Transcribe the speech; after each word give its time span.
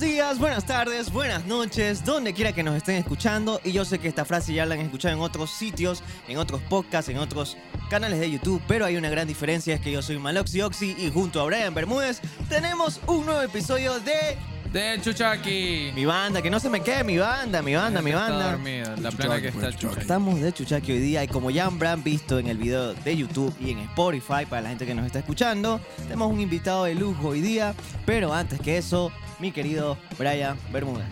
Buenos 0.00 0.14
días, 0.16 0.38
buenas 0.38 0.64
tardes, 0.64 1.12
buenas 1.12 1.44
noches, 1.44 2.02
donde 2.02 2.32
quiera 2.32 2.54
que 2.54 2.62
nos 2.62 2.74
estén 2.74 2.94
escuchando. 2.96 3.60
Y 3.62 3.72
yo 3.72 3.84
sé 3.84 3.98
que 3.98 4.08
esta 4.08 4.24
frase 4.24 4.54
ya 4.54 4.64
la 4.64 4.74
han 4.74 4.80
escuchado 4.80 5.14
en 5.14 5.20
otros 5.20 5.50
sitios, 5.50 6.02
en 6.26 6.38
otros 6.38 6.62
podcasts, 6.62 7.10
en 7.10 7.18
otros 7.18 7.58
canales 7.90 8.18
de 8.18 8.30
YouTube. 8.30 8.62
Pero 8.66 8.86
hay 8.86 8.96
una 8.96 9.10
gran 9.10 9.28
diferencia, 9.28 9.74
es 9.74 9.80
que 9.82 9.92
yo 9.92 10.00
soy 10.00 10.18
Maloxi 10.18 10.62
Oxy 10.62 10.96
y 10.98 11.10
junto 11.10 11.38
a 11.38 11.44
Brian 11.44 11.74
Bermúdez 11.74 12.22
tenemos 12.48 12.98
un 13.06 13.26
nuevo 13.26 13.42
episodio 13.42 14.00
de 14.00 14.38
De 14.72 14.98
Chuchaki. 15.02 15.92
Mi 15.94 16.06
Banda. 16.06 16.40
Que 16.40 16.48
no 16.48 16.60
se 16.60 16.70
me 16.70 16.80
quede 16.80 17.04
mi 17.04 17.18
banda, 17.18 17.60
mi 17.60 17.74
banda, 17.74 18.00
mi 18.00 18.10
Está 18.12 18.22
banda. 18.22 18.52
dormida, 18.52 18.96
la 18.96 19.10
plana 19.10 19.42
que 19.42 19.48
está 19.48 19.70
Chuchaki. 19.70 20.00
Estamos 20.00 20.40
de 20.40 20.50
Chuchaki 20.50 20.92
hoy 20.92 21.00
día 21.00 21.24
y 21.24 21.28
como 21.28 21.50
ya 21.50 21.66
habrán 21.66 22.02
visto 22.02 22.38
en 22.38 22.46
el 22.46 22.56
video 22.56 22.94
de 22.94 23.16
YouTube 23.18 23.54
y 23.60 23.72
en 23.72 23.80
Spotify 23.80 24.46
para 24.48 24.62
la 24.62 24.70
gente 24.70 24.86
que 24.86 24.94
nos 24.94 25.04
está 25.04 25.18
escuchando, 25.18 25.78
tenemos 26.04 26.32
un 26.32 26.40
invitado 26.40 26.84
de 26.84 26.94
lujo 26.94 27.28
hoy 27.28 27.42
día, 27.42 27.74
pero 28.06 28.32
antes 28.32 28.58
que 28.62 28.78
eso, 28.78 29.12
mi 29.40 29.52
querido 29.52 29.98
Brian 30.18 30.58
Bermúdez. 30.72 31.06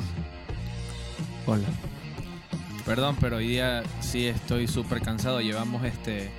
Hola. 1.46 1.66
Perdón, 2.84 3.16
pero 3.20 3.36
hoy 3.36 3.48
día 3.48 3.82
sí 4.00 4.26
estoy 4.26 4.66
súper 4.66 5.00
cansado. 5.00 5.40
Llevamos 5.40 5.84
este 5.84 6.30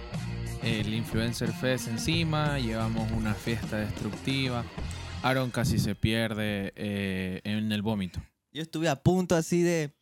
el 0.64 0.94
Influencer 0.94 1.52
Fest 1.54 1.88
encima, 1.88 2.60
llevamos 2.60 3.12
una 3.12 3.34
fiesta 3.34 3.78
destructiva. 3.78 4.66
Aaron 5.24 5.52
casi 5.52 5.80
se 5.80 5.96
pierde 5.96 6.74
eh, 6.76 7.42
en 7.44 7.72
el 7.72 7.82
vómito. 7.82 8.22
Yo 8.52 8.62
estuve 8.62 8.90
a 8.90 8.96
punto 8.96 9.36
así 9.36 9.62
de... 9.62 9.94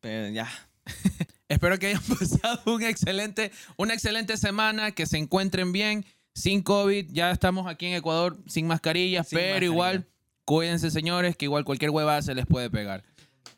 Pero 0.00 0.28
ya. 0.30 0.48
Espero 1.48 1.78
que 1.78 1.88
hayan 1.88 2.02
pasado 2.02 2.74
un 2.74 2.82
excelente, 2.82 3.52
una 3.76 3.94
excelente 3.94 4.36
semana, 4.36 4.92
que 4.92 5.06
se 5.06 5.18
encuentren 5.18 5.72
bien, 5.72 6.04
sin 6.34 6.62
COVID. 6.62 7.10
Ya 7.12 7.30
estamos 7.30 7.66
aquí 7.66 7.86
en 7.86 7.94
Ecuador 7.94 8.38
sin 8.46 8.66
mascarillas, 8.66 9.28
Sin 9.28 9.38
pero 9.38 9.48
mascarilla. 9.48 9.72
igual, 9.72 10.08
cuídense 10.46 10.90
señores, 10.90 11.36
que 11.36 11.44
igual 11.44 11.64
cualquier 11.66 11.90
hueva 11.90 12.22
se 12.22 12.34
les 12.34 12.46
puede 12.46 12.70
pegar. 12.70 13.04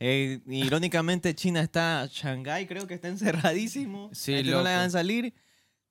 Eh, 0.01 0.41
irónicamente, 0.49 1.35
China 1.35 1.61
está, 1.61 2.09
Shanghái 2.11 2.67
creo 2.67 2.87
que 2.89 2.95
está 2.95 3.09
encerradísimo. 3.09 4.11
Sí, 4.13 4.43
no 4.43 4.63
la 4.63 4.71
dejan 4.71 4.91
salir. 4.91 5.35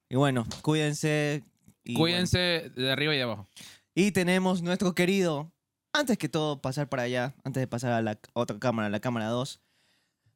Y 0.10 0.16
bueno, 0.16 0.46
cuídense. 0.62 1.44
y 1.84 1.94
Cuídense 1.94 2.72
de 2.76 2.92
arriba 2.92 3.14
y 3.14 3.18
de 3.18 3.24
abajo. 3.24 3.48
Y 3.96 4.12
tenemos 4.12 4.62
nuestro 4.62 4.94
querido, 4.94 5.52
antes 5.94 6.18
que 6.18 6.30
todo 6.30 6.62
pasar 6.62 6.88
para 6.90 7.04
allá, 7.04 7.36
antes 7.44 7.62
de 7.62 7.68
pasar 7.68 7.92
a 7.94 8.02
la 8.02 8.20
otra 8.34 8.60
cámara, 8.60 8.90
la 8.90 9.00
cámara 9.00 9.28
2, 9.28 9.60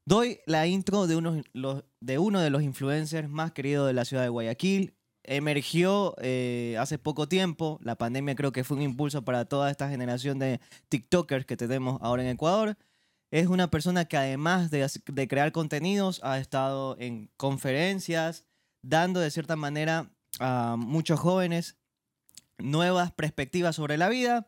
doy 0.06 0.40
la 0.48 0.66
intro 0.68 1.08
de, 1.08 1.16
unos, 1.16 1.44
los- 1.54 1.84
de 2.02 2.18
uno 2.18 2.42
de 2.42 2.50
los 2.50 2.64
influencers 2.64 3.30
más 3.30 3.52
queridos 3.52 3.88
de 3.88 3.94
la 3.94 4.04
ciudad 4.06 4.24
de 4.24 4.30
Guayaquil. 4.30 4.96
Emergió 5.24 6.16
eh, 6.20 6.76
hace 6.80 6.98
poco 6.98 7.28
tiempo, 7.28 7.80
la 7.84 7.96
pandemia 7.96 8.36
creo 8.36 8.52
que 8.52 8.64
fue 8.64 8.78
un 8.78 8.84
impulso 8.84 9.24
para 9.24 9.46
toda 9.46 9.70
esta 9.70 9.90
generación 9.90 10.40
de 10.40 10.60
TikTokers 10.90 11.46
que 11.46 11.58
tenemos 11.58 12.02
ahora 12.02 12.24
en 12.24 12.30
Ecuador. 12.30 12.78
Es 13.30 13.48
una 13.48 13.70
persona 13.70 14.06
que 14.06 14.18
además 14.18 14.72
de, 14.72 14.88
de 15.06 15.28
crear 15.28 15.52
contenidos 15.52 16.22
ha 16.24 16.40
estado 16.40 16.98
en 17.00 17.30
conferencias, 17.38 18.46
dando 18.82 19.20
de 19.20 19.32
cierta 19.32 19.56
manera 19.56 20.12
a 20.40 20.76
muchos 20.78 21.20
jóvenes 21.20 21.78
nuevas 22.58 23.12
perspectivas 23.12 23.76
sobre 23.76 23.98
la 23.98 24.10
vida. 24.10 24.48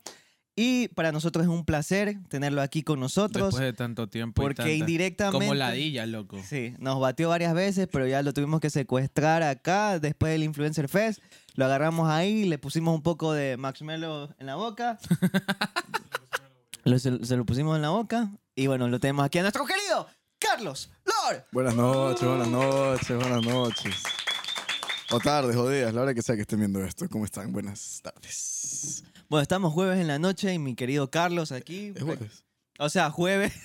Y 0.56 0.88
para 0.90 1.12
nosotros 1.12 1.44
es 1.46 1.50
un 1.50 1.66
placer 1.66 2.18
tenerlo 2.30 2.62
aquí 2.62 2.84
con 2.84 3.00
nosotros. 3.00 3.48
Después 3.48 3.64
de 3.64 3.74
tanto 3.74 4.08
tiempo. 4.08 4.42
y 4.42 4.46
porque 4.46 4.58
tanta- 4.58 4.72
indirectamente. 4.72 5.46
Como 5.46 5.56
ladilla, 5.56 6.06
loco. 6.06 6.40
Sí, 6.48 6.76
nos 6.78 7.00
batió 7.00 7.30
varias 7.30 7.56
veces, 7.56 7.88
pero 7.92 8.06
ya 8.06 8.22
lo 8.22 8.34
tuvimos 8.34 8.60
que 8.62 8.70
secuestrar 8.70 9.42
acá 9.42 9.98
después 10.00 10.32
del 10.32 10.44
Influencer 10.44 10.88
Fest. 10.90 11.22
Lo 11.56 11.66
agarramos 11.66 12.08
ahí, 12.10 12.46
le 12.46 12.60
pusimos 12.60 12.94
un 12.94 13.02
poco 13.02 13.34
de 13.34 13.58
marshmallow 13.58 14.30
en 14.38 14.46
la 14.46 14.56
boca. 14.56 15.00
Lo- 16.84 17.00
se, 17.00 17.26
se 17.26 17.36
lo 17.38 17.46
pusimos 17.46 17.76
en 17.76 17.82
la 17.82 17.90
boca. 17.90 18.32
Y 18.56 18.68
bueno, 18.68 18.88
lo 18.88 19.00
tenemos 19.00 19.26
aquí 19.26 19.40
a 19.40 19.42
nuestro 19.42 19.66
querido 19.66 20.06
Carlos 20.38 20.92
Lord. 21.06 21.46
Buenas 21.52 21.76
noches, 21.76 22.28
buenas 22.28 22.48
noches, 22.50 23.18
buenas 23.18 23.42
noches. 23.44 23.96
O 25.10 25.20
tardes 25.20 25.56
o 25.56 25.70
días, 25.70 25.94
la 25.94 26.02
hora 26.02 26.14
que 26.14 26.22
sea 26.22 26.36
que 26.36 26.42
estén 26.42 26.60
viendo 26.60 26.84
esto. 26.84 27.08
¿Cómo 27.10 27.26
están? 27.26 27.52
Buenas 27.52 28.02
tardes. 28.04 29.04
Bueno, 29.30 29.42
estamos 29.42 29.74
jueves 29.74 30.00
en 30.00 30.08
la 30.08 30.20
noche 30.20 30.54
y 30.54 30.60
mi 30.60 30.76
querido 30.76 31.10
Carlos 31.10 31.52
aquí. 31.52 31.94
¿Es 31.96 32.04
jueves? 32.04 32.44
O 32.80 32.90
sea, 32.90 33.10
jueves. 33.10 33.54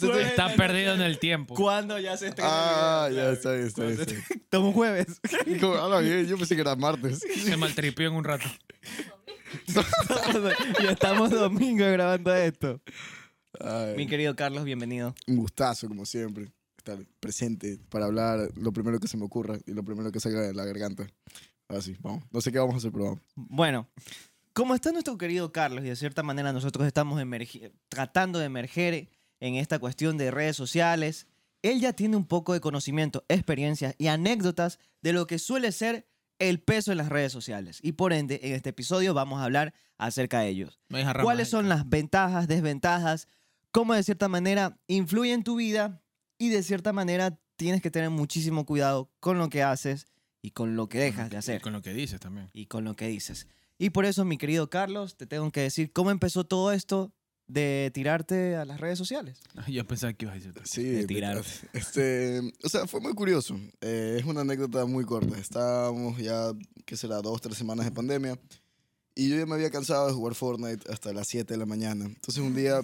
Jueves. 0.00 0.28
Está 0.28 0.54
perdido 0.54 0.94
en 0.94 1.02
el 1.02 1.18
tiempo. 1.18 1.54
¿Cuándo 1.54 1.98
ya 1.98 2.16
se 2.16 2.28
estrena? 2.28 2.50
Ah, 2.50 3.04
el 3.08 3.12
video? 3.12 3.26
ya 3.26 3.32
está 3.32 3.52
bien, 3.52 3.66
está 3.66 3.82
bien. 3.84 4.00
está 4.00 4.12
bien. 4.12 4.24
Estamos 4.30 4.74
jueves. 4.74 5.20
Como, 5.60 5.74
habla 5.74 6.00
bien, 6.00 6.26
Yo 6.26 6.38
pensé 6.38 6.54
que 6.54 6.62
era 6.62 6.74
martes. 6.76 7.20
Se 7.20 7.56
maltripió 7.58 8.08
en 8.08 8.14
un 8.14 8.24
rato. 8.24 8.48
y 10.82 10.86
estamos 10.86 11.30
domingo 11.30 11.84
grabando 11.84 12.34
esto. 12.34 12.80
Ay, 13.60 13.94
Mi 13.96 14.06
querido 14.06 14.34
Carlos, 14.34 14.64
bienvenido. 14.64 15.14
un 15.26 15.36
gustazo, 15.36 15.88
como 15.88 16.06
siempre, 16.06 16.50
estar 16.78 16.98
presente 17.20 17.78
para 17.90 18.06
hablar 18.06 18.48
lo 18.56 18.72
primero 18.72 18.98
que 18.98 19.08
se 19.08 19.18
me 19.18 19.24
ocurra 19.24 19.58
y 19.66 19.72
lo 19.72 19.82
primero 19.84 20.10
que 20.10 20.20
salga 20.20 20.40
de 20.40 20.54
la 20.54 20.64
garganta. 20.64 21.06
Así, 21.76 21.96
vamos. 22.00 22.22
No 22.30 22.40
sé 22.40 22.52
qué 22.52 22.58
vamos 22.58 22.74
a 22.74 22.78
hacer, 22.78 22.92
pero 22.92 23.04
vamos. 23.04 23.20
Bueno, 23.34 23.88
como 24.52 24.74
está 24.74 24.92
nuestro 24.92 25.16
querido 25.16 25.52
Carlos 25.52 25.84
y 25.84 25.88
de 25.88 25.96
cierta 25.96 26.22
manera 26.22 26.52
nosotros 26.52 26.86
estamos 26.86 27.20
tratando 27.88 28.38
de 28.38 28.44
emerger 28.44 29.08
en 29.40 29.54
esta 29.54 29.78
cuestión 29.78 30.18
de 30.18 30.30
redes 30.30 30.56
sociales, 30.56 31.26
él 31.62 31.80
ya 31.80 31.92
tiene 31.92 32.16
un 32.16 32.26
poco 32.26 32.52
de 32.52 32.60
conocimiento, 32.60 33.24
experiencias 33.28 33.94
y 33.98 34.08
anécdotas 34.08 34.78
de 35.00 35.12
lo 35.12 35.26
que 35.26 35.38
suele 35.38 35.72
ser 35.72 36.06
el 36.38 36.60
peso 36.60 36.92
en 36.92 36.98
las 36.98 37.08
redes 37.08 37.32
sociales. 37.32 37.78
Y 37.82 37.92
por 37.92 38.12
ende, 38.12 38.40
en 38.42 38.52
este 38.52 38.70
episodio 38.70 39.14
vamos 39.14 39.40
a 39.40 39.44
hablar 39.44 39.72
acerca 39.96 40.40
de 40.40 40.48
ellos. 40.48 40.80
¿Cuáles 41.22 41.48
son 41.48 41.68
las 41.68 41.88
ventajas, 41.88 42.48
desventajas? 42.48 43.28
¿Cómo 43.70 43.94
de 43.94 44.02
cierta 44.02 44.28
manera 44.28 44.78
influye 44.88 45.32
en 45.32 45.44
tu 45.44 45.56
vida? 45.56 46.02
Y 46.38 46.50
de 46.50 46.62
cierta 46.62 46.92
manera 46.92 47.38
tienes 47.56 47.80
que 47.80 47.90
tener 47.90 48.10
muchísimo 48.10 48.66
cuidado 48.66 49.10
con 49.20 49.38
lo 49.38 49.48
que 49.48 49.62
haces 49.62 50.11
y 50.42 50.50
con 50.50 50.76
lo 50.76 50.88
que 50.88 50.98
dejas 50.98 51.30
de 51.30 51.36
hacer 51.36 51.62
Con 51.62 51.72
lo 51.72 51.80
que 51.82 51.94
dices 51.94 52.20
también. 52.20 52.50
y 52.52 52.66
con 52.66 52.84
lo 52.84 52.94
que 52.94 53.06
dices. 53.06 53.46
Y 53.78 53.90
por 53.90 54.04
eso, 54.04 54.24
mi 54.24 54.36
querido 54.38 54.68
Carlos, 54.68 55.16
te 55.16 55.26
tengo 55.26 55.50
que 55.50 55.60
decir 55.60 55.92
cómo 55.92 56.10
empezó 56.10 56.44
todo 56.44 56.72
esto 56.72 57.12
de 57.48 57.90
tirarte 57.92 58.56
a 58.56 58.64
las 58.64 58.80
redes 58.80 58.98
sociales. 58.98 59.40
Yo 59.68 59.86
pensaba 59.86 60.12
que 60.12 60.24
ibas 60.24 60.36
a 60.36 60.38
decir. 60.38 60.54
Sí, 60.64 60.82
de 60.84 61.06
tirar. 61.06 61.42
Este, 61.72 62.40
o 62.62 62.68
sea, 62.68 62.86
fue 62.86 63.00
muy 63.00 63.14
curioso. 63.14 63.58
Eh, 63.80 64.16
es 64.18 64.24
una 64.24 64.42
anécdota 64.42 64.84
muy 64.86 65.04
corta. 65.04 65.38
Estábamos 65.38 66.18
ya, 66.18 66.52
¿qué 66.84 66.96
será? 66.96 67.20
Dos, 67.20 67.40
tres 67.40 67.56
semanas 67.56 67.84
de 67.86 67.92
pandemia. 67.92 68.38
Y 69.14 69.28
yo 69.28 69.36
ya 69.36 69.46
me 69.46 69.54
había 69.54 69.70
cansado 69.70 70.06
de 70.06 70.14
jugar 70.14 70.34
Fortnite 70.34 70.90
hasta 70.90 71.12
las 71.12 71.28
7 71.28 71.52
de 71.52 71.58
la 71.58 71.66
mañana. 71.66 72.06
Entonces 72.06 72.42
un 72.42 72.54
día 72.54 72.80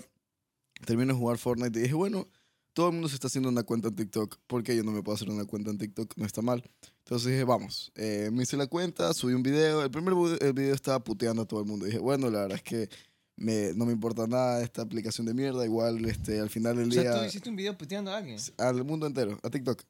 termino 0.85 1.13
de 1.15 1.19
jugar 1.19 1.39
Fortnite 1.39 1.79
y 1.79 1.83
dije, 1.83 1.95
bueno, 1.95 2.29
todo 2.75 2.89
el 2.89 2.93
mundo 2.93 3.09
se 3.09 3.15
está 3.15 3.29
haciendo 3.29 3.49
una 3.49 3.63
cuenta 3.63 3.89
en 3.89 3.97
TikTok. 3.97 4.37
¿Por 4.47 4.63
qué 4.63 4.77
yo 4.77 4.85
no 4.85 4.93
me 4.93 5.03
puedo 5.03 5.17
hacer 5.17 5.31
una 5.31 5.47
cuenta 5.47 5.71
en 5.71 5.79
TikTok? 5.79 6.17
No 6.17 6.27
está 6.27 6.43
mal. 6.43 6.63
Entonces 7.09 7.33
dije, 7.33 7.45
vamos. 7.45 7.91
Eh, 7.95 8.29
me 8.31 8.43
hice 8.43 8.59
la 8.59 8.67
cuenta, 8.67 9.15
subí 9.15 9.33
un 9.33 9.43
video. 9.43 9.83
El 9.83 9.91
primer 9.91 10.13
el 10.43 10.53
video 10.53 10.75
estaba 10.75 11.03
puteando 11.03 11.41
a 11.41 11.45
todo 11.47 11.61
el 11.61 11.67
mundo. 11.67 11.87
dije, 11.87 11.99
bueno, 11.99 12.29
la 12.31 12.41
verdad 12.41 12.57
es 12.59 12.63
que 12.63 12.91
me- 13.35 13.73
no 13.73 13.87
me 13.87 13.93
importa 13.93 14.27
nada 14.27 14.63
esta 14.63 14.83
aplicación 14.83 15.27
de 15.27 15.33
mierda. 15.33 15.65
Igual 15.65 16.05
este, 16.05 16.39
al 16.39 16.51
final 16.51 16.77
del 16.77 16.89
O 16.89 16.91
día 16.91 17.03
sea, 17.05 17.21
tú 17.21 17.25
hiciste 17.25 17.49
un 17.49 17.57
video 17.57 17.79
puteando 17.79 18.11
a 18.11 18.19
alguien. 18.19 18.37
al 18.59 18.85
mundo 18.85 19.07
entero, 19.07 19.39
a 19.43 19.49
TikTok. 19.49 19.83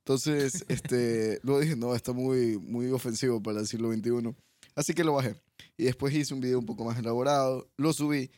Entonces, 0.00 0.64
este, 0.68 1.38
luego 1.44 1.60
dije, 1.60 1.76
no, 1.76 1.94
está 1.94 2.12
muy, 2.12 2.58
muy 2.58 2.90
ofensivo 2.90 3.40
para 3.40 3.60
el 3.60 3.68
siglo 3.68 3.92
XXI. 3.92 4.34
Así 4.74 4.94
que 4.94 5.04
lo 5.04 5.12
bajé. 5.12 5.36
Y 5.76 5.84
después 5.84 6.12
hice 6.12 6.34
un 6.34 6.40
video 6.40 6.58
un 6.58 6.66
poco 6.66 6.84
más 6.84 6.98
elaborado, 6.98 7.68
lo 7.76 7.92
subí 7.92 8.32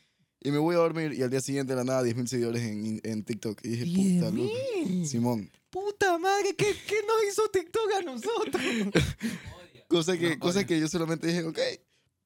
y 0.47 0.53
me 0.53 0.59
voy 0.59 0.77
a 0.77 0.79
dormir 0.79 1.13
y 1.13 1.23
al 1.25 1.31
día 1.31 1.41
siguiente 1.41 1.73
de 1.73 1.77
la 1.77 1.83
nada 1.83 2.05
10.000 2.05 2.27
seguidores 2.29 2.63
en, 2.63 3.01
en 3.03 3.25
TikTok. 3.25 3.59
Y 3.65 3.69
dije, 3.71 3.87
puta, 3.87 4.31
loco. 4.31 4.55
10.000. 4.85 5.05
Simón. 5.05 5.51
Puta 5.71 6.17
madre, 6.19 6.55
¿qué, 6.57 6.73
¿qué 6.87 7.01
nos 7.05 7.33
hizo 7.33 7.49
TikTok 7.49 7.93
a 7.99 8.03
nosotros? 8.03 8.63
Cosa 9.89 10.17
que, 10.17 10.37
No, 10.37 10.39
cosa 10.39 10.65
que 10.65 10.79
yo 10.79 10.87
solamente 10.87 11.27
dije, 11.27 11.43
ok, 11.43 11.59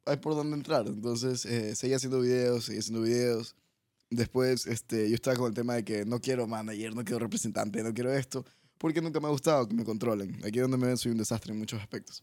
hay 0.05 0.17
por 0.19 0.35
dónde 0.35 0.55
entrar. 0.55 0.87
Entonces, 0.87 1.47
eh, 1.47 1.75
seguí 1.75 1.95
haciendo 1.95 2.21
videos, 2.21 2.67
seguí 2.67 2.79
haciendo 2.79 3.03
videos. 3.03 3.55
Después, 4.11 4.67
este, 4.67 5.09
yo 5.09 5.15
estaba 5.15 5.37
con 5.37 5.49
el 5.49 5.55
tema 5.55 5.75
de 5.75 5.85
que 5.85 6.05
no 6.05 6.21
quiero 6.21 6.47
manager, 6.47 6.95
no 6.95 7.05
quiero 7.05 7.21
representante, 7.21 7.83
no 7.83 7.95
quiero 7.95 8.13
esto, 8.13 8.45
porque 8.77 9.01
nunca 9.01 9.21
me 9.21 9.29
ha 9.29 9.31
gustado 9.31 9.67
que 9.67 9.75
me 9.75 9.85
controlen. 9.85 10.39
Aquí 10.45 10.59
donde 10.59 10.77
me 10.77 10.87
ven 10.89 10.99
soy 10.99 11.13
un 11.13 11.19
desastre 11.19 11.53
en 11.53 11.59
muchos 11.59 11.81
aspectos. 11.81 12.23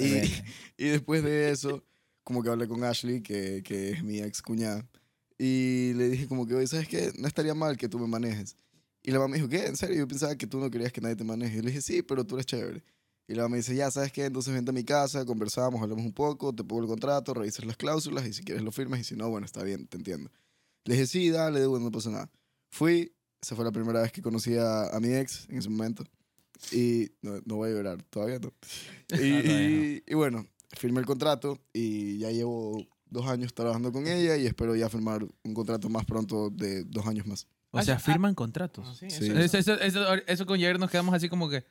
Y, 0.00 0.04
y 0.76 0.88
después 0.88 1.22
de 1.22 1.50
eso, 1.50 1.84
como 2.26 2.42
que 2.42 2.48
hablé 2.50 2.66
con 2.66 2.82
Ashley, 2.82 3.22
que, 3.22 3.62
que 3.64 3.92
es 3.92 4.02
mi 4.02 4.18
ex 4.18 4.42
cuñada, 4.42 4.84
y 5.38 5.92
le 5.94 6.08
dije 6.08 6.26
como 6.26 6.44
que, 6.44 6.54
oye, 6.56 6.66
¿sabes 6.66 6.88
qué? 6.88 7.12
No 7.16 7.28
estaría 7.28 7.54
mal 7.54 7.76
que 7.76 7.88
tú 7.88 8.00
me 8.00 8.08
manejes. 8.08 8.56
Y 9.04 9.12
la 9.12 9.18
mamá 9.20 9.28
me 9.28 9.36
dijo, 9.36 9.48
¿qué? 9.48 9.66
¿En 9.66 9.76
serio? 9.76 9.98
Yo 9.98 10.08
pensaba 10.08 10.34
que 10.34 10.48
tú 10.48 10.58
no 10.58 10.68
querías 10.68 10.92
que 10.92 11.00
nadie 11.00 11.14
te 11.14 11.22
maneje. 11.22 11.58
Y 11.58 11.60
le 11.62 11.68
dije, 11.68 11.80
sí, 11.80 12.02
pero 12.02 12.24
tú 12.26 12.34
eres 12.34 12.46
chévere. 12.46 12.82
Y 13.28 13.34
la 13.34 13.42
mamá 13.42 13.52
me 13.52 13.56
dice, 13.58 13.76
ya, 13.76 13.88
¿sabes 13.92 14.10
qué? 14.10 14.24
Entonces 14.24 14.52
vente 14.52 14.70
a 14.70 14.74
mi 14.74 14.82
casa, 14.82 15.24
conversamos, 15.24 15.80
hablamos 15.80 16.04
un 16.04 16.12
poco, 16.12 16.52
te 16.52 16.64
pongo 16.64 16.82
el 16.82 16.88
contrato, 16.88 17.32
revisas 17.32 17.64
las 17.64 17.76
cláusulas 17.76 18.26
y 18.26 18.32
si 18.32 18.42
quieres 18.42 18.64
lo 18.64 18.72
firmas 18.72 18.98
y 19.00 19.04
si 19.04 19.14
no, 19.14 19.28
bueno, 19.30 19.44
está 19.44 19.62
bien, 19.62 19.86
te 19.86 19.96
entiendo. 19.96 20.28
Le 20.84 20.94
dije, 20.94 21.06
sí, 21.06 21.30
dale, 21.30 21.64
bueno, 21.66 21.84
no 21.86 21.90
pasa 21.92 22.10
nada. 22.10 22.30
Fui, 22.70 23.12
esa 23.40 23.54
fue 23.54 23.64
la 23.64 23.70
primera 23.72 24.00
vez 24.02 24.10
que 24.10 24.22
conocí 24.22 24.56
a, 24.56 24.88
a 24.88 24.98
mi 24.98 25.14
ex 25.14 25.48
en 25.48 25.58
ese 25.58 25.68
momento. 25.68 26.04
Y 26.72 27.10
no, 27.22 27.40
no 27.44 27.56
voy 27.56 27.70
a 27.70 27.74
llorar, 27.74 28.02
todavía 28.04 28.38
no. 28.40 28.52
Y, 29.10 29.30
todavía 29.30 29.68
no. 29.70 29.84
y- 29.84 30.02
y 30.06 30.14
bueno, 30.14 30.46
firmé 30.72 31.00
el 31.00 31.06
contrato 31.06 31.58
y 31.72 32.18
ya 32.18 32.30
llevo 32.30 32.86
dos 33.08 33.26
años 33.26 33.54
trabajando 33.54 33.92
con 33.92 34.06
ella 34.06 34.36
y 34.36 34.46
espero 34.46 34.74
ya 34.74 34.88
firmar 34.88 35.24
un 35.44 35.54
contrato 35.54 35.88
más 35.88 36.04
pronto 36.04 36.50
de 36.50 36.84
dos 36.84 37.06
años 37.06 37.26
más. 37.26 37.46
O 37.70 37.82
sea, 37.82 37.98
firman 37.98 38.34
contratos. 38.34 38.98
Sí, 38.98 39.10
Sí. 39.10 39.26
eso- 39.26 39.38
Eso, 39.58 39.58
eso, 39.58 39.80
eso, 39.80 40.14
eso 40.26 40.46
con 40.46 40.58
Jair 40.60 40.78
nos 40.78 40.90
quedamos 40.90 41.14
así 41.14 41.28
como 41.28 41.48
que. 41.48 41.64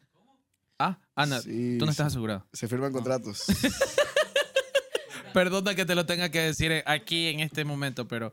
Ah, 0.77 0.99
Ana, 1.15 1.41
Sí, 1.41 1.77
tú 1.79 1.85
no 1.85 1.91
estás 1.91 2.07
asegurado. 2.07 2.45
Se 2.53 2.67
firman 2.67 2.91
contratos. 2.91 3.45
Perdona 5.33 5.75
que 5.75 5.85
te 5.85 5.95
lo 5.95 6.05
tenga 6.05 6.29
que 6.29 6.39
decir 6.39 6.83
aquí 6.85 7.27
en 7.27 7.39
este 7.41 7.65
momento, 7.65 8.07
pero 8.07 8.31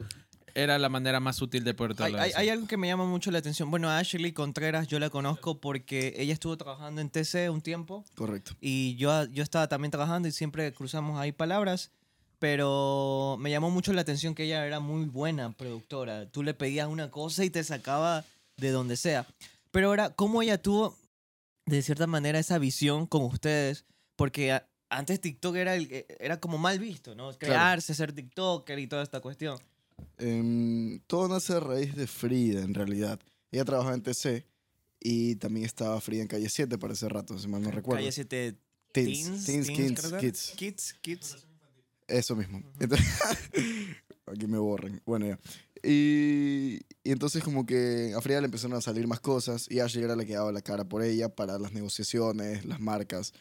era 0.54 0.78
la 0.78 0.88
manera 0.88 1.20
más 1.20 1.36
sutil 1.36 1.64
de 1.64 1.74
poder 1.74 1.94
Hay, 2.02 2.14
hay- 2.14 2.32
hay 2.34 2.48
algo 2.48 2.66
que 2.66 2.76
me 2.76 2.86
llama 2.88 3.04
mucho 3.06 3.30
la 3.30 3.38
atención. 3.38 3.70
Bueno, 3.70 3.88
a 3.88 3.98
Ashley 3.98 4.32
Contreras 4.32 4.86
yo 4.88 4.98
la 4.98 5.10
conozco 5.10 5.60
porque 5.60 6.14
ella 6.16 6.32
estuvo 6.32 6.56
trabajando 6.56 7.00
en 7.00 7.10
TC 7.10 7.48
un 7.50 7.60
tiempo 7.62 8.04
Correcto. 8.14 8.52
y 8.60 8.96
yo, 8.96 9.24
yo 9.26 9.42
estaba 9.42 9.68
también 9.68 9.90
trabajando 9.90 10.28
y 10.28 10.32
siempre 10.32 10.72
cruzamos 10.72 11.18
ahí 11.18 11.32
palabras, 11.32 11.90
pero 12.38 13.36
me 13.38 13.50
llamó 13.50 13.70
mucho 13.70 13.92
la 13.92 14.00
atención 14.00 14.34
que 14.34 14.44
ella 14.44 14.66
era 14.66 14.80
muy 14.80 15.04
buena 15.06 15.52
productora. 15.52 16.26
Tú 16.28 16.42
le 16.42 16.54
pedías 16.54 16.88
una 16.88 17.10
cosa 17.10 17.44
y 17.44 17.50
te 17.50 17.62
sacaba 17.64 18.24
de 18.56 18.70
donde 18.70 18.96
sea. 18.96 19.26
Pero 19.70 19.88
ahora, 19.88 20.10
¿cómo 20.10 20.42
ella 20.42 20.60
tuvo 20.60 20.96
de 21.66 21.80
cierta 21.82 22.06
manera 22.06 22.38
esa 22.38 22.58
visión 22.58 23.06
con 23.06 23.22
ustedes? 23.22 23.84
Porque 24.16 24.60
antes 24.90 25.20
TikTok 25.20 25.56
era, 25.56 25.76
el- 25.76 26.04
era 26.18 26.40
como 26.40 26.58
mal 26.58 26.78
visto, 26.78 27.14
¿no? 27.14 27.32
Crearse, 27.38 27.94
ser 27.94 28.12
TikToker 28.12 28.78
y 28.78 28.86
toda 28.86 29.02
esta 29.02 29.20
cuestión. 29.20 29.58
Em, 30.18 31.00
todo 31.06 31.28
nace 31.28 31.54
a 31.54 31.60
raíz 31.60 31.94
de 31.94 32.06
Frida, 32.06 32.62
en 32.62 32.74
realidad. 32.74 33.20
Ella 33.50 33.64
trabajaba 33.64 33.94
en 33.94 34.02
TC 34.02 34.46
y 35.00 35.36
también 35.36 35.66
estaba 35.66 36.00
Frida 36.00 36.22
en 36.22 36.28
Calle 36.28 36.48
7 36.48 36.78
para 36.78 36.94
ese 36.94 37.08
rato, 37.08 37.38
si 37.38 37.48
mal 37.48 37.62
no 37.62 37.70
recuerdo. 37.70 37.98
Calle 37.98 38.12
7 38.12 38.56
Teens, 38.92 39.46
Teens, 39.46 39.68
que 39.68 39.86
era. 39.86 40.18
Kids. 40.18 40.52
Kids, 40.56 40.94
Kids. 41.00 41.46
Eso 42.06 42.36
mismo. 42.36 42.62
Entonces, 42.78 43.06
aquí 44.26 44.46
me 44.46 44.58
borran. 44.58 45.00
Bueno, 45.06 45.26
ya. 45.26 45.38
Y, 45.82 46.80
y 47.02 47.10
entonces 47.10 47.42
como 47.42 47.66
que 47.66 48.12
a 48.14 48.20
Frida 48.20 48.40
le 48.40 48.44
empezaron 48.44 48.76
a 48.76 48.80
salir 48.80 49.08
más 49.08 49.18
cosas 49.18 49.68
y 49.68 49.80
Ashley 49.80 50.04
era 50.04 50.14
la 50.14 50.24
que 50.24 50.34
daba 50.34 50.52
la 50.52 50.60
cara 50.60 50.84
por 50.84 51.02
ella 51.02 51.34
para 51.34 51.58
las 51.58 51.72
negociaciones, 51.72 52.64
las 52.64 52.78
marcas. 52.78 53.32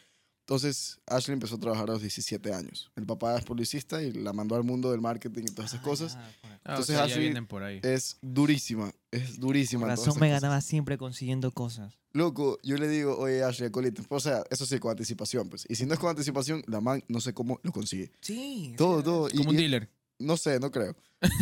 Entonces 0.52 1.00
Ashley 1.06 1.32
empezó 1.32 1.54
a 1.54 1.58
trabajar 1.58 1.88
a 1.88 1.92
los 1.94 2.02
17 2.02 2.52
años. 2.52 2.92
El 2.94 3.06
papá 3.06 3.38
es 3.38 3.42
publicista 3.44 4.02
y 4.02 4.12
la 4.12 4.34
mandó 4.34 4.54
al 4.54 4.64
mundo 4.64 4.90
del 4.90 5.00
marketing 5.00 5.44
y 5.44 5.50
todas 5.54 5.70
esas 5.70 5.80
Ah, 5.80 5.82
cosas. 5.82 6.14
Ah, 6.18 6.30
entonces 6.66 6.94
o 6.94 6.98
sea, 6.98 7.04
Ashley- 7.06 7.20
vienen 7.20 7.46
por 7.46 7.62
ahí. 7.62 7.80
Es 7.82 8.18
durísima, 8.20 8.92
es 9.10 9.40
durísima. 9.40 9.80
Por 9.86 9.88
razón 9.88 10.14
me 10.20 10.28
cosas. 10.28 10.42
ganaba 10.42 10.60
siempre 10.60 10.98
consiguiendo 10.98 11.52
cosas. 11.52 11.94
Loco, 12.12 12.58
yo 12.62 12.76
le 12.76 12.86
digo, 12.86 13.16
oye 13.16 13.42
Ashley, 13.42 13.70
colita. 13.70 14.02
O 14.10 14.20
sea, 14.20 14.44
eso 14.50 14.66
sí, 14.66 14.78
con 14.78 14.90
anticipación, 14.90 15.48
pues. 15.48 15.64
Y 15.70 15.74
si 15.76 15.86
no 15.86 15.94
es 15.94 15.98
con 15.98 16.10
anticipación, 16.10 16.62
la 16.66 16.82
man 16.82 17.02
no 17.08 17.22
sé 17.22 17.32
cómo 17.32 17.58
lo 17.62 17.72
consigue. 17.72 18.12
Sí. 18.20 18.74
Todo, 18.76 19.02
todo. 19.02 19.28
Y- 19.32 19.38
Como 19.38 19.48
un 19.48 19.54
y- 19.54 19.58
dealer. 19.58 19.88
No 20.18 20.36
sé, 20.36 20.60
no 20.60 20.70
creo. 20.70 20.94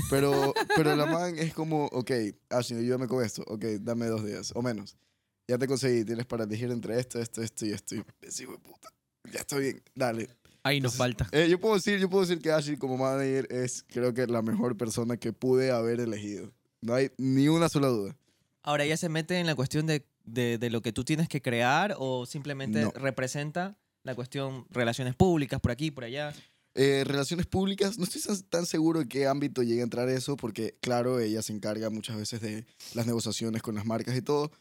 Pero, 0.09 0.55
pero 0.77 0.95
la 0.95 1.07
man 1.07 1.37
es 1.37 1.53
como, 1.53 1.87
ok, 1.87 2.13
Ashley, 2.49 2.79
ayúdame 2.79 3.09
con 3.09 3.25
esto. 3.25 3.43
Ok, 3.49 3.65
dame 3.81 4.07
dos 4.07 4.25
días 4.25 4.53
o 4.55 4.63
menos. 4.63 4.97
Ya 5.49 5.59
te 5.59 5.67
conseguí, 5.67 6.05
tienes 6.05 6.27
para 6.27 6.45
elegir 6.45 6.71
entre 6.71 7.01
esto, 7.01 7.21
esto, 7.21 7.43
esto 7.43 7.67
y 7.67 7.73
esto. 7.73 7.97
Y 7.97 8.03
puta. 8.03 8.89
Ya 9.33 9.41
está 9.41 9.59
bien, 9.59 9.83
dale. 9.95 10.29
Ahí 10.63 10.81
nos 10.81 10.97
falta. 10.97 11.29
Eh, 11.33 11.49
yo, 11.49 11.59
puedo 11.59 11.75
decir, 11.75 11.99
yo 11.99 12.09
puedo 12.11 12.25
decir 12.27 12.43
que 12.43 12.53
Ashley 12.53 12.77
como 12.77 12.97
manager 12.99 13.47
es, 13.51 13.85
creo 13.89 14.13
que, 14.13 14.27
la 14.27 14.43
mejor 14.43 14.77
persona 14.77 15.17
que 15.17 15.33
pude 15.33 15.71
haber 15.71 16.01
elegido. 16.01 16.53
No 16.83 16.95
hay 16.95 17.11
ni 17.19 17.49
una 17.49 17.69
sola 17.69 17.89
duda. 17.89 18.17
Ahora, 18.63 18.85
¿ella 18.85 18.97
se 18.97 19.09
mete 19.09 19.39
en 19.39 19.47
la 19.47 19.55
cuestión 19.55 19.87
de, 19.87 20.05
de- 20.25 20.59
de 20.59 20.71
lo 20.71 20.83
que 20.83 20.93
tú 20.93 21.03
tienes 21.05 21.29
que 21.29 21.41
crear 21.41 21.95
o 21.99 22.27
simplemente 22.27 22.83
No. 22.83 22.91
representa 22.91 23.79
la 24.03 24.15
cuestión 24.15 24.67
relaciones 24.71 25.15
públicas 25.15 25.61
por 25.61 25.71
aquí, 25.71 25.91
por 25.91 26.05
allá? 26.05 26.35
Eh, 26.75 27.05
relaciones 27.07 27.47
públicas, 27.47 27.97
no 27.99 28.05
estoy 28.05 28.21
tan- 28.23 28.43
tan 28.45 28.67
seguro 28.67 29.01
de 29.01 29.09
qué 29.09 29.27
ámbito 29.27 29.63
llega 29.63 29.81
a 29.81 29.85
entrar 29.85 30.09
eso, 30.11 30.37
porque 30.37 30.77
claro, 30.83 31.21
ella 31.21 31.43
se 31.43 31.53
encarga 31.55 31.89
muchas 31.91 32.17
veces 32.17 32.41
de 32.43 32.67
las 32.95 33.07
negociaciones 33.07 33.63
con 33.63 33.75
las 33.75 33.87
marcas 33.87 34.17
y 34.17 34.23
todo, 34.23 34.53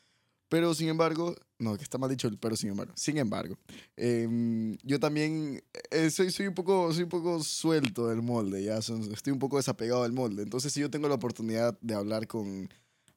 pero 0.50 0.74
sin 0.74 0.88
embargo, 0.90 1.36
no, 1.60 1.78
que 1.78 1.84
está 1.84 1.98
mal 1.98 2.10
dicho 2.10 2.28
el 2.28 2.38
pero 2.38 2.56
sin 2.56 2.70
embargo, 2.70 2.94
sin 2.96 3.18
embargo, 3.18 3.58
em, 3.96 4.78
yo 4.84 5.00
también 5.00 5.62
eh, 5.92 6.10
soy, 6.10 6.32
soy, 6.32 6.48
un 6.48 6.56
poco, 6.56 6.92
soy 6.94 7.04
un 7.04 7.10
poco 7.10 7.44
suelto 7.44 8.08
del 8.08 8.22
molde, 8.22 8.64
ya 8.64 8.78
estoy 8.78 9.34
un 9.34 9.40
poco 9.40 9.58
desapegado 9.58 10.04
del 10.04 10.14
molde, 10.14 10.44
entonces 10.44 10.74
si 10.74 10.80
yo 10.80 10.90
tengo 10.90 11.08
la 11.08 11.16
oportunidad 11.16 11.78
de 11.82 11.94
hablar 11.94 12.28
con 12.28 12.70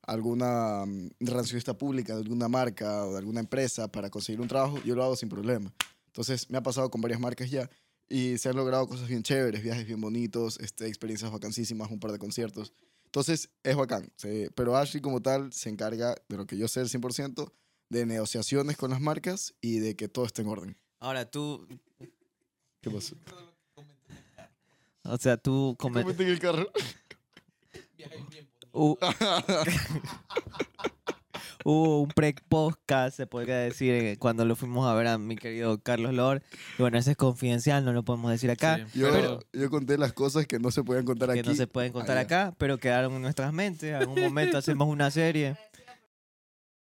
alguna 0.02 0.84
relacionista 1.20 1.78
pública 1.78 2.14
de 2.14 2.22
alguna 2.22 2.48
marca 2.48 3.06
o 3.06 3.12
de 3.12 3.18
alguna 3.18 3.40
empresa 3.40 3.88
para 3.88 4.10
conseguir 4.10 4.40
un 4.40 4.48
trabajo, 4.48 4.78
yo 4.84 4.94
lo 4.94 5.04
hago 5.04 5.16
sin 5.16 5.28
problema. 5.28 5.72
Entonces 6.06 6.50
me 6.50 6.58
ha 6.58 6.62
pasado 6.62 6.90
con 6.90 7.00
varias 7.00 7.20
marcas 7.20 7.50
ya 7.50 7.70
y 8.08 8.36
se 8.38 8.48
han 8.48 8.56
logrado 8.56 8.86
cosas 8.86 9.08
bien 9.08 9.22
chéveres, 9.22 9.62
viajes 9.62 9.86
bien 9.86 10.00
bonitos, 10.00 10.58
este, 10.60 10.86
experiencias 10.86 11.30
vacancísimas, 11.30 11.90
un 11.90 12.00
par 12.00 12.12
de 12.12 12.18
conciertos. 12.18 12.72
Entonces 13.06 13.50
es 13.62 13.76
bacán. 13.76 14.12
pero 14.54 14.76
Ashley 14.76 15.00
como 15.00 15.20
tal 15.20 15.52
se 15.52 15.70
encarga, 15.70 16.14
de 16.28 16.36
lo 16.36 16.46
que 16.46 16.56
yo 16.56 16.68
sé 16.68 16.80
el 16.80 16.88
100%, 16.88 17.52
de 17.92 18.06
negociaciones 18.06 18.76
con 18.78 18.90
las 18.90 19.00
marcas 19.00 19.54
y 19.60 19.78
de 19.78 19.94
que 19.96 20.08
todo 20.08 20.24
esté 20.24 20.42
en 20.42 20.48
orden. 20.48 20.76
Ahora, 20.98 21.30
tú, 21.30 21.66
¿Qué 22.80 22.90
pasó? 22.90 23.16
o 25.04 25.16
sea, 25.18 25.36
tú 25.36 25.76
come- 25.78 26.02
Comenté 26.02 26.22
en 26.24 26.30
el 26.30 26.38
carro. 26.38 26.68
Hu- 28.72 28.96
Hubo 31.64 32.00
un 32.02 32.08
pre-podcast, 32.08 33.16
se 33.16 33.28
podría 33.28 33.56
decir, 33.58 33.94
eh, 33.94 34.16
cuando 34.18 34.44
lo 34.44 34.56
fuimos 34.56 34.88
a 34.90 34.94
ver 34.94 35.06
a 35.06 35.16
mi 35.18 35.36
querido 35.36 35.78
Carlos 35.80 36.12
Lord. 36.12 36.42
Y 36.76 36.82
bueno, 36.82 36.98
ese 36.98 37.12
es 37.12 37.16
confidencial, 37.16 37.84
no 37.84 37.92
lo 37.92 38.02
podemos 38.04 38.32
decir 38.32 38.50
acá. 38.50 38.84
Sí, 38.92 38.98
Yo, 38.98 39.12
pero- 39.12 39.38
yo 39.52 39.70
conté 39.70 39.96
las 39.96 40.12
cosas 40.12 40.46
que 40.48 40.58
no 40.58 40.72
se 40.72 40.82
pueden 40.82 41.04
contar 41.04 41.32
que 41.32 41.38
aquí. 41.40 41.48
no 41.48 41.54
se 41.54 41.68
pueden 41.68 41.92
contar 41.92 42.18
allá. 42.18 42.46
acá, 42.46 42.54
pero 42.58 42.78
quedaron 42.78 43.12
en 43.12 43.22
nuestras 43.22 43.52
mentes. 43.52 43.90
En 43.90 43.94
algún 43.94 44.20
momento 44.20 44.58
hacemos 44.58 44.88
una 44.88 45.12
serie. 45.12 45.56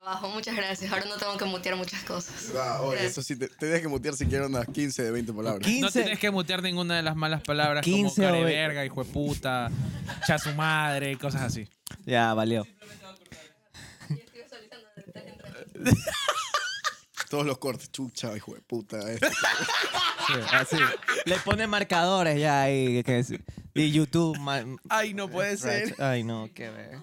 Bajo, 0.09 0.27
muchas 0.31 0.57
gracias. 0.57 0.91
Ahora 0.91 1.05
no 1.05 1.19
tengo 1.19 1.37
que 1.37 1.45
mutear 1.45 1.77
muchas 1.77 2.03
cosas. 2.05 2.51
Ah, 2.57 2.81
oye, 2.81 3.05
eso 3.05 3.23
sí, 3.23 3.37
te, 3.37 3.47
tienes 3.47 3.83
que 3.83 3.89
mutear 3.89 4.15
siquiera 4.17 4.47
unas 4.47 4.65
15 4.67 5.03
de 5.03 5.11
20 5.11 5.35
palabras. 5.35 5.67
15, 5.67 5.81
No 5.83 5.91
tienes 5.91 6.19
que 6.19 6.31
mutear 6.31 6.63
ninguna 6.63 6.97
de 6.97 7.03
las 7.03 7.15
malas 7.15 7.43
palabras 7.43 7.85
15 7.85 8.15
como 8.15 8.29
o 8.29 8.31
ve- 8.33 8.41
careverga, 8.43 8.87
hijo 8.87 9.05
de 9.05 9.11
puta, 9.13 9.71
cha 10.27 10.39
su 10.39 10.55
madre, 10.55 11.13
y 11.13 11.17
cosas 11.17 11.43
así. 11.43 11.69
Ya, 12.07 12.33
valió. 12.33 12.67
Todos 17.29 17.45
los 17.45 17.59
cortes, 17.59 17.93
chucha, 17.93 18.35
hijo 18.35 18.55
de 18.55 18.63
puta. 18.63 18.99
Sí, 19.15 19.25
así. 20.53 20.77
Le 21.27 21.37
pone 21.41 21.67
marcadores 21.67 22.41
ya 22.41 22.63
ahí. 22.63 23.03
Que 23.05 23.19
es- 23.19 23.35
y 23.75 23.93
YouTube. 23.93 24.39
Ay, 24.89 25.13
no 25.13 25.29
puede 25.29 25.59
Ay, 25.99 26.25
no, 26.25 26.49
qué 26.55 26.71
ver. 26.71 26.99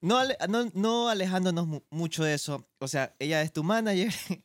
No, 0.00 0.20
no, 0.48 0.70
no 0.74 1.08
alejándonos 1.08 1.66
mu- 1.66 1.82
mucho 1.90 2.24
de 2.24 2.34
eso. 2.34 2.66
O 2.78 2.88
sea, 2.88 3.14
ella 3.18 3.42
es 3.42 3.52
tu 3.52 3.62
manager. 3.62 4.12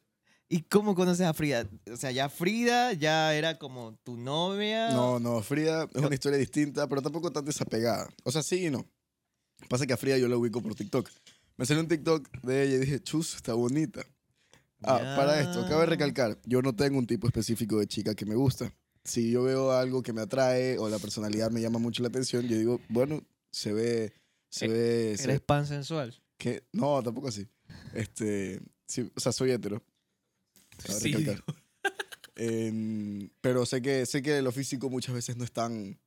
¿Y 0.49 0.61
cómo 0.63 0.93
conoces 0.93 1.25
a 1.25 1.33
Frida? 1.33 1.67
O 1.91 1.97
sea, 1.97 2.11
ya 2.11 2.29
Frida 2.29 2.93
ya 2.93 3.33
era 3.33 3.57
como 3.57 3.95
tu 4.03 4.15
novia. 4.17 4.89
No, 4.89 5.19
no, 5.19 5.41
Frida 5.41 5.89
es 5.93 6.01
una 6.03 6.13
historia 6.13 6.37
distinta, 6.37 6.87
pero 6.87 7.01
tampoco 7.01 7.31
tan 7.31 7.45
desapegada. 7.45 8.07
O 8.23 8.31
sea, 8.31 8.43
sí 8.43 8.67
y 8.67 8.69
no. 8.69 8.85
Pasa 9.69 9.87
que 9.87 9.93
a 9.93 9.97
Frida 9.97 10.17
yo 10.17 10.27
la 10.27 10.37
ubico 10.37 10.61
por 10.61 10.75
TikTok. 10.75 11.09
Me 11.57 11.65
salió 11.65 11.81
un 11.81 11.87
TikTok 11.89 12.29
de 12.43 12.63
ella 12.63 12.75
y 12.75 12.79
dije, 12.79 12.99
chus, 13.01 13.35
está 13.35 13.53
bonita. 13.53 14.01
Ah, 14.83 15.13
para 15.15 15.39
esto, 15.41 15.65
cabe 15.65 15.85
recalcar, 15.87 16.37
yo 16.45 16.61
no 16.61 16.75
tengo 16.75 16.99
un 16.99 17.07
tipo 17.07 17.25
específico 17.27 17.79
de 17.79 17.87
chica 17.87 18.13
que 18.13 18.25
me 18.25 18.35
gusta. 18.35 18.71
Si 19.03 19.31
yo 19.31 19.41
veo 19.43 19.71
algo 19.71 20.03
que 20.03 20.13
me 20.13 20.21
atrae 20.21 20.77
o 20.77 20.89
la 20.89 20.99
personalidad 20.99 21.49
me 21.49 21.61
llama 21.61 21.79
mucho 21.79 22.03
la 22.03 22.09
atención, 22.09 22.45
yo 22.47 22.55
digo, 22.57 22.79
bueno, 22.89 23.23
se 23.51 23.73
ve, 23.73 24.13
se 24.55 24.65
Eh, 24.65 24.69
ve, 24.69 25.17
se 25.17 25.23
Eres 25.25 25.35
ve 25.35 25.39
pan 25.41 25.65
sensual. 25.67 26.13
que, 26.37 26.63
no, 26.73 27.01
tampoco 27.03 27.27
así. 27.27 27.47
Este, 27.93 28.59
sí, 28.87 29.09
o 29.15 29.19
sea, 29.19 29.31
soy 29.31 29.51
hetero. 29.51 29.81
Sí. 30.87 31.13
Em, 32.37 33.29
pero 33.41 33.65
sé 33.65 33.81
que, 33.81 34.05
sé 34.05 34.21
que 34.21 34.41
lo 34.41 34.51
físico 34.51 34.89
muchas 34.89 35.15
veces 35.15 35.37
no 35.37 35.43
es 35.45 35.51
tan, 35.53 35.97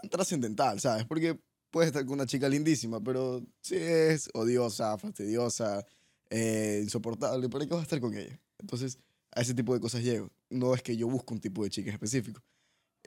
tan 0.00 0.10
trascendental, 0.10 0.78
¿sabes? 0.80 1.04
Porque 1.06 1.38
puedes 1.70 1.86
estar 1.88 2.04
con 2.04 2.14
una 2.14 2.26
chica 2.26 2.48
lindísima, 2.48 3.02
pero 3.02 3.42
si 3.62 3.76
es 3.76 4.28
odiosa, 4.34 4.98
fastidiosa, 4.98 5.84
eh, 6.30 6.80
insoportable, 6.82 7.48
¿para 7.48 7.64
qué 7.64 7.70
vas 7.72 7.80
a 7.80 7.84
estar 7.84 8.00
con 8.00 8.14
ella? 8.14 8.38
Entonces, 8.58 8.98
a 9.32 9.40
ese 9.40 9.54
tipo 9.54 9.72
de 9.74 9.80
cosas 9.80 10.02
llego. 10.02 10.30
No 10.50 10.74
es 10.74 10.82
que 10.82 10.96
yo 10.96 11.08
busco 11.08 11.32
un 11.34 11.40
tipo 11.40 11.64
de 11.64 11.70
chica 11.70 11.90
específico. 11.90 12.42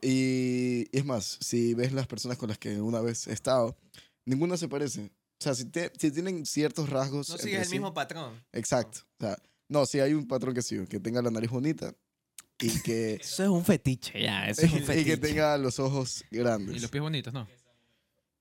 Y 0.02 0.88
es 0.92 1.06
más, 1.06 1.38
si 1.42 1.74
ves 1.76 1.94
las 1.94 2.08
personas 2.08 2.38
con 2.38 2.50
las 2.50 2.58
que 2.58 2.82
una 2.82 3.02
vez 3.02 3.28
he 3.28 3.34
estado, 3.34 3.78
ninguna 4.28 4.58
se 4.58 4.68
parece. 4.68 5.06
O 5.40 5.44
sea, 5.44 5.54
si, 5.56 5.66
te- 5.66 5.92
si 5.98 6.12
tienen 6.12 6.46
ciertos 6.46 6.90
rasgos. 6.90 7.30
No 7.30 7.38
sigues 7.38 7.60
el 7.62 7.66
sí- 7.66 7.72
mismo 7.74 7.94
patrón. 7.94 8.34
Exacto. 8.54 9.00
O 9.20 9.24
sea, 9.26 9.38
no, 9.70 9.86
si 9.86 10.00
hay 10.00 10.14
un 10.14 10.28
patrón 10.28 10.54
que 10.54 10.62
sí, 10.62 10.78
que 10.88 11.00
tenga 11.00 11.22
la 11.22 11.30
nariz 11.32 11.50
bonita 11.50 11.94
y 12.60 12.70
que, 12.82 13.16
Eso 13.22 13.44
es 13.44 13.50
un 13.50 13.64
fetiche, 13.66 14.22
ya. 14.22 14.48
Eso 14.50 14.62
es 14.66 14.72
un 14.74 14.80
y 14.84 14.84
fetiche. 14.84 15.06
que 15.12 15.18
tenga 15.18 15.58
los 15.58 15.80
ojos 15.80 16.24
grandes 16.32 16.76
Y 16.76 16.80
los 16.80 16.90
pies 16.92 17.02
bonitos, 17.02 17.34
¿no? 17.34 17.48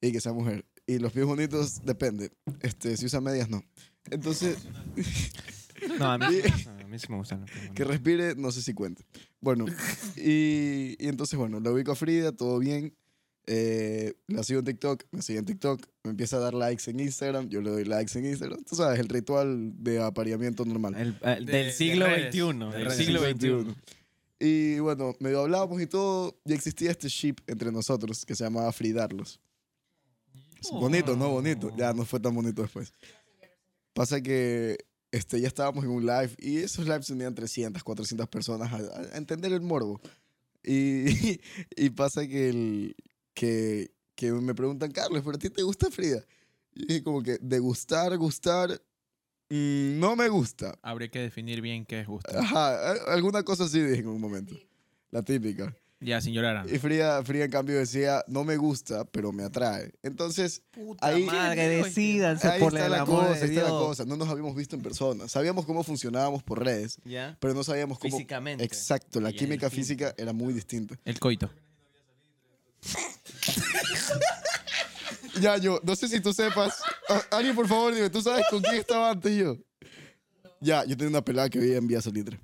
y 0.00 0.12
que 0.12 0.20
sea 0.20 0.32
mujer. 0.32 0.64
Y 0.86 0.98
los 0.98 1.10
pies 1.12 1.24
bonitos, 1.26 1.82
depende. 1.84 2.30
Este, 2.60 2.96
si 2.96 3.06
usa 3.06 3.20
medias, 3.20 3.48
no. 3.48 3.62
Entonces, 4.10 4.56
No, 5.98 6.12
a 6.12 6.18
mí. 6.18 6.26
Y- 6.36 6.42
sí 6.42 6.48
me 6.48 6.50
gusta. 6.52 6.70
A 6.80 6.86
mí 6.88 6.98
sí 6.98 7.06
me 7.10 7.16
gustan 7.16 7.40
los 7.40 7.50
pies 7.50 7.70
Que 7.74 7.84
respire, 7.84 8.34
no 8.36 8.52
sé 8.52 8.62
si 8.62 8.72
cuente. 8.72 9.04
Bueno, 9.40 9.66
y, 10.16 10.96
y 10.98 11.08
entonces, 11.08 11.38
bueno, 11.38 11.58
la 11.60 11.70
ubico 11.72 11.92
a 11.92 11.96
Frida, 11.96 12.32
todo 12.32 12.58
bien. 12.58 12.96
Eh, 13.48 14.14
la 14.26 14.42
sigo 14.42 14.58
en 14.58 14.64
TikTok, 14.64 15.04
me 15.12 15.22
sigue 15.22 15.38
en 15.38 15.44
TikTok, 15.44 15.80
me 16.02 16.10
empieza 16.10 16.36
a 16.36 16.40
dar 16.40 16.54
likes 16.54 16.90
en 16.90 16.98
Instagram, 16.98 17.48
yo 17.48 17.60
le 17.60 17.70
doy 17.70 17.84
likes 17.84 18.18
en 18.18 18.26
Instagram. 18.26 18.64
Tú 18.64 18.74
sabes, 18.74 18.98
el 18.98 19.08
ritual 19.08 19.72
de 19.82 20.00
apareamiento 20.02 20.64
normal. 20.64 20.94
El- 20.96 21.18
De- 21.18 21.26
del 21.52 21.66
de 21.66 21.72
siglo 21.72 22.06
redes, 22.06 22.34
XXI. 22.34 22.58
de 22.58 22.78
Del 22.78 22.90
siglo 22.92 23.20
XXI. 23.20 23.74
Y 24.38 24.78
bueno, 24.80 25.14
medio 25.20 25.40
hablábamos 25.40 25.80
y 25.80 25.86
todo, 25.86 26.36
y 26.44 26.52
existía 26.52 26.90
este 26.90 27.08
ship 27.08 27.36
entre 27.46 27.70
nosotros 27.72 28.26
que 28.26 28.34
se 28.34 28.44
llamaba 28.44 28.70
Fridarlos. 28.72 29.40
Bonito, 30.72 31.16
¿no? 31.16 31.30
Bonito. 31.30 31.72
Ya 31.76 31.92
no 31.92 32.04
fue 32.04 32.18
tan 32.20 32.34
bonito 32.34 32.62
después. 32.62 32.92
Pasa 33.94 34.20
que 34.20 34.76
este, 35.12 35.40
ya 35.40 35.46
estábamos 35.48 35.84
en 35.84 35.90
un 35.90 36.04
live 36.04 36.30
y 36.38 36.58
esos 36.58 36.84
lives 36.86 37.06
tenían 37.06 37.34
300, 37.34 37.82
400 37.82 38.28
personas 38.28 38.72
a, 38.72 38.76
a 39.14 39.16
entender 39.16 39.52
el 39.52 39.60
morbo. 39.60 40.00
Y, 40.64 41.40
y 41.76 41.90
pasa 41.90 42.26
que, 42.26 42.48
el, 42.48 42.96
que, 43.36 43.92
que 44.14 44.32
me 44.32 44.54
preguntan, 44.54 44.90
Carlos, 44.90 45.22
¿pero 45.22 45.36
a 45.36 45.38
ti 45.38 45.50
te 45.50 45.62
gusta 45.62 45.90
Frida? 45.90 46.24
Y 46.74 46.86
dije 46.86 47.02
como 47.02 47.22
que 47.22 47.38
de 47.40 47.58
gustar, 47.58 48.16
gustar, 48.16 48.70
mm, 49.50 50.00
no 50.00 50.16
me 50.16 50.28
gusta. 50.28 50.76
Habría 50.82 51.08
que 51.08 51.20
definir 51.20 51.60
bien 51.60 51.84
qué 51.84 52.00
es 52.00 52.06
gusto. 52.06 52.36
Ajá, 52.36 52.92
alguna 53.12 53.42
cosa 53.42 53.64
así 53.64 53.78
dije 53.80 54.00
en 54.00 54.08
un 54.08 54.20
momento. 54.20 54.56
La 55.10 55.22
típica. 55.22 55.76
Ya, 56.00 56.20
sin 56.20 56.34
llorar. 56.34 56.66
Y 56.70 56.78
Frida, 56.78 57.22
Frida 57.24 57.44
en 57.44 57.50
cambio 57.50 57.78
decía, 57.78 58.22
no 58.26 58.44
me 58.44 58.56
gusta, 58.56 59.04
pero 59.04 59.32
me 59.32 59.44
atrae. 59.44 59.92
Entonces, 60.02 60.62
ahí, 61.00 61.24
Madre, 61.24 61.68
decídanse 61.68 62.48
ahí 62.48 62.60
por 62.60 62.72
está 62.72 62.86
el 62.86 62.92
la 62.92 63.00
amor 63.00 63.26
cosa, 63.28 63.34
de 63.34 63.44
ahí 63.44 63.56
está 63.56 63.62
la 63.62 63.68
cosa. 63.70 64.04
No 64.04 64.16
nos 64.16 64.28
habíamos 64.28 64.54
visto 64.54 64.76
en 64.76 64.82
persona. 64.82 65.28
Sabíamos 65.28 65.64
cómo 65.64 65.82
funcionábamos 65.84 66.42
por 66.42 66.62
redes, 66.62 66.98
¿Ya? 67.04 67.36
pero 67.40 67.54
no 67.54 67.64
sabíamos 67.64 67.98
cómo... 67.98 68.16
Físicamente. 68.16 68.64
Exacto, 68.64 69.20
la 69.20 69.30
Y 69.30 69.36
química 69.36 69.70
física 69.70 70.14
era 70.16 70.32
muy 70.32 70.52
distinta. 70.52 70.98
El 71.04 71.18
coito. 71.18 71.50
Ya, 75.40 75.56
yo, 75.58 75.80
no 75.84 75.94
sé 75.94 76.08
si 76.08 76.20
tú 76.20 76.32
sepas. 76.32 76.78
Ah, 77.08 77.22
alguien, 77.32 77.54
por 77.54 77.68
favor, 77.68 77.94
dime, 77.94 78.08
¿tú 78.08 78.22
sabes 78.22 78.46
con 78.50 78.62
quién 78.62 78.76
estaba 78.76 79.10
antes 79.10 79.36
yo? 79.36 79.56
Ya, 80.60 80.84
yo 80.84 80.96
tenía 80.96 81.10
una 81.10 81.22
pelada 81.24 81.50
que 81.50 81.58
veía 81.58 81.76
en 81.76 81.86
Vía 81.86 82.00
Salitre. 82.00 82.40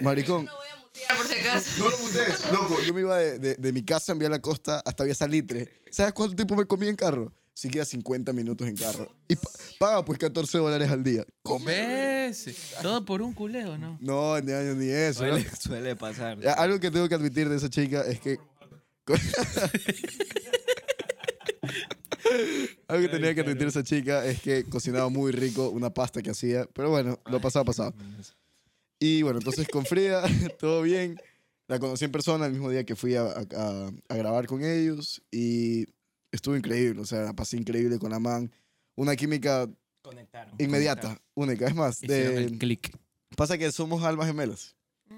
Maricón. 0.00 0.46
No 0.46 0.52
voy 0.56 0.66
a 0.72 0.82
mutear 0.82 1.16
por 1.18 1.26
si 1.26 1.34
acaso. 1.34 1.70
No 1.78 1.90
lo 1.90 1.98
mutees, 1.98 2.52
loco. 2.52 2.76
Yo 2.86 2.94
me 2.94 3.00
iba 3.02 3.18
de, 3.18 3.38
de- 3.38 3.54
de 3.56 3.72
mi 3.72 3.84
casa 3.84 4.12
en 4.12 4.18
Vía 4.18 4.30
La 4.30 4.40
Costa 4.40 4.82
hasta 4.86 5.04
Vía 5.04 5.14
Salitre. 5.14 5.82
¿Sabes 5.90 6.14
cuánto 6.14 6.34
tiempo 6.34 6.56
me 6.56 6.64
comí 6.64 6.88
en 6.88 6.96
carro? 6.96 7.30
Siquiera 7.52 7.84
50 7.84 8.32
minutos 8.32 8.66
en 8.66 8.76
carro. 8.76 9.14
Y 9.28 9.36
pa- 9.36 9.50
paga 9.78 10.04
pues 10.04 10.18
14 10.18 10.58
dólares 10.58 10.90
al 10.90 11.04
día. 11.04 11.24
¿Ves? 11.64 12.46
Todo 12.80 13.04
por 13.04 13.20
un 13.20 13.34
culeo, 13.34 13.76
¿no? 13.76 13.98
No, 14.00 14.40
ni 14.40 14.52
año 14.52 14.74
ni 14.74 14.88
eso. 14.88 15.24
¿no? 15.26 15.32
Suele, 15.32 15.50
suele 15.60 15.96
pasar. 15.96 16.38
Algo 16.56 16.80
que 16.80 16.90
tengo 16.90 17.06
que 17.08 17.14
admitir 17.16 17.48
de 17.50 17.56
esa 17.56 17.68
chica 17.68 18.00
es 18.02 18.18
que. 18.18 18.38
Algo 22.88 23.02
que 23.02 23.08
tenía 23.08 23.34
que 23.34 23.40
admitir 23.42 23.66
esa 23.68 23.82
chica 23.82 24.24
es 24.24 24.40
que 24.40 24.64
cocinaba 24.64 25.08
muy 25.08 25.32
rico 25.32 25.68
una 25.70 25.90
pasta 25.90 26.22
que 26.22 26.30
hacía. 26.30 26.66
Pero 26.72 26.90
bueno, 26.90 27.18
lo 27.26 27.40
pasado, 27.40 27.64
pasado. 27.64 27.94
Y 28.98 29.22
bueno, 29.22 29.38
entonces 29.38 29.68
con 29.68 29.84
Frida, 29.84 30.22
todo 30.58 30.82
bien. 30.82 31.20
La 31.68 31.78
conocí 31.78 32.04
en 32.06 32.12
persona 32.12 32.46
el 32.46 32.52
mismo 32.52 32.70
día 32.70 32.84
que 32.84 32.96
fui 32.96 33.14
a, 33.14 33.22
a- 33.24 33.90
a- 34.08 34.14
grabar 34.16 34.46
con 34.46 34.64
ellos. 34.64 35.22
Y 35.30 35.86
estuvo 36.32 36.56
increíble. 36.56 37.00
O 37.00 37.04
sea, 37.06 37.20
la 37.20 37.32
pasé 37.34 37.56
increíble 37.58 37.98
con 37.98 38.10
la 38.10 38.18
man. 38.18 38.50
Una 38.96 39.14
química 39.16 39.68
Conectaron. 40.02 40.54
inmediata, 40.58 41.20
única. 41.34 41.66
Es 41.66 41.74
más, 41.74 42.00
de- 42.00 42.36
el 42.44 42.58
click. 42.58 42.90
pasa 43.36 43.56
que 43.58 43.70
somos 43.70 44.02
almas 44.02 44.26
gemelas. 44.26 44.74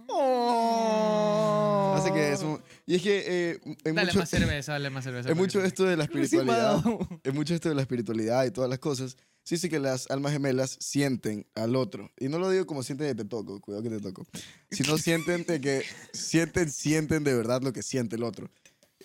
Oh. 0.09 1.95
Así 1.97 2.13
que 2.13 2.37
somos- 2.37 2.61
Y 2.91 2.97
es 2.97 3.03
que 3.03 3.25
eh, 3.25 3.61
en 3.85 3.95
Dale 3.95 4.09
mucho, 4.09 4.19
más 4.19 4.31
cerveza, 4.31 4.73
dale 4.73 4.91
más 4.91 5.05
cerveza. 5.05 5.31
en 5.31 5.37
mucho 5.37 5.63
esto 5.65 5.85
de 5.85 5.97
la 5.97 6.05
espiritualidad, 6.11 6.83
en 7.23 7.35
mucho 7.37 7.55
esto 7.55 7.69
de 7.69 7.77
la 7.77 7.83
espiritualidad 7.83 8.45
y 8.47 8.51
todas 8.51 8.69
las 8.69 8.81
cosas, 8.81 9.17
sí 9.45 9.59
sí 9.59 9.69
que 9.69 9.79
las 9.79 10.11
almas 10.11 10.33
gemelas 10.33 10.77
sienten 10.81 11.47
al 11.55 11.77
otro. 11.77 12.11
Y 12.19 12.27
no 12.27 12.41
lo 12.41 12.51
digo 12.51 12.67
como 12.67 12.83
sienten 12.83 13.07
que 13.07 13.15
te 13.15 13.25
toco, 13.25 13.61
cuidado 13.61 13.85
que 13.85 13.91
te 13.91 14.01
toco. 14.01 14.27
Sino 14.73 14.99
sienten 14.99 15.45
de 15.45 15.61
que 15.61 15.85
sienten, 16.13 16.69
sienten 16.69 17.23
de 17.23 17.33
verdad 17.33 17.63
lo 17.63 17.73
que 17.73 17.85
siente 17.85 18.17
el 18.17 18.25
otro. 18.25 18.51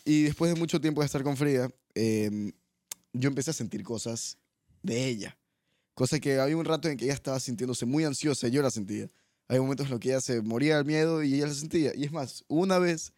Y 0.04 0.24
después 0.24 0.51
de 0.51 0.60
mucho 0.60 0.82
tiempo 0.82 1.01
de 1.01 1.06
estar 1.06 1.22
con 1.22 1.38
Frida, 1.38 1.70
eh, 1.94 2.54
yo 3.13 3.27
empecé 3.27 3.51
a 3.51 3.54
sentir 3.54 3.84
cosas 3.84 4.39
de 4.82 5.06
ella. 5.06 5.38
Cosa 5.94 6.20
que 6.20 6.39
había 6.39 6.58
un 6.58 6.65
rato 6.65 6.89
en 6.89 6.98
que 6.98 7.06
ella 7.06 7.13
estaba 7.13 7.39
sintiéndose 7.39 7.86
muy 7.86 8.04
ansiosa 8.04 8.48
y 8.48 8.51
yo 8.51 8.63
la 8.63 8.72
sentía. 8.72 9.12
Hay 9.48 9.60
momentos 9.60 9.86
en 9.86 9.92
los 9.92 10.00
que 10.00 10.10
ella 10.10 10.22
se 10.22 10.42
moría 10.42 10.77
del 10.77 10.86
miedo 10.86 11.22
y 11.22 11.36
ella 11.36 11.46
la 11.46 11.54
sentía. 11.54 11.92
Y 11.96 12.06
es 12.06 12.12
más, 12.12 12.44
una 12.48 12.80
vez 12.80 13.13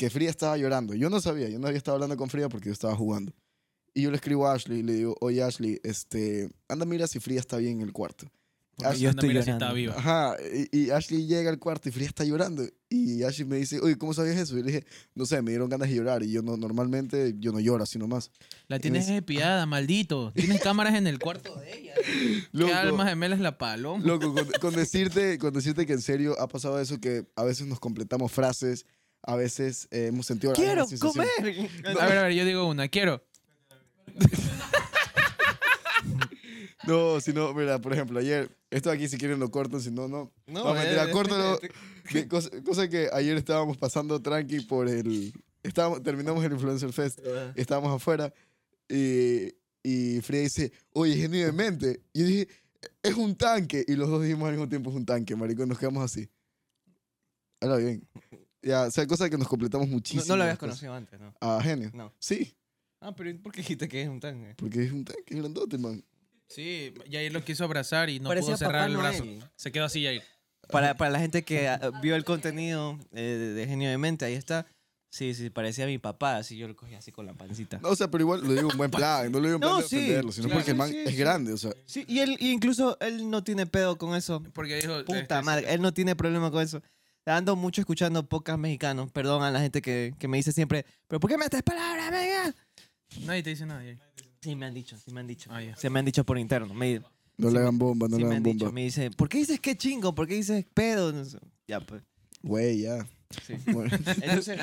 que 0.00 0.08
Frida 0.08 0.30
estaba 0.30 0.56
llorando. 0.56 0.94
Yo 0.94 1.10
no 1.10 1.20
sabía, 1.20 1.50
yo 1.50 1.58
no 1.58 1.66
había 1.66 1.76
estado 1.76 1.96
hablando 1.96 2.16
con 2.16 2.30
Frida 2.30 2.48
porque 2.48 2.68
yo 2.68 2.72
estaba 2.72 2.96
jugando. 2.96 3.34
Y 3.92 4.00
yo 4.00 4.10
le 4.10 4.16
escribo 4.16 4.46
a 4.48 4.54
Ashley 4.54 4.78
y 4.78 4.82
le 4.82 4.94
digo, 4.94 5.14
oye 5.20 5.42
Ashley, 5.42 5.78
este, 5.82 6.48
anda 6.68 6.86
mira 6.86 7.06
si 7.06 7.20
Frida 7.20 7.38
está 7.38 7.58
bien 7.58 7.80
en 7.80 7.82
el 7.82 7.92
cuarto. 7.92 8.26
Porque 8.76 8.98
yo 8.98 9.10
anda, 9.10 9.20
estoy 9.20 9.28
mira 9.28 9.42
si 9.42 9.50
está 9.50 9.74
viva. 9.74 9.94
Ajá, 9.98 10.36
y, 10.72 10.84
y 10.84 10.90
Ashley 10.90 11.26
llega 11.26 11.50
al 11.50 11.58
cuarto 11.58 11.90
y 11.90 11.92
Frida 11.92 12.06
está 12.08 12.24
llorando. 12.24 12.64
Y 12.88 13.24
Ashley 13.24 13.46
me 13.46 13.56
dice, 13.58 13.78
oye, 13.78 13.98
¿cómo 13.98 14.14
sabías 14.14 14.38
eso? 14.38 14.56
Y 14.56 14.62
le 14.62 14.72
dije, 14.72 14.86
no 15.14 15.26
sé, 15.26 15.42
me 15.42 15.50
dieron 15.50 15.68
ganas 15.68 15.90
de 15.90 15.94
llorar. 15.96 16.22
Y 16.22 16.30
yo 16.32 16.40
no, 16.40 16.56
normalmente 16.56 17.34
yo 17.38 17.52
no 17.52 17.60
lloro 17.60 17.82
así 17.84 17.98
nomás. 17.98 18.30
La 18.68 18.78
tienes 18.78 19.04
Es- 19.04 19.10
espiada, 19.10 19.66
maldito. 19.66 20.32
Tienes 20.34 20.60
cámaras 20.62 20.94
en 20.94 21.06
el 21.08 21.18
cuarto 21.18 21.54
de 21.60 21.78
ella. 21.78 21.94
Loco. 22.52 22.68
¿Qué 22.72 22.74
alma 22.74 23.06
gemela 23.06 23.34
es 23.34 23.42
la 23.42 23.58
paloma? 23.58 24.02
Loco, 24.02 24.32
con, 24.32 24.46
con 24.62 24.74
decirte, 24.74 25.36
con 25.36 25.52
decirte 25.52 25.84
que 25.84 25.92
en 25.92 26.00
serio 26.00 26.40
ha 26.40 26.48
pasado 26.48 26.80
eso 26.80 26.98
que 27.00 27.26
a 27.36 27.44
veces 27.44 27.66
nos 27.66 27.80
completamos 27.80 28.32
frases, 28.32 28.86
a 29.22 29.36
veces 29.36 29.86
eh, 29.90 30.06
hemos 30.06 30.26
sentido... 30.26 30.52
la 30.52 30.56
Quiero 30.56 30.86
misma 30.86 31.10
sensación. 31.12 31.26
comer. 31.84 31.96
A 32.00 32.06
ver, 32.06 32.18
a 32.18 32.22
ver, 32.24 32.32
yo 32.32 32.44
digo 32.44 32.66
una. 32.66 32.88
Quiero. 32.88 33.22
No, 36.86 37.20
si 37.20 37.32
no, 37.32 37.52
mira, 37.52 37.78
por 37.78 37.92
ejemplo, 37.92 38.18
ayer, 38.18 38.50
esto 38.70 38.90
aquí 38.90 39.06
si 39.06 39.18
quieren 39.18 39.38
lo 39.38 39.50
cortan, 39.50 39.80
si 39.82 39.90
no, 39.90 40.08
no. 40.08 40.32
No, 40.46 40.64
No, 40.64 40.74
mentira, 40.74 41.04
eh, 41.04 41.10
córtalo. 41.10 41.60
eh, 41.62 41.70
Que 42.08 42.26
cosa, 42.26 42.48
cosa 42.64 42.88
que 42.88 43.08
ayer 43.12 43.36
estábamos 43.36 43.76
pasando 43.76 44.20
tranqui 44.20 44.60
por 44.60 44.88
el... 44.88 45.32
Estábamos, 45.62 46.02
terminamos 46.02 46.42
el 46.42 46.52
Influencer 46.52 46.90
Fest, 46.92 47.20
estábamos 47.54 47.94
afuera 47.94 48.32
y, 48.88 49.52
y 49.82 50.20
Frida 50.22 50.40
dice, 50.40 50.72
oye, 50.94 51.16
genuinamente. 51.16 52.00
Y 52.14 52.20
yo 52.20 52.26
dije, 52.26 52.48
es 53.02 53.14
un 53.14 53.36
tanque. 53.36 53.84
Y 53.86 53.94
los 53.94 54.08
dos 54.08 54.22
dijimos 54.22 54.46
al 54.48 54.52
mismo 54.54 54.68
tiempo, 54.68 54.88
es 54.88 54.96
un 54.96 55.04
tanque, 55.04 55.36
maricón, 55.36 55.68
nos 55.68 55.78
quedamos 55.78 56.02
así. 56.02 56.30
Ahora 57.60 57.76
bien. 57.76 58.08
Ya, 58.62 58.82
o 58.84 58.90
sea, 58.90 59.06
cosa 59.06 59.30
que 59.30 59.38
nos 59.38 59.48
completamos 59.48 59.88
No, 59.88 59.94
muchísimo. 59.94 60.24
no 60.28 60.36
lo 60.36 60.42
habías 60.42 60.58
conocido 60.58 60.92
antes, 60.94 61.18
¿no? 61.18 61.34
A 61.40 61.60
Genio. 61.62 61.90
No. 61.94 62.12
Sí, 62.18 62.54
Ah, 63.02 63.14
pero 63.16 63.34
¿por 63.42 63.50
qué 63.52 63.62
dijiste 63.62 63.88
que 63.88 64.02
es 64.02 64.08
un 64.08 64.20
tanque? 64.20 64.54
porque 64.58 64.84
es 64.84 64.92
un 64.92 65.04
tanque 65.04 65.22
es 65.34 65.36
grandote, 65.40 65.78
man. 65.78 66.04
Sí, 66.48 66.92
Yair 67.08 67.32
lo 67.32 67.42
quiso 67.44 67.64
abrazar 67.64 68.10
y 68.10 68.20
no 68.20 68.28
Parecía 68.28 68.48
pudo 68.48 68.56
cerrar 68.58 68.72
Papá 68.72 68.86
el 68.86 68.96
brazo. 68.98 69.24
Noel. 69.24 69.44
Se 69.56 69.72
quedó 69.72 69.84
así, 69.86 70.02
Yair. 70.02 70.22
Para, 70.70 70.94
para 70.96 71.10
la 71.10 71.18
gente 71.20 71.42
que 71.42 71.68
ah, 71.68 71.90
vio 72.02 72.14
el 72.16 72.24
contenido 72.24 72.98
eh, 73.12 73.20
de, 73.22 73.52
de 73.54 73.66
Genio 73.66 73.88
de 73.88 73.96
Mente, 73.98 74.24
ahí 74.26 74.34
está. 74.34 74.66
Sí, 75.12 75.34
sí, 75.34 75.50
parecía 75.50 75.86
mi 75.86 75.98
papá, 75.98 76.36
así 76.36 76.56
yo 76.56 76.68
lo 76.68 76.76
cogí 76.76 76.94
así 76.94 77.10
con 77.10 77.26
la 77.26 77.32
pancita. 77.34 77.78
No, 77.82 77.88
o 77.88 77.96
sea, 77.96 78.08
pero 78.10 78.22
igual 78.22 78.42
lo 78.46 78.52
digo 78.52 78.70
en 78.70 78.76
buen 78.78 78.90
plan, 78.92 79.32
no 79.32 79.40
lo 79.40 79.46
digo 79.46 79.54
en 79.56 79.60
No, 79.60 79.66
plan 79.68 79.80
de 79.80 79.88
sí, 79.88 79.96
ofenderlo, 79.96 80.30
sino 80.32 80.46
claro, 80.46 80.58
porque 80.60 80.70
el 80.72 80.76
man 80.76 80.90
sí, 80.90 80.98
es 80.98 81.10
sí. 81.10 81.16
grande, 81.16 81.52
o 81.52 81.56
sea. 81.56 81.72
Sí, 81.86 82.04
y 82.06 82.18
él 82.20 82.36
y 82.38 82.50
incluso 82.52 82.96
él 83.00 83.28
no 83.30 83.42
tiene 83.42 83.66
pedo 83.66 83.96
con 83.98 84.14
eso. 84.14 84.42
Porque 84.52 84.76
dijo. 84.76 85.04
Puta 85.04 85.18
este, 85.18 85.42
madre, 85.42 85.72
él 85.72 85.80
no 85.80 85.92
tiene 85.94 86.14
problema 86.14 86.50
con 86.52 86.62
eso. 86.62 86.80
Ando 87.26 87.54
mucho 87.54 87.80
escuchando 87.80 88.26
podcast 88.28 88.58
mexicanos. 88.58 89.10
Perdón 89.12 89.42
a 89.42 89.50
la 89.50 89.60
gente 89.60 89.82
que, 89.82 90.14
que 90.18 90.26
me 90.28 90.38
dice 90.38 90.52
siempre, 90.52 90.84
¿pero 91.06 91.20
por 91.20 91.30
qué 91.30 91.36
metes 91.38 91.62
palabras, 91.62 92.10
mega? 92.10 92.54
Nadie 93.26 93.42
te 93.42 93.50
dice 93.50 93.66
nada. 93.66 93.82
Sí, 94.40 94.56
me 94.56 94.66
han 94.66 94.74
dicho, 94.74 94.96
sí 94.96 95.12
me 95.12 95.20
han 95.20 95.26
dicho. 95.26 95.50
Ah, 95.52 95.62
ya. 95.62 95.76
Se 95.76 95.90
me 95.90 95.98
han 95.98 96.04
dicho 96.04 96.24
por 96.24 96.38
interno. 96.38 96.72
Me, 96.74 96.98
No 96.98 97.04
Sí 97.36 97.44
le 97.46 97.50
me- 97.52 97.58
hagan 97.60 97.78
bomba, 97.78 98.08
no 98.08 98.16
sí 98.16 98.22
le 98.22 98.28
me 98.28 98.34
hagan 98.34 98.36
han 98.38 98.42
bomba. 98.42 98.64
dicho. 98.66 98.72
Me 98.72 98.84
dice, 98.84 99.10
¿por 99.10 99.28
qué 99.28 99.38
dices 99.38 99.60
qué 99.60 99.76
chingo? 99.76 100.14
¿Por 100.14 100.26
qué 100.26 100.34
dices 100.34 100.64
pedo? 100.72 101.12
No 101.12 101.24
sé. 101.24 101.38
Ya, 101.68 101.80
pues. 101.80 102.02
Güey, 102.42 102.80
ya. 102.80 103.06
Sí. 103.46 103.54
Bueno. 103.66 103.96
Entonces, 104.22 104.58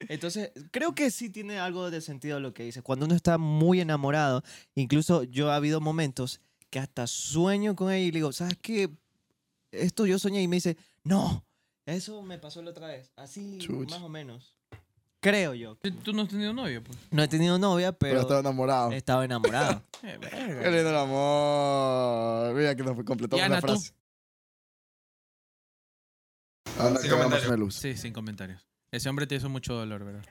entonces, 0.00 0.50
creo 0.72 0.94
que 0.94 1.10
sí 1.10 1.30
tiene 1.30 1.58
algo 1.60 1.90
de 1.90 2.00
sentido 2.00 2.40
lo 2.40 2.52
que 2.52 2.64
dice. 2.64 2.82
Cuando 2.82 3.06
uno 3.06 3.14
está 3.14 3.38
muy 3.38 3.80
enamorado, 3.80 4.42
incluso 4.74 5.22
yo 5.22 5.50
ha 5.50 5.56
habido 5.56 5.80
momentos 5.80 6.40
que 6.68 6.78
hasta 6.80 7.06
sueño 7.06 7.76
con 7.76 7.92
ella 7.92 8.04
y 8.04 8.10
le 8.10 8.18
digo, 8.18 8.32
¿sabes 8.32 8.58
qué? 8.60 8.90
Esto 9.70 10.04
yo 10.06 10.18
soñé 10.18 10.42
y 10.42 10.48
me 10.48 10.56
dice, 10.56 10.76
no, 11.04 11.44
eso 11.86 12.22
me 12.22 12.38
pasó 12.38 12.62
la 12.62 12.70
otra 12.70 12.88
vez. 12.88 13.12
Así, 13.16 13.58
Chuch. 13.58 13.90
más 13.90 14.02
o 14.02 14.08
menos. 14.08 14.54
Creo 15.20 15.54
yo. 15.54 15.76
¿Tú- 15.76 15.90
¿Tú 15.92 16.12
no 16.12 16.22
has 16.22 16.28
tenido 16.28 16.52
novio? 16.52 16.82
Pues? 16.82 16.98
No 17.12 17.22
he 17.22 17.28
tenido 17.28 17.56
novia, 17.58 17.92
Pero, 17.92 18.10
pero, 18.12 18.20
estaba 18.22 18.40
enamorado. 18.40 18.90
he 18.92 18.96
estado 18.96 19.22
enamorado. 19.22 19.82
Eh, 20.04 20.18
Qué 20.20 20.70
lindo 20.72 20.90
el 20.90 20.96
amor. 20.96 22.54
Mira 22.56 22.74
que 22.74 22.82
nos 22.82 22.96
completamos 23.04 23.48
la 23.48 23.60
frase. 23.60 23.92
Anda, 26.76 27.00
Sin 27.00 27.10
comentarios. 27.10 27.50
Melus. 27.50 27.74
Sí, 27.76 27.96
sin 27.96 28.12
comentarios. 28.12 28.66
Ese 28.90 29.08
hombre 29.08 29.28
te 29.28 29.36
hizo 29.36 29.48
mucho 29.48 29.74
dolor, 29.74 30.04
¿verdad? 30.04 30.24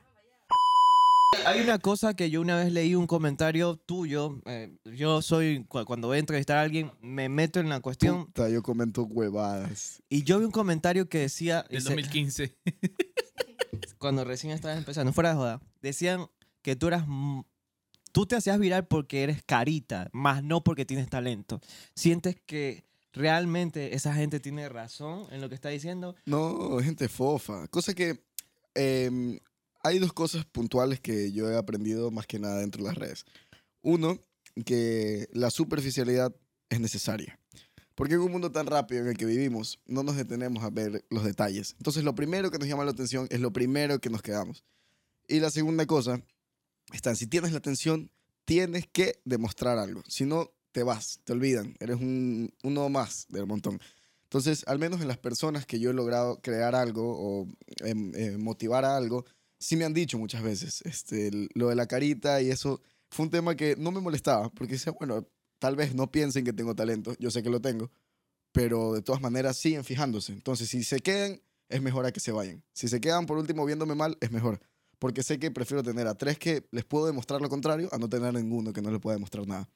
Hay 1.45 1.61
una 1.61 1.79
cosa 1.79 2.13
que 2.13 2.29
yo 2.29 2.41
una 2.41 2.57
vez 2.57 2.71
leí 2.73 2.93
un 2.93 3.07
comentario 3.07 3.77
tuyo. 3.77 4.41
eh, 4.45 4.75
yo 4.83 5.21
soy, 5.21 5.63
cu- 5.65 5.85
cuando 5.85 6.07
voy 6.07 6.17
a 6.17 6.19
entrevistar 6.19 6.57
a 6.57 6.61
alguien, 6.61 6.91
me 7.01 7.29
meto 7.29 7.59
en 7.59 7.69
la 7.69 7.79
cuestión 7.79 8.25
Puta, 8.25 8.49
yo 8.49 8.61
comento 8.61 9.03
huevadas. 9.03 10.03
y 10.09 10.23
yo 10.23 10.39
vi 10.39 10.45
un 10.45 10.51
comentario 10.51 11.07
que 11.09 11.19
decía, 11.19 11.63
Del 11.69 11.79
dice, 11.79 11.89
2015. 11.95 12.57
cuando 13.97 14.23
recién 14.23 14.51
estabas 14.53 14.77
empezando, 14.77 15.13
fuera 15.13 15.29
de 15.29 15.35
joda, 15.35 15.61
decían 15.81 16.27
que 16.61 16.75
tú 16.75 16.87
eras, 16.87 17.03
m- 17.07 17.43
tú 18.11 18.25
te 18.25 18.35
hacías 18.35 18.59
viral 18.59 18.85
porque 18.87 19.23
eres 19.23 19.41
carita, 19.43 20.09
más 20.11 20.43
no 20.43 20.63
porque 20.63 20.85
tienes 20.85 21.09
talento. 21.09 21.61
¿Sientes 21.95 22.35
que 22.45 22.83
realmente 23.13 23.95
esa 23.95 24.13
gente 24.13 24.39
tiene 24.41 24.67
razón 24.69 25.27
en 25.31 25.39
lo 25.41 25.47
que 25.49 25.55
está 25.55 25.69
diciendo? 25.69 26.13
No, 26.25 26.77
gente 26.79 27.07
fofa. 27.07 27.67
Cosa 27.69 27.93
que 27.93 28.21
em, 28.75 29.39
hay 29.83 29.99
dos 29.99 30.13
cosas 30.13 30.45
puntuales 30.45 30.99
que 30.99 31.31
yo 31.31 31.49
he 31.49 31.57
aprendido 31.57 32.11
más 32.11 32.27
que 32.27 32.39
nada 32.39 32.59
dentro 32.59 32.83
de 32.83 32.89
las 32.89 32.97
redes. 32.97 33.25
Uno, 33.81 34.19
que 34.65 35.27
la 35.33 35.49
superficialidad 35.49 36.35
es 36.69 36.79
necesaria. 36.79 37.39
Porque 37.95 38.15
en 38.15 38.21
un 38.21 38.31
mundo 38.31 38.51
tan 38.51 38.67
rápido 38.67 39.01
en 39.01 39.07
el 39.09 39.17
que 39.17 39.25
vivimos, 39.25 39.79
no 39.85 40.03
nos 40.03 40.15
detenemos 40.15 40.63
a 40.63 40.69
ver 40.69 41.05
los 41.09 41.23
detalles. 41.23 41.75
Entonces, 41.77 42.03
lo 42.03 42.15
primero 42.15 42.49
que 42.49 42.57
nos 42.57 42.67
llama 42.67 42.85
la 42.85 42.91
atención 42.91 43.27
es 43.29 43.39
lo 43.39 43.51
primero 43.51 43.99
que 43.99 44.09
nos 44.09 44.21
quedamos. 44.21 44.63
Y 45.27 45.39
la 45.39 45.51
segunda 45.51 45.85
cosa 45.85 46.21
está 46.93 47.15
si 47.15 47.27
tienes 47.27 47.51
la 47.51 47.59
atención, 47.59 48.09
tienes 48.45 48.87
que 48.87 49.19
demostrar 49.25 49.77
algo. 49.77 50.03
Si 50.07 50.25
no, 50.25 50.51
te 50.71 50.83
vas, 50.83 51.19
te 51.23 51.33
olvidan. 51.33 51.75
Eres 51.79 51.97
un, 51.97 52.53
uno 52.63 52.89
más 52.89 53.25
del 53.29 53.45
montón. 53.45 53.79
Entonces, 54.23 54.63
al 54.67 54.79
menos 54.79 55.01
en 55.01 55.07
las 55.07 55.17
personas 55.17 55.65
que 55.65 55.79
yo 55.79 55.91
he 55.91 55.93
logrado 55.93 56.39
crear 56.41 56.73
algo 56.73 57.03
o 57.03 57.47
em, 57.79 58.13
eh, 58.15 58.37
motivar 58.37 58.85
a 58.85 58.95
algo, 58.95 59.25
sí 59.61 59.77
me 59.77 59.85
han 59.85 59.93
dicho 59.93 60.17
muchas 60.17 60.41
veces 60.41 60.81
este, 60.85 61.29
lo 61.53 61.69
de 61.69 61.75
la 61.75 61.85
carita 61.85 62.41
y 62.41 62.49
eso 62.49 62.81
fue 63.09 63.25
un 63.25 63.29
tema 63.29 63.55
que 63.55 63.75
no 63.77 63.91
me 63.91 64.01
molestaba, 64.01 64.49
porque 64.49 64.73
decía, 64.73 64.93
bueno, 64.93 65.27
tal 65.59 65.75
vez 65.75 65.93
no 65.93 66.11
piensen 66.11 66.43
que 66.43 66.51
tengo 66.51 66.75
talento, 66.75 67.13
yo 67.19 67.29
sé 67.29 67.43
que 67.43 67.49
lo 67.49 67.61
tengo, 67.61 67.91
pero 68.51 68.93
de 68.93 69.01
todas 69.01 69.21
maneras 69.21 69.57
siguen 69.57 69.83
fijándose. 69.83 70.33
Entonces, 70.33 70.69
si 70.69 70.83
se 70.83 70.99
quedan, 70.99 71.41
es 71.69 71.81
mejor 71.81 72.05
a 72.05 72.11
que 72.11 72.19
se 72.19 72.31
vayan. 72.31 72.63
Si 72.73 72.87
se 72.87 72.99
quedan 72.99 73.25
por 73.25 73.37
último 73.37 73.65
viéndome 73.65 73.95
mal, 73.95 74.17
es 74.19 74.31
mejor. 74.31 74.59
Porque 74.99 75.23
sé 75.23 75.39
que 75.39 75.51
prefiero 75.51 75.83
tener 75.83 76.07
a 76.07 76.15
tres 76.15 76.37
que 76.37 76.65
les 76.71 76.83
puedo 76.83 77.05
demostrar 77.05 77.41
lo 77.41 77.49
contrario 77.49 77.89
a 77.91 77.97
no 77.97 78.09
tener 78.09 78.33
ninguno 78.33 78.73
que 78.73 78.81
no 78.81 78.91
les 78.91 78.99
pueda 78.99 79.15
demostrar 79.15 79.47
nada. 79.47 79.69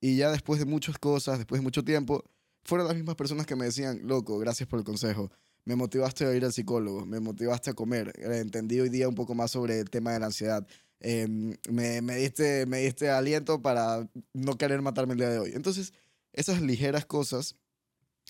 Y 0.00 0.16
ya 0.16 0.30
después 0.30 0.60
de 0.60 0.66
muchas 0.66 0.98
cosas, 0.98 1.38
después 1.38 1.60
de 1.60 1.64
mucho 1.64 1.82
tiempo, 1.82 2.24
fueron 2.62 2.86
las 2.86 2.96
mismas 2.96 3.16
personas 3.16 3.46
que 3.46 3.56
me 3.56 3.64
decían, 3.64 4.00
loco, 4.04 4.38
gracias 4.38 4.68
por 4.68 4.78
el 4.78 4.84
consejo. 4.84 5.30
Me 5.64 5.76
motivaste 5.76 6.26
a 6.26 6.34
ir 6.34 6.44
al 6.44 6.52
psicólogo, 6.52 7.06
me 7.06 7.20
motivaste 7.20 7.70
a 7.70 7.74
comer. 7.74 8.12
Eh, 8.18 8.38
Entendí 8.38 8.80
hoy 8.80 8.88
día 8.90 9.08
un 9.08 9.14
poco 9.14 9.34
más 9.34 9.50
sobre 9.50 9.80
el 9.80 9.90
tema 9.90 10.12
de 10.12 10.20
la 10.20 10.26
ansiedad. 10.26 10.66
Eh, 11.00 11.26
me, 11.70 12.02
me, 12.02 12.16
diste, 12.16 12.66
me 12.66 12.78
diste 12.78 13.10
aliento 13.10 13.62
para 13.62 14.08
no 14.32 14.56
querer 14.56 14.82
matarme 14.82 15.12
el 15.12 15.18
día 15.18 15.30
de 15.30 15.38
hoy. 15.38 15.52
Entonces, 15.54 15.92
esas 16.32 16.60
ligeras 16.60 17.06
cosas 17.06 17.56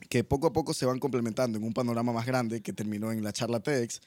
que 0.08 0.24
poco 0.24 0.48
a 0.48 0.52
poco 0.52 0.74
se 0.74 0.86
van 0.86 0.98
complementando 0.98 1.58
en 1.58 1.64
un 1.64 1.72
panorama 1.72 2.12
más 2.12 2.26
grande 2.26 2.62
que 2.62 2.72
terminó 2.72 3.12
en 3.12 3.22
la 3.22 3.32
charla 3.32 3.60
TEDx, 3.60 4.00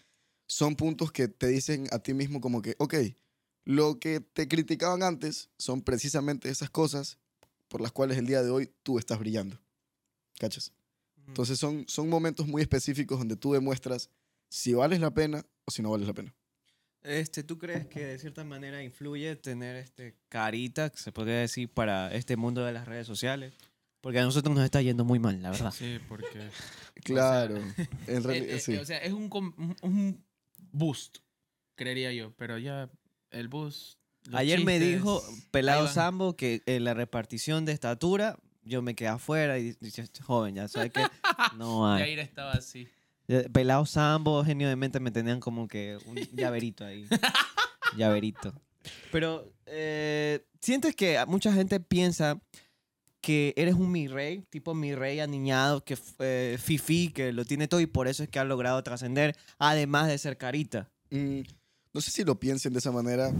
son 0.47 0.75
puntos 0.75 1.11
que 1.11 1.27
te 1.27 1.47
dicen 1.47 1.87
a 1.91 1.99
ti 1.99 2.13
mismo 2.13 2.41
como 2.41 2.61
que, 2.61 2.75
ok, 2.79 2.95
lo 3.65 3.99
que 3.99 4.21
te 4.21 4.47
criticaban 4.47 5.03
antes 5.03 5.49
son 5.57 5.81
precisamente 5.81 6.49
esas 6.49 6.69
cosas 6.69 7.17
por 7.67 7.81
las 7.81 7.91
cuales 7.91 8.17
el 8.17 8.25
día 8.25 8.41
de 8.41 8.49
hoy 8.49 8.71
tú 8.83 8.97
estás 8.97 9.19
brillando. 9.19 9.59
¿Cachas? 10.39 10.71
Entonces 11.27 11.59
son, 11.59 11.85
son 11.87 12.09
momentos 12.09 12.47
muy 12.47 12.61
específicos 12.61 13.19
donde 13.19 13.35
tú 13.35 13.53
demuestras 13.53 14.09
si 14.49 14.73
vales 14.73 14.99
la 14.99 15.11
pena 15.13 15.45
o 15.65 15.71
si 15.71 15.81
no 15.81 15.91
vales 15.91 16.07
la 16.07 16.13
pena. 16.13 16.33
Este, 17.03 17.43
¿Tú 17.43 17.57
crees 17.57 17.85
que 17.87 18.03
de 18.05 18.17
cierta 18.19 18.43
manera 18.43 18.81
influye 18.83 19.35
tener 19.35 19.75
este 19.75 20.15
carita, 20.29 20.89
que 20.89 20.97
se 20.97 21.11
podría 21.11 21.35
decir, 21.37 21.69
para 21.69 22.13
este 22.13 22.35
mundo 22.35 22.65
de 22.65 22.73
las 22.73 22.87
redes 22.87 23.07
sociales? 23.07 23.53
Porque 24.01 24.19
a 24.19 24.23
nosotros 24.23 24.55
nos 24.55 24.63
está 24.65 24.81
yendo 24.81 25.05
muy 25.05 25.19
mal, 25.19 25.41
la 25.41 25.51
verdad. 25.51 25.71
Sí, 25.71 25.99
porque. 26.07 26.49
Claro, 27.03 27.57
en 28.07 28.17
Eh, 28.17 28.19
realidad 28.19 28.55
eh, 28.55 28.59
sí. 28.59 28.75
O 28.77 28.85
sea, 28.85 28.97
es 28.99 29.13
un, 29.13 29.29
un- 29.81 30.23
boost, 30.71 31.17
creería 31.75 32.11
yo. 32.13 32.33
Pero 32.37 32.57
ya 32.57 32.89
el 33.31 33.47
boost. 33.47 33.97
Ayer 34.33 34.63
me 34.65 34.73
chistes, 34.77 34.95
dijo 34.95 35.23
ahí 35.27 35.35
Pelado. 35.51 35.87
Sambo 35.87 36.35
que 36.35 36.61
en 36.65 36.83
la 36.83 36.93
repartición 36.93 37.63
de 37.65 37.71
estatura 37.71 38.37
yo 38.67 38.81
me 38.81 38.95
quedé 38.95 39.09
afuera 39.09 39.57
y 39.57 39.73
dice, 39.79 40.01
"Este 40.01 40.21
joven, 40.21 40.55
ya 40.55 40.67
sabes 40.67 40.91
que 40.91 41.01
no 41.57 41.91
hay. 41.91 42.03
Yair 42.03 42.19
estaba 42.19 42.51
así. 42.53 42.87
Eh, 43.27 43.49
Pelado 43.51 43.85
Sambo, 43.85 44.43
genio 44.43 44.69
de 44.69 44.75
mente, 44.75 44.99
me 44.99 45.11
tenían 45.11 45.39
como 45.39 45.67
que 45.67 45.97
un 46.05 46.15
llaverito 46.33 46.85
ahí. 46.85 47.07
llaverito. 47.97 48.53
Pero, 49.11 49.51
eh, 49.65 50.45
¿sientes 50.61 50.95
que 50.95 51.23
mucha 51.27 51.51
gente 51.51 51.79
piensa 51.79 52.39
que 53.21 53.53
eres 53.57 53.75
un 53.75 53.91
mi 53.91 54.07
rey, 54.07 54.43
tipo 54.49 54.73
mi 54.73 54.95
rey 54.95 55.19
aniñado, 55.19 55.83
que 55.83 55.97
eh, 56.19 56.57
fifi, 56.59 57.09
que 57.09 57.33
lo 57.33 57.43
tiene 57.43 57.67
todo 57.67 57.81
y 57.81 57.85
por 57.85 58.07
eso 58.07 58.23
es 58.23 58.29
que 58.29 58.39
ha 58.39 58.45
logrado 58.45 58.81
trascender, 58.83 59.35
además 59.57 60.07
de 60.07 60.17
ser 60.17 60.37
carita? 60.37 60.89
Mm, 61.09 61.41
no 61.93 62.01
sé 62.01 62.11
si 62.11 62.23
lo 62.23 62.39
piensen 62.39 62.71
de 62.71 62.79
esa 62.79 62.91
manera, 62.91 63.31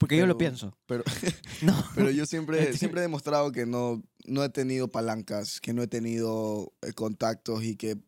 Porque 0.00 0.16
yo 0.16 0.24
lo 0.26 0.36
Pero- 0.36 0.38
pienso. 0.50 0.76
pero, 0.86 1.04
No. 1.62 1.74
pero 1.94 2.10
yo 2.10 2.24
siempre, 2.24 2.72
siempre 2.76 3.00
he 3.00 3.02
demostrado 3.02 3.52
que 3.52 3.66
no, 3.66 4.02
no 4.24 4.42
he 4.42 4.48
tenido 4.48 4.88
palancas, 4.88 5.60
que 5.60 5.74
no 5.74 5.82
he 5.82 5.86
tenido 5.86 6.72
eh, 6.80 6.92
contactos 6.94 7.62
y 7.62 7.76
que 7.76 7.98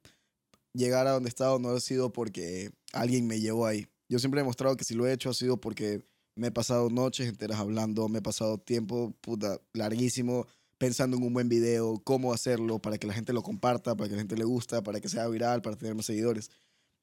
llegar 0.72 1.06
a 1.06 1.10
donde 1.12 1.28
he 1.28 1.30
estado 1.30 1.58
no 1.58 1.68
ha 1.68 1.80
sido 1.80 2.10
porque 2.12 2.70
alguien 2.94 3.26
me 3.26 3.40
llevó 3.40 3.66
ahí. 3.66 3.86
Yo 4.08 4.18
siempre 4.18 4.40
he 4.40 4.42
demostrado 4.42 4.76
que 4.76 4.84
si 4.84 4.94
lo 4.94 5.06
he 5.06 5.12
hecho 5.12 5.28
ha 5.30 5.34
sido 5.34 5.58
porque 5.60 6.02
me 6.34 6.46
he 6.46 6.50
pasado 6.50 6.88
noches 6.88 7.28
enteras 7.28 7.60
hablando, 7.60 8.08
me 8.08 8.20
he 8.20 8.22
pasado 8.22 8.56
tiempo 8.58 9.14
puta, 9.20 9.60
larguísimo 9.74 10.46
pensando 10.78 11.16
en 11.18 11.22
un 11.22 11.32
buen 11.34 11.48
video, 11.48 12.00
cómo 12.02 12.32
hacerlo 12.32 12.80
para 12.80 12.96
que 12.98 13.06
la 13.06 13.12
gente 13.12 13.32
lo 13.34 13.42
comparta, 13.42 13.94
para 13.94 14.08
que 14.08 14.16
la 14.16 14.22
gente 14.22 14.36
le 14.36 14.44
gusta, 14.44 14.82
para 14.82 14.98
que 15.00 15.08
sea 15.10 15.28
viral, 15.28 15.60
para 15.62 15.76
tener 15.76 15.94
más 15.94 16.06
seguidores. 16.06 16.50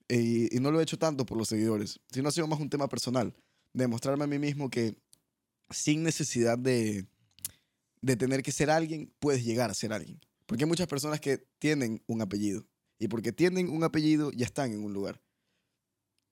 Y, 0.10 0.54
y 0.54 0.60
no 0.60 0.72
lo 0.72 0.80
he 0.80 0.84
hecho 0.84 0.98
tanto 0.98 1.26
por 1.26 1.38
los 1.38 1.48
seguidores, 1.48 2.00
sino 2.12 2.28
ha 2.28 2.32
sido 2.32 2.48
más 2.48 2.60
un 2.60 2.70
tema 2.70 2.90
personal, 2.90 3.34
demostrarme 3.74 4.24
a 4.24 4.28
mí 4.28 4.40
mismo 4.40 4.70
que 4.70 4.96
sin 5.70 6.04
necesidad 6.04 6.58
de, 6.58 7.06
de 8.02 8.16
tener 8.16 8.42
que 8.44 8.52
ser 8.52 8.70
alguien, 8.70 9.14
puedes 9.20 9.44
llegar 9.44 9.70
a 9.70 9.74
ser 9.74 9.94
alguien. 9.94 10.20
Porque 10.46 10.64
hay 10.64 10.68
muchas 10.70 10.88
personas 10.88 11.20
que 11.20 11.46
tienen 11.60 12.02
un 12.08 12.22
apellido. 12.22 12.66
Y 12.98 13.08
porque 13.08 13.32
tienen 13.32 13.70
un 13.70 13.84
apellido, 13.84 14.32
ya 14.32 14.46
están 14.46 14.72
en 14.74 14.84
un 14.84 14.94
lugar. 14.94 15.22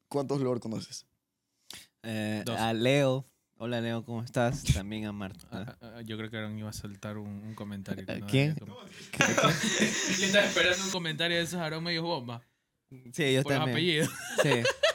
¿Cuántos 0.10 0.41
Lord 0.41 0.60
conoces? 0.60 1.06
Eh, 2.04 2.43
a 2.58 2.73
Leo. 2.73 3.26
Hola 3.60 3.82
Leo, 3.82 4.04
¿cómo 4.06 4.23
estás? 4.23 4.63
También 4.73 5.06
a 5.06 5.12
Marta. 5.12 5.47
Ah, 5.52 5.78
ah, 5.82 6.02
Yo 6.04 6.17
creo 6.17 6.30
que 6.30 6.38
Aaron 6.38 6.58
iba 6.58 6.69
a 6.69 6.73
soltar 6.73 7.17
un, 7.17 7.28
un 7.28 7.56
comentario. 7.56 8.06
¿A 8.08 8.15
no 8.17 8.28
quién? 8.28 8.56
debía 8.56 8.73
com- 8.76 9.52
yo 10.19 10.26
estaba 10.26 10.45
esperando 10.45 10.84
un 10.86 10.91
comentario 10.91 11.38
de 11.38 11.43
esos 11.43 11.60
Aaron 11.60 11.84
medio 11.84 12.04
bomba. 12.04 12.43
Sí, 13.13 13.34
yo 13.34 13.43
Por 13.43 13.52
los 13.54 13.60
también. 13.60 13.69
apellidos. 13.69 14.10
Sí. 14.43 14.50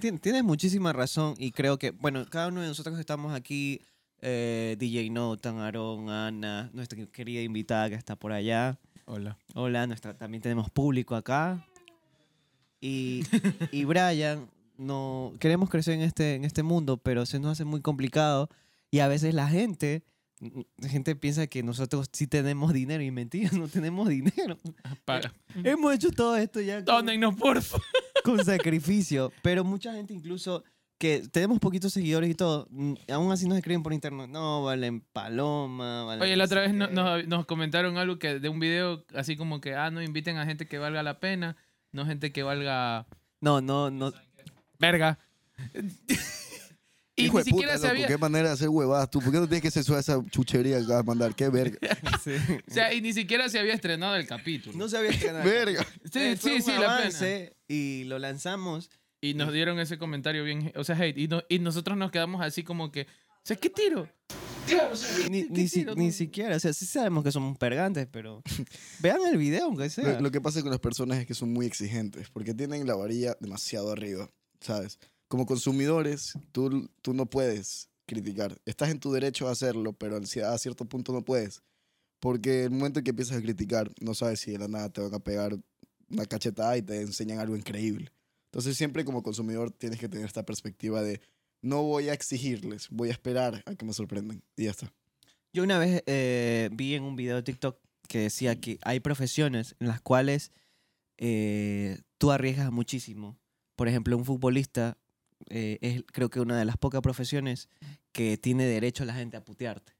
Tienes 0.00 0.44
muchísima 0.44 0.92
razón 0.92 1.34
y 1.38 1.52
creo 1.52 1.78
que, 1.78 1.90
bueno, 1.90 2.24
cada 2.28 2.48
uno 2.48 2.62
de 2.62 2.68
nosotros 2.68 2.94
que 2.94 3.00
estamos 3.00 3.34
aquí, 3.34 3.80
eh, 4.20 4.76
DJ 4.78 5.10
Notan, 5.10 5.58
Aaron, 5.58 6.08
Ana, 6.08 6.70
nuestra 6.72 7.04
querida 7.06 7.42
invitada 7.42 7.90
que 7.90 7.96
está 7.96 8.16
por 8.16 8.32
allá. 8.32 8.78
Hola. 9.04 9.36
Hola, 9.54 9.86
nuestra, 9.86 10.14
también 10.14 10.42
tenemos 10.42 10.70
público 10.70 11.14
acá. 11.14 11.66
Y, 12.80 13.22
y 13.72 13.84
Brian, 13.84 14.48
no, 14.78 15.34
queremos 15.38 15.68
crecer 15.68 15.94
en 15.94 16.02
este, 16.02 16.34
en 16.34 16.44
este 16.44 16.62
mundo, 16.62 16.96
pero 16.96 17.26
se 17.26 17.38
nos 17.38 17.52
hace 17.52 17.64
muy 17.64 17.80
complicado. 17.80 18.48
Y 18.90 19.00
a 19.00 19.08
veces 19.08 19.34
la 19.34 19.48
gente, 19.48 20.02
la 20.78 20.88
gente 20.88 21.14
piensa 21.16 21.46
que 21.46 21.62
nosotros 21.62 22.08
sí 22.12 22.26
tenemos 22.26 22.72
dinero 22.72 23.02
y 23.02 23.10
mentira, 23.10 23.50
no 23.56 23.68
tenemos 23.68 24.08
dinero. 24.08 24.58
Para. 25.04 25.32
Hemos 25.62 25.94
hecho 25.94 26.10
todo 26.10 26.36
esto 26.36 26.60
ya 26.60 26.76
con, 26.76 26.84
Dónennos, 26.86 27.34
porfa. 27.36 27.78
con 28.24 28.44
sacrificio, 28.44 29.32
pero 29.42 29.64
mucha 29.64 29.92
gente 29.94 30.12
incluso 30.14 30.64
que 30.98 31.22
tenemos 31.32 31.58
poquitos 31.58 31.92
seguidores 31.92 32.30
y 32.30 32.34
todo, 32.34 32.68
mm, 32.70 32.94
aún 33.12 33.32
así 33.32 33.48
nos 33.48 33.58
escriben 33.58 33.82
por 33.82 33.92
internet, 33.92 34.28
no, 34.30 34.62
valen 34.62 35.00
paloma, 35.12 36.04
valen... 36.04 36.22
Oye, 36.22 36.36
la 36.36 36.44
otra 36.44 36.60
vez 36.60 36.72
no 36.74 36.86
no- 36.88 37.16
nos, 37.16 37.26
nos 37.26 37.46
comentaron 37.46 37.96
algo 37.98 38.20
que 38.20 38.38
de 38.38 38.48
un 38.48 38.60
video 38.60 39.04
así 39.14 39.36
como 39.36 39.60
que, 39.60 39.74
ah, 39.74 39.90
no 39.90 40.00
inviten 40.00 40.36
a 40.38 40.46
gente 40.46 40.66
que 40.66 40.78
valga 40.78 41.02
la 41.02 41.18
pena, 41.18 41.56
no 41.90 42.06
gente 42.06 42.30
que 42.30 42.44
valga 42.44 43.06
No, 43.40 43.60
no, 43.60 43.90
no. 43.90 44.12
verga. 44.78 45.18
Y 47.22 47.26
Hijo 47.26 47.38
ni 47.38 47.44
de 47.44 47.50
siquiera 47.50 47.72
puta, 47.74 47.86
loco, 47.88 47.90
había, 47.94 48.06
qué 48.08 48.18
manera 48.18 48.48
de 48.48 48.54
hacer 48.54 48.68
huevadas 48.68 49.10
tú. 49.10 49.20
¿Por 49.20 49.32
qué 49.32 49.38
no 49.38 49.46
tienes 49.46 49.62
que 49.62 49.70
censurar 49.70 50.00
esa 50.00 50.22
chuchería 50.30 50.78
que 50.78 50.84
acabas 50.84 51.02
de 51.04 51.06
mandar? 51.06 51.34
¡Qué 51.34 51.48
verga! 51.48 51.78
sí. 52.24 52.32
o 52.68 52.72
sea, 52.72 52.92
y 52.94 53.00
ni 53.00 53.12
siquiera 53.12 53.48
se 53.48 53.58
había 53.58 53.74
estrenado 53.74 54.16
el 54.16 54.26
capítulo. 54.26 54.76
No 54.76 54.88
se 54.88 54.96
había 54.98 55.10
estrenado. 55.10 55.44
¡Verga! 55.44 55.86
sí, 56.12 56.18
Eh, 56.18 56.36
sí, 56.40 56.60
sí, 56.62 56.72
la 56.78 56.98
pena. 56.98 57.50
Y 57.68 58.04
lo 58.04 58.18
lanzamos. 58.18 58.90
Y 59.20 59.34
nos 59.34 59.52
dieron 59.52 59.78
ese 59.78 59.98
comentario 59.98 60.42
bien, 60.44 60.72
o 60.74 60.82
sea, 60.84 60.96
hate. 60.96 61.16
Y, 61.16 61.28
no- 61.28 61.42
y 61.48 61.58
nosotros 61.60 61.96
nos 61.96 62.10
quedamos 62.10 62.42
así 62.42 62.64
como 62.64 62.90
que, 62.90 63.02
o 63.02 63.44
sea, 63.44 63.56
¿qué 63.56 63.70
tiro? 63.70 64.08
Claro, 64.66 64.92
o 64.92 64.96
sea, 64.96 65.28
Ni, 65.28 65.44
¿qué- 65.44 65.50
ni, 65.50 65.68
si- 65.68 65.84
ni 65.96 66.10
siquiera, 66.12 66.56
o 66.56 66.60
sea, 66.60 66.72
sí 66.72 66.86
sabemos 66.86 67.22
que 67.24 67.30
somos 67.32 67.56
pergantes, 67.58 68.06
pero 68.10 68.42
vean 69.00 69.18
el 69.30 69.36
video, 69.36 69.66
aunque 69.66 69.90
sea. 69.90 70.14
Lo, 70.14 70.20
lo 70.22 70.30
que 70.32 70.40
pasa 70.40 70.60
con 70.62 70.70
las 70.70 70.80
personas 70.80 71.18
es 71.18 71.26
que 71.26 71.34
son 71.34 71.52
muy 71.52 71.66
exigentes 71.66 72.30
porque 72.30 72.52
tienen 72.54 72.86
la 72.86 72.94
varilla 72.96 73.36
demasiado 73.40 73.92
arriba, 73.92 74.28
¿sabes? 74.60 74.98
Como 75.32 75.46
consumidores, 75.46 76.34
tú, 76.52 76.90
tú 77.00 77.14
no 77.14 77.24
puedes 77.24 77.88
criticar. 78.04 78.60
Estás 78.66 78.90
en 78.90 79.00
tu 79.00 79.10
derecho 79.10 79.48
a 79.48 79.52
hacerlo, 79.52 79.94
pero 79.94 80.18
a 80.18 80.58
cierto 80.58 80.84
punto 80.84 81.10
no 81.14 81.24
puedes. 81.24 81.62
Porque 82.20 82.64
el 82.64 82.70
momento 82.70 82.98
en 82.98 83.04
que 83.04 83.12
empiezas 83.12 83.38
a 83.38 83.40
criticar, 83.40 83.90
no 83.98 84.12
sabes 84.12 84.40
si 84.40 84.50
de 84.50 84.58
la 84.58 84.68
nada 84.68 84.90
te 84.90 85.00
van 85.00 85.14
a 85.14 85.20
pegar 85.20 85.56
una 86.10 86.26
cachetada 86.26 86.76
y 86.76 86.82
te 86.82 87.00
enseñan 87.00 87.38
algo 87.38 87.56
increíble. 87.56 88.12
Entonces 88.50 88.76
siempre 88.76 89.06
como 89.06 89.22
consumidor 89.22 89.70
tienes 89.70 89.98
que 89.98 90.06
tener 90.06 90.26
esta 90.26 90.44
perspectiva 90.44 91.00
de 91.00 91.22
no 91.62 91.82
voy 91.82 92.10
a 92.10 92.12
exigirles, 92.12 92.88
voy 92.90 93.08
a 93.08 93.12
esperar 93.12 93.62
a 93.64 93.74
que 93.74 93.86
me 93.86 93.94
sorprendan. 93.94 94.42
Y 94.54 94.64
ya 94.64 94.72
está. 94.72 94.92
Yo 95.54 95.62
una 95.62 95.78
vez 95.78 96.02
eh, 96.04 96.68
vi 96.74 96.94
en 96.94 97.04
un 97.04 97.16
video 97.16 97.36
de 97.36 97.42
TikTok 97.42 97.78
que 98.06 98.18
decía 98.18 98.60
que 98.60 98.78
hay 98.82 99.00
profesiones 99.00 99.76
en 99.80 99.88
las 99.88 100.02
cuales 100.02 100.52
eh, 101.16 102.02
tú 102.18 102.32
arriesgas 102.32 102.70
muchísimo. 102.70 103.38
Por 103.76 103.88
ejemplo, 103.88 104.14
un 104.18 104.26
futbolista 104.26 104.98
eh, 105.48 105.78
es 105.80 106.02
creo 106.12 106.30
que 106.30 106.40
una 106.40 106.58
de 106.58 106.64
las 106.64 106.76
pocas 106.76 107.00
profesiones 107.00 107.68
que 108.12 108.36
tiene 108.38 108.64
derecho 108.64 109.02
a 109.02 109.06
la 109.06 109.14
gente 109.14 109.36
a 109.36 109.44
putearte. 109.44 109.92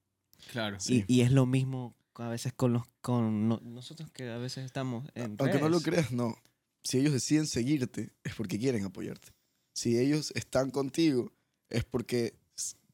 Claro. 0.51 0.79
Sí. 0.81 1.05
Y, 1.09 1.17
y 1.19 1.21
es 1.23 1.33
lo 1.33 1.47
mismo 1.47 1.95
a 2.17 2.29
veces 2.29 2.53
con, 2.53 2.73
los, 2.73 2.83
con 3.01 3.49
no- 3.49 3.61
nosotros 3.63 4.11
que 4.11 4.29
a 4.31 4.37
veces 4.39 4.65
estamos 4.65 5.09
en 5.15 5.37
Aunque 5.39 5.59
no 5.59 5.69
lo 5.69 5.81
creas, 5.81 6.13
no. 6.13 6.37
Si 6.85 6.99
ellos 6.99 7.13
deciden 7.13 7.47
seguirte, 7.47 8.11
es 8.25 8.35
porque 8.35 8.59
quieren 8.59 8.85
apoyarte. 8.85 9.29
Si 9.73 9.99
ellos 9.99 10.33
están 10.35 10.71
contigo, 10.71 11.33
es 11.71 11.85
porque 11.85 12.35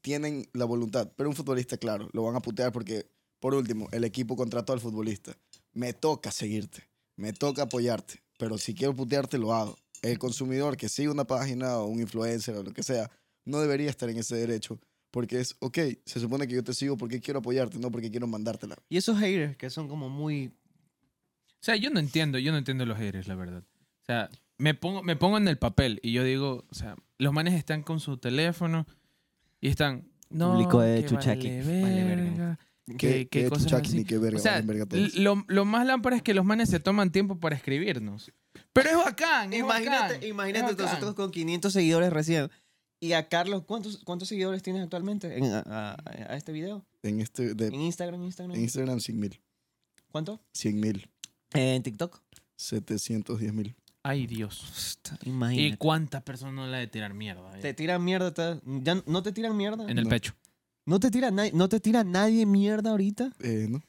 tienen 0.01 0.47
la 0.53 0.65
voluntad. 0.65 1.11
Pero 1.17 1.29
un 1.29 1.35
futbolista, 1.35 1.77
claro, 1.77 2.07
lo 2.13 2.23
van 2.23 2.35
a 2.35 2.39
putear 2.41 2.71
porque, 2.71 3.09
por 3.39 3.53
último, 3.55 3.89
el 3.91 4.03
equipo 4.05 4.35
contrató 4.35 4.71
al 4.73 4.79
futbolista. 4.79 5.35
Me 5.73 5.91
toca 5.93 6.31
seguirte, 6.31 6.87
me 7.15 7.33
toca 7.33 7.63
apoyarte. 7.63 8.21
Pero 8.37 8.57
si 8.57 8.73
quiero 8.73 8.95
putearte, 8.95 9.37
lo 9.37 9.53
hago. 9.53 9.77
El 10.01 10.17
consumidor 10.19 10.77
que 10.77 10.89
sigue 10.89 11.09
una 11.09 11.25
página 11.25 11.77
o 11.77 11.85
un 11.85 11.99
influencer 11.99 12.55
o 12.55 12.63
lo 12.63 12.71
que 12.71 12.83
sea, 12.83 13.09
no 13.45 13.59
debería 13.59 13.89
estar 13.89 14.09
en 14.09 14.17
ese 14.17 14.35
derecho. 14.35 14.79
Porque 15.11 15.39
es, 15.39 15.55
ok, 15.59 15.77
se 16.05 16.19
supone 16.19 16.47
que 16.47 16.53
yo 16.53 16.63
te 16.63 16.73
sigo 16.73 16.95
porque 16.95 17.19
quiero 17.19 17.39
apoyarte, 17.39 17.79
no 17.79 17.89
porque 17.91 18.11
quiero 18.11 18.27
mandártela. 18.27 18.75
Y 18.89 18.97
esos 18.97 19.17
haters 19.17 19.57
que 19.57 19.69
son 19.69 19.87
como 19.87 20.07
muy... 20.09 20.47
O 20.47 21.61
sea, 21.61 21.75
yo 21.75 21.89
no 21.89 21.99
entiendo, 21.99 22.37
yo 22.37 22.51
no 22.51 22.57
entiendo 22.59 22.85
los 22.85 22.97
haters, 22.97 23.27
la 23.27 23.35
verdad. 23.35 23.63
O 23.63 24.05
sea, 24.05 24.29
me 24.57 24.73
pongo, 24.75 25.01
me 25.03 25.15
pongo 25.15 25.37
en 25.37 25.47
el 25.47 25.57
papel 25.57 25.99
y 26.03 26.11
yo 26.13 26.23
digo, 26.23 26.65
o 26.69 26.75
sea, 26.75 26.95
los 27.17 27.33
manes 27.33 27.55
están 27.55 27.81
con 27.83 27.99
su 27.99 28.17
teléfono 28.17 28.85
y 29.59 29.67
están. 29.69 30.07
No, 30.29 30.51
Público 30.53 30.79
de 30.81 31.05
Chuchaki. 31.05 31.47
vale 31.61 31.81
Vale 31.81 32.03
verga. 32.05 32.59
¿Qué, 32.85 32.95
que- 32.97 33.27
que 33.27 33.43
qué 33.43 33.49
cosas 33.49 33.73
así. 33.73 33.97
ni 33.97 34.05
qué 34.05 34.17
verga, 34.19 34.37
O 34.37 34.41
sea, 34.41 34.61
verga 34.61 34.85
lo, 35.15 35.43
lo 35.47 35.65
más 35.65 35.85
lámpara 35.85 36.15
es 36.15 36.21
que 36.23 36.33
los 36.33 36.45
manes 36.45 36.69
se 36.69 36.79
toman 36.79 37.11
tiempo 37.11 37.39
para 37.39 37.55
escribirnos. 37.55 38.31
Pero 38.83 38.99
es 38.99 39.05
bacán, 39.05 39.53
es 39.53 39.59
Imagínate, 39.59 40.13
bacán, 40.15 40.27
imagínate 40.29 40.71
es 40.71 40.77
bacán. 40.77 40.85
nosotros 40.87 41.15
con 41.15 41.31
500 41.31 41.73
seguidores 41.73 42.11
recién. 42.13 42.49
Y 43.01 43.13
a 43.13 43.29
Carlos, 43.29 43.63
¿cuántos, 43.65 44.03
cuántos 44.03 44.27
seguidores 44.27 44.61
tienes 44.61 44.83
actualmente 44.83 45.37
en- 45.37 45.45
a, 45.45 45.59
a- 45.65 45.95
a 46.05 46.35
este 46.35 46.51
video? 46.51 46.85
En, 47.03 47.21
este, 47.21 47.53
de, 47.55 47.67
En 47.67 47.75
Instagram, 47.81 48.21
Instagram. 48.23 48.55
en 48.57 48.61
Instagram, 48.63 48.99
100 48.99 49.19
mil. 49.19 49.41
¿Cuánto? 50.11 50.41
100 50.53 50.79
mil. 50.79 51.09
en 51.53 51.81
TikTok. 51.83 52.21
710 52.57 53.53
mil. 53.53 53.75
Ay, 54.03 54.27
Dios. 54.27 54.97
¿Y 55.23 55.29
Imagínate. 55.29 55.77
cuántas 55.77 56.23
personas 56.23 56.53
no 56.55 56.67
la 56.67 56.77
de 56.77 56.87
tirar 56.87 57.13
mierda? 57.13 57.57
eh? 57.57 57.61
Te 57.61 57.73
tiran 57.73 58.03
mierda. 58.03 58.33
te- 58.33 58.59
¿Ya 58.65 59.01
no 59.05 59.23
te 59.23 59.31
tiran 59.31 59.55
mierda? 59.57 59.89
En 59.89 59.97
el 59.97 60.03
No. 60.05 60.09
pecho. 60.09 60.33
¿No 60.85 60.99
te 60.99 61.09
tira, 61.11 61.31
nadie- 61.31 61.51
¿No 61.53 61.69
te 61.69 61.79
tira 61.79 62.03
nadie 62.03 62.45
mierda 62.45 62.91
ahorita? 62.91 63.31
Eh, 63.41 63.67
¿no? 63.69 63.81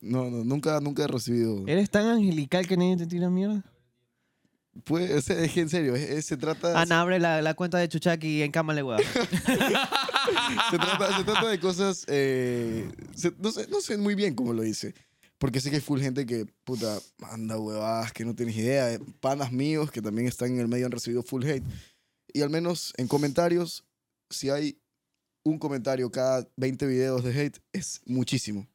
No, 0.00 0.30
no, 0.30 0.44
nunca, 0.44 0.80
nunca 0.80 1.04
he 1.04 1.06
recibido. 1.08 1.66
¿Eres 1.66 1.90
tan 1.90 2.06
angelical 2.06 2.66
que 2.66 2.76
nadie 2.76 2.96
te 2.96 3.06
tira 3.06 3.28
mierda? 3.30 3.64
Pues, 4.84 5.10
es, 5.10 5.30
es 5.30 5.52
que 5.52 5.60
en 5.60 5.68
serio, 5.68 5.94
es- 5.96 6.08
es- 6.10 6.26
se 6.26 6.36
trata. 6.36 6.80
Ana, 6.80 7.00
abre 7.00 7.18
la, 7.18 7.42
la 7.42 7.54
cuenta 7.54 7.78
de 7.78 7.88
Chuchaki 7.88 8.42
en 8.42 8.52
cámara, 8.52 8.84
weón. 8.84 9.00
se, 10.70 10.78
trata, 10.78 11.16
se 11.16 11.24
trata 11.24 11.48
de 11.48 11.60
cosas. 11.60 12.04
eh, 12.08 12.88
se- 13.14 13.32
no, 13.38 13.50
sé, 13.50 13.66
no 13.68 13.80
sé 13.80 13.96
muy 13.96 14.14
bien 14.14 14.34
cómo 14.34 14.52
lo 14.52 14.64
hice. 14.64 14.94
Porque 15.38 15.60
sé 15.60 15.70
que 15.70 15.76
hay 15.76 15.82
full 15.82 16.00
gente 16.00 16.26
que, 16.26 16.46
puta, 16.64 16.98
manda 17.18 17.58
huevadas 17.58 18.12
que 18.12 18.24
no 18.24 18.34
tienes 18.34 18.56
idea. 18.56 18.92
eh, 18.92 18.98
Panas 19.20 19.52
míos 19.52 19.90
que 19.90 20.02
también 20.02 20.26
están 20.26 20.50
en 20.52 20.60
el 20.60 20.68
medio 20.68 20.86
han 20.86 20.92
recibido 20.92 21.22
full 21.22 21.44
hate. 21.44 21.62
Y 22.32 22.42
al 22.42 22.50
menos 22.50 22.92
en 22.96 23.06
comentarios, 23.08 23.84
si 24.30 24.50
hay 24.50 24.80
un 25.44 25.58
comentario 25.58 26.10
cada 26.10 26.46
20 26.56 26.86
videos 26.86 27.22
de 27.24 27.40
hate, 27.40 27.58
es 27.72 28.00
muchísimo. 28.04 28.66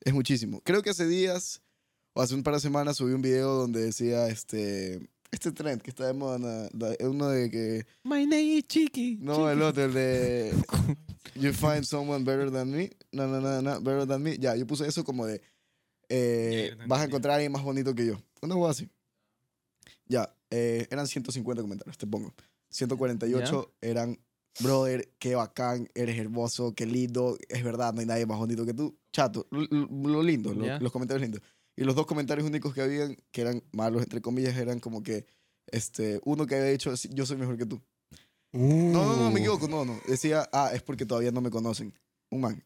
Es 0.00 0.14
muchísimo. 0.14 0.60
Creo 0.64 0.82
que 0.82 0.90
hace 0.90 1.06
días 1.06 1.60
o 2.14 2.22
hace 2.22 2.34
un 2.34 2.42
par 2.42 2.54
de 2.54 2.60
semanas 2.60 2.96
subí 2.96 3.12
un 3.12 3.22
video 3.22 3.52
donde 3.54 3.82
decía 3.84 4.28
este. 4.28 5.00
Este 5.30 5.52
trend 5.52 5.82
que 5.82 5.90
está 5.90 6.06
de 6.06 6.14
moda, 6.14 6.68
da- 6.72 6.96
uno 7.06 7.28
de 7.28 7.50
que. 7.50 7.86
My 8.04 8.24
name 8.24 8.42
is 8.58 8.64
Chiqui. 8.66 9.18
No, 9.20 9.50
el 9.50 9.60
otro, 9.62 9.84
el 9.84 9.92
de. 9.92 10.54
You 11.34 11.52
find 11.52 11.84
someone 11.84 12.24
better 12.24 12.50
than 12.50 12.70
me. 12.70 12.90
No, 13.12 13.26
no, 13.28 13.40
no, 13.40 13.60
no, 13.62 13.80
better 13.80 14.06
than 14.06 14.22
me. 14.22 14.38
Ya, 14.38 14.56
yo 14.56 14.66
puse 14.66 14.86
eso 14.88 15.04
como 15.04 15.26
de. 15.26 15.40
eh, 16.08 16.74
vas 16.86 17.02
a 17.02 17.04
encontrar 17.04 17.32
a 17.32 17.34
alguien 17.36 17.52
más 17.52 17.62
bonito 17.62 17.94
que 17.94 18.06
yo. 18.06 18.14
Una 18.40 18.54
cosa 18.54 18.70
así. 18.70 18.88
Ya, 20.06 20.34
eh, 20.50 20.86
eran 20.90 21.06
150 21.06 21.60
comentarios, 21.62 21.98
te 21.98 22.06
pongo. 22.06 22.32
148 22.70 23.74
eran. 23.82 24.18
Brother, 24.60 25.08
qué 25.20 25.36
bacán, 25.36 25.88
eres 25.94 26.18
hermoso, 26.18 26.74
qué 26.74 26.84
lindo, 26.84 27.38
es 27.48 27.62
verdad, 27.62 27.94
no 27.94 28.00
hay 28.00 28.06
nadie 28.06 28.26
más 28.26 28.38
bonito 28.38 28.66
que 28.66 28.74
tú. 28.74 28.98
Chato, 29.12 29.46
lo, 29.50 29.60
lo- 29.70 30.22
lindo, 30.22 30.52
lo- 30.52 30.64
Ya. 30.66 30.80
los 30.80 30.90
comentarios 30.90 31.22
lindos. 31.22 31.42
Y 31.78 31.84
los 31.84 31.94
dos 31.94 32.06
comentarios 32.06 32.44
únicos 32.44 32.74
que 32.74 32.82
habían, 32.82 33.16
que 33.30 33.40
eran 33.40 33.62
malos, 33.70 34.02
entre 34.02 34.20
comillas, 34.20 34.56
eran 34.56 34.80
como 34.80 35.00
que, 35.04 35.26
este, 35.68 36.20
uno 36.24 36.44
que 36.44 36.56
había 36.56 36.70
dicho, 36.70 36.96
"Sí, 36.96 37.08
yo 37.12 37.24
soy 37.24 37.36
mejor 37.36 37.56
que 37.56 37.66
tú. 37.66 37.80
No, 38.50 39.04
no, 39.04 39.16
no, 39.16 39.30
me 39.30 39.38
equivoco, 39.38 39.68
no, 39.68 39.84
no. 39.84 40.00
Decía, 40.08 40.48
ah, 40.52 40.70
es 40.74 40.82
porque 40.82 41.06
todavía 41.06 41.30
no 41.30 41.40
me 41.40 41.50
conocen. 41.50 41.94
Un 42.30 42.40
man. 42.40 42.64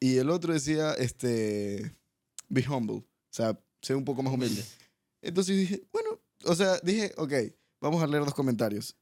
Y 0.00 0.16
el 0.16 0.30
otro 0.30 0.52
decía, 0.52 0.94
este, 0.94 1.94
be 2.48 2.64
humble. 2.68 2.96
O 2.96 3.04
sea, 3.30 3.56
sé 3.80 3.94
un 3.94 4.04
poco 4.04 4.24
más 4.24 4.34
humilde. 4.34 4.64
Entonces 5.22 5.56
dije, 5.56 5.82
bueno, 5.92 6.18
o 6.44 6.56
sea, 6.56 6.78
dije, 6.82 7.12
ok, 7.16 7.32
vamos 7.80 8.02
a 8.02 8.06
leer 8.08 8.24
los 8.24 8.34
comentarios. 8.34 8.96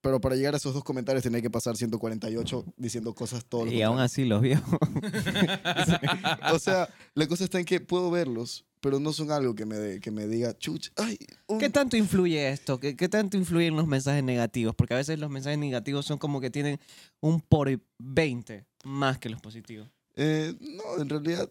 Pero 0.00 0.20
para 0.20 0.36
llegar 0.36 0.54
a 0.54 0.58
esos 0.58 0.72
dos 0.72 0.84
comentarios 0.84 1.24
tenía 1.24 1.42
que 1.42 1.50
pasar 1.50 1.76
148 1.76 2.64
diciendo 2.76 3.12
cosas 3.14 3.44
todo 3.44 3.64
lo 3.64 3.72
Y 3.72 3.82
aún 3.82 3.98
así 3.98 4.24
los 4.24 4.40
vio. 4.40 4.62
O 6.52 6.58
sea, 6.60 6.88
la 7.14 7.26
cosa 7.26 7.44
está 7.44 7.58
en 7.58 7.64
que 7.64 7.80
puedo 7.80 8.10
verlos, 8.10 8.64
pero 8.86 9.00
no 9.00 9.12
son 9.12 9.32
algo 9.32 9.52
que 9.56 9.66
me, 9.66 9.98
que 9.98 10.12
me 10.12 10.28
diga, 10.28 10.56
chuch, 10.56 10.90
ay, 10.94 11.18
un- 11.48 11.58
¿Qué 11.58 11.70
tanto 11.70 11.96
influye 11.96 12.48
esto? 12.50 12.78
¿Qué, 12.78 12.94
qué 12.94 13.08
tanto 13.08 13.36
influyen 13.36 13.74
los 13.74 13.88
mensajes 13.88 14.22
negativos? 14.22 14.76
Porque 14.76 14.94
a 14.94 14.96
veces 14.98 15.18
los 15.18 15.28
mensajes 15.28 15.58
negativos 15.58 16.06
son 16.06 16.18
como 16.18 16.40
que 16.40 16.50
tienen 16.50 16.78
un 17.20 17.40
por 17.40 17.68
20 17.98 18.64
más 18.84 19.18
que 19.18 19.28
los 19.28 19.40
positivos. 19.40 19.88
Eh, 20.14 20.54
no, 20.60 21.02
en 21.02 21.08
realidad 21.08 21.50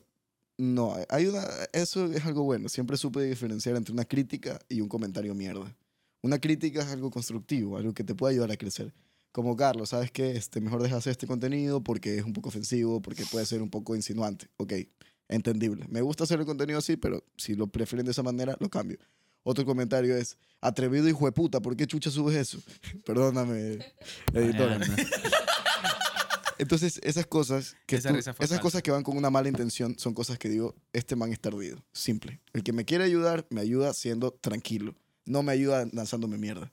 no. 0.58 0.96
Hay 1.10 1.26
una, 1.26 1.44
eso 1.74 2.06
es 2.06 2.24
algo 2.26 2.44
bueno. 2.44 2.70
Siempre 2.70 2.96
supe 2.96 3.22
diferenciar 3.24 3.76
entre 3.76 3.92
una 3.92 4.06
crítica 4.06 4.58
y 4.70 4.80
un 4.80 4.88
comentario 4.88 5.36
mierda. 5.36 5.76
Una 6.22 6.40
crítica 6.40 6.84
es 6.84 6.88
algo 6.88 7.12
constructivo, 7.12 7.76
algo 7.76 7.94
que 7.94 8.06
te 8.06 8.16
puede 8.16 8.36
ayudar 8.36 8.52
a 8.52 8.56
crecer. 8.56 8.94
Como 9.34 9.58
Carlos, 9.58 9.90
¿sabes 9.90 10.10
qué? 10.10 10.32
Este, 10.38 10.62
mejor 10.62 10.82
deja 10.82 10.96
hacer 10.96 11.12
este 11.12 11.28
contenido 11.28 11.84
porque 11.84 12.18
es 12.18 12.24
un 12.24 12.32
poco 12.32 12.48
ofensivo, 12.48 13.02
porque 13.02 13.26
puede 13.30 13.46
ser 13.46 13.62
un 13.62 13.70
poco 13.70 13.94
insinuante. 13.94 14.48
Ok, 14.56 14.72
entendible. 15.30 15.86
Me 15.90 16.02
gusta 16.02 16.24
hacer 16.24 16.40
el 16.40 16.46
contenido 16.46 16.80
así, 16.80 16.98
pero 16.98 17.24
si 17.38 17.56
lo 17.56 17.68
prefieren 17.68 18.06
de 18.06 18.12
esa 18.12 18.24
manera, 18.24 18.56
lo 18.60 18.70
cambio. 18.70 18.98
Otro 19.44 19.64
comentario 19.66 20.16
es, 20.18 20.38
atrevido 20.62 21.08
hijo 21.08 21.26
de 21.26 21.32
puta, 21.32 21.60
¿por 21.62 21.76
qué 21.76 21.86
chucha 21.86 22.10
subes 22.10 22.36
eso? 22.36 22.60
Perdóname, 23.06 23.80
editora. 24.34 24.80
Entonces, 26.58 27.02
esas 27.04 27.26
cosas 27.28 27.76
que 27.86 27.98
Esa 27.98 28.10
tú- 28.12 28.16
esas 28.18 28.36
falsa. 28.38 28.60
cosas 28.62 28.82
que 28.82 28.90
van 28.90 29.04
con 29.04 29.18
una 29.18 29.30
mala 29.30 29.50
intención 29.50 29.98
son 30.00 30.14
cosas 30.14 30.38
que 30.40 30.48
digo, 30.48 30.74
este 30.94 31.16
man 31.18 31.34
está 31.34 31.50
ardido. 31.50 31.84
Simple. 31.92 32.40
El 32.54 32.64
que 32.64 32.72
me 32.72 32.86
quiere 32.86 33.04
ayudar, 33.04 33.46
me 33.50 33.60
ayuda 33.60 33.94
siendo 33.94 34.32
tranquilo. 34.32 34.96
No 35.26 35.44
me 35.44 35.52
ayuda 35.52 35.86
lanzándome 35.92 36.38
mierda. 36.38 36.72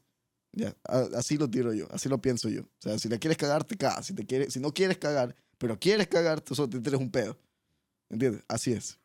Ya, 0.52 0.76
así 1.16 1.36
lo 1.36 1.48
tiro 1.50 1.72
yo, 1.72 1.88
así 1.90 2.08
lo 2.08 2.20
pienso 2.20 2.48
yo. 2.48 2.62
O 2.62 2.68
sea, 2.78 2.98
si 2.98 3.08
le 3.08 3.18
quieres 3.18 3.38
cagar, 3.38 3.64
te 3.64 3.76
cagas. 3.76 4.06
Si, 4.06 4.14
te 4.14 4.24
quieres, 4.24 4.52
si 4.52 4.60
no 4.60 4.72
quieres 4.72 4.98
cagar, 4.98 5.34
pero 5.58 5.78
quieres 5.80 6.06
cagar, 6.06 6.40
tú 6.42 6.54
solo 6.54 6.68
te 6.68 6.78
tienes 6.78 7.00
un 7.00 7.10
pedo. 7.10 7.36
¿Entiendes? 8.12 8.44
Así 8.48 8.72
es. 8.72 8.98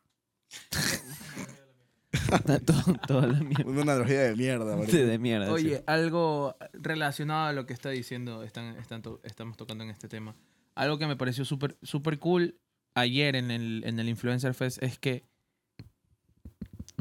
Todo- 2.64 2.94
Toda 3.06 3.26
la 3.26 3.40
mierda. 3.40 3.64
Una 3.66 3.82
analogía 3.82 4.20
de 4.22 4.36
mierda, 4.36 4.76
marico. 4.76 4.92
Sí, 4.92 4.98
de 5.02 5.18
mierda. 5.18 5.50
Oye, 5.52 5.78
sí. 5.78 5.82
algo 5.86 6.56
relacionado 6.72 7.46
a 7.48 7.52
lo 7.52 7.66
que 7.66 7.72
está 7.72 7.90
diciendo, 7.90 8.42
están, 8.42 8.76
están 8.76 9.02
to- 9.02 9.20
estamos 9.24 9.56
tocando 9.56 9.84
en 9.84 9.90
este 9.90 10.08
tema. 10.08 10.34
Algo 10.74 10.98
que 10.98 11.06
me 11.06 11.16
pareció 11.16 11.44
súper 11.44 11.76
súper 11.82 12.18
cool 12.18 12.56
ayer 12.94 13.34
en 13.36 13.50
el, 13.50 13.82
en 13.84 13.98
el 13.98 14.08
Influencer 14.08 14.54
Fest 14.54 14.82
es 14.82 14.98
que 14.98 15.24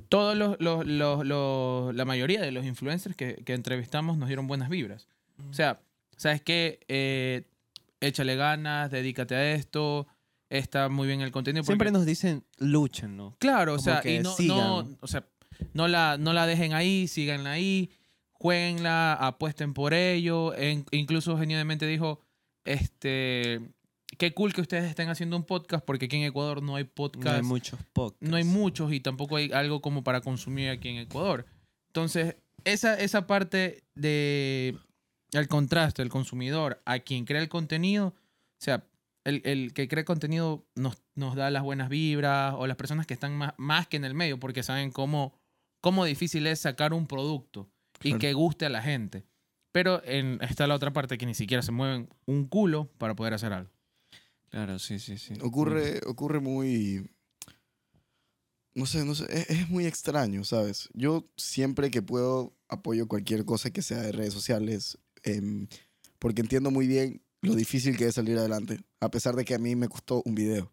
todos 0.09 0.35
los, 0.37 0.57
los- 0.59 0.85
los- 0.85 1.25
los- 1.25 1.95
la 1.95 2.05
mayoría 2.05 2.41
de 2.41 2.51
los 2.51 2.65
influencers 2.65 3.15
que, 3.15 3.35
que 3.45 3.53
entrevistamos 3.53 4.17
nos 4.17 4.27
dieron 4.29 4.47
buenas 4.47 4.69
vibras. 4.69 5.07
O 5.49 5.53
sea, 5.53 5.81
¿sabes 6.15 6.41
qué? 6.41 6.79
Eh, 6.87 7.43
échale 8.01 8.35
ganas, 8.35 8.89
dedícate 8.91 9.35
a 9.35 9.53
esto, 9.53 10.07
está 10.49 10.89
muy 10.89 11.07
bien 11.07 11.21
el 11.21 11.31
contenido. 11.31 11.63
porque- 11.63 11.71
Siempre 11.73 11.91
nos 11.91 12.05
dicen 12.05 12.43
luchen, 12.57 13.17
¿no? 13.17 13.35
Claro, 13.39 13.73
o 13.73 13.79
sea, 13.79 14.01
y 14.05 14.19
no, 14.19 14.35
no, 14.39 14.97
o 15.01 15.07
sea, 15.07 15.25
no 15.73 15.87
la, 15.87 16.17
no 16.17 16.33
la 16.33 16.45
dejen 16.45 16.73
ahí, 16.73 17.07
síganla 17.07 17.51
ahí, 17.51 17.91
jueguenla, 18.33 19.13
apuesten 19.13 19.73
por 19.73 19.93
ello. 19.93 20.53
En- 20.55 20.85
incluso 20.91 21.37
genuinamente 21.37 21.85
dijo, 21.87 22.21
este, 22.65 23.61
qué 24.17 24.33
cool 24.33 24.53
que 24.53 24.61
ustedes 24.61 24.85
estén 24.89 25.09
haciendo 25.09 25.35
un 25.37 25.43
podcast 25.43 25.83
porque 25.85 26.05
aquí 26.05 26.17
en 26.17 26.23
Ecuador 26.23 26.61
no 26.61 26.75
hay 26.75 26.83
No 26.83 26.89
podcast. 26.93 27.35
hay 27.37 27.41
muchos 27.43 27.79
podcasts. 27.93 28.29
no 28.29 28.37
hay 28.37 28.43
muchos 28.43 28.91
y 28.93 28.99
tampoco 28.99 29.37
hay 29.37 29.51
algo 29.51 29.81
como 29.81 30.03
para 30.03 30.21
consumir 30.21 30.69
aquí 30.69 30.89
en 30.89 30.97
Ecuador. 30.97 31.45
Entonces, 31.87 32.35
esa, 32.63 32.95
esa 32.99 33.25
parte 33.27 33.83
de 33.95 34.75
el 35.33 35.47
contraste 35.47 36.01
del 36.01 36.09
consumidor 36.09 36.81
a 36.85 36.99
quien 36.99 37.25
crea 37.25 37.41
el 37.41 37.49
contenido, 37.49 38.07
o 38.07 38.15
sea, 38.59 38.83
el, 39.27 39.41
el 39.43 39.73
que 39.73 39.89
crea 39.89 40.05
contenido 40.05 40.65
nos, 40.75 41.01
nos 41.15 41.35
da 41.35 41.51
las 41.51 41.61
buenas 41.61 41.89
vibras 41.89 42.53
o 42.57 42.65
las 42.65 42.77
personas 42.77 43.05
que 43.05 43.13
están 43.13 43.35
más, 43.35 43.53
más 43.57 43.85
que 43.85 43.97
en 43.97 44.05
el 44.05 44.13
medio 44.13 44.39
porque 44.39 44.63
saben 44.63 44.89
cómo, 44.89 45.37
cómo 45.81 46.05
difícil 46.05 46.47
es 46.47 46.59
sacar 46.61 46.93
un 46.93 47.07
producto 47.07 47.69
y 48.01 48.09
Claro. 48.09 48.19
que 48.19 48.33
guste 48.33 48.65
a 48.65 48.69
la 48.69 48.81
gente. 48.81 49.25
Pero 49.73 50.01
en, 50.05 50.39
está 50.41 50.65
la 50.65 50.75
otra 50.75 50.93
parte 50.93 51.17
que 51.17 51.25
ni 51.25 51.33
siquiera 51.33 51.61
se 51.61 51.73
mueven 51.73 52.07
un 52.25 52.47
culo 52.47 52.89
para 52.97 53.15
poder 53.15 53.33
hacer 53.33 53.51
algo. 53.51 53.69
Claro, 54.49 54.79
sí, 54.79 54.97
sí, 54.97 55.17
sí. 55.17 55.33
Ocurre, 55.41 55.99
ocurre 56.07 56.39
muy... 56.39 57.11
No 58.75 58.85
sé, 58.85 59.03
no 59.03 59.13
sé, 59.13 59.25
es, 59.29 59.49
es 59.49 59.69
muy 59.69 59.85
extraño, 59.87 60.45
¿sabes? 60.45 60.87
Yo 60.93 61.27
siempre 61.35 61.91
que 61.91 62.01
puedo 62.01 62.55
apoyo 62.69 63.07
cualquier 63.07 63.43
cosa 63.43 63.71
que 63.71 63.81
sea 63.81 63.97
de 63.97 64.11
redes 64.13 64.33
sociales, 64.33 64.99
em, 65.23 65.67
porque 66.19 66.41
entiendo 66.41 66.71
muy 66.71 66.87
bien 66.87 67.21
lo 67.41 67.55
difícil 67.55 67.95
que 67.97 68.05
es 68.07 68.15
salir 68.15 68.37
adelante, 68.37 68.79
a 68.99 69.09
pesar 69.09 69.35
de 69.35 69.45
que 69.45 69.53
a 69.55 69.59
mí 69.59 69.75
me 69.75 69.87
costó 69.87 70.21
un 70.25 70.35
video. 70.35 70.71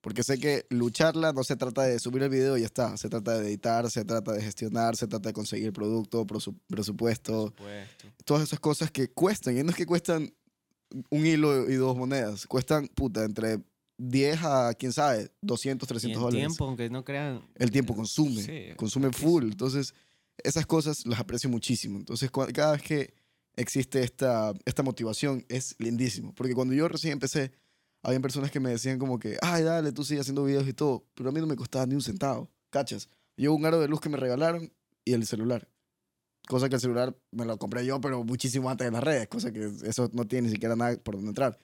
Porque 0.00 0.22
sé 0.22 0.38
que 0.38 0.66
lucharla 0.70 1.32
no 1.32 1.42
se 1.42 1.56
trata 1.56 1.82
de 1.82 1.98
subir 1.98 2.22
el 2.22 2.28
video 2.30 2.56
y 2.56 2.60
ya 2.60 2.66
está, 2.66 2.96
se 2.96 3.08
trata 3.08 3.40
de 3.40 3.48
editar, 3.48 3.90
se 3.90 4.04
trata 4.04 4.32
de 4.32 4.40
gestionar, 4.40 4.94
se 4.96 5.08
trata 5.08 5.30
de 5.30 5.32
conseguir 5.32 5.72
producto, 5.72 6.24
presu- 6.24 6.56
presupuesto, 6.68 7.46
Supuesto. 7.48 8.08
todas 8.24 8.44
esas 8.44 8.60
cosas 8.60 8.92
que 8.92 9.08
cuestan. 9.08 9.58
Y 9.58 9.64
no 9.64 9.70
es 9.70 9.76
que 9.76 9.84
cuestan 9.84 10.32
un 11.10 11.26
hilo 11.26 11.68
y 11.68 11.74
dos 11.74 11.96
monedas. 11.96 12.46
Cuestan, 12.46 12.86
puta, 12.86 13.24
entre 13.24 13.58
10 13.98 14.38
a, 14.44 14.74
quién 14.74 14.92
sabe, 14.92 15.32
200, 15.42 15.84
Y 15.86 15.88
300 15.88 16.16
el 16.18 16.22
dólares. 16.22 16.46
tiempo, 16.46 16.64
aunque 16.66 16.88
no 16.88 17.04
crean. 17.04 17.44
El 17.56 17.72
tiempo 17.72 17.96
consume. 17.96 18.42
Sí, 18.42 18.76
consume 18.76 19.10
full. 19.10 19.42
Entonces, 19.44 19.92
esas 20.44 20.66
cosas 20.66 21.04
las 21.04 21.18
aprecio 21.18 21.50
muchísimo. 21.50 21.98
Entonces, 21.98 22.30
cada 22.54 22.72
vez 22.72 22.82
que 22.82 23.12
existe 23.56 24.02
esta, 24.02 24.52
esta 24.64 24.82
motivación, 24.82 25.44
es 25.48 25.74
lindísimo. 25.78 26.34
Porque 26.34 26.54
cuando 26.54 26.74
yo 26.74 26.88
recién 26.88 27.14
empecé, 27.14 27.52
habían 28.02 28.22
personas 28.22 28.50
que 28.50 28.60
me 28.60 28.70
decían 28.70 28.98
como 28.98 29.18
que, 29.18 29.36
ay, 29.42 29.62
dale, 29.62 29.92
tú 29.92 30.04
sigues 30.04 30.22
haciendo 30.22 30.44
videos 30.44 30.68
y 30.68 30.72
todo. 30.72 31.06
Pero 31.14 31.30
a 31.30 31.32
mí 31.32 31.40
no 31.40 31.46
me 31.46 31.56
costaba 31.56 31.86
ni 31.86 31.94
un 31.94 32.02
centavo. 32.02 32.50
¿Cachas? 32.70 33.08
Yo 33.36 33.52
un 33.54 33.64
aro 33.64 33.80
de 33.80 33.88
luz 33.88 34.00
que 34.00 34.08
me 34.08 34.16
regalaron 34.16 34.72
y 35.04 35.12
el 35.12 35.26
celular. 35.26 35.68
Cosa 36.46 36.68
que 36.68 36.76
el 36.76 36.80
celular 36.80 37.16
me 37.32 37.44
lo 37.44 37.58
compré 37.58 37.84
yo, 37.84 38.00
pero 38.00 38.22
muchísimo 38.22 38.70
antes 38.70 38.86
de 38.86 38.92
las 38.92 39.02
redes. 39.02 39.28
Cosa 39.28 39.52
que 39.52 39.72
eso 39.84 40.10
no 40.12 40.26
tiene 40.26 40.48
ni 40.48 40.54
siquiera 40.54 40.76
nada 40.76 40.96
por 40.98 41.16
donde 41.16 41.30
entrar. 41.30 41.58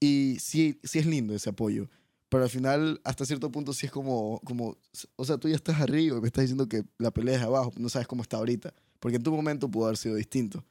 Y 0.00 0.36
sí, 0.40 0.78
sí 0.82 0.98
es 0.98 1.06
lindo 1.06 1.34
ese 1.34 1.50
apoyo. 1.50 1.88
Pero 2.28 2.42
al 2.42 2.50
final, 2.50 3.00
hasta 3.04 3.24
cierto 3.24 3.50
punto, 3.50 3.72
sí 3.72 3.86
es 3.86 3.92
como, 3.92 4.40
como, 4.44 4.76
o 5.14 5.24
sea, 5.24 5.38
tú 5.38 5.48
ya 5.48 5.54
estás 5.54 5.80
arriba 5.80 6.18
y 6.18 6.20
me 6.20 6.26
estás 6.26 6.42
diciendo 6.42 6.68
que 6.68 6.84
la 6.98 7.12
pelea 7.12 7.36
es 7.36 7.42
abajo, 7.42 7.72
no 7.78 7.88
sabes 7.88 8.08
cómo 8.08 8.22
está 8.22 8.36
ahorita. 8.36 8.74
Porque 8.98 9.16
en 9.16 9.22
tu 9.22 9.32
momento 9.32 9.70
pudo 9.70 9.86
haber 9.86 9.96
sido 9.96 10.16
distinto. 10.16 10.64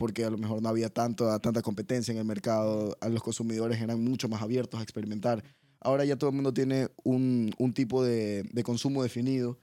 Porque 0.00 0.24
a 0.24 0.30
lo 0.30 0.38
mejor 0.38 0.62
no 0.62 0.70
había 0.70 0.88
tanto, 0.88 1.38
tanta 1.40 1.60
competencia 1.60 2.10
en 2.10 2.16
el 2.16 2.24
mercado, 2.24 2.96
a 3.02 3.10
los 3.10 3.22
consumidores 3.22 3.82
eran 3.82 4.02
mucho 4.02 4.30
más 4.30 4.40
abiertos 4.40 4.80
a 4.80 4.82
experimentar. 4.82 5.44
Ahora 5.78 6.06
ya 6.06 6.16
todo 6.16 6.30
el 6.30 6.36
mundo 6.36 6.54
tiene 6.54 6.88
un, 7.04 7.52
un 7.58 7.74
tipo 7.74 8.02
de, 8.02 8.44
de 8.50 8.62
consumo 8.62 9.02
definido. 9.02 9.58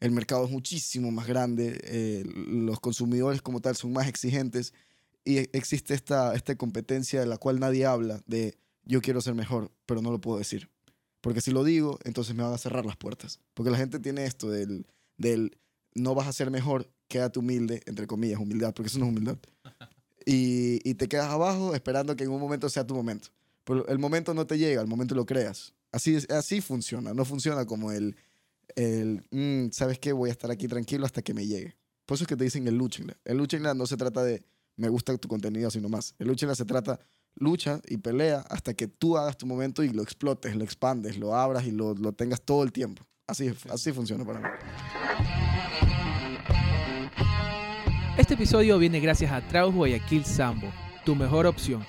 El 0.00 0.12
mercado 0.12 0.46
es 0.46 0.50
muchísimo 0.50 1.10
más 1.10 1.26
grande, 1.26 1.78
eh, 1.84 2.24
los 2.24 2.80
consumidores 2.80 3.42
como 3.42 3.60
tal 3.60 3.76
son 3.76 3.92
más 3.92 4.08
exigentes 4.08 4.72
y 5.22 5.36
existe 5.54 5.92
esta, 5.92 6.34
esta 6.34 6.56
competencia 6.56 7.20
de 7.20 7.26
la 7.26 7.36
cual 7.36 7.60
nadie 7.60 7.84
habla, 7.84 8.22
de 8.26 8.56
yo 8.86 9.02
quiero 9.02 9.20
ser 9.20 9.34
mejor, 9.34 9.70
pero 9.84 10.00
no 10.00 10.10
lo 10.10 10.18
puedo 10.18 10.38
decir. 10.38 10.70
Porque 11.20 11.42
si 11.42 11.50
lo 11.50 11.62
digo, 11.62 11.98
entonces 12.04 12.34
me 12.34 12.42
van 12.42 12.54
a 12.54 12.58
cerrar 12.58 12.86
las 12.86 12.96
puertas. 12.96 13.38
Porque 13.52 13.70
la 13.70 13.76
gente 13.76 14.00
tiene 14.00 14.24
esto 14.24 14.48
del, 14.48 14.86
del 15.18 15.58
no 15.94 16.14
vas 16.14 16.26
a 16.26 16.32
ser 16.32 16.50
mejor, 16.50 16.90
quédate 17.08 17.38
humilde, 17.38 17.82
entre 17.86 18.06
comillas, 18.06 18.38
humildad, 18.40 18.72
porque 18.74 18.88
eso 18.88 18.98
no 18.98 19.06
es 19.06 19.10
humildad. 19.10 19.38
Y, 20.26 20.80
y 20.88 20.94
te 20.94 21.06
quedas 21.06 21.26
abajo 21.28 21.74
esperando 21.74 22.16
que 22.16 22.24
en 22.24 22.30
un 22.30 22.40
momento 22.40 22.70
sea 22.70 22.86
tu 22.86 22.94
momento. 22.94 23.28
Pero 23.64 23.86
el 23.88 23.98
momento 23.98 24.32
no 24.32 24.46
te 24.46 24.56
llega, 24.56 24.80
el 24.80 24.86
momento 24.86 25.14
lo 25.14 25.26
creas. 25.26 25.74
Así, 25.92 26.16
así 26.30 26.62
funciona, 26.62 27.12
no 27.12 27.26
funciona 27.26 27.66
como 27.66 27.92
el, 27.92 28.16
el 28.74 29.22
"Mm, 29.30 29.70
¿sabes 29.72 29.98
qué? 29.98 30.14
Voy 30.14 30.30
a 30.30 30.32
estar 30.32 30.50
aquí 30.50 30.66
tranquilo 30.66 31.04
hasta 31.04 31.20
que 31.20 31.34
me 31.34 31.46
llegue. 31.46 31.76
Por 32.06 32.14
eso 32.14 32.24
es 32.24 32.28
que 32.28 32.36
te 32.36 32.44
dicen 32.44 32.66
el 32.66 32.78
luchenla. 32.78 33.18
El 33.26 33.36
luchenla 33.36 33.74
no 33.74 33.86
se 33.86 33.98
trata 33.98 34.24
de 34.24 34.42
me 34.76 34.88
gusta 34.88 35.14
tu 35.18 35.28
contenido, 35.28 35.70
sino 35.70 35.90
más. 35.90 36.14
El 36.18 36.28
luchenla 36.28 36.54
se 36.54 36.64
trata 36.64 36.98
lucha 37.34 37.82
y 37.86 37.98
pelea 37.98 38.40
hasta 38.48 38.72
que 38.72 38.88
tú 38.88 39.18
hagas 39.18 39.36
tu 39.36 39.44
momento 39.44 39.82
y 39.84 39.90
lo 39.90 40.02
explotes, 40.02 40.56
lo 40.56 40.64
expandes, 40.64 41.18
lo 41.18 41.34
abras 41.36 41.66
y 41.66 41.70
lo, 41.70 41.92
lo 41.92 42.12
tengas 42.14 42.40
todo 42.40 42.62
el 42.62 42.72
tiempo. 42.72 43.06
Así, 43.26 43.52
así 43.70 43.92
funciona 43.92 44.24
para 44.24 44.40
mí. 44.40 45.43
Este 48.16 48.34
episodio 48.34 48.78
viene 48.78 49.00
gracias 49.00 49.32
a 49.32 49.40
Traus 49.40 49.74
Guayaquil 49.74 50.24
Sambo, 50.24 50.68
tu 51.04 51.16
mejor 51.16 51.46
opción. 51.46 51.84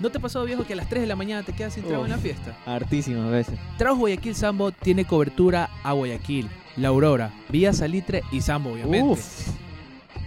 ¿No 0.00 0.08
te 0.08 0.18
pasó, 0.18 0.42
viejo, 0.44 0.64
que 0.64 0.72
a 0.72 0.76
las 0.76 0.88
3 0.88 1.02
de 1.02 1.06
la 1.06 1.16
mañana 1.16 1.42
te 1.42 1.52
quedas 1.52 1.74
sin 1.74 1.84
trago 1.84 2.06
en 2.06 2.12
la 2.12 2.18
fiesta? 2.18 2.56
Hartísimas 2.64 3.30
veces. 3.30 3.58
Traus 3.76 3.98
Guayaquil 3.98 4.34
Sambo 4.34 4.72
tiene 4.72 5.04
cobertura 5.04 5.68
a 5.82 5.92
Guayaquil, 5.92 6.48
La 6.78 6.88
Aurora, 6.88 7.30
Villa 7.50 7.74
Salitre 7.74 8.22
y 8.32 8.40
Sambo, 8.40 8.72
obviamente. 8.72 9.12
Uf. 9.12 9.48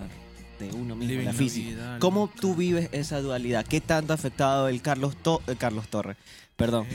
de 0.59 0.69
uno 0.71 0.95
mismo, 0.95 1.11
Living 1.11 1.25
la 1.25 1.31
la 1.31 1.37
física. 1.37 1.69
vida 1.69 1.97
¿Cómo 1.99 2.27
tú 2.29 2.55
vives 2.55 2.89
esa 2.91 3.21
dualidad? 3.21 3.65
¿Qué 3.65 3.79
tanto 3.81 4.13
ha 4.13 4.15
afectado 4.15 4.67
el 4.67 4.81
Carlos, 4.81 5.15
To- 5.17 5.41
el 5.47 5.57
Carlos 5.57 5.87
Torres? 5.87 6.17
Perdón. 6.55 6.85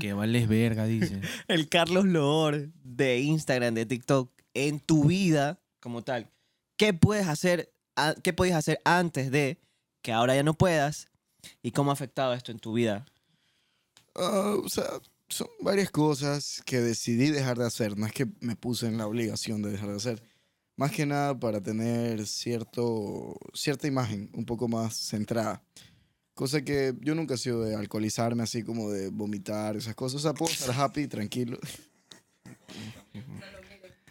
Que 0.00 0.12
vales 0.12 0.48
verga, 0.48 0.86
dice. 0.86 1.20
El 1.48 1.68
Carlos 1.68 2.04
Loor 2.06 2.70
de 2.82 3.20
Instagram, 3.20 3.74
de 3.74 3.86
TikTok, 3.86 4.30
en 4.54 4.80
tu 4.80 5.04
vida 5.04 5.60
como 5.80 6.02
tal. 6.02 6.30
¿Qué 6.76 6.92
puedes 6.94 7.28
hacer, 7.28 7.72
a- 7.96 8.14
qué 8.22 8.32
podías 8.32 8.56
hacer 8.56 8.80
antes 8.84 9.30
de 9.30 9.60
que 10.02 10.12
ahora 10.12 10.34
ya 10.34 10.42
no 10.42 10.54
puedas? 10.54 11.08
¿Y 11.62 11.72
cómo 11.72 11.90
ha 11.90 11.94
afectado 11.94 12.34
esto 12.34 12.52
en 12.52 12.58
tu 12.58 12.72
vida? 12.72 13.04
Ah, 14.14 14.54
o 14.62 14.68
sea, 14.68 14.84
son 15.28 15.48
varias 15.60 15.90
cosas 15.90 16.62
que 16.64 16.80
decidí 16.80 17.30
dejar 17.30 17.58
de 17.58 17.66
hacer. 17.66 17.96
No 17.98 18.06
es 18.06 18.12
que 18.12 18.26
me 18.40 18.56
puse 18.56 18.86
en 18.86 18.98
la 18.98 19.06
obligación 19.06 19.62
de 19.62 19.70
dejar 19.70 19.90
de 19.90 19.96
hacer. 19.96 20.22
Más 20.76 20.90
que 20.90 21.06
nada 21.06 21.38
para 21.38 21.62
tener 21.62 22.26
cierto, 22.26 23.36
cierta 23.52 23.86
imagen 23.86 24.30
un 24.34 24.44
poco 24.44 24.66
más 24.68 24.96
centrada. 24.96 25.62
Cosa 26.34 26.62
que 26.62 26.94
yo 27.00 27.14
nunca 27.14 27.34
he 27.34 27.38
sido 27.38 27.62
de 27.62 27.76
alcoholizarme 27.76 28.42
así 28.42 28.64
como 28.64 28.90
de 28.90 29.08
vomitar, 29.08 29.76
esas 29.76 29.94
cosas. 29.94 30.16
O 30.16 30.22
sea, 30.22 30.34
puedo 30.34 30.52
estar 30.52 30.74
happy, 30.76 31.06
tranquilo. 31.06 31.58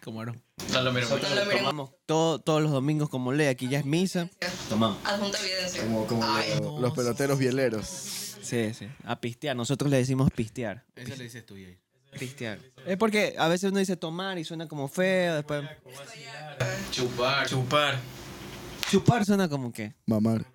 ¿Cómo 0.03 0.25
no? 0.25 0.33
No 0.73 0.81
lo 0.81 0.91
miremos. 0.91 1.19
Tomamos 1.57 1.91
todo- 2.05 2.39
todos 2.39 2.61
los 2.61 2.71
domingos 2.71 3.09
como 3.09 3.31
ley, 3.31 3.47
aquí 3.47 3.69
ya 3.69 3.79
es 3.79 3.85
misa. 3.85 4.29
Tomamos. 4.69 4.97
Adjunta 5.05 5.39
evidencia. 5.39 5.83
Como, 5.83 6.05
como 6.07 6.23
Ay, 6.25 6.59
lo- 6.59 6.79
los 6.81 6.93
peloteros 6.93 7.39
bieleros. 7.39 7.85
Sí, 7.87 8.73
sí. 8.73 8.87
A 9.05 9.19
pistear. 9.21 9.55
Nosotros 9.55 9.89
le 9.89 9.97
decimos 9.97 10.29
pistear. 10.35 10.85
Eso 10.95 11.15
le 11.15 11.23
dices 11.23 11.45
tú, 11.45 11.53
Jay. 11.55 11.77
Pistear. 12.19 12.59
Es 12.85 12.97
porque 12.97 13.35
a 13.37 13.47
veces 13.47 13.69
uno 13.71 13.79
dice 13.79 13.95
tomar 13.95 14.37
y 14.37 14.43
suena 14.43 14.67
como 14.67 14.87
feo. 14.89 15.35
Después. 15.35 15.63
Chupar. 16.91 17.47
Chupar. 17.47 17.99
Chupar 18.91 19.25
suena 19.25 19.47
como 19.49 19.71
que. 19.71 19.93
Mamar. 20.05 20.45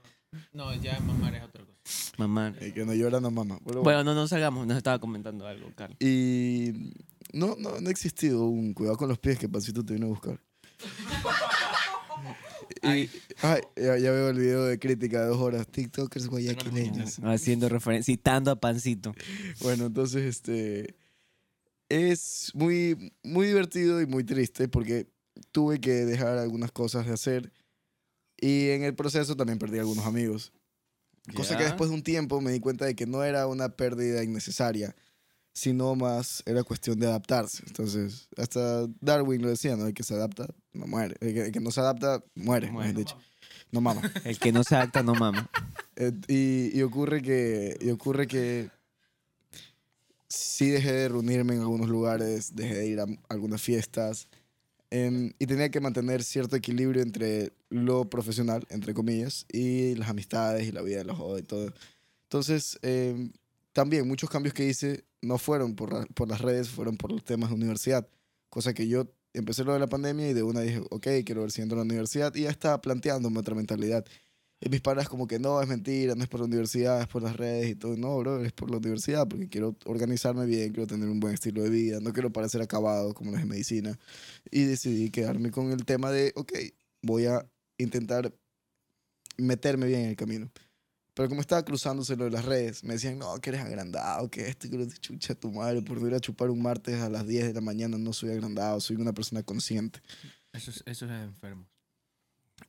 No, 0.53 0.75
ya 0.75 1.01
mamar 1.01 1.35
es 1.35 1.43
otra 1.43 1.65
cosa. 1.65 1.79
Mamá. 2.19 2.55
El 2.61 2.75
que 2.75 2.85
no 2.85 2.93
llora 2.95 3.19
no 3.21 3.31
mama. 3.31 3.59
Pero 3.67 3.83
Bueno, 3.83 4.05
no, 4.05 4.15
no 4.15 4.29
salgamos. 4.29 4.67
Nos 4.67 4.77
estaba 4.77 4.99
comentando 4.99 5.47
algo, 5.47 5.73
Carlos. 5.75 5.97
Y 6.01 6.93
no, 7.33 7.57
no, 7.59 7.81
no 7.81 7.89
ha 7.89 7.91
existido 7.91 8.47
un 8.47 8.75
cuidado 8.75 8.97
con 8.97 9.09
los 9.09 9.19
pies 9.19 9.39
que 9.39 9.49
Pancito 9.49 9.85
te 9.85 9.95
vino 9.95 10.07
a 10.07 10.11
buscar. 10.11 10.41
Y, 12.83 13.11
ay, 13.43 13.61
ya, 13.77 13.99
ya 13.99 14.11
veo 14.13 14.29
el 14.29 14.39
video 14.39 14.65
de 14.65 14.79
crítica 14.79 15.23
de 15.23 15.29
dos 15.29 15.39
horas. 15.39 15.67
TikTokers 15.69 16.27
guayaquileños. 16.29 17.19
Haciendo 17.23 17.69
referencia, 17.69 18.13
citando 18.13 18.51
a 18.51 18.57
Pancito. 18.61 19.15
Bueno, 19.61 19.87
entonces, 19.87 20.23
este. 20.25 20.95
Es 21.89 22.53
muy, 22.55 23.13
muy 23.23 23.47
divertido 23.47 24.01
y 24.03 24.07
muy 24.07 24.23
triste 24.23 24.69
porque 24.69 25.09
tuve 25.53 25.81
que 25.81 26.05
dejar 26.05 26.37
algunas 26.37 26.71
cosas 26.71 27.07
de 27.07 27.13
hacer 27.15 27.51
Y 28.37 28.69
en 28.71 28.83
el 28.85 28.95
proceso 28.95 29.35
también 29.37 29.59
perdí 29.59 29.79
algunos 29.79 30.05
amigos. 30.05 30.53
Cosa 31.35 31.57
que 31.57 31.63
Ya. 31.63 31.69
después 31.71 31.89
de 31.91 31.97
un 31.97 32.03
tiempo 32.03 32.41
me 32.43 32.53
di 32.53 32.61
cuenta 32.61 32.85
de 32.85 32.95
que 32.95 33.07
no 33.07 33.25
era 33.25 33.47
una 33.47 33.71
pérdida 33.71 34.23
innecesaria, 34.23 34.95
sino 35.59 35.97
más 35.97 36.43
era 36.47 36.63
cuestión 36.63 37.01
de 37.01 37.09
adaptarse. 37.09 37.65
Entonces, 37.67 38.29
hasta 38.37 38.87
Darwin 39.01 39.43
lo 39.43 39.49
decía, 39.49 39.77
¿no? 39.77 39.87
El 39.87 39.95
que 39.95 40.05
se 40.05 40.15
adapta, 40.15 40.47
no 40.73 40.87
muere. 40.87 41.17
El 41.21 41.35
que, 41.35 41.41
el 41.47 41.53
que 41.53 41.61
no 41.61 41.73
se 41.73 41.81
adapta, 41.81 42.23
muere, 42.37 42.71
dicho. 42.95 43.19
No 43.73 43.81
mama. 43.81 44.01
El 44.25 44.39
que 44.39 44.51
no 44.51 44.65
se 44.65 44.77
adapta 44.77 45.03
no 45.03 45.15
mama. 45.15 45.51
Eh, 45.97 46.13
y, 46.29 46.79
y 46.79 46.83
ocurre 46.83 47.21
que, 47.21 47.77
y 47.83 47.91
ocurre 47.91 48.27
que 48.27 48.71
sí 50.29 50.71
dejé 50.71 50.93
de 50.93 51.09
reunirme 51.09 51.55
en 51.55 51.61
algunos 51.61 51.89
lugares, 51.89 52.55
dejé 52.55 52.75
de 52.75 52.87
ir 52.87 53.01
a 53.01 53.07
algunas 53.29 53.61
fiestas 53.61 54.29
em, 54.91 55.33
y 55.39 55.47
tenía 55.47 55.71
que 55.71 55.81
mantener 55.81 56.23
cierto 56.23 56.57
equilibrio 56.57 57.03
entre 57.03 57.53
lo 57.69 58.09
profesional, 58.09 58.65
entre 58.71 58.95
comillas, 58.95 59.45
y 59.53 59.97
las 59.97 60.09
amistades 60.09 60.67
y 60.67 60.73
la 60.73 60.83
vida 60.83 60.99
de 60.99 61.05
la 61.05 61.15
joda 61.15 61.41
y 61.41 61.43
todo. 61.43 61.75
Entonces, 62.23 62.79
em, 62.83 63.33
también 63.79 64.09
muchos 64.09 64.29
cambios 64.29 64.55
que 64.55 64.67
hice 64.67 65.05
no 65.23 65.39
fueron 65.39 65.77
por, 65.77 66.13
por 66.15 66.29
las 66.29 66.41
redes, 66.41 66.69
fueron 66.69 66.97
por 66.97 67.13
los 67.13 67.23
temas 67.23 67.51
de 67.51 67.55
universidad, 67.55 68.09
cosa 68.51 68.75
que 68.75 68.89
yo 68.89 69.07
empecé 69.33 69.63
lo 69.63 69.73
de 69.73 69.79
la 69.79 69.87
pandemia 69.87 70.29
y 70.29 70.35
de 70.35 70.43
una 70.43 70.63
dije, 70.63 70.81
ok, 70.91 71.07
quiero 71.25 71.43
ver 71.43 71.53
si 71.53 71.63
entro 71.63 71.77
a 71.77 71.83
la 71.83 71.85
universidad 71.85 72.35
y 72.35 72.43
ya 72.43 72.51
estaba 72.51 72.81
planteándome 72.81 73.39
otra 73.39 73.55
mentalidad. 73.55 74.05
Y 74.61 74.69
mis 74.69 74.81
padres 74.81 75.09
como 75.09 75.29
que 75.29 75.39
no, 75.39 75.63
es 75.63 75.69
mentira, 75.69 76.17
no 76.17 76.25
es 76.25 76.29
por 76.29 76.41
la 76.41 76.47
universidad, 76.47 77.01
es 77.01 77.07
por 77.07 77.23
las 77.23 77.37
redes 77.37 77.71
y 77.71 77.77
todo. 77.77 77.97
No, 77.97 78.19
bro, 78.19 78.45
es 78.45 78.53
por 78.53 78.69
la 78.69 78.79
universidad 78.79 79.29
porque 79.29 79.49
quiero 79.49 79.77
organizarme 79.85 80.45
bien, 80.45 80.73
quiero 80.73 80.89
tener 80.89 81.09
un 81.09 81.21
buen 81.21 81.35
estilo 81.35 81.63
de 81.63 81.71
vida, 81.71 82.01
no 82.01 82.13
quiero 82.13 82.33
parecer 82.33 82.61
acabado 82.61 83.15
como 83.15 83.31
los 83.31 83.39
de 83.39 83.47
medicina. 83.47 83.97
Y 84.51 84.65
decidí 84.65 85.11
quedarme 85.11 85.53
con 85.53 85.71
el 85.71 85.85
tema 85.85 86.11
de, 86.11 86.33
ok, 86.35 86.53
voy 87.03 87.27
a 87.27 87.49
intentar 87.77 88.35
meterme 89.37 89.87
bien 89.87 90.01
en 90.01 90.09
el 90.09 90.17
camino. 90.17 90.51
Pero 91.19 91.29
como 91.31 91.41
estaba 91.41 91.65
cruzándose 91.65 92.15
lo 92.15 92.27
de 92.27 92.31
las 92.31 92.45
redes, 92.45 92.85
me 92.85 92.93
decían, 92.95 93.19
no, 93.19 93.35
que 93.41 93.51
eres 93.51 93.63
agrandado, 93.63 94.31
que 94.31 94.47
esto, 94.47 94.71
que 94.71 94.79
lo 94.79 94.87
de 94.87 94.97
chucha 94.99 95.35
tu 95.35 95.51
madre, 95.51 95.83
por 95.83 95.99
ir 95.99 96.15
a 96.15 96.21
chupar 96.21 96.49
un 96.49 96.63
martes 96.63 97.01
a 97.01 97.09
las 97.09 97.27
10 97.27 97.45
de 97.49 97.55
la 97.55 97.61
mañana 97.61 97.99
no 97.99 98.13
soy 98.13 98.31
agrandado, 98.31 98.79
soy 98.79 98.95
una 98.99 99.13
persona 99.13 99.43
consciente. 99.43 100.01
Eso 100.53 100.71
es, 100.71 100.81
eso 100.87 101.07
es 101.07 101.11
enfermo. 101.11 101.67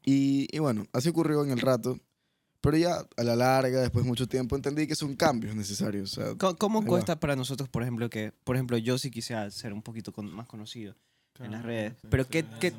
Y, 0.03 0.47
y 0.51 0.57
bueno, 0.57 0.87
así 0.93 1.09
ocurrió 1.09 1.43
en 1.43 1.51
el 1.51 1.59
rato. 1.59 1.99
Pero 2.59 2.75
ya 2.75 3.05
a 3.17 3.23
la 3.23 3.35
larga, 3.35 3.81
después 3.81 4.03
de 4.03 4.09
mucho 4.09 4.25
tiempo, 4.27 4.55
entendí 4.55 4.87
que 4.87 4.95
son 4.95 5.15
cambios 5.15 5.55
necesarios. 5.55 6.17
O 6.17 6.21
sea, 6.23 6.33
¿Cómo, 6.35 6.55
cómo 6.57 6.81
va. 6.81 6.87
cuesta 6.87 7.19
para 7.19 7.35
nosotros, 7.35 7.69
por 7.69 7.83
ejemplo, 7.83 8.09
que, 8.09 8.31
por 8.43 8.55
ejemplo, 8.55 8.79
yo 8.79 8.97
sí 8.97 9.11
quisiera 9.11 9.51
ser 9.51 9.73
un 9.73 9.83
poquito 9.83 10.11
con- 10.11 10.33
más 10.33 10.47
conocido 10.47 10.95
en 11.37 11.51
las 11.51 11.61
redes? 11.63 11.93
Pero 12.09 12.27
¿qué, 12.27 12.43
qué, 12.59 12.73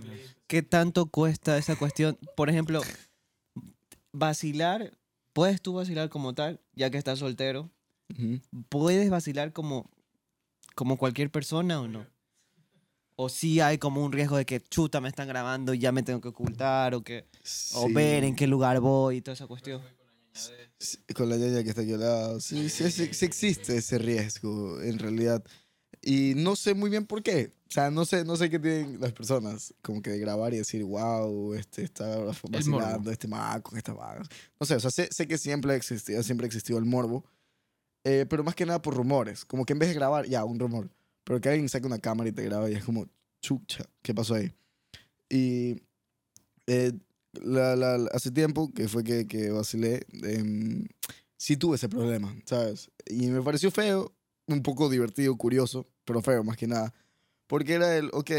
qué 0.49 0.63
tanto 0.65 1.07
cuesta 1.07 1.57
esa 1.59 1.77
cuestión? 1.77 2.19
Por 2.37 2.51
ejemplo, 2.51 2.83
vacilar, 4.13 4.99
¿puedes 5.33 5.61
tú 5.61 5.75
vacilar 5.75 6.09
como 6.09 6.35
tal, 6.35 6.61
ya 6.75 6.91
que 6.91 6.99
estás 6.99 7.19
soltero? 7.19 7.71
¿Puedes 8.69 9.09
vacilar 9.11 9.53
como, 9.53 9.91
como 10.75 10.97
cualquier 10.97 11.31
persona 11.31 11.81
o 11.81 11.89
no? 11.89 12.07
¿O 13.17 13.29
sí 13.29 13.61
hay 13.61 13.79
como 13.79 14.05
un 14.05 14.13
riesgo 14.13 14.37
de 14.37 14.47
que 14.47 14.61
chuta 14.61 15.01
me 15.01 15.09
están 15.09 15.29
grabando 15.29 15.75
y 15.75 15.79
ya 15.79 15.93
me 15.93 16.03
tengo 16.03 16.21
que 16.21 16.29
ocultar 16.29 16.95
o 16.95 17.03
que 17.03 17.27
o 17.75 17.87
Sí, 17.89 17.93
ver 17.93 18.25
en 18.25 18.35
qué 18.35 18.47
lugar 18.47 18.81
voy 18.81 19.17
y 19.19 19.21
toda 19.21 19.35
esa 19.35 19.47
cuestión? 19.47 19.83
sí, 20.79 20.99
Con 21.15 21.29
la 21.29 21.37
ñaña 21.37 21.63
que 21.63 21.69
está 21.71 21.83
aquí 21.83 21.93
al 21.93 22.01
lado. 22.01 22.41
Sí, 22.41 22.69
sí, 22.71 22.91
sí, 22.91 23.13
sí 23.13 23.25
existe 23.27 23.77
ese 23.77 23.99
riesgo, 23.99 24.81
en 24.81 24.99
realidad. 24.99 25.45
Y 26.03 26.33
no 26.37 26.57
sé 26.57 26.75
muy 26.75 26.89
bien 26.91 27.05
por 27.07 27.23
qué. 27.23 27.53
O 27.69 27.73
sea, 27.73 27.91
no 27.91 28.05
sé, 28.05 28.25
no 28.25 28.37
sé 28.37 28.49
qué 28.51 28.59
tienen 28.59 29.01
las 29.01 29.13
personas. 29.13 29.75
Como 29.83 30.01
que 30.03 30.11
de 30.11 30.19
grabar 30.19 30.53
y 30.55 30.59
decir, 30.59 30.83
wow, 30.85 31.55
este 31.55 31.83
está 31.83 32.07
vacilando, 32.79 33.11
este 33.11 33.29
maco, 33.29 33.77
esta 33.77 33.93
vaga. 33.93 34.23
No 34.59 34.67
sé, 34.67 34.75
o 34.77 34.81
sea, 34.81 34.91
sé, 34.91 35.09
sé 35.13 35.27
que 35.29 35.37
siempre 35.39 35.73
ha 35.73 35.77
existido, 35.77 36.23
siempre 36.23 36.47
ha 36.47 36.49
existido 36.49 36.79
el 36.79 36.85
morbo. 36.87 37.25
eh, 38.05 38.25
pero 38.29 38.43
más 38.43 38.55
que 38.55 38.65
nada 38.67 38.81
por 38.81 38.95
rumores. 38.95 39.45
Como 39.45 39.67
que 39.67 39.75
en 39.75 39.79
vez 39.79 39.91
de 39.91 39.95
grabar, 39.95 40.27
ya, 40.27 40.45
un 40.45 40.59
rumor. 40.59 40.89
Pero 41.25 41.41
que 41.41 41.51
alguien 41.51 41.69
saque 41.69 41.87
una 41.87 41.99
cámara 41.99 42.31
y 42.31 42.33
te 42.33 42.43
graba 42.45 42.71
y 42.71 42.75
es 42.75 42.85
como, 42.85 43.07
chucha, 43.43 43.85
¿qué 44.03 44.15
pasó 44.15 44.35
ahí? 44.35 44.53
Y 45.29 45.77
eh, 46.67 46.93
la- 47.35 47.77
la- 47.77 47.99
la- 47.99 48.11
hace 48.13 48.31
tiempo 48.31 48.73
que 48.73 48.89
fue 48.89 49.05
que, 49.05 49.27
que 49.27 49.51
vacilé, 49.51 50.07
em, 50.23 50.87
sí 51.37 51.57
tuve 51.57 51.77
ese 51.77 51.89
problema, 51.89 52.35
¿sabes? 52.47 52.91
Y 53.07 53.27
me 53.29 53.43
pareció 53.43 53.71
feo, 53.71 54.13
un 54.53 54.63
poco 54.63 54.89
divertido, 54.89 55.37
curioso, 55.37 55.87
pero 56.05 56.21
feo 56.23 56.43
más 56.45 56.57
que 56.57 56.67
nada. 56.67 56.93
Porque 57.47 57.75
era 57.75 57.97
el, 57.97 58.11
ok, 58.13 58.31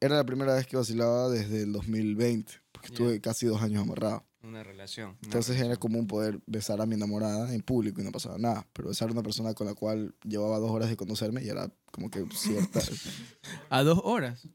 era 0.00 0.16
la 0.16 0.24
primera 0.24 0.54
vez 0.54 0.66
que 0.66 0.76
vacilaba 0.76 1.28
desde 1.28 1.62
el 1.62 1.72
2020, 1.72 2.52
porque 2.72 2.88
Ya. 2.88 2.94
estuve 2.94 3.20
casi 3.20 3.46
dos 3.46 3.60
años 3.62 3.82
amarrado. 3.82 4.24
Una 4.42 4.62
relación. 4.62 5.10
una 5.10 5.18
Entonces 5.24 5.56
era 5.56 5.64
relación. 5.64 5.80
común 5.80 6.06
poder 6.06 6.40
besar 6.46 6.80
a 6.80 6.86
mi 6.86 6.94
enamorada 6.94 7.54
en 7.54 7.60
público 7.60 8.00
y 8.00 8.04
no 8.04 8.10
pasaba 8.10 8.38
nada. 8.38 8.66
Pero 8.72 8.88
besar 8.88 9.10
a 9.10 9.12
una 9.12 9.22
persona 9.22 9.52
con 9.52 9.66
la 9.66 9.74
cual 9.74 10.14
llevaba 10.24 10.58
dos 10.58 10.70
horas 10.70 10.88
de 10.88 10.96
conocerme 10.96 11.42
y 11.44 11.48
era 11.50 11.70
como 11.92 12.10
que 12.10 12.24
cierta... 12.32 12.80
A 13.68 13.82
dos 13.82 14.00
horas. 14.02 14.48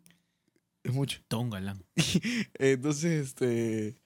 es 0.83 0.91
mucho. 0.93 1.19
Don 1.29 1.51
galán. 1.51 1.83
Entonces, 2.55 3.27
este... 3.27 4.01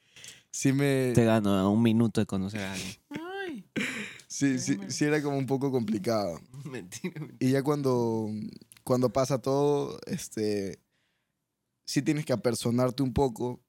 Sí 0.51 0.73
me... 0.73 1.13
Te 1.15 1.23
gano 1.23 1.53
a 1.55 1.69
un 1.69 1.81
minuto 1.81 2.19
de 2.19 2.25
conocer 2.25 2.59
a 2.61 2.73
alguien. 2.73 2.95
Ay. 3.11 3.65
Sí, 4.29 4.59
sí, 4.59 4.77
sí 4.89 5.05
era 5.05 5.21
como 5.23 5.37
un 5.37 5.45
poco 5.47 5.71
complicado. 5.71 6.39
Mentira. 6.65 7.27
Y 7.39 7.51
ya 7.51 7.63
cuando, 7.63 8.29
cuando 8.83 9.09
pasa 9.11 9.39
todo, 9.41 9.99
este, 10.05 10.79
sí 11.85 12.01
tienes 12.01 12.25
que 12.25 12.33
apersonarte 12.33 13.03
un 13.03 13.13
poco 13.13 13.59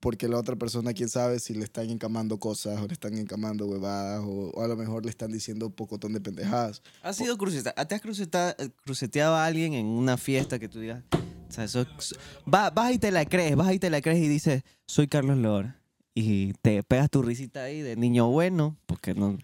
porque 0.00 0.28
la 0.28 0.38
otra 0.38 0.56
persona, 0.56 0.94
quién 0.94 1.08
sabe 1.10 1.38
si 1.40 1.52
le 1.54 1.64
están 1.64 1.90
encamando 1.90 2.38
cosas 2.38 2.80
o 2.80 2.86
le 2.86 2.92
están 2.94 3.18
encamando 3.18 3.66
huevadas 3.66 4.22
o, 4.24 4.50
o 4.54 4.62
a 4.62 4.68
lo 4.68 4.74
mejor 4.76 5.04
le 5.04 5.10
están 5.10 5.30
diciendo 5.30 5.66
un 5.66 5.72
pocotón 5.72 6.12
de 6.14 6.20
pendejadas. 6.22 6.82
¿Has 7.02 7.16
sido 7.16 7.36
cruceteado? 7.36 7.86
¿Te 7.86 7.94
has 7.94 8.00
cruceta- 8.02 8.56
cruceteado 8.84 9.34
a 9.34 9.44
alguien 9.44 9.74
en 9.74 9.86
una 9.86 10.16
fiesta 10.16 10.58
que 10.58 10.68
tú 10.68 10.80
digas? 10.80 11.02
O 11.48 11.52
sea, 11.52 11.68
soy- 11.68 11.86
so- 11.98 12.16
va- 12.52 12.70
vas 12.70 12.92
y 12.94 12.98
te 12.98 13.10
la 13.10 13.26
crees, 13.26 13.56
vas 13.56 13.72
y 13.74 13.78
te 13.78 13.90
la 13.90 14.00
crees 14.00 14.20
y 14.24 14.28
dices, 14.28 14.62
soy 14.86 15.06
Carlos 15.08 15.36
Lor. 15.36 15.74
Y 16.14 16.54
te 16.62 16.82
pegas 16.82 17.10
tu 17.10 17.22
risita 17.22 17.64
ahí 17.64 17.82
de 17.82 17.94
niño 17.96 18.28
bueno, 18.30 18.76
porque 18.86 19.14
no, 19.14 19.38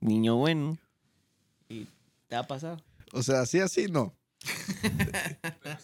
niño 0.00 0.36
bueno. 0.36 0.78
Y 1.68 1.86
te 2.28 2.36
ha 2.36 2.46
pasado. 2.46 2.78
O 3.12 3.22
sea, 3.22 3.40
así, 3.42 3.58
así, 3.60 3.86
no. 3.86 4.14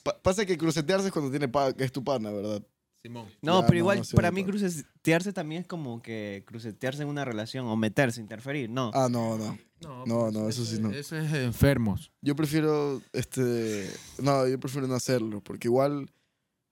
Pa- 0.03 0.18
pasa 0.22 0.46
que 0.46 0.57
crucetearse 0.59 1.07
es 1.09 1.12
cuando 1.12 1.31
tiene 1.31 1.48
pa- 1.48 1.72
que 1.72 1.85
es 1.85 1.92
tu 1.92 2.03
pana, 2.05 2.31
¿verdad? 2.31 2.62
Simón. 3.03 3.27
No, 3.42 3.61
Ya, 3.61 3.66
pero 3.66 3.74
no, 3.74 3.79
igual, 3.79 3.98
no 3.98 4.05
sé, 4.05 4.16
para 4.16 4.31
mí 4.31 4.44
crucetearse 4.44 5.33
también 5.33 5.62
es 5.62 5.68
como 5.68 6.00
que 6.00 6.42
crucetearse 6.46 7.03
en 7.03 7.09
una 7.09 7.24
relación 7.24 7.66
o 7.66 7.77
meterse, 7.77 8.20
interferir, 8.20 8.70
no. 8.70 8.90
Ah, 8.94 9.09
no, 9.11 9.37
no. 9.37 9.59
No, 10.07 10.31
no, 10.31 10.48
eso 10.48 10.64
sí 10.64 10.79
no. 10.81 10.90
Eso 10.90 11.14
es 11.16 11.31
enfermos. 11.35 12.11
Yo 12.22 12.35
prefiero, 12.35 13.03
este, 13.12 13.90
no, 14.22 14.46
yo 14.48 14.59
prefiero 14.59 14.87
no 14.87 14.94
hacerlo, 14.94 15.42
porque 15.42 15.68
igual, 15.68 16.11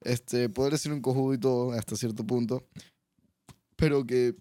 este, 0.01 0.49
poder 0.49 0.79
ser 0.79 0.93
un 0.93 1.03
cojudo 1.03 1.35
y 1.35 1.39
todo 1.39 1.73
hasta 1.73 1.95
cierto 1.97 2.25
punto, 2.27 2.67
pero 3.77 4.07
que, 4.07 4.35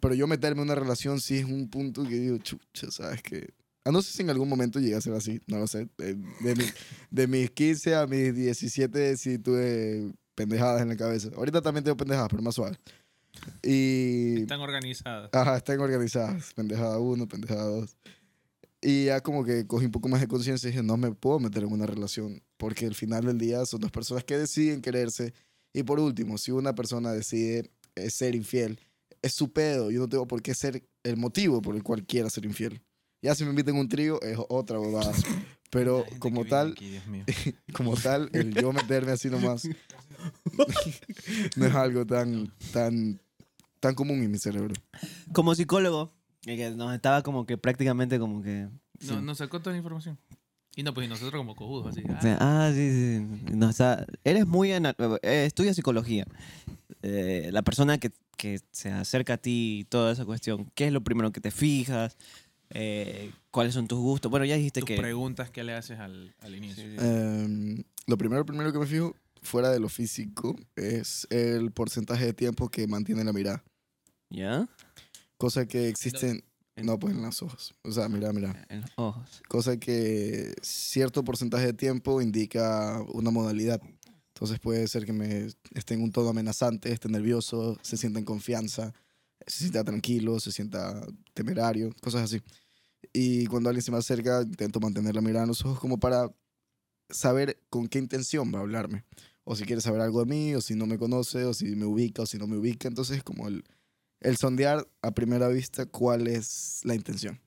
pero 0.00 0.14
yo 0.14 0.26
meterme 0.26 0.62
en 0.62 0.66
una 0.68 0.74
relación 0.74 1.20
sí 1.20 1.36
es 1.38 1.44
un 1.44 1.68
punto 1.68 2.02
que 2.04 2.18
digo, 2.18 2.38
chucha, 2.38 2.90
sabes 2.90 3.22
que, 3.22 3.52
ah, 3.84 3.90
no 3.90 4.02
sé 4.02 4.12
si 4.12 4.22
en 4.22 4.30
algún 4.30 4.48
momento 4.48 4.78
llegué 4.80 4.94
a 4.96 5.00
ser 5.00 5.14
así, 5.14 5.40
no 5.46 5.58
lo 5.58 5.66
sé, 5.66 5.88
de, 5.98 6.14
de, 6.14 6.54
mi- 6.56 6.70
de 7.10 7.26
mis 7.26 7.50
15 7.50 7.94
a 7.94 8.06
mis 8.06 8.34
17 8.34 9.16
sí 9.16 9.38
tuve 9.38 10.12
pendejadas 10.34 10.82
en 10.82 10.88
la 10.88 10.96
cabeza, 10.96 11.30
ahorita 11.36 11.62
también 11.62 11.84
tengo 11.84 11.96
pendejadas, 11.96 12.28
pero 12.30 12.42
más 12.42 12.54
suave. 12.54 12.76
Y... 13.62 14.42
Están 14.42 14.60
organizadas. 14.60 15.30
Ajá, 15.32 15.56
están 15.56 15.80
organizadas. 15.80 16.52
Pendejada 16.54 16.98
1, 16.98 17.28
pendejada 17.28 17.64
2. 17.64 17.96
Y 18.80 19.06
ya 19.06 19.20
como 19.20 19.44
que 19.44 19.66
cogí 19.66 19.86
un 19.86 19.92
poco 19.92 20.08
más 20.08 20.20
de 20.20 20.28
conciencia 20.28 20.68
y 20.68 20.72
dije, 20.72 20.82
no 20.84 20.96
me 20.96 21.12
puedo 21.12 21.38
meter 21.40 21.62
en 21.64 21.72
una 21.72 21.86
relación. 21.86 22.42
Porque 22.56 22.86
al 22.86 22.94
final 22.94 23.24
del 23.26 23.38
día 23.38 23.64
son 23.66 23.80
dos 23.80 23.90
personas 23.90 24.24
que 24.24 24.36
deciden 24.38 24.80
quererse. 24.82 25.34
Y 25.72 25.82
por 25.82 26.00
último, 26.00 26.38
si 26.38 26.50
una 26.50 26.74
persona 26.74 27.12
decide 27.12 27.70
eh, 27.94 28.10
ser 28.10 28.34
infiel, 28.34 28.80
es 29.22 29.34
su 29.34 29.52
pedo. 29.52 29.90
Yo 29.90 30.00
no 30.00 30.08
tengo 30.08 30.26
por 30.26 30.42
qué 30.42 30.54
ser 30.54 30.86
el 31.02 31.16
motivo 31.16 31.62
por 31.62 31.76
el 31.76 31.82
cual 31.82 32.04
quiera 32.04 32.30
ser 32.30 32.44
infiel. 32.44 32.82
Ya 33.22 33.34
si 33.34 33.44
me 33.44 33.50
invitan 33.50 33.76
un 33.76 33.88
trío 33.88 34.20
es 34.22 34.38
otra 34.48 34.78
bobada. 34.78 35.12
Pero 35.70 36.04
como 36.18 36.44
tal, 36.46 36.72
aquí, 36.72 36.98
como 37.74 37.94
tal, 37.94 38.30
el 38.32 38.54
yo 38.54 38.72
meterme 38.72 39.12
así 39.12 39.28
nomás 39.28 39.68
no 41.56 41.66
es 41.66 41.74
algo 41.74 42.06
tan, 42.06 42.52
tan, 42.72 43.20
tan 43.80 43.94
común 43.94 44.22
en 44.22 44.30
mi 44.30 44.38
cerebro. 44.38 44.74
Como 45.32 45.54
psicólogo, 45.54 46.12
que 46.42 46.70
nos 46.70 46.94
estaba 46.94 47.22
como 47.22 47.44
que 47.44 47.58
prácticamente 47.58 48.18
como 48.18 48.42
que... 48.42 48.68
No, 49.00 49.18
sí. 49.18 49.22
nos 49.22 49.38
sacó 49.38 49.60
toda 49.60 49.72
la 49.72 49.78
información. 49.78 50.18
Y 50.78 50.84
no, 50.84 50.94
pues 50.94 51.08
y 51.08 51.10
nosotros 51.10 51.40
como 51.40 51.56
cojudos, 51.56 51.88
así. 51.88 52.02
O 52.08 52.20
sea, 52.22 52.38
Ah, 52.40 52.70
sí, 52.72 52.88
sí. 52.92 53.52
No, 53.56 53.68
o 53.68 53.72
sea, 53.72 54.06
eres 54.22 54.46
muy... 54.46 54.70
ana- 54.70 54.94
eh, 55.22 55.42
estudia 55.44 55.74
psicología. 55.74 56.24
Eh, 57.02 57.48
la 57.50 57.62
persona 57.62 57.98
que, 57.98 58.12
que 58.36 58.60
se 58.70 58.92
acerca 58.92 59.32
a 59.34 59.36
ti 59.38 59.80
y 59.80 59.84
toda 59.86 60.12
esa 60.12 60.24
cuestión, 60.24 60.70
¿qué 60.76 60.86
es 60.86 60.92
lo 60.92 61.02
primero 61.02 61.32
que 61.32 61.40
te 61.40 61.50
fijas? 61.50 62.16
Eh, 62.70 63.32
¿Cuáles 63.50 63.74
son 63.74 63.88
tus 63.88 63.98
gustos? 63.98 64.30
Bueno, 64.30 64.46
ya 64.46 64.54
dijiste 64.54 64.78
tus 64.78 64.86
que... 64.86 64.96
preguntas 64.98 65.50
que 65.50 65.64
le 65.64 65.74
haces 65.74 65.98
al, 65.98 66.32
al 66.42 66.54
inicio. 66.54 66.84
Sí, 66.84 66.90
sí. 66.90 67.04
Em, 67.04 67.82
lo 68.06 68.16
primero, 68.16 68.46
primero 68.46 68.72
que 68.72 68.78
me 68.78 68.86
fijo 68.86 69.16
fuera 69.42 69.70
de 69.70 69.80
lo 69.80 69.88
físico 69.88 70.54
es 70.76 71.26
el 71.30 71.72
porcentaje 71.72 72.24
de 72.24 72.34
tiempo 72.34 72.68
que 72.68 72.86
mantiene 72.86 73.24
la 73.24 73.32
mirada. 73.32 73.64
¿Ya? 74.30 74.68
Cosa 75.38 75.66
que 75.66 75.88
existen... 75.88 76.44
No, 76.82 76.98
pues 76.98 77.14
en 77.14 77.22
los 77.22 77.42
ojos. 77.42 77.74
O 77.82 77.92
sea, 77.92 78.08
mira, 78.08 78.32
mira. 78.32 78.66
En 78.68 78.82
los 78.82 78.90
ojos. 78.96 79.42
Cosa 79.48 79.78
que 79.78 80.54
cierto 80.62 81.24
porcentaje 81.24 81.66
de 81.66 81.72
tiempo 81.72 82.20
indica 82.20 83.02
una 83.12 83.30
modalidad. 83.30 83.80
Entonces 84.34 84.60
puede 84.60 84.86
ser 84.86 85.04
que 85.04 85.12
me 85.12 85.48
esté 85.74 85.94
en 85.94 86.02
un 86.02 86.12
tono 86.12 86.28
amenazante, 86.28 86.92
esté 86.92 87.08
nervioso, 87.08 87.76
se 87.82 87.96
sienta 87.96 88.20
en 88.20 88.24
confianza, 88.24 88.94
se 89.46 89.58
sienta 89.60 89.82
tranquilo, 89.82 90.38
se 90.38 90.52
sienta 90.52 91.04
temerario, 91.34 91.92
cosas 92.00 92.22
así. 92.22 92.40
Y 93.12 93.46
cuando 93.46 93.68
alguien 93.68 93.82
se 93.82 93.90
me 93.90 93.98
acerca, 93.98 94.42
intento 94.42 94.78
mantener 94.78 95.14
la 95.14 95.20
mirada 95.20 95.44
en 95.44 95.48
los 95.48 95.64
ojos 95.64 95.80
como 95.80 95.98
para 95.98 96.30
saber 97.10 97.60
con 97.70 97.88
qué 97.88 97.98
intención 97.98 98.52
va 98.54 98.58
a 98.58 98.62
hablarme. 98.62 99.04
O 99.44 99.56
si 99.56 99.64
quiere 99.64 99.80
saber 99.80 100.02
algo 100.02 100.20
de 100.24 100.26
mí, 100.26 100.54
o 100.54 100.60
si 100.60 100.74
no 100.74 100.86
me 100.86 100.98
conoce, 100.98 101.44
o 101.44 101.54
si 101.54 101.74
me 101.74 101.86
ubica, 101.86 102.22
o 102.22 102.26
si 102.26 102.38
no 102.38 102.46
me 102.46 102.58
ubica. 102.58 102.86
Entonces 102.86 103.16
es 103.16 103.24
como 103.24 103.48
el, 103.48 103.64
el 104.20 104.36
sondear 104.36 104.86
a 105.02 105.10
primera 105.12 105.48
vista 105.48 105.86
cuál 105.86 106.26
es 106.26 106.80
la 106.84 106.94
intención. 106.94 107.40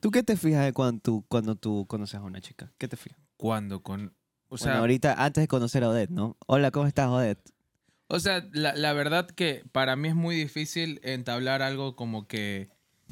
¿Tú 0.00 0.10
qué 0.10 0.22
te 0.22 0.36
fijas 0.36 0.64
de 0.64 0.72
cuando 0.72 1.00
tú, 1.00 1.24
cuando 1.28 1.56
tú 1.56 1.86
conoces 1.88 2.16
a 2.16 2.22
una 2.22 2.40
chica? 2.40 2.72
¿Qué 2.78 2.86
te 2.88 2.96
fijas? 2.96 3.18
Cuando 3.36 3.82
con... 3.82 4.14
O 4.48 4.54
O 4.54 4.58
sea, 4.58 4.78
ahorita, 4.78 5.14
antes 5.24 5.42
de 5.42 5.48
conocer 5.48 5.82
a 5.82 5.88
Odette, 5.88 6.10
¿no? 6.10 6.36
Hola, 6.46 6.70
¿cómo 6.70 6.86
estás, 6.86 7.08
Odette? 7.08 7.40
o 8.08 8.20
sea 8.20 8.46
la, 8.52 8.72
la 8.76 8.92
verdad 8.92 9.26
que 9.26 9.64
para 9.72 9.96
mí 9.96 10.06
es 10.06 10.14
muy 10.14 10.36
difícil 10.36 11.00
entablar 11.02 11.60
algo 11.60 11.96
como 11.96 12.28
que 12.28 12.68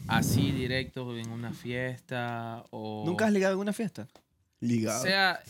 así 0.07 0.53
directo 0.53 1.17
en 1.19 1.31
una 1.31 1.53
fiesta 1.53 2.65
o... 2.71 3.03
¿Nunca 3.05 3.27
has 3.27 3.33
ligado 3.33 3.55
en 3.55 3.61
una 3.61 3.73
fiesta? 3.73 4.07
O 4.13 4.21
Ligado, 4.61 5.03
sea, 5.03 5.41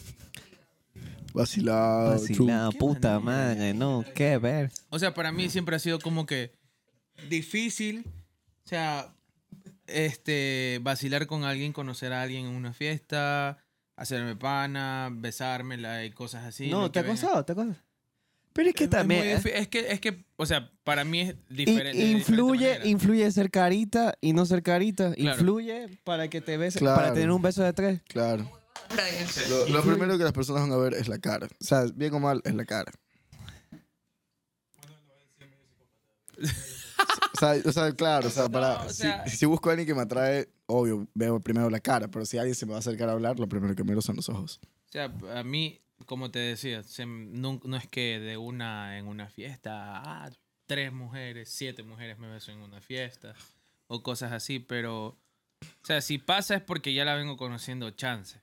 vacilado, 1.35 2.13
Vacilado, 2.13 2.73
puta 2.73 3.21
manera. 3.21 3.55
madre, 3.55 3.75
no, 3.75 4.05
qué 4.15 4.39
ver. 4.39 4.71
O 4.89 4.99
sea, 4.99 5.13
para 5.15 5.31
mí 5.33 5.49
siempre 5.51 5.77
ha 5.77 5.79
sido 5.79 5.99
como 5.99 6.25
que 6.27 6.53
difícil, 7.29 8.05
o 8.65 8.69
sea, 8.69 9.15
este, 9.87 10.79
vacilar 10.83 11.27
con 11.27 11.45
alguien, 11.45 11.73
conocer 11.73 12.13
a 12.13 12.23
alguien 12.23 12.47
en 12.47 12.55
una 12.55 12.73
fiesta, 12.73 13.59
hacerme 13.97 14.37
pana, 14.37 15.11
besármela 15.13 16.05
y 16.05 16.11
cosas 16.11 16.45
así. 16.45 16.69
no, 16.69 16.91
te 16.91 17.01
ha 17.01 17.07
costado, 17.07 17.45
te 17.45 17.53
ha 17.53 17.55
costado. 17.55 17.77
Pero 18.53 18.69
es 18.69 18.75
que 18.77 18.85
Es 18.85 18.91
también... 18.91 19.25
eh, 19.25 19.41
es 19.55 19.67
que, 19.69 19.91
es 19.91 20.01
que, 20.01 20.25
o 20.37 20.47
sea, 20.47 20.71
para 20.85 21.03
mí 21.05 21.23
es 21.23 21.35
diferente. 21.49 22.01
influye, 22.07 22.79
influye 22.89 23.29
ser 23.33 23.51
carita 23.51 24.17
y 24.21 24.33
no 24.33 24.47
ser 24.47 24.63
carita. 24.63 25.13
Claro. 25.15 25.39
Influye 25.41 25.89
para 26.05 26.29
que 26.29 26.41
te 26.41 26.57
beses, 26.57 26.81
Claro. 26.81 26.97
para 27.03 27.13
tener 27.15 27.33
un 27.33 27.43
beso 27.43 27.65
de 27.65 27.73
tres. 27.73 28.01
Claro. 28.07 28.49
Lo, 29.49 29.69
lo 29.71 29.83
primero 29.83 30.17
que 30.19 30.23
las 30.25 30.33
personas 30.33 30.63
van 30.63 30.71
a 30.73 30.77
ver 30.77 30.95
es 30.95 31.09
la 31.09 31.19
cara. 31.19 31.49
O 31.61 31.65
sea, 31.65 31.85
bien 31.97 32.15
o 32.15 32.21
mal, 32.21 32.43
es 32.45 32.55
la 32.55 32.65
cara. 32.65 32.93
O 37.45 37.55
sea, 37.55 37.71
o 37.71 37.73
sea, 37.73 37.93
claro, 37.93 38.29
o 38.29 38.31
sea, 38.31 38.49
para, 38.49 38.75
No, 38.79 38.85
o 38.87 38.89
si- 38.89 38.95
sea- 39.03 39.27
si, 39.29 39.47
busco 39.47 39.69
a 39.69 39.73
alguien 39.73 39.87
que 39.87 39.95
me 39.95 40.03
atrae, 40.03 40.49
obvio, 40.67 41.07
veo 41.15 41.41
primero 41.41 41.69
la 41.71 41.81
cara, 41.81 42.09
pero 42.09 42.25
si 42.25 42.39
alguien 42.39 42.55
se 42.55 42.67
me 42.67 42.71
va 42.73 42.77
a 42.77 42.81
acercar 42.81 43.09
a 43.09 43.13
hablar, 43.13 43.39
lo 43.39 43.49
primero 43.49 43.75
que 43.75 43.85
miro 43.85 44.01
son 44.03 44.17
los 44.17 44.29
ojos. 44.29 44.61
O 44.63 44.93
sea, 44.93 45.13
a 45.35 45.43
mí, 45.45 45.81
como 46.07 46.31
te 46.31 46.39
decía, 46.39 46.83
se- 46.83 47.07
no, 47.07 47.61
no 47.65 47.77
es 47.77 47.87
que 47.89 48.19
de 48.21 48.37
una 48.37 48.99
en 48.99 49.07
una 49.07 49.29
fiesta, 49.29 49.73
ah, 50.25 50.31
tres 50.67 50.93
mujeres, 50.93 51.49
siete 51.51 51.83
mujeres 51.83 52.19
me 52.19 52.29
beso 52.29 52.51
en 52.53 52.59
una 52.61 52.81
fiesta 52.81 53.35
o 53.87 54.03
cosas 54.03 54.33
así, 54.33 54.59
pero, 54.61 55.07
o 55.09 55.17
sea, 55.83 56.01
si 56.01 56.19
pasa 56.19 56.55
es 56.55 56.63
porque 56.63 56.95
ya 56.95 57.05
la 57.05 57.15
vengo 57.15 57.37
conociendo 57.37 57.91
chance. 57.91 58.41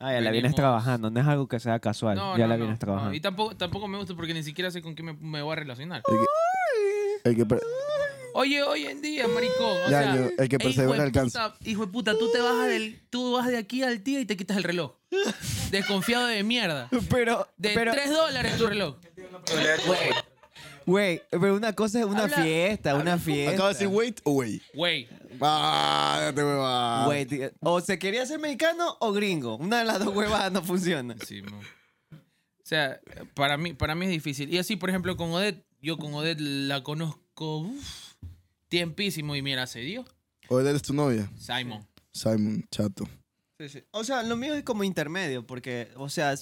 Ah, 0.00 0.12
ya 0.12 0.20
la 0.20 0.30
vienes 0.32 0.50
Venimos- 0.50 0.56
trabajando, 0.56 1.10
no 1.10 1.20
es 1.20 1.26
algo 1.26 1.46
que 1.48 1.60
sea 1.60 1.78
casual. 1.78 2.16
No, 2.16 2.36
ya 2.36 2.44
no, 2.44 2.48
la 2.48 2.56
vienes 2.56 2.74
no, 2.74 2.78
trabajando. 2.80 3.14
Y 3.14 3.20
tampoco, 3.20 3.56
tampoco 3.56 3.86
me 3.88 3.96
gusta 3.96 4.14
porque 4.16 4.34
ni 4.34 4.42
siquiera 4.42 4.70
sé 4.70 4.82
con 4.82 4.94
quién 4.94 5.06
me, 5.06 5.12
me 5.14 5.40
voy 5.40 5.52
a 5.52 5.56
relacionar. 5.56 6.02
El 7.24 7.36
que, 7.36 7.46
per- 7.46 7.60
Oye, 8.36 8.62
hoy 8.64 8.84
en 8.86 9.00
día, 9.00 9.28
maricón, 9.28 9.76
o 9.86 9.90
Ya, 9.90 10.02
sea, 10.02 10.16
yo- 10.16 10.30
el 10.36 10.48
que 10.48 10.56
"Ey, 10.56 10.58
persevera 10.58 10.84
hijo 10.90 10.94
de 10.94 11.02
alcanza". 11.02 11.52
puta, 11.54 11.70
Hijo 11.70 11.86
de 11.86 11.92
puta, 11.92 12.18
tú 12.18 12.30
te 12.32 12.40
vas, 12.40 12.66
del, 12.68 13.00
tú 13.08 13.32
vas 13.32 13.46
de 13.46 13.56
aquí 13.56 13.82
al 13.84 14.02
día 14.02 14.18
y 14.20 14.26
te 14.26 14.36
quitas 14.36 14.56
el 14.56 14.64
reloj. 14.64 14.92
Desconfiado 15.70 16.26
de 16.26 16.42
mierda. 16.42 16.88
Pero, 17.10 17.48
De 17.56 17.70
pero, 17.74 17.92
3 17.92 18.10
dólares 18.10 18.56
tu 18.58 18.66
reloj. 18.66 18.96
güey, 20.86 21.22
pero 21.30 21.54
una 21.54 21.72
cosa 21.74 22.00
es 22.00 22.04
una 22.06 22.24
Habla- 22.24 22.36
fiesta, 22.42 22.94
una 22.96 23.18
fiesta. 23.18 23.52
¿Acaba 23.54 23.68
de 23.68 23.74
decir 23.74 23.86
wait 23.88 24.20
o 24.24 24.32
wey? 24.32 24.60
Güey, 24.74 25.08
Ah, 25.40 26.18
ya 26.26 26.32
te 26.34 26.44
hueva. 26.44 27.06
Güey, 27.06 27.26
tío, 27.26 27.50
o 27.60 27.80
se 27.80 27.98
quería 27.98 28.24
ser 28.24 28.38
mexicano 28.38 28.96
o 29.00 29.12
gringo. 29.12 29.56
Una 29.56 29.78
de 29.80 29.84
las 29.84 29.98
dos 30.04 30.14
huevadas 30.14 30.52
no 30.52 30.62
funciona. 30.62 31.16
Sí, 31.26 31.42
mo. 31.42 31.58
O 31.58 32.66
sea, 32.66 33.00
para 33.34 33.56
mí, 33.56 33.74
para 33.74 33.94
mí 33.96 34.06
es 34.06 34.12
difícil. 34.12 34.52
Y 34.54 34.58
así, 34.58 34.76
por 34.76 34.90
ejemplo, 34.90 35.16
con 35.16 35.32
Odette, 35.32 35.64
yo 35.82 35.98
con 35.98 36.14
Odette 36.14 36.40
la 36.40 36.82
conozco 36.84 37.58
uf, 37.58 38.03
tiempísimo 38.68 39.34
y 39.36 39.42
mira, 39.42 39.66
se 39.66 39.80
dio. 39.80 40.04
¿O 40.48 40.60
eres 40.60 40.82
tu 40.82 40.92
novia? 40.92 41.30
Simon. 41.38 41.86
Simon, 42.12 42.64
chato. 42.70 43.08
O 43.92 44.04
sea, 44.04 44.22
lo 44.22 44.36
mío 44.36 44.54
es 44.54 44.64
como 44.64 44.84
intermedio, 44.84 45.46
porque, 45.46 45.88
o 45.96 46.08
sea, 46.08 46.34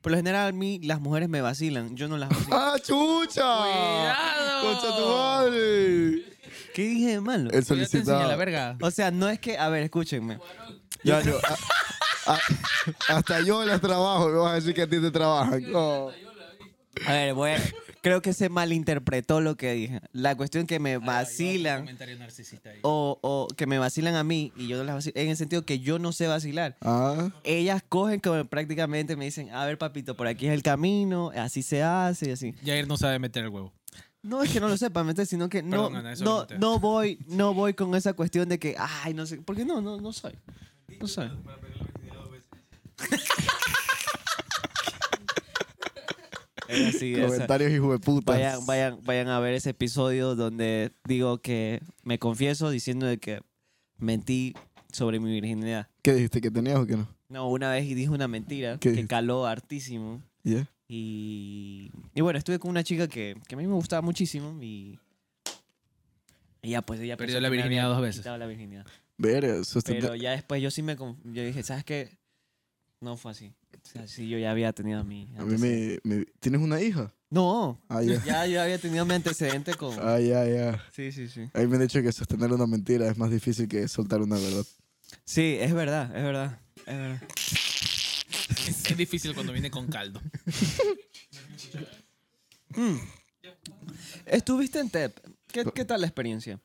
por 0.00 0.12
lo 0.12 0.16
general 0.18 0.48
a 0.48 0.52
mí 0.52 0.80
las 0.82 1.00
mujeres 1.00 1.28
me 1.28 1.40
vacilan, 1.40 1.94
yo 1.96 2.08
no 2.08 2.16
las 2.16 2.28
vacilo. 2.30 2.56
¡Ah, 2.56 2.76
chucha! 2.82 3.42
¡Cuidado! 3.42 4.62
¡Concha 4.80 4.96
tu 4.96 5.08
madre! 5.08 6.24
¿Qué 6.74 6.82
dije 6.82 7.06
de 7.10 7.20
malo? 7.20 7.50
El 7.50 7.64
solicitado. 7.64 8.26
la 8.28 8.36
verga. 8.36 8.76
O 8.80 8.90
sea, 8.90 9.10
no 9.10 9.28
es 9.28 9.38
que, 9.38 9.56
a 9.58 9.68
ver, 9.68 9.84
escúchenme. 9.84 10.38
Ya, 11.04 11.20
yo, 11.20 11.38
a- 12.26 12.32
a- 12.34 13.16
hasta 13.16 13.40
yo 13.42 13.62
las 13.64 13.80
trabajo, 13.80 14.28
me 14.28 14.38
vas 14.38 14.52
a 14.52 14.54
decir 14.56 14.74
que 14.74 14.82
a 14.82 14.88
ti 14.88 15.00
te 15.00 15.10
trabajan. 15.10 15.70
No. 15.70 16.08
A 17.06 17.12
ver, 17.12 17.34
voy 17.34 17.50
a- 17.52 17.62
creo 18.04 18.20
que 18.20 18.34
se 18.34 18.50
malinterpretó 18.50 19.40
lo 19.40 19.56
que 19.56 19.72
dije. 19.72 20.00
La 20.12 20.36
cuestión 20.36 20.66
que 20.66 20.78
me 20.78 20.98
vacilan 20.98 21.80
Comentario 21.80 22.18
narcisista 22.18 22.68
ahí. 22.68 22.78
o, 22.82 23.18
o 23.22 23.48
que 23.56 23.66
me 23.66 23.78
vacilan 23.78 24.14
a 24.14 24.22
mí 24.22 24.52
y 24.56 24.66
yo 24.68 24.76
no 24.76 24.84
las 24.84 24.96
vacilo, 24.96 25.14
en 25.18 25.30
el 25.30 25.36
sentido 25.38 25.64
que 25.64 25.80
yo 25.80 25.98
no 25.98 26.12
sé 26.12 26.26
vacilar. 26.26 26.76
Ah, 26.82 27.30
Ellas 27.44 27.82
cogen 27.88 28.20
como 28.20 28.44
prácticamente 28.44 29.16
me 29.16 29.24
dicen, 29.24 29.48
a 29.50 29.64
ver 29.64 29.78
papito, 29.78 30.16
por 30.16 30.26
aquí 30.26 30.46
es 30.46 30.52
el 30.52 30.62
camino, 30.62 31.32
así 31.34 31.62
se 31.62 31.82
hace 31.82 32.28
y 32.28 32.32
así. 32.32 32.52
Jair 32.62 32.86
no 32.86 32.98
sabe 32.98 33.18
meter 33.18 33.42
el 33.44 33.48
huevo. 33.48 33.72
No 34.22 34.42
es 34.42 34.50
que 34.50 34.60
no 34.60 34.68
lo 34.68 34.76
sepa, 34.76 35.02
meter, 35.02 35.24
sino 35.26 35.48
que 35.48 35.62
no, 35.62 35.70
Perdón, 35.88 35.96
Ana, 35.96 36.14
no, 36.16 36.46
no 36.58 36.78
voy, 36.78 37.18
no 37.26 37.54
voy 37.54 37.72
con 37.72 37.94
esa 37.94 38.12
cuestión 38.12 38.50
de 38.50 38.58
que, 38.58 38.76
ay, 38.78 39.14
no 39.14 39.24
sé, 39.24 39.38
porque 39.38 39.64
no, 39.64 39.80
no, 39.80 39.98
no 39.98 40.12
soy. 40.12 40.32
No 41.00 41.06
soy. 41.08 41.30
Comentarios 46.66 47.72
hijo 47.72 47.92
de 47.92 47.98
puta. 47.98 48.32
Vayan, 48.32 48.64
vayan, 48.66 48.98
vayan 49.04 49.28
a 49.28 49.38
ver 49.40 49.54
ese 49.54 49.70
episodio 49.70 50.34
donde 50.34 50.92
digo 51.06 51.38
que 51.38 51.80
me 52.02 52.18
confieso 52.18 52.70
diciendo 52.70 53.06
de 53.06 53.18
que 53.18 53.40
mentí 53.98 54.54
sobre 54.92 55.20
mi 55.20 55.30
virginidad. 55.32 55.88
¿Qué 56.02 56.14
dijiste? 56.14 56.40
¿Que 56.40 56.50
tenías 56.50 56.78
o 56.78 56.86
que 56.86 56.96
no? 56.96 57.08
No, 57.28 57.48
una 57.50 57.70
vez 57.70 57.84
dije 57.88 58.08
una 58.10 58.28
mentira 58.28 58.74
¿Qué 58.74 58.80
que 58.80 58.90
dijiste? 58.90 59.08
caló 59.08 59.46
hartísimo. 59.46 60.22
¿Ya? 60.42 60.68
Y, 60.88 61.90
y 62.14 62.20
bueno, 62.20 62.38
estuve 62.38 62.58
con 62.58 62.70
una 62.70 62.84
chica 62.84 63.08
que, 63.08 63.36
que 63.48 63.54
a 63.54 63.58
mí 63.58 63.66
me 63.66 63.72
gustaba 63.74 64.02
muchísimo 64.02 64.62
y, 64.62 64.98
y 66.62 66.70
ya 66.70 66.82
pues 66.82 67.00
ella 67.00 67.16
Perdió 67.16 67.40
la 67.40 67.48
virginidad 67.48 67.88
dos 67.88 68.00
veces. 68.02 68.24
la 68.24 68.46
virginidad. 68.46 68.86
Está- 69.78 69.92
Pero 69.92 70.14
ya 70.14 70.32
después 70.32 70.60
yo 70.62 70.70
sí 70.70 70.82
me 70.82 70.96
yo 70.96 71.44
dije, 71.44 71.62
¿sabes 71.62 71.84
qué? 71.84 72.18
No 73.04 73.18
fue 73.18 73.32
así. 73.32 73.52
O 73.84 73.86
sea, 73.86 74.08
sí, 74.08 74.30
yo 74.30 74.38
ya 74.38 74.50
había 74.50 74.72
tenido 74.72 75.00
a 75.00 75.04
mi 75.04 75.28
A 75.36 75.44
mí 75.44 75.58
me, 75.58 75.98
me- 76.04 76.24
¿Tienes 76.40 76.62
una 76.62 76.80
hija? 76.80 77.12
No, 77.28 77.78
Ah, 77.90 78.00
ya. 78.02 78.22
ya 78.24 78.46
yo 78.46 78.62
había 78.62 78.78
tenido 78.78 79.04
mi 79.04 79.12
antecedente 79.12 79.74
con... 79.74 79.94
Ah, 80.00 80.18
ya, 80.18 80.46
ya. 80.46 80.82
Sí, 80.90 81.12
sí, 81.12 81.28
sí. 81.28 81.50
A 81.52 81.58
mí 81.58 81.66
me 81.66 81.76
han 81.76 81.82
dicho 81.82 82.00
que 82.00 82.10
sostener 82.12 82.50
una 82.50 82.66
mentira 82.66 83.06
es 83.10 83.18
más 83.18 83.30
difícil 83.30 83.68
que 83.68 83.86
soltar 83.88 84.22
una 84.22 84.36
verdad. 84.36 84.64
Sí, 85.26 85.58
es 85.60 85.74
verdad, 85.74 86.16
es 86.16 86.22
verdad. 86.22 86.58
Es 86.78 86.86
verdad. 86.96 87.22
Es, 88.66 88.90
es 88.90 88.96
difícil 88.96 89.34
cuando 89.34 89.52
viene 89.52 89.70
con 89.70 89.86
caldo. 89.88 90.22
Estuviste 94.24 94.80
en 94.80 94.88
TEP. 94.88 95.18
¿Qué, 95.48 95.64
qué 95.74 95.84
tal 95.84 96.00
la 96.00 96.06
experiencia? 96.06 96.58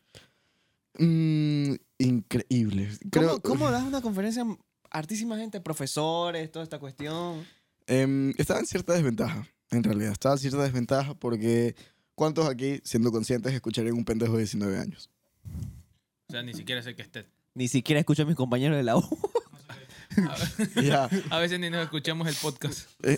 Mm, 0.98 1.74
increíble. 1.98 2.88
¿Cómo, 3.12 3.28
Creo, 3.28 3.42
cómo 3.42 3.72
das 3.72 3.84
una 3.84 4.02
conferencia 4.02 4.46
hartísima 4.92 5.38
gente, 5.38 5.60
profesores, 5.62 6.52
toda 6.52 6.64
esta 6.64 6.80
cuestión? 6.80 7.46
Em, 7.88 8.34
estaba 8.38 8.60
en 8.60 8.66
cierta 8.66 8.94
desventaja, 8.94 9.48
en 9.72 9.84
realidad. 9.84 10.12
Estaba 10.12 10.36
en 10.36 10.40
cierta 10.40 10.64
desventaja 10.64 11.14
porque 11.16 11.76
¿cuántos 12.16 12.48
aquí, 12.48 12.80
siendo 12.84 13.12
conscientes, 13.12 13.54
escucharían 13.54 13.96
un 13.96 14.06
pendejo 14.06 14.34
de 14.34 14.40
19 14.40 14.78
años? 14.78 15.10
O 16.28 16.32
sea, 16.32 16.44
ni 16.44 16.54
siquiera 16.54 16.82
sé 16.84 16.96
que 16.96 17.02
esté. 17.02 17.26
Ni 17.56 17.68
siquiera 17.68 18.00
escucho 18.00 18.22
a 18.24 18.26
mis 18.26 18.36
compañeros 18.36 18.78
de 18.78 18.84
la 18.84 18.96
U. 18.98 19.20
Ya. 20.82 21.10
A 21.30 21.40
veces 21.40 21.60
ni 21.60 21.70
nos 21.70 21.84
escuchamos 21.84 22.28
el 22.28 22.36
podcast. 22.36 22.90
eh, 23.04 23.18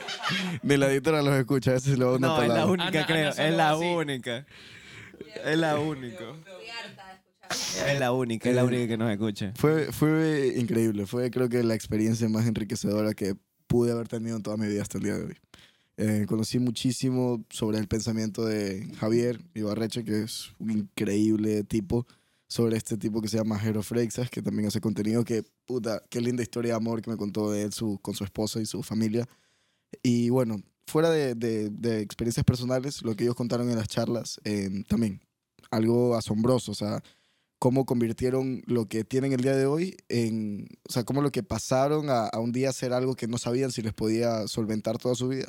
Ni 0.62 0.76
la 0.76 0.90
editora 0.90 1.22
los 1.22 1.34
escucha, 1.34 1.74
ese 1.74 1.90
se 1.92 1.96
lo 1.96 2.06
va 2.10 2.16
una 2.16 2.28
No, 2.28 2.42
es 2.42 2.48
la 2.48 2.66
única, 2.66 2.88
Ana- 2.88 3.06
creo. 3.06 3.32
Ana 3.32 3.48
es 3.48 3.54
la 3.54 3.70
así. 3.72 3.84
única. 3.84 4.46
Es 5.44 5.58
la 5.58 5.78
única. 5.78 6.24
Es 7.50 7.98
la 7.98 8.12
única, 8.12 8.48
es 8.48 8.54
la 8.54 8.64
única 8.64 8.86
que 8.86 8.96
nos 8.96 9.10
escucha. 9.10 9.52
Fue, 9.56 9.90
fue 9.92 10.54
increíble. 10.56 11.06
Fue, 11.06 11.30
creo 11.30 11.48
que, 11.48 11.62
la 11.62 11.74
experiencia 11.74 12.28
más 12.28 12.46
enriquecedora 12.46 13.12
que 13.14 13.34
pude 13.66 13.92
haber 13.92 14.08
tenido 14.08 14.36
en 14.36 14.42
toda 14.42 14.56
mi 14.56 14.66
vida 14.68 14.82
hasta 14.82 14.98
el 14.98 15.04
día 15.04 15.14
de 15.18 15.24
hoy. 15.24 15.36
Eh, 15.96 16.26
conocí 16.28 16.58
muchísimo 16.58 17.44
sobre 17.50 17.78
el 17.78 17.86
pensamiento 17.88 18.44
de 18.44 18.86
Javier 18.98 19.40
Ibarreche, 19.54 20.04
que 20.04 20.22
es 20.22 20.52
un 20.58 20.70
increíble 20.70 21.62
tipo, 21.64 22.06
sobre 22.48 22.76
este 22.76 22.96
tipo 22.96 23.20
que 23.20 23.28
se 23.28 23.36
llama 23.36 23.58
Jero 23.58 23.82
Freixas, 23.82 24.30
que 24.30 24.40
también 24.42 24.68
hace 24.68 24.80
contenido 24.80 25.24
que, 25.24 25.44
puta, 25.66 26.02
qué 26.08 26.20
linda 26.20 26.42
historia 26.42 26.72
de 26.72 26.76
amor 26.76 27.02
que 27.02 27.10
me 27.10 27.16
contó 27.16 27.50
de 27.50 27.62
él 27.64 27.72
su, 27.72 27.98
con 28.00 28.14
su 28.14 28.24
esposa 28.24 28.60
y 28.60 28.66
su 28.66 28.82
familia. 28.82 29.28
Y 30.02 30.30
bueno, 30.30 30.62
fuera 30.86 31.10
de, 31.10 31.34
de- 31.34 31.68
de 31.70 32.00
experiencias 32.00 32.44
personales, 32.44 33.02
lo 33.02 33.14
que 33.14 33.24
ellos 33.24 33.34
contaron 33.36 33.68
en 33.70 33.76
las 33.76 33.88
charlas, 33.88 34.40
eh, 34.44 34.70
también 34.88 35.20
algo 35.70 36.16
asombroso, 36.16 36.72
o 36.72 36.74
sea, 36.74 37.02
cómo 37.60 37.84
convirtieron 37.86 38.62
lo 38.66 38.86
que 38.88 39.04
tienen 39.04 39.32
el 39.32 39.42
día 39.42 39.54
de 39.54 39.66
hoy 39.66 39.96
en, 40.08 40.66
o 40.88 40.90
sea, 40.92 41.04
cómo 41.04 41.22
lo 41.22 41.30
que 41.30 41.42
pasaron 41.44 42.10
a, 42.10 42.26
a 42.26 42.40
un 42.40 42.50
día 42.50 42.70
hacer 42.70 42.92
algo 42.92 43.14
que 43.14 43.28
no 43.28 43.38
sabían 43.38 43.70
si 43.70 43.82
les 43.82 43.92
podía 43.92 44.48
solventar 44.48 44.98
toda 44.98 45.14
su 45.14 45.28
vida, 45.28 45.46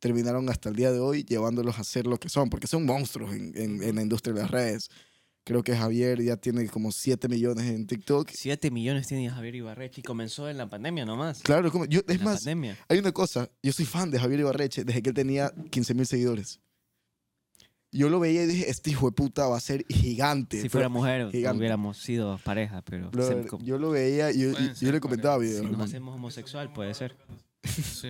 terminaron 0.00 0.48
hasta 0.48 0.70
el 0.70 0.74
día 0.76 0.90
de 0.90 0.98
hoy 0.98 1.22
llevándolos 1.24 1.78
a 1.78 1.84
ser 1.84 2.06
lo 2.06 2.18
que 2.18 2.28
son, 2.28 2.50
porque 2.50 2.66
son 2.66 2.84
monstruos 2.86 3.32
en, 3.34 3.52
en- 3.56 3.82
en 3.82 3.94
la 3.94 4.02
industria 4.02 4.34
de 4.34 4.40
las 4.40 4.50
redes. 4.50 4.88
Creo 5.44 5.62
que 5.62 5.76
Javier 5.76 6.22
ya 6.22 6.36
tiene 6.36 6.66
como 6.68 6.92
7 6.92 7.26
millones 7.28 7.66
en 7.66 7.86
TikTok. 7.86 8.30
7 8.32 8.70
millones 8.70 9.06
tiene 9.06 9.28
Javier 9.30 9.54
Ibarreche 9.56 10.00
y 10.00 10.04
comenzó 10.04 10.48
en 10.48 10.58
la 10.58 10.68
pandemia 10.68 11.04
nomás. 11.06 11.42
Claro, 11.42 11.70
como, 11.72 11.84
yo, 11.86 12.00
es 12.08 12.18
la 12.18 12.24
más, 12.24 12.36
pandemia. 12.40 12.76
hay 12.88 12.98
una 12.98 13.12
cosa, 13.12 13.50
yo 13.62 13.72
soy 13.72 13.84
fan 13.86 14.10
de 14.10 14.18
Javier 14.18 14.40
Ibarreche 14.40 14.84
desde 14.84 15.02
que 15.02 15.10
él 15.10 15.14
tenía 15.14 15.52
15 15.70 15.94
mil 15.94 16.06
seguidores. 16.06 16.60
Yo 17.92 18.08
lo 18.08 18.20
veía 18.20 18.44
y 18.44 18.46
dije, 18.46 18.70
este 18.70 18.90
hijo 18.90 19.06
de 19.10 19.12
puta 19.16 19.48
va 19.48 19.56
a 19.56 19.60
ser 19.60 19.84
gigante. 19.88 20.56
Si 20.58 20.62
pero- 20.68 20.72
fuera 20.72 20.88
mujer, 20.88 21.30
gigante. 21.32 21.58
hubiéramos 21.58 21.98
sido 21.98 22.38
pareja, 22.44 22.82
pero 22.82 23.10
brother, 23.10 23.48
se- 23.50 23.64
yo 23.64 23.78
lo 23.78 23.90
veía 23.90 24.30
y 24.30 24.40
yo, 24.40 24.50
y- 24.50 24.72
yo 24.80 24.92
le 24.92 25.00
comentaba 25.00 25.38
videos. 25.38 25.66
si 25.66 25.72
nos 25.72 25.80
hacemos 25.82 26.14
homosexual, 26.14 26.72
puede 26.72 26.94
ser. 26.94 27.16
Sí. 27.64 28.08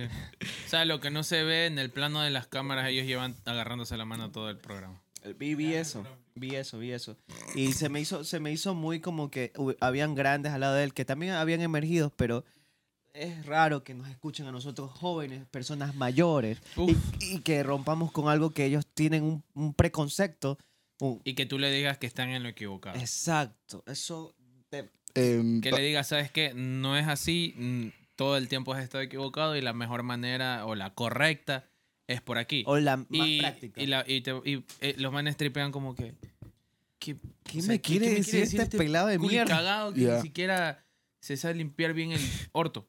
O 0.65 0.69
sea, 0.69 0.85
lo 0.85 0.99
que 1.01 1.09
no 1.11 1.23
se 1.23 1.43
ve 1.43 1.65
en 1.65 1.77
el 1.79 1.89
plano 1.91 2.21
de 2.21 2.29
las 2.29 2.47
cámaras, 2.47 2.87
ellos 2.89 3.05
llevan 3.05 3.35
agarrándose 3.45 3.97
la 3.97 4.05
mano 4.05 4.31
todo 4.31 4.49
el 4.49 4.57
programa. 4.57 5.01
Vi, 5.37 5.55
vi 5.55 5.73
eso, 5.73 6.03
vi 6.35 6.55
eso, 6.55 6.79
vi 6.79 6.91
eso. 6.91 7.17
Y 7.55 7.73
se 7.73 7.89
me 7.89 7.99
hizo, 7.99 8.23
se 8.23 8.39
me 8.39 8.51
hizo 8.51 8.73
muy 8.75 8.99
como 9.01 9.29
que 9.29 9.51
habían 9.79 10.15
grandes 10.15 10.51
al 10.53 10.61
lado 10.61 10.75
de 10.75 10.83
él, 10.85 10.93
que 10.93 11.05
también 11.05 11.33
habían 11.33 11.61
emergido, 11.61 12.11
pero 12.15 12.45
es 13.13 13.45
raro 13.45 13.83
que 13.83 13.93
nos 13.93 14.07
escuchen 14.09 14.45
a 14.47 14.51
nosotros 14.51 14.91
jóvenes, 14.91 15.45
personas 15.49 15.95
mayores, 15.95 16.59
y, 16.77 16.95
y 17.35 17.39
que 17.39 17.61
rompamos 17.63 18.11
con 18.11 18.29
algo 18.29 18.51
que 18.51 18.65
ellos 18.65 18.85
tienen 18.93 19.23
un, 19.23 19.43
un 19.53 19.73
preconcepto. 19.73 20.57
un- 20.99 21.21
Y 21.23 21.33
que 21.33 21.45
tú 21.45 21.59
le 21.59 21.71
digas 21.71 21.97
que 21.97 22.07
están 22.07 22.29
en 22.29 22.43
lo 22.43 22.49
equivocado. 22.49 22.97
exacto, 22.99 23.83
eso... 23.87 24.33
te- 24.69 24.89
Em, 25.13 25.59
Que 25.59 25.71
le 25.71 25.81
digas, 25.81 26.07
¿sabes 26.07 26.31
qué? 26.31 26.53
No 26.55 26.95
es 26.97 27.05
así. 27.07 27.91
Todo 28.15 28.37
el 28.37 28.47
tiempo 28.47 28.73
has 28.73 28.81
estado 28.83 29.03
equivocado 29.03 29.57
y 29.57 29.61
la 29.61 29.73
mejor 29.73 30.03
manera 30.03 30.65
o 30.65 30.73
la 30.75 30.93
correcta 30.93 31.65
es 32.07 32.21
por 32.21 32.37
aquí. 32.37 32.63
o 32.65 32.77
la 32.77 32.95
más 32.97 33.07
y, 33.09 33.39
práctica. 33.39 33.81
y, 33.81 33.87
la- 33.87 34.05
y 34.07 34.21
te- 34.21 34.31
y, 34.45 34.63
eh, 34.79 34.95
los 34.97 35.11
manes 35.11 35.35
tripean 35.35 35.71
como 35.73 35.95
que... 35.95 36.13
¿Qué, 36.97 37.17
¿Qué 37.43 37.59
o 37.59 37.61
sea, 37.61 37.67
me 37.73 37.81
¿qué- 37.81 37.91
quiere 37.91 38.05
qué 38.05 38.11
me 38.11 38.17
decir 38.19 38.61
este 38.61 38.77
pelado 38.77 39.07
de 39.07 39.17
mierda? 39.19 39.53
cagado 39.55 39.93
que 39.93 40.01
Ya. 40.01 40.15
ni 40.17 40.21
siquiera 40.21 40.85
se 41.19 41.35
sabe 41.35 41.55
limpiar 41.55 41.93
bien 41.93 42.11
el 42.13 42.21
orto. 42.53 42.87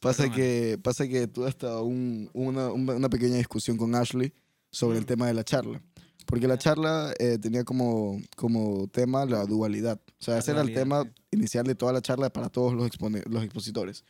Pasa 0.00 0.30
que, 0.30 0.78
pasa 0.82 1.08
que 1.08 1.26
tuve 1.26 1.48
hasta 1.48 1.80
un- 1.82 2.30
una, 2.32 2.70
una- 2.72 3.08
pequeña 3.08 3.36
discusión 3.36 3.76
con 3.76 3.94
Ashley 3.94 4.32
sobre 4.70 4.98
el 4.98 5.06
tema 5.06 5.26
de 5.26 5.34
la 5.34 5.44
charla. 5.44 5.82
Porque 6.26 6.46
la 6.46 6.58
charla 6.58 7.12
eh, 7.18 7.38
tenía 7.38 7.64
como, 7.64 8.20
como 8.36 8.86
tema 8.88 9.24
la 9.24 9.44
dualidad. 9.46 9.98
O 10.20 10.22
sea, 10.24 10.34
La 10.34 10.40
ese 10.40 10.50
era 10.52 10.60
el 10.60 10.66
dualidad, 10.66 10.82
tema 10.82 11.02
sí. 11.02 11.10
inicial 11.32 11.64
de 11.66 11.74
toda 11.74 11.92
la 11.92 12.02
charla 12.02 12.30
para 12.30 12.48
todos 12.48 12.74
los, 12.74 12.90
los 13.26 13.42
expositores. 13.44 14.04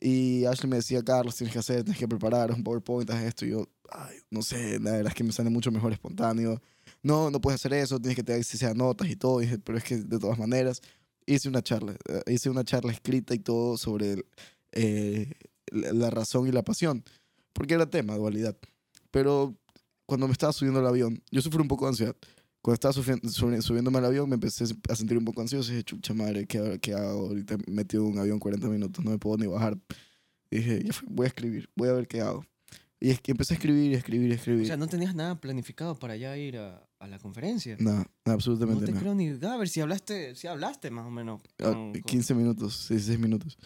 Y 0.00 0.44
Ashley 0.44 0.70
me 0.70 0.76
decía, 0.76 1.02
Carlos, 1.02 1.34
tienes 1.36 1.52
que 1.52 1.58
hacer, 1.58 1.82
tienes 1.82 1.98
que 1.98 2.06
preparar 2.06 2.52
un 2.52 2.62
PowerPoint, 2.62 3.10
haz 3.10 3.22
esto. 3.24 3.44
Y 3.46 3.50
yo, 3.50 3.66
ay, 3.90 4.16
no 4.30 4.42
sé, 4.42 4.78
la 4.78 4.92
verdad 4.92 5.08
es 5.08 5.14
que 5.14 5.24
me 5.24 5.32
sale 5.32 5.50
mucho 5.50 5.72
mejor 5.72 5.92
espontáneo. 5.92 6.62
No, 7.02 7.30
no 7.30 7.40
puedes 7.40 7.60
hacer 7.60 7.72
eso, 7.72 7.98
tienes 7.98 8.14
que 8.14 8.22
tener 8.22 8.44
que 8.44 8.56
sea 8.56 8.74
notas 8.74 9.08
y 9.08 9.16
todo. 9.16 9.40
Y 9.40 9.46
dije, 9.46 9.58
pero 9.58 9.76
es 9.78 9.84
que 9.84 9.96
de 9.96 10.18
todas 10.18 10.38
maneras, 10.38 10.80
hice 11.26 11.48
una 11.48 11.62
charla. 11.62 11.96
eh, 12.08 12.22
Hice 12.32 12.48
una 12.50 12.62
charla 12.62 12.92
escrita 12.92 13.34
y 13.34 13.38
todo 13.40 13.76
sobre 13.76 14.12
el, 14.12 14.26
eh, 14.78 15.32
la 15.70 16.10
razón 16.10 16.46
y 16.48 16.52
la 16.52 16.62
pasión. 16.62 17.04
Porque 17.52 17.74
era 17.74 17.88
tema, 17.90 18.16
dualidad. 18.16 18.56
Pero 19.10 19.56
cuando 20.06 20.26
me 20.26 20.32
estaba 20.32 20.52
subiendo 20.52 20.80
al 20.80 20.86
avión, 20.86 21.22
yo 21.30 21.40
sufrí 21.42 21.60
un 21.60 21.68
poco 21.68 21.84
de 21.86 21.90
ansiedad. 21.90 22.16
Cuando 22.62 22.74
estaba 22.74 22.92
sufi- 22.94 23.20
subi- 23.22 23.60
subiéndome 23.62 23.98
al 23.98 24.04
avión, 24.06 24.28
me 24.28 24.34
empecé 24.34 24.64
a 24.88 24.94
sentir 24.96 25.16
un 25.18 25.24
poco 25.24 25.40
ansioso. 25.40 25.70
Y 25.70 25.76
dije, 25.76 25.84
chucha 25.84 26.14
madre, 26.14 26.46
¿qué, 26.46 26.78
qué 26.80 26.94
hago? 26.94 27.28
Ahorita 27.28 27.56
metido 27.66 28.04
en 28.06 28.12
un 28.12 28.18
avión 28.18 28.38
40 28.38 28.68
minutos, 28.68 29.04
no 29.04 29.10
me 29.10 29.18
puedo 29.18 29.36
ni 29.38 29.46
bajar. 29.46 29.78
Y 30.50 30.56
dije, 30.56 30.82
ya 30.84 30.92
voy 31.08 31.24
a 31.24 31.28
escribir, 31.28 31.68
voy 31.76 31.88
a 31.88 31.92
ver 31.92 32.06
qué 32.08 32.20
hago. 32.20 32.44
Y 33.00 33.10
es 33.10 33.20
que 33.20 33.30
empecé 33.30 33.54
a 33.54 33.56
escribir, 33.56 33.94
escribir, 33.94 34.32
escribir. 34.32 34.62
O 34.64 34.66
sea, 34.66 34.76
no 34.76 34.88
tenías 34.88 35.14
nada 35.14 35.40
planificado 35.40 35.96
para 35.98 36.16
ya 36.16 36.36
ir 36.36 36.56
a, 36.58 36.82
a 36.98 37.06
la 37.06 37.18
conferencia. 37.20 37.76
nada, 37.78 38.10
No 38.26 38.32
absolutamente 38.32 38.86
te 38.86 38.90
nada. 38.92 39.00
creo 39.02 39.14
ni... 39.14 39.28
A 39.28 39.56
ver, 39.56 39.68
si 39.68 39.80
hablaste, 39.80 40.34
si 40.34 40.48
hablaste 40.48 40.90
más 40.90 41.06
o 41.06 41.10
menos. 41.10 41.40
Ah, 41.60 41.72
con- 41.72 41.92
con- 41.92 42.02
15 42.02 42.34
minutos, 42.34 42.86
16 42.88 43.18
minutos. 43.20 43.56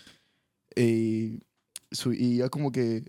Y, 0.77 1.41
su- 1.91 2.12
y 2.12 2.39
ya 2.39 2.49
como 2.49 2.73
que 2.73 3.05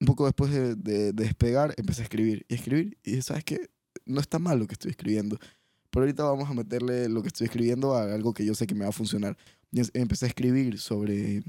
un 0.00 0.06
poco 0.06 0.24
después 0.26 0.50
de, 0.52 0.74
de- 0.74 1.12
de 1.12 1.24
despegar, 1.24 1.74
empecé 1.76 2.02
a 2.02 2.04
escribir 2.04 2.44
y 2.48 2.54
escribir. 2.54 2.98
Y 3.04 3.10
dije, 3.10 3.22
¿sabes 3.22 3.44
qué? 3.44 3.70
No 4.04 4.20
está 4.20 4.38
mal 4.38 4.58
lo 4.58 4.66
que 4.66 4.74
estoy 4.74 4.90
escribiendo. 4.90 5.38
Pero 5.90 6.04
ahorita 6.04 6.24
vamos 6.24 6.48
a 6.50 6.54
meterle 6.54 7.08
lo 7.08 7.22
que 7.22 7.28
estoy 7.28 7.44
escribiendo 7.46 7.94
a 7.94 8.12
algo 8.14 8.32
que 8.32 8.44
yo 8.44 8.54
sé 8.54 8.66
que 8.66 8.74
me 8.74 8.84
va 8.84 8.88
a 8.88 8.92
funcionar. 8.92 9.36
Y 9.70 9.80
empecé 9.98 10.24
a 10.26 10.28
escribir 10.28 10.78
sobre, 10.78 11.42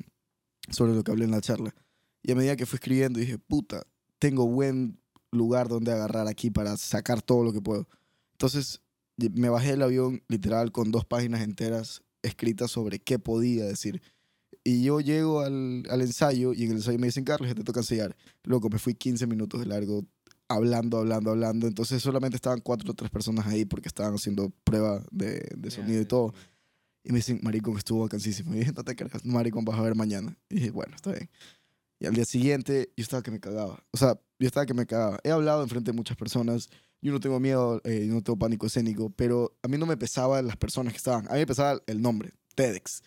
sobre 0.70 0.94
lo 0.94 1.04
que 1.04 1.12
hablé 1.12 1.26
en 1.26 1.32
la 1.32 1.42
charla. 1.42 1.74
Y 2.22 2.32
a 2.32 2.36
medida 2.36 2.56
que 2.56 2.66
fui 2.66 2.78
escribiendo, 2.78 3.20
dije, 3.20 3.38
puta, 3.38 3.84
tengo 4.20 4.48
buen 4.48 5.00
lugar 5.32 5.68
donde 5.68 5.92
agarrar 5.92 6.28
aquí 6.28 6.52
para 6.52 6.78
sacar 6.78 7.22
todo 7.22 7.44
lo 7.44 7.52
que 7.54 7.62
puedo. 7.62 7.88
Entonces 8.34 8.82
me 9.18 9.50
bajé 9.50 9.72
del 9.72 9.82
avión 9.82 10.22
literal 10.28 10.72
con 10.72 10.92
dos 10.92 11.06
páginas 11.06 11.42
enteras 11.42 12.04
escritas 12.22 12.72
sobre 12.72 13.00
qué 13.00 13.20
podía 13.20 13.66
decir. 13.66 14.02
Y 14.64 14.84
yo 14.84 15.02
llego 15.02 15.42
al, 15.42 15.84
al 15.90 16.02
ensayo 16.02 16.54
y 16.54 16.64
en 16.64 16.72
el 16.72 16.78
ensayo 16.78 16.98
me 16.98 17.08
dicen, 17.08 17.26
Carlos, 17.26 17.50
ya 17.50 17.56
te 17.56 17.64
toca 17.64 17.82
ensayar. 17.82 18.16
Loco, 18.44 18.70
me 18.70 18.80
fui 18.80 18.96
15 18.96 19.28
minutos 19.28 19.60
de 19.60 19.66
largo 19.66 20.06
hablando, 20.48 20.98
hablando, 20.98 21.32
hablando. 21.32 21.68
Entonces 21.68 22.02
solamente 22.02 22.38
estaban 22.38 22.62
cuatro 22.62 22.92
o 22.92 22.94
tres 22.94 23.12
personas 23.12 23.48
ahí 23.48 23.66
porque 23.66 23.88
estaban 23.88 24.14
haciendo 24.14 24.52
prueba 24.64 25.04
de, 25.12 25.48
de 25.56 25.72
sonido 25.72 26.02
y 26.02 26.06
todo. 26.06 26.34
Y 27.04 27.12
me 27.12 27.18
dicen, 27.18 27.40
maricón, 27.44 27.78
estuvo 27.78 28.02
vacancísimo. 28.02 28.54
Y 28.54 28.60
dije, 28.60 28.72
no 28.72 28.84
te 28.84 28.96
creas, 28.96 29.26
maricón, 29.26 29.66
vas 29.66 29.78
a 29.78 29.82
ver 29.82 29.96
mañana. 29.96 30.38
Y 30.50 30.56
dije, 30.56 30.72
bueno, 30.72 30.96
está 30.96 31.12
bien. 31.12 31.30
Y 32.00 32.06
al 32.06 32.14
día 32.14 32.26
siguiente, 32.26 32.92
yo 32.96 33.04
estaba 33.04 33.22
que 33.22 33.32
me 33.32 33.40
cagaba. 33.40 33.84
O 33.92 33.98
sea, 33.98 34.20
yo 34.40 34.48
estaba 34.48 34.66
que 34.66 34.74
me 34.74 34.86
cagaba. 34.86 35.20
He 35.24 35.32
hablado 35.32 35.64
enfrente 35.64 35.92
de 35.92 35.98
muchas 35.98 36.18
personas. 36.18 36.70
Yo 37.02 37.12
no 37.12 37.20
tengo 37.20 37.40
miedo, 37.40 37.82
eh, 37.84 38.06
yo 38.08 38.14
no 38.14 38.22
tengo 38.22 38.40
pánico 38.40 38.68
escénico, 38.68 39.10
pero 39.10 39.58
a 39.62 39.68
mí 39.68 39.78
no 39.78 39.86
me 39.86 39.98
pesaban 39.98 40.48
las 40.48 40.56
personas 40.56 40.94
que 40.94 40.98
estaban. 40.98 41.28
A 41.28 41.34
mí 41.34 41.40
me 41.40 41.48
pesaba 41.48 41.82
el 41.88 42.02
nombre, 42.02 42.32
TEDx. 42.56 43.02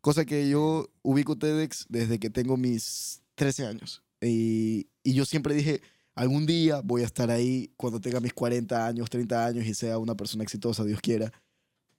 Cosa 0.00 0.24
que 0.24 0.48
yo 0.48 0.88
ubico 1.02 1.36
TEDx 1.36 1.86
desde 1.88 2.18
que 2.18 2.30
tengo 2.30 2.56
mis 2.56 3.22
13 3.34 3.66
años. 3.66 4.02
Y, 4.20 4.88
y 5.02 5.14
yo 5.14 5.24
siempre 5.24 5.54
dije, 5.54 5.80
algún 6.14 6.46
día 6.46 6.80
voy 6.82 7.02
a 7.02 7.06
estar 7.06 7.30
ahí 7.30 7.72
cuando 7.76 8.00
tenga 8.00 8.20
mis 8.20 8.32
40 8.32 8.86
años, 8.86 9.10
30 9.10 9.46
años 9.46 9.66
y 9.66 9.74
sea 9.74 9.98
una 9.98 10.16
persona 10.16 10.42
exitosa, 10.42 10.84
Dios 10.84 11.00
quiera. 11.00 11.32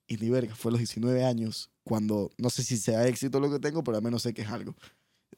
Y 0.08 0.18
ni 0.18 0.30
verga, 0.30 0.56
fue 0.56 0.70
a 0.70 0.74
los 0.74 0.80
19 0.80 1.24
años 1.24 1.72
cuando, 1.84 2.32
no 2.38 2.50
sé 2.50 2.64
si 2.64 2.78
sea 2.78 3.08
éxito 3.08 3.40
lo 3.40 3.52
que 3.52 3.60
tengo, 3.60 3.84
pero 3.84 3.98
al 3.98 4.04
menos 4.04 4.24
sé 4.24 4.34
que 4.34 4.42
es 4.42 4.50
algo. 4.50 4.76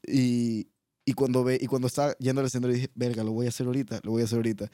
Y, 0.07 0.69
y 1.05 1.13
cuando 1.13 1.43
ve 1.43 1.57
y 1.61 1.67
cuando 1.67 1.87
estaba 1.87 2.13
yendo 2.17 2.41
al 2.41 2.47
escenario 2.47 2.75
dije, 2.75 2.91
verga, 2.95 3.23
lo 3.23 3.31
voy 3.31 3.47
a 3.47 3.49
hacer 3.49 3.67
ahorita, 3.67 3.99
lo 4.03 4.11
voy 4.11 4.21
a 4.21 4.25
hacer 4.25 4.37
ahorita. 4.37 4.71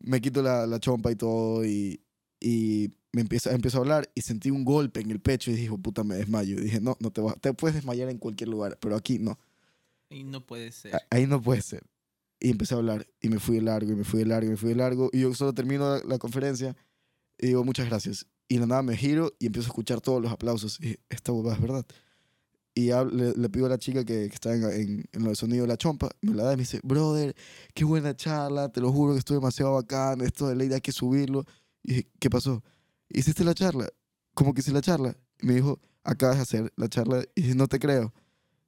Me 0.00 0.20
quito 0.20 0.42
la, 0.42 0.66
la 0.66 0.78
chompa 0.78 1.10
y 1.10 1.16
todo 1.16 1.64
y, 1.64 2.00
y 2.40 2.90
me 3.12 3.20
empiezo, 3.22 3.50
empiezo 3.50 3.78
a 3.78 3.80
hablar 3.80 4.10
y 4.14 4.22
sentí 4.22 4.50
un 4.50 4.64
golpe 4.64 5.00
en 5.00 5.10
el 5.10 5.20
pecho 5.20 5.50
y 5.50 5.54
dije, 5.54 5.76
puta, 5.78 6.04
me 6.04 6.14
desmayo. 6.14 6.56
Y 6.58 6.62
dije, 6.62 6.80
no, 6.80 6.96
no 7.00 7.10
te 7.10 7.20
vas, 7.20 7.34
te 7.40 7.52
puedes 7.54 7.74
desmayar 7.74 8.08
en 8.08 8.18
cualquier 8.18 8.48
lugar, 8.48 8.78
pero 8.80 8.96
aquí 8.96 9.18
no. 9.18 9.38
Y 10.08 10.24
no 10.24 10.44
puede 10.46 10.72
ser. 10.72 10.94
A- 10.96 11.02
Ahí 11.10 11.26
no 11.26 11.40
puede 11.42 11.62
ser. 11.62 11.84
Y 12.40 12.50
empecé 12.50 12.74
a 12.74 12.78
hablar 12.78 13.06
y 13.20 13.28
me 13.28 13.38
fui 13.38 13.56
de 13.56 13.62
largo 13.62 13.92
y 13.92 13.94
me 13.96 14.04
fui 14.04 14.20
de 14.20 14.26
largo 14.26 14.46
y 14.46 14.50
me 14.50 14.56
fui 14.56 14.70
de 14.70 14.76
largo 14.76 15.10
y 15.12 15.20
yo 15.20 15.34
solo 15.34 15.52
termino 15.52 15.96
la, 15.98 16.02
la 16.04 16.18
conferencia 16.18 16.74
y 17.38 17.48
digo, 17.48 17.64
muchas 17.64 17.86
gracias. 17.88 18.26
Y 18.48 18.58
de 18.58 18.66
nada 18.66 18.82
me 18.82 18.96
giro 18.96 19.32
y 19.38 19.46
empiezo 19.46 19.66
a 19.68 19.70
escuchar 19.70 20.00
todos 20.00 20.22
los 20.22 20.32
aplausos 20.32 20.78
y 20.80 20.82
dije, 20.84 21.00
esta 21.10 21.32
huevada 21.32 21.56
es 21.56 21.62
verdad. 21.62 21.86
Y 22.74 22.86
hab- 22.88 23.10
le, 23.10 23.32
le 23.34 23.48
pido 23.50 23.66
a 23.66 23.68
la 23.68 23.78
chica 23.78 24.04
que, 24.04 24.28
que 24.28 24.34
está 24.34 24.54
en, 24.54 24.62
en, 24.64 25.04
en 25.12 25.22
lo 25.24 25.30
de 25.30 25.36
sonido 25.36 25.62
de 25.64 25.68
la 25.68 25.76
chompa, 25.76 26.08
me 26.22 26.34
la 26.34 26.44
da 26.44 26.52
y 26.54 26.56
me 26.56 26.62
dice, 26.62 26.80
brother, 26.82 27.34
qué 27.74 27.84
buena 27.84 28.14
charla, 28.16 28.70
te 28.70 28.80
lo 28.80 28.90
juro 28.92 29.12
que 29.12 29.18
estuvo 29.18 29.38
demasiado 29.38 29.74
bacán, 29.74 30.20
esto 30.22 30.48
de 30.48 30.54
ley 30.56 30.72
hay 30.72 30.80
que 30.80 30.92
subirlo. 30.92 31.44
Y 31.82 31.88
dije, 31.88 32.08
¿qué 32.18 32.30
pasó? 32.30 32.62
¿Hiciste 33.08 33.44
la 33.44 33.54
charla? 33.54 33.88
¿Cómo 34.34 34.54
que 34.54 34.60
hice 34.60 34.72
la 34.72 34.80
charla? 34.80 35.16
Y 35.40 35.46
me 35.46 35.54
dijo, 35.54 35.80
acabas 36.04 36.36
de 36.36 36.42
hacer 36.42 36.72
la 36.76 36.88
charla. 36.88 37.24
Y 37.34 37.42
dije, 37.42 37.54
no 37.54 37.66
te 37.68 37.78
creo. 37.78 38.12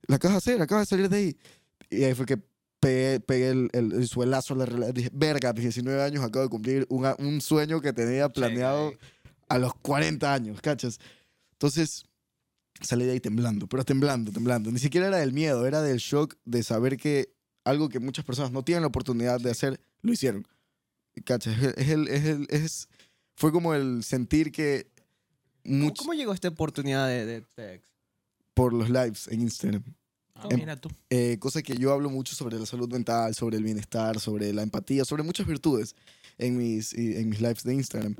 La 0.08 0.16
acabas 0.16 0.34
de 0.34 0.38
hacer, 0.52 0.62
acabas 0.62 0.88
de 0.88 0.90
salir 0.96 1.08
de 1.08 1.16
ahí. 1.16 1.36
Y 1.90 2.04
ahí 2.04 2.14
fue 2.14 2.26
que 2.26 2.38
pegué, 2.80 3.20
pegué 3.20 3.50
el, 3.50 3.70
el, 3.72 3.92
el 3.92 4.08
suelazo 4.08 4.54
a 4.54 4.56
la 4.58 4.66
realidad. 4.66 4.92
Dije, 4.94 5.10
verga, 5.12 5.50
a 5.50 5.52
mis 5.52 5.62
19 5.62 6.02
años 6.02 6.24
acabo 6.24 6.44
de 6.44 6.48
cumplir 6.50 6.86
un, 6.88 7.06
un 7.18 7.40
sueño 7.40 7.80
que 7.80 7.92
tenía 7.92 8.28
planeado 8.28 8.92
a 9.48 9.58
los 9.58 9.74
40 9.74 10.32
años, 10.32 10.60
¿cachas? 10.60 10.98
Entonces 11.52 12.04
salí 12.80 13.04
de 13.04 13.12
ahí 13.12 13.20
temblando, 13.20 13.68
pero 13.68 13.84
temblando, 13.84 14.32
temblando. 14.32 14.72
Ni 14.72 14.78
siquiera 14.80 15.06
era 15.06 15.18
del 15.18 15.32
miedo, 15.32 15.66
era 15.66 15.82
del 15.82 15.98
shock 15.98 16.34
de 16.44 16.62
saber 16.64 16.96
que 16.96 17.32
algo 17.64 17.88
que 17.88 18.00
muchas 18.00 18.24
personas 18.24 18.50
no 18.50 18.64
tienen 18.64 18.82
la 18.82 18.88
oportunidad 18.88 19.38
de 19.40 19.50
hacer, 19.50 19.80
lo 20.00 20.12
hicieron. 20.12 20.48
¿Cachas? 21.24 21.54
Es 21.76 21.88
el, 21.90 22.08
es 22.08 22.24
el- 22.24 22.46
es- 22.50 22.88
fue 23.42 23.50
como 23.50 23.74
el 23.74 24.04
sentir 24.04 24.52
que 24.52 24.86
¿Cómo, 25.64 25.86
much- 25.86 25.96
cómo 25.98 26.14
llegó 26.14 26.32
esta 26.32 26.46
oportunidad 26.46 27.08
de, 27.08 27.26
de 27.26 27.40
TEDx? 27.42 27.88
por 28.54 28.72
los 28.72 28.88
lives 28.88 29.26
en 29.26 29.40
Instagram. 29.40 29.82
Ah, 30.36 30.46
Em- 30.48 30.60
mira 30.60 30.76
tú. 30.76 30.88
Eh, 31.10 31.38
cosa 31.40 31.60
que 31.60 31.74
yo 31.76 31.92
hablo 31.92 32.08
mucho 32.08 32.36
sobre 32.36 32.56
la 32.58 32.66
salud 32.66 32.88
mental, 32.92 33.34
sobre 33.34 33.56
el 33.56 33.64
bienestar, 33.64 34.20
sobre 34.20 34.52
la 34.52 34.62
empatía, 34.62 35.04
sobre 35.04 35.24
muchas 35.24 35.46
virtudes 35.46 35.96
en 36.38 36.56
mis, 36.56 36.92
en 36.94 37.28
mis 37.28 37.40
lives 37.40 37.64
de 37.64 37.74
Instagram. 37.74 38.14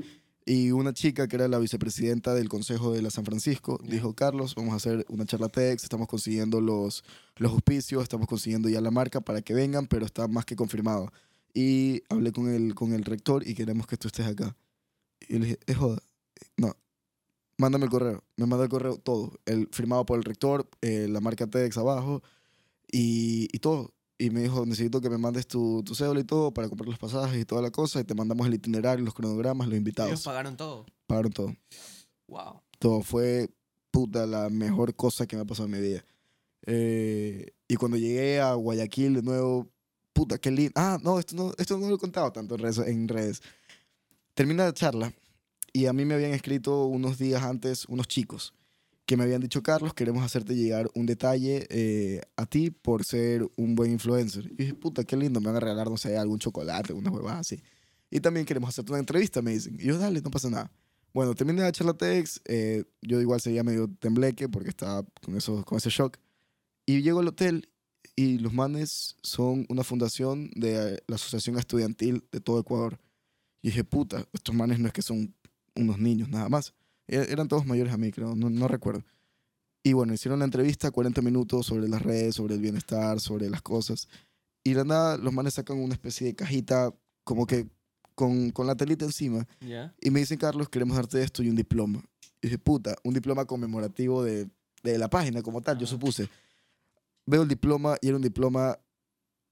Y 0.44 0.72
una 0.72 0.92
chica 0.92 1.28
que 1.28 1.36
era 1.36 1.46
la 1.46 1.60
vicepresidenta 1.60 2.34
del 2.34 2.48
Consejo 2.48 2.92
de 2.92 3.00
la 3.02 3.10
San 3.10 3.24
Francisco 3.24 3.78
Ya. 3.84 3.92
dijo, 3.92 4.12
Carlos, 4.14 4.56
vamos 4.56 4.72
a 4.72 4.76
hacer 4.78 5.06
una 5.08 5.24
charla 5.24 5.48
TEDx, 5.48 5.84
estamos 5.84 6.08
consiguiendo 6.08 6.60
los, 6.60 7.04
los 7.36 7.52
auspicios, 7.52 8.02
estamos 8.02 8.26
consiguiendo 8.26 8.68
ya 8.68 8.80
la 8.80 8.90
marca 8.90 9.20
para 9.20 9.40
que 9.42 9.54
vengan, 9.54 9.86
pero 9.86 10.04
está 10.04 10.26
más 10.26 10.44
que 10.44 10.56
confirmado. 10.56 11.12
Y 11.54 12.02
hablé 12.08 12.32
con 12.32 12.48
el, 12.48 12.74
con 12.74 12.92
el 12.92 13.04
rector 13.04 13.46
y 13.46 13.54
queremos 13.54 13.86
que 13.86 13.96
tú 13.96 14.08
estés 14.08 14.26
acá. 14.26 14.56
Y 15.28 15.38
le 15.38 15.46
dije, 15.46 15.58
es 15.66 15.76
joda. 15.76 16.02
No, 16.56 16.76
mándame 17.58 17.84
el 17.84 17.90
correo. 17.90 18.24
Me 18.36 18.46
manda 18.46 18.64
el 18.64 18.70
correo 18.70 18.96
todo. 18.98 19.32
El, 19.46 19.68
firmado 19.72 20.04
por 20.06 20.18
el 20.18 20.24
rector, 20.24 20.68
eh, 20.80 21.06
la 21.08 21.20
marca 21.20 21.46
TEDx 21.46 21.76
abajo 21.78 22.22
y, 22.90 23.48
y 23.52 23.58
todo. 23.58 23.92
Y 24.18 24.30
me 24.30 24.40
dijo, 24.42 24.64
necesito 24.66 25.00
que 25.00 25.10
me 25.10 25.18
mandes 25.18 25.46
tu, 25.48 25.82
tu 25.84 25.94
cédula 25.94 26.20
y 26.20 26.24
todo 26.24 26.52
para 26.54 26.68
comprar 26.68 26.88
los 26.88 26.98
pasajes 26.98 27.40
y 27.40 27.44
toda 27.44 27.60
la 27.60 27.70
cosa. 27.70 28.00
Y 28.00 28.04
te 28.04 28.14
mandamos 28.14 28.46
el 28.46 28.54
itinerario, 28.54 29.04
los 29.04 29.14
cronogramas, 29.14 29.66
los 29.66 29.74
Ellos 29.74 29.78
invitados. 29.78 30.22
pagaron 30.22 30.56
todo. 30.56 30.86
Pagaron 31.06 31.32
todo. 31.32 31.56
Wow. 32.28 32.62
Todo 32.78 33.02
fue, 33.02 33.50
puta, 33.90 34.26
la 34.26 34.48
mejor 34.48 34.94
cosa 34.94 35.26
que 35.26 35.36
me 35.36 35.42
ha 35.42 35.44
pasado 35.44 35.66
en 35.66 35.72
mi 35.72 35.80
vida. 35.80 36.04
Eh, 36.66 37.52
y 37.66 37.76
cuando 37.76 37.96
llegué 37.96 38.40
a 38.40 38.54
Guayaquil 38.54 39.14
de 39.14 39.22
nuevo, 39.22 39.68
puta, 40.12 40.38
qué 40.38 40.50
lindo. 40.50 40.72
Ah, 40.76 40.98
no, 41.02 41.18
esto 41.18 41.34
no, 41.34 41.52
esto 41.58 41.78
no 41.78 41.88
lo 41.88 41.96
he 41.96 41.98
contado 41.98 42.30
tanto 42.32 42.54
en 42.54 42.60
redes, 42.60 42.78
en 42.78 43.08
redes. 43.08 43.42
Termina 44.34 44.64
la 44.64 44.72
charla 44.72 45.12
y 45.72 45.86
a 45.86 45.92
mí 45.92 46.04
me 46.04 46.14
habían 46.14 46.32
escrito 46.32 46.86
unos 46.86 47.18
días 47.18 47.42
antes 47.42 47.84
unos 47.86 48.08
chicos 48.08 48.54
que 49.06 49.16
me 49.16 49.24
habían 49.24 49.40
dicho, 49.40 49.62
Carlos, 49.62 49.94
queremos 49.94 50.24
hacerte 50.24 50.54
llegar 50.54 50.88
un 50.94 51.06
detalle 51.06 51.66
eh, 51.70 52.20
a 52.36 52.46
ti 52.46 52.70
por 52.70 53.04
ser 53.04 53.46
un 53.56 53.74
buen 53.74 53.90
influencer. 53.90 54.46
Y 54.52 54.54
dije, 54.54 54.74
puta, 54.74 55.04
qué 55.04 55.16
lindo, 55.16 55.40
me 55.40 55.46
van 55.46 55.56
a 55.56 55.60
regalar, 55.60 55.90
no 55.90 55.96
sé, 55.96 56.16
algún 56.16 56.38
chocolate, 56.38 56.92
unas 56.92 57.12
huevadas 57.12 57.40
así. 57.40 57.62
Y 58.10 58.20
también 58.20 58.46
queremos 58.46 58.70
hacerte 58.70 58.92
una 58.92 59.00
entrevista, 59.00 59.42
me 59.42 59.52
dicen. 59.52 59.76
Y 59.78 59.86
yo, 59.86 59.98
dale, 59.98 60.20
no 60.20 60.30
pasa 60.30 60.48
nada. 60.50 60.70
Bueno, 61.12 61.34
terminé 61.34 61.60
la 61.62 61.72
charla 61.72 61.94
TEDx, 61.94 62.40
eh, 62.46 62.84
yo 63.02 63.20
igual 63.20 63.40
seguía 63.40 63.62
medio 63.62 63.88
tembleque 63.98 64.48
porque 64.48 64.70
estaba 64.70 65.04
con, 65.20 65.36
eso, 65.36 65.64
con 65.64 65.78
ese 65.78 65.90
shock. 65.90 66.16
Y 66.86 67.02
llego 67.02 67.20
al 67.20 67.28
hotel 67.28 67.68
y 68.16 68.38
los 68.38 68.52
manes 68.52 69.16
son 69.22 69.66
una 69.68 69.84
fundación 69.84 70.50
de 70.54 71.02
la 71.06 71.16
Asociación 71.16 71.58
Estudiantil 71.58 72.24
de 72.32 72.40
todo 72.40 72.60
Ecuador. 72.60 72.98
Y 73.62 73.68
dije, 73.68 73.84
puta, 73.84 74.26
estos 74.32 74.54
manes 74.54 74.78
no 74.80 74.88
es 74.88 74.92
que 74.92 75.02
son 75.02 75.34
unos 75.76 75.98
niños 75.98 76.28
nada 76.28 76.48
más. 76.48 76.74
E- 77.06 77.26
Eran 77.30 77.48
todos 77.48 77.64
mayores 77.64 77.92
a 77.92 77.96
mí, 77.96 78.10
creo, 78.10 78.34
no, 78.34 78.50
no 78.50 78.68
recuerdo. 78.68 79.04
Y 79.84 79.92
bueno, 79.94 80.12
hicieron 80.14 80.38
una 80.38 80.44
entrevista, 80.44 80.90
40 80.90 81.22
minutos 81.22 81.66
sobre 81.66 81.88
las 81.88 82.02
redes, 82.02 82.34
sobre 82.36 82.54
el 82.54 82.60
bienestar, 82.60 83.20
sobre 83.20 83.48
las 83.50 83.62
cosas. 83.62 84.08
Y 84.64 84.70
de 84.70 84.76
la 84.76 84.84
nada, 84.84 85.16
los 85.16 85.32
manes 85.32 85.54
sacan 85.54 85.78
una 85.78 85.94
especie 85.94 86.26
de 86.28 86.34
cajita 86.34 86.94
como 87.24 87.46
que 87.46 87.66
con, 88.14 88.50
con 88.50 88.66
la 88.66 88.76
telita 88.76 89.04
encima 89.04 89.46
y 90.00 90.10
me 90.10 90.20
dicen, 90.20 90.38
Carlos, 90.38 90.68
queremos 90.68 90.96
darte 90.96 91.22
esto 91.22 91.42
y 91.42 91.48
un 91.48 91.56
diploma. 91.56 92.04
Y 92.40 92.46
dije, 92.48 92.58
puta, 92.58 92.94
un 93.04 93.14
diploma 93.14 93.44
conmemorativo 93.44 94.22
de, 94.22 94.48
de 94.82 94.98
la 94.98 95.08
página 95.08 95.42
como 95.42 95.62
tal, 95.62 95.78
yo 95.78 95.86
supuse. 95.86 96.28
Veo 97.26 97.42
el 97.42 97.48
diploma 97.48 97.96
y 98.00 98.08
era 98.08 98.16
un 98.16 98.22
diploma 98.22 98.78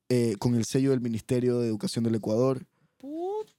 eh, 0.08 0.34
con 0.38 0.54
el 0.56 0.64
sello 0.64 0.90
del 0.90 1.00
Ministerio 1.00 1.58
de 1.60 1.68
Educación 1.68 2.04
del 2.04 2.16
Ecuador 2.16 2.64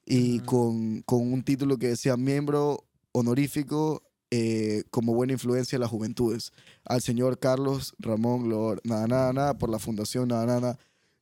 y 0.05 0.39
Mm. 0.39 0.45
con, 0.45 1.01
con 1.03 1.31
un 1.33 1.43
título 1.43 1.77
que 1.77 1.87
decía 1.89 2.17
miembro 2.17 2.85
honorífico 3.13 4.03
eh, 4.33 4.83
como 4.91 5.13
buena 5.13 5.33
influencia 5.33 5.77
de 5.77 5.81
las 5.81 5.89
juventudes. 5.89 6.51
Al 6.85 7.01
señor 7.01 7.37
Carlos 7.39 7.93
Ramón 7.99 8.49
Lor, 8.49 8.79
nada, 8.85 9.07
nada, 9.07 9.33
nada, 9.33 9.57
por 9.57 9.69
la 9.69 9.77
fundación, 9.79 10.29
nada, 10.29 10.45
nada, 10.45 10.59
nada. 10.61 10.79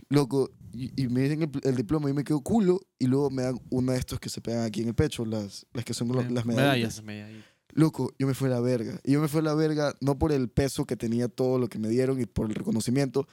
Loco, 0.10 0.50
y, 0.74 0.92
y 1.02 1.08
me 1.08 1.22
dicen 1.22 1.42
el, 1.42 1.50
el 1.64 1.76
diploma 1.76 2.10
y 2.10 2.14
me 2.14 2.24
quedo 2.24 2.42
culo 2.42 2.80
y 3.00 3.06
luego 3.08 3.30
me 3.32 3.42
dan 3.44 3.60
una 3.70 3.94
de 3.94 4.00
estos 4.00 4.20
que 4.20 4.30
se 4.30 4.42
pegan 4.42 4.64
aquí 4.64 4.82
en 4.82 4.90
el 4.90 4.96
pecho, 4.96 5.26
las, 5.26 5.66
las 5.74 5.84
que 5.86 5.94
son 5.94 6.08
lo- 6.10 6.22
las 6.30 6.46
medallas. 6.46 7.04
Medallas. 7.04 7.44
Loco, 7.72 8.14
yo 8.18 8.26
me 8.28 8.34
fui 8.34 8.48
a 8.48 8.52
la 8.52 8.60
verga. 8.62 9.00
Y 9.04 9.12
yo 9.14 9.22
me 9.22 9.28
fui 9.28 9.40
a 9.40 9.44
la 9.44 9.54
verga 9.56 9.94
no 10.02 10.18
por 10.18 10.32
el 10.32 10.50
peso 10.50 10.86
que 10.86 10.96
tenía 10.96 11.28
todo 11.28 11.60
lo 11.60 11.68
que 11.68 11.78
me 11.80 11.88
dieron 11.90 12.20
y 12.22 12.26
por 12.26 12.48
el 12.48 12.56
reconocimiento, 12.56 13.28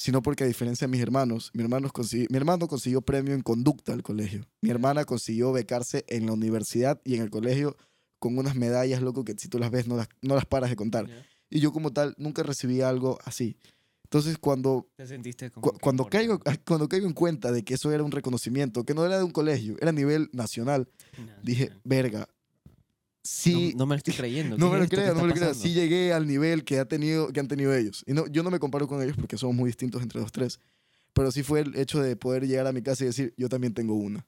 sino 0.00 0.22
porque 0.22 0.44
a 0.44 0.46
diferencia 0.46 0.86
de 0.86 0.92
mis 0.92 1.00
hermanos, 1.00 1.50
mi 1.54 1.62
hermano, 1.64 1.90
consiguió, 1.90 2.28
mi 2.30 2.36
hermano 2.36 2.68
consiguió 2.68 3.00
premio 3.02 3.34
en 3.34 3.42
conducta 3.42 3.92
al 3.92 4.04
colegio. 4.04 4.46
Mi 4.60 4.70
hermana 4.70 5.04
consiguió 5.04 5.50
becarse 5.50 6.04
en 6.06 6.26
la 6.26 6.32
universidad 6.34 7.00
y 7.04 7.16
en 7.16 7.22
el 7.22 7.30
colegio 7.30 7.76
con 8.20 8.38
unas 8.38 8.54
medallas, 8.54 9.02
loco, 9.02 9.24
que 9.24 9.34
si 9.36 9.48
tú 9.48 9.58
las 9.58 9.72
ves 9.72 9.88
no 9.88 9.96
las, 9.96 10.08
no 10.22 10.36
las 10.36 10.46
paras 10.46 10.70
de 10.70 10.76
contar. 10.76 11.08
Y 11.50 11.58
yo 11.58 11.72
como 11.72 11.92
tal 11.92 12.14
nunca 12.16 12.44
recibí 12.44 12.80
algo 12.80 13.18
así. 13.24 13.56
Entonces 14.04 14.38
cuando, 14.38 14.88
¿Te 14.96 15.06
sentiste 15.06 15.50
como 15.50 15.62
cu- 15.66 15.72
que 15.72 15.80
cuando, 15.80 16.04
caigo, 16.06 16.40
cuando 16.64 16.88
caigo 16.88 17.06
en 17.08 17.12
cuenta 17.12 17.50
de 17.50 17.64
que 17.64 17.74
eso 17.74 17.90
era 17.92 18.04
un 18.04 18.12
reconocimiento, 18.12 18.84
que 18.84 18.94
no 18.94 19.04
era 19.04 19.18
de 19.18 19.24
un 19.24 19.32
colegio, 19.32 19.74
era 19.80 19.90
a 19.90 19.92
nivel 19.92 20.30
nacional, 20.32 20.88
dije, 21.42 21.70
verga, 21.82 22.28
sí, 23.28 23.72
No, 23.72 23.78
no 23.80 23.86
me 23.86 23.94
lo 23.94 23.98
estoy 23.98 24.14
creyendo. 24.14 24.56
no 24.56 24.66
¿qué 24.70 24.72
me 24.76 24.82
lo 24.84 24.88
creas, 24.88 25.14
no 25.14 25.22
me 25.22 25.28
lo 25.28 25.34
creas. 25.34 25.56
Sí 25.56 25.72
llegué 25.74 26.12
al 26.12 26.26
nivel 26.26 26.64
que, 26.64 26.78
ha 26.78 26.84
tenido, 26.86 27.32
que 27.32 27.40
han 27.40 27.48
tenido 27.48 27.74
ellos. 27.74 28.04
Y 28.06 28.12
no, 28.14 28.26
yo 28.26 28.42
no 28.42 28.50
me 28.50 28.58
comparo 28.58 28.86
con 28.88 29.02
ellos 29.02 29.16
porque 29.16 29.36
somos 29.36 29.54
muy 29.54 29.68
distintos 29.68 30.02
entre 30.02 30.20
los 30.20 30.32
tres. 30.32 30.58
Pero 31.12 31.30
sí 31.32 31.42
fue 31.42 31.60
el 31.60 31.76
hecho 31.76 32.00
de 32.00 32.16
poder 32.16 32.46
llegar 32.46 32.66
a 32.66 32.72
mi 32.72 32.80
casa 32.82 33.04
y 33.04 33.08
decir, 33.08 33.34
yo 33.36 33.48
también 33.48 33.74
tengo 33.74 33.94
una. 33.94 34.26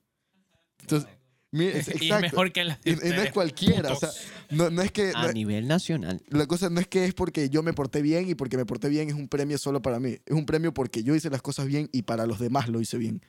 Entonces, 0.81 1.09
mi- 1.53 1.67
es- 1.67 1.89
Y 1.89 1.91
es 1.91 2.03
exacto. 2.03 2.21
mejor 2.23 2.53
que 2.53 2.65
la 2.65 2.79
Y, 2.85 2.91
y 2.93 2.95
no 3.11 3.23
es 3.23 3.33
cualquiera. 3.33 3.93
O 3.93 3.97
sea, 3.99 4.11
no, 4.51 4.71
no 4.71 4.83
es 4.83 4.91
que... 4.93 5.13
A 5.15 5.27
no- 5.27 5.33
nivel 5.33 5.67
nacional. 5.69 6.23
la 6.29 6.47
cosa 6.47 6.69
no 6.71 6.81
es 6.81 6.87
que 6.89 7.05
es 7.05 7.15
porque 7.15 7.49
yo 7.51 7.63
me 7.63 7.73
porté 7.73 8.03
bien 8.03 8.29
y 8.29 8.35
porque 8.35 8.57
me 8.57 8.67
porté 8.67 8.89
bien 8.89 9.09
es 9.09 9.15
un 9.15 9.29
premio 9.29 9.57
solo 9.59 9.81
para 9.83 10.01
mí. 10.01 10.19
Es 10.27 10.35
un 10.35 10.47
premio 10.47 10.73
porque 10.75 11.03
yo 11.03 11.15
hice 11.15 11.31
las 11.31 11.43
cosas 11.43 11.67
bien 11.67 11.89
y 11.93 12.03
para 12.03 12.27
los 12.27 12.39
demás 12.39 12.69
lo 12.69 12.81
hice 12.81 12.99
bien. 12.99 13.23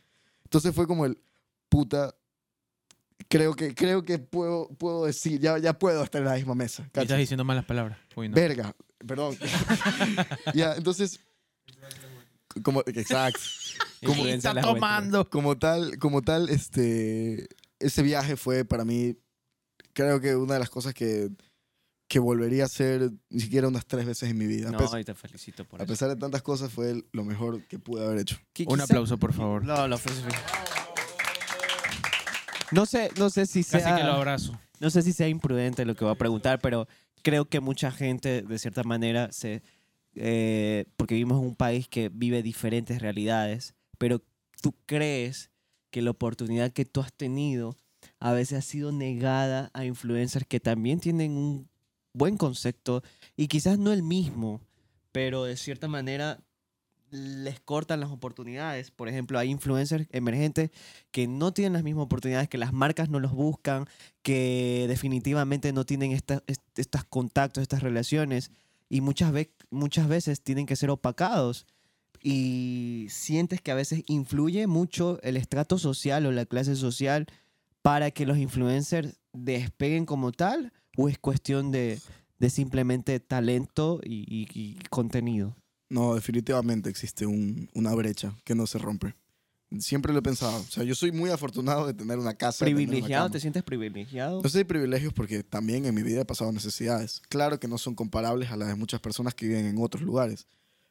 Entonces 0.44 0.74
fue 0.74 0.88
como 0.88 1.06
el 1.06 1.18
puta. 1.70 2.16
Creo 3.32 3.56
que, 3.56 3.74
creo 3.74 4.04
que 4.04 4.20
puedo, 4.20 4.68
puedo 4.78 5.06
decir, 5.06 5.40
ya, 5.40 5.58
ya 5.58 5.72
puedo 5.80 6.04
estar 6.04 6.22
en 6.22 6.28
la 6.28 6.36
misma 6.36 6.54
mesa. 6.54 6.84
Estás 6.94 7.18
diciendo 7.18 7.46
malas 7.46 7.64
palabras. 7.66 7.98
Uy, 8.16 8.28
no. 8.28 8.36
Verga, 8.36 8.76
perdón. 9.08 9.38
ya, 10.54 10.74
entonces. 10.76 11.20
Como, 12.64 12.82
exacto. 12.86 13.40
Como, 14.06 14.26
está 14.26 14.60
tomando. 14.60 15.26
tal, 15.58 15.98
como 16.00 16.22
tal, 16.24 16.50
este, 16.50 17.48
ese 17.80 18.02
viaje 18.02 18.36
fue 18.36 18.66
para 18.66 18.84
mí, 18.84 19.16
creo 19.94 20.20
que 20.20 20.36
una 20.36 20.56
de 20.56 20.60
las 20.60 20.72
cosas 20.72 20.94
que, 20.96 21.30
que 22.10 22.18
volvería 22.18 22.64
a 22.64 22.66
hacer 22.66 23.12
ni 23.30 23.40
siquiera 23.42 23.68
unas 23.68 23.86
tres 23.86 24.06
veces 24.08 24.30
en 24.32 24.38
mi 24.40 24.48
vida. 24.48 24.70
A, 24.70 24.72
No, 24.72 24.80
pesar, 24.80 25.00
y 25.00 25.04
te 25.06 25.14
felicito 25.14 25.66
por 25.66 25.80
a 25.80 25.84
eso. 25.84 25.94
pesar 25.94 26.10
de 26.10 26.16
tantas 26.16 26.42
cosas, 26.42 26.72
fue 26.74 27.04
lo 27.12 27.24
mejor 27.24 27.64
que 27.68 27.78
pude 27.78 28.04
haber 28.04 28.18
hecho. 28.22 28.38
Un 28.38 28.66
quizá- 28.66 28.84
aplauso, 28.86 29.18
por 29.20 29.34
favor. 29.34 29.64
No, 29.64 29.88
lo 29.88 29.98
felicito. 30.00 30.30
No 32.72 32.86
sé, 32.86 33.12
no 33.18 33.30
sé 33.30 33.46
si 33.46 33.64
Casi 33.64 33.84
sea, 33.84 33.96
que 33.98 34.04
lo 34.04 34.14
abrazo. 34.14 34.60
no 34.80 34.90
sé 34.90 35.02
si 35.02 35.14
sea 35.14 35.28
imprudente 35.28 35.86
lo 35.86 35.96
que 35.96 36.06
voy 36.06 36.14
a 36.14 36.18
preguntar, 36.18 36.60
pero 36.60 36.88
creo 37.22 37.46
que 37.46 37.60
mucha 37.60 37.92
gente, 37.92 38.42
de 38.42 38.60
cierta 38.60 38.84
manera, 38.84 39.32
se, 39.32 39.62
eh, 40.16 40.86
porque 40.98 41.16
vivimos 41.16 41.40
en 41.40 41.48
un 41.48 41.56
país 41.56 41.88
que 41.88 42.10
vive 42.10 42.42
diferentes 42.44 43.02
realidades, 43.02 43.76
pero 43.98 44.22
tú 44.62 44.76
crees 44.86 45.52
que 45.90 46.02
la 46.02 46.12
oportunidad 46.12 46.72
que 46.72 46.86
tú 46.86 47.02
has 47.02 47.14
tenido 47.14 47.76
a 48.20 48.32
veces 48.32 48.60
ha 48.60 48.62
sido 48.62 48.92
negada 48.92 49.70
a 49.74 49.86
influencers 49.86 50.46
que 50.48 50.60
también 50.60 51.00
tienen 51.00 51.34
un 51.34 51.70
buen 52.14 52.38
concepto 52.38 53.04
y 53.36 53.48
quizás 53.48 53.78
no 53.78 53.92
el 53.92 54.04
mismo, 54.04 54.62
pero 55.12 55.44
de 55.44 55.58
cierta 55.58 55.88
manera 55.88 56.40
les 57.12 57.60
cortan 57.60 58.00
las 58.00 58.10
oportunidades. 58.10 58.90
Por 58.90 59.08
ejemplo, 59.10 59.38
hay 59.38 59.50
influencers 59.50 60.08
emergentes 60.12 60.72
que 61.12 61.28
no 61.28 61.54
tienen 61.54 61.74
las 61.74 61.84
mismas 61.84 62.06
oportunidades, 62.06 62.50
que 62.50 62.58
las 62.58 62.74
marcas 62.74 63.10
no 63.10 63.20
los 63.20 63.34
buscan, 63.34 63.86
que 64.24 64.86
definitivamente 64.88 65.74
no 65.74 65.86
tienen 65.86 66.12
estos 66.14 67.04
contactos, 67.10 67.62
estas 67.62 67.84
relaciones 67.84 68.52
y 68.90 69.02
muchas, 69.02 69.32
ve- 69.32 69.52
muchas 69.70 70.08
veces 70.08 70.42
tienen 70.42 70.66
que 70.66 70.76
ser 70.76 70.90
opacados. 70.90 71.68
Y 72.24 73.08
sientes 73.10 73.62
que 73.62 73.72
a 73.72 73.76
veces 73.76 74.04
influye 74.08 74.68
mucho 74.68 75.20
el 75.24 75.38
estrato 75.38 75.78
social 75.78 76.26
o 76.26 76.32
la 76.32 76.46
clase 76.46 76.76
social 76.76 77.26
para 77.82 78.12
que 78.12 78.26
los 78.28 78.38
influencers 78.38 79.20
despeguen 79.34 80.06
como 80.06 80.32
tal 80.32 80.72
o 80.98 81.10
es 81.10 81.18
cuestión 81.18 81.72
de, 81.72 82.00
de 82.38 82.50
simplemente 82.50 83.20
talento 83.20 84.00
y, 84.04 84.24
y- 84.30 84.48
y 84.54 84.76
contenido. 84.90 85.56
No, 85.92 86.16
definitivamente 86.16 86.90
existe 86.90 87.26
un- 87.26 87.70
una 87.74 87.94
brecha 87.94 88.34
que 88.46 88.56
no 88.56 88.66
se 88.66 88.78
rompe. 88.78 89.14
Siempre 89.80 90.12
lo 90.12 90.20
he 90.20 90.22
pensado. 90.22 90.58
O 90.60 90.64
sea, 90.72 90.84
yo 90.84 90.96
soy 90.96 91.12
muy 91.12 91.30
afortunado 91.30 91.88
de 91.88 91.94
tener 91.94 92.18
una 92.18 92.34
casa. 92.34 92.66
una 92.66 92.74
¿Privilegiado? 92.76 93.30
¿Te 93.30 93.40
sientes 93.40 93.64
privilegiado? 93.64 94.42
No 94.42 94.50
sé 94.50 94.60
de 94.60 94.66
privilegios 94.66 95.14
porque 95.14 95.44
también 95.44 95.86
en 95.86 95.94
mi 95.96 96.02
vida 96.04 96.22
he 96.22 96.26
pasado 96.26 96.52
necesidades. 96.52 97.22
Claro 97.30 97.60
que 97.60 97.68
no 97.68 97.78
son 97.78 97.96
comparables 97.96 98.52
a 98.52 98.58
las 98.58 98.68
de 98.68 98.76
muchas 98.76 99.00
personas 99.00 99.34
que 99.34 99.48
viven 99.48 99.66
en 99.66 99.78
otros 99.80 100.04
lugares. 100.04 100.48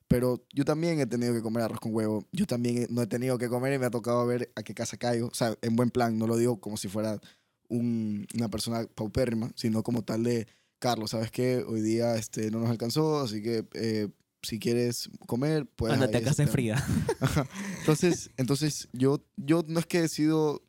Pero 0.09 0.45
yo 0.55 0.65
también 0.65 0.99
he 1.01 1.07
tenido 1.07 1.33
que 1.35 1.41
comer 1.43 1.63
arroz 1.63 1.79
con 1.81 1.95
huevo. 1.95 2.27
Yo 2.33 2.47
también 2.47 2.87
no 2.91 3.01
he 3.03 3.07
tenido 3.07 3.39
que 3.39 3.49
comer 3.49 3.75
y 3.75 3.79
me 3.79 3.87
ha 3.87 3.91
tocado 3.91 4.27
ver 4.27 4.51
a 4.57 4.63
qué 4.63 4.75
casa 4.75 4.97
caigo. 4.97 5.29
O 5.29 5.35
sea, 5.35 5.57
en 5.63 5.77
buen 5.77 5.91
plan, 5.91 6.19
no 6.19 6.27
lo 6.27 6.37
digo 6.37 6.59
como 6.61 6.77
si 6.77 6.89
fuera 6.89 7.21
un- 7.69 8.27
una 8.35 8.49
persona 8.49 8.87
paupérrima, 8.95 9.51
sino 9.55 9.83
como 9.83 10.03
tal 10.03 10.25
de, 10.25 10.47
Carlos, 10.79 11.11
¿sabes 11.11 11.31
qué? 11.31 11.65
Hoy 11.67 11.81
día 11.83 12.17
este, 12.17 12.51
no 12.51 12.59
nos 12.61 12.71
alcanzó, 12.71 13.21
así 13.21 13.43
que 13.43 13.65
eh, 13.75 14.09
si 14.43 14.59
quieres 14.59 15.11
comer, 15.27 15.67
pues... 15.77 15.93
Ándate 15.93 16.19
a 16.19 16.23
casa 16.23 16.43
de 16.43 16.45
está". 16.45 16.53
fría. 16.53 16.85
Ajá. 17.21 17.47
Entonces, 17.81 18.31
entonces 18.37 18.89
yo, 18.93 19.25
yo 19.37 19.65
no 19.67 19.81
es 19.81 19.87
que 19.87 20.05
he 20.05 20.09
sido 20.09 20.63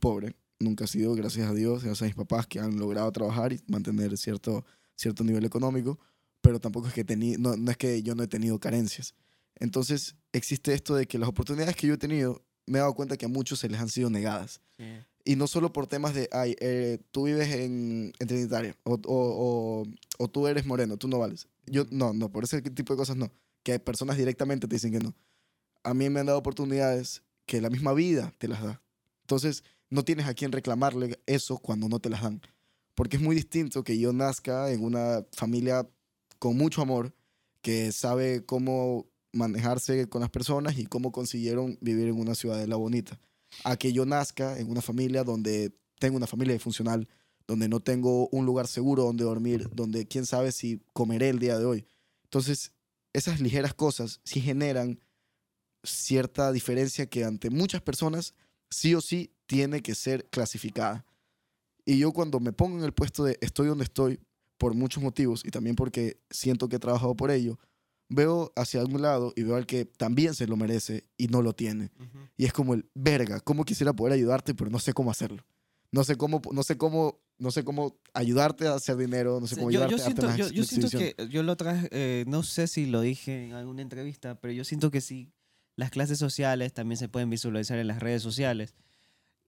pobre, 0.00 0.36
nunca 0.58 0.84
he 0.84 0.88
sido, 0.88 1.14
gracias 1.14 1.48
a 1.48 1.54
Dios, 1.54 1.82
gracias 1.84 2.02
a 2.02 2.06
mis 2.06 2.14
papás 2.14 2.46
que 2.46 2.60
han 2.60 2.78
logrado 2.78 3.10
trabajar 3.12 3.52
y 3.52 3.60
mantener 3.66 4.16
cierto, 4.16 4.64
cierto 4.94 5.24
nivel 5.24 5.44
económico, 5.44 5.98
pero 6.40 6.60
tampoco 6.60 6.88
es 6.88 6.94
que 6.94 7.04
tení, 7.04 7.36
no, 7.36 7.56
no 7.56 7.70
es 7.70 7.76
que 7.76 8.02
yo 8.02 8.14
no 8.14 8.22
he 8.22 8.28
tenido 8.28 8.58
carencias. 8.58 9.14
Entonces, 9.56 10.16
existe 10.32 10.72
esto 10.72 10.94
de 10.94 11.06
que 11.06 11.18
las 11.18 11.28
oportunidades 11.28 11.76
que 11.76 11.86
yo 11.86 11.94
he 11.94 11.98
tenido, 11.98 12.42
me 12.66 12.78
he 12.78 12.80
dado 12.80 12.94
cuenta 12.94 13.16
que 13.16 13.26
a 13.26 13.28
muchos 13.28 13.58
se 13.58 13.68
les 13.68 13.80
han 13.80 13.88
sido 13.88 14.08
negadas. 14.10 14.60
Y 15.22 15.36
no 15.36 15.46
solo 15.46 15.70
por 15.70 15.86
temas 15.86 16.14
de, 16.14 16.28
ay, 16.32 16.56
eh, 16.60 16.98
tú 17.10 17.24
vives 17.24 17.48
en, 17.50 18.12
en 18.18 18.26
Trinitaria, 18.26 18.74
o, 18.84 18.94
o, 18.94 19.00
o, 19.04 19.86
o 20.18 20.28
tú 20.28 20.46
eres 20.46 20.64
moreno, 20.64 20.96
tú 20.96 21.08
no 21.08 21.18
vales. 21.18 21.46
Yo, 21.70 21.84
no, 21.90 22.12
no, 22.12 22.30
por 22.30 22.44
ese 22.44 22.60
tipo 22.62 22.92
de 22.92 22.98
cosas 22.98 23.16
no. 23.16 23.32
Que 23.62 23.72
hay 23.72 23.78
personas 23.78 24.16
directamente 24.16 24.66
te 24.66 24.74
dicen 24.74 24.92
que 24.92 24.98
no. 24.98 25.14
A 25.82 25.94
mí 25.94 26.08
me 26.10 26.20
han 26.20 26.26
dado 26.26 26.38
oportunidades 26.38 27.22
que 27.46 27.60
la 27.60 27.70
misma 27.70 27.92
vida 27.92 28.34
te 28.38 28.48
las 28.48 28.62
da. 28.62 28.82
Entonces, 29.22 29.64
no 29.88 30.04
tienes 30.04 30.26
a 30.26 30.34
quien 30.34 30.52
reclamarle 30.52 31.20
eso 31.26 31.58
cuando 31.58 31.88
no 31.88 32.00
te 32.00 32.10
las 32.10 32.22
dan. 32.22 32.40
Porque 32.94 33.16
es 33.16 33.22
muy 33.22 33.34
distinto 33.36 33.84
que 33.84 33.98
yo 33.98 34.12
nazca 34.12 34.70
en 34.70 34.84
una 34.84 35.24
familia 35.32 35.88
con 36.38 36.56
mucho 36.56 36.82
amor, 36.82 37.14
que 37.62 37.92
sabe 37.92 38.44
cómo 38.44 39.06
manejarse 39.32 40.08
con 40.08 40.20
las 40.20 40.30
personas 40.30 40.78
y 40.78 40.86
cómo 40.86 41.12
consiguieron 41.12 41.78
vivir 41.80 42.08
en 42.08 42.18
una 42.18 42.34
ciudadela 42.34 42.76
bonita 42.76 43.18
a 43.64 43.76
que 43.76 43.92
yo 43.92 44.06
nazca 44.06 44.58
en 44.58 44.70
una 44.70 44.80
familia 44.80 45.24
donde 45.24 45.72
tengo 45.98 46.16
una 46.16 46.26
familia 46.26 46.54
disfuncional, 46.54 47.08
donde 47.50 47.68
no 47.68 47.80
tengo 47.80 48.28
un 48.28 48.46
lugar 48.46 48.68
seguro 48.68 49.02
donde 49.02 49.24
dormir, 49.24 49.68
donde 49.74 50.06
quién 50.06 50.24
sabe 50.24 50.52
si 50.52 50.80
comeré 50.92 51.30
el 51.30 51.40
día 51.40 51.58
de 51.58 51.64
hoy. 51.64 51.84
Entonces, 52.22 52.72
esas 53.12 53.40
ligeras 53.40 53.74
cosas 53.74 54.20
sí 54.22 54.40
generan 54.40 55.00
cierta 55.82 56.52
diferencia 56.52 57.06
que 57.06 57.24
ante 57.24 57.50
muchas 57.50 57.82
personas 57.82 58.34
sí 58.70 58.94
o 58.94 59.00
sí 59.00 59.34
tiene 59.46 59.82
que 59.82 59.96
ser 59.96 60.28
clasificada. 60.30 61.04
Y 61.84 61.98
yo 61.98 62.12
cuando 62.12 62.38
me 62.38 62.52
pongo 62.52 62.78
en 62.78 62.84
el 62.84 62.92
puesto 62.92 63.24
de 63.24 63.36
estoy 63.40 63.66
donde 63.66 63.82
estoy, 63.82 64.20
por 64.56 64.74
muchos 64.74 65.02
motivos 65.02 65.42
y 65.44 65.50
también 65.50 65.74
porque 65.74 66.20
siento 66.30 66.68
que 66.68 66.76
he 66.76 66.78
trabajado 66.78 67.16
por 67.16 67.32
ello, 67.32 67.58
veo 68.08 68.52
hacia 68.54 68.80
algún 68.80 69.02
lado 69.02 69.32
y 69.34 69.42
veo 69.42 69.56
al 69.56 69.66
que 69.66 69.86
también 69.86 70.34
se 70.34 70.46
lo 70.46 70.56
merece 70.56 71.08
y 71.16 71.26
no 71.26 71.42
lo 71.42 71.52
tiene. 71.52 71.90
Y 72.36 72.44
es 72.44 72.52
como 72.52 72.74
el, 72.74 72.88
verga, 72.94 73.40
¿cómo 73.40 73.64
quisiera 73.64 73.92
poder 73.92 74.12
ayudarte, 74.12 74.54
pero 74.54 74.70
no 74.70 74.78
sé 74.78 74.92
cómo 74.92 75.10
hacerlo? 75.10 75.44
No 75.90 76.04
sé 76.04 76.14
cómo, 76.14 76.40
no 76.52 76.62
sé 76.62 76.76
cómo, 76.76 77.18
no 77.40 77.50
sé 77.50 77.64
cómo 77.64 77.96
ayudarte 78.14 78.68
a 78.68 78.74
hacer 78.74 78.96
dinero, 78.96 79.40
no 79.40 79.46
sé 79.46 79.56
cómo 79.56 79.70
yo, 79.70 79.82
ayudarte 79.82 80.14
yo 80.14 80.22
a 80.22 80.26
las 80.26 80.36
yo, 80.36 80.48
yo 80.50 80.64
siento 80.64 80.90
que 80.90 81.16
yo 81.28 81.42
lo 81.42 81.52
otra 81.52 81.72
vez, 81.72 81.88
eh, 81.90 82.24
no 82.28 82.42
sé 82.42 82.66
si 82.66 82.86
lo 82.86 83.00
dije 83.00 83.46
en 83.46 83.54
alguna 83.54 83.82
entrevista, 83.82 84.40
pero 84.40 84.52
yo 84.52 84.64
siento 84.64 84.90
que 84.90 85.00
sí, 85.00 85.32
las 85.76 85.90
clases 85.90 86.18
sociales 86.18 86.72
también 86.72 86.98
se 86.98 87.08
pueden 87.08 87.30
visualizar 87.30 87.78
en 87.78 87.88
las 87.88 88.00
redes 88.00 88.22
sociales. 88.22 88.74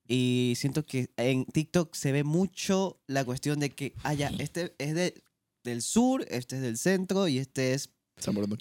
Y 0.09 0.55
siento 0.57 0.85
que 0.85 1.11
en 1.17 1.45
TikTok 1.45 1.95
se 1.95 2.11
ve 2.11 2.25
mucho 2.25 3.01
la 3.07 3.25
cuestión 3.25 3.61
de 3.61 3.71
que, 3.71 3.95
ah, 4.03 4.15
ya, 4.15 4.33
este 4.39 4.75
es 4.79 4.95
de, 4.95 5.23
del 5.63 5.83
sur, 5.83 6.25
este 6.29 6.57
es 6.57 6.63
del 6.63 6.77
centro 6.77 7.29
y 7.29 7.39
este 7.39 7.75
es. 7.75 7.91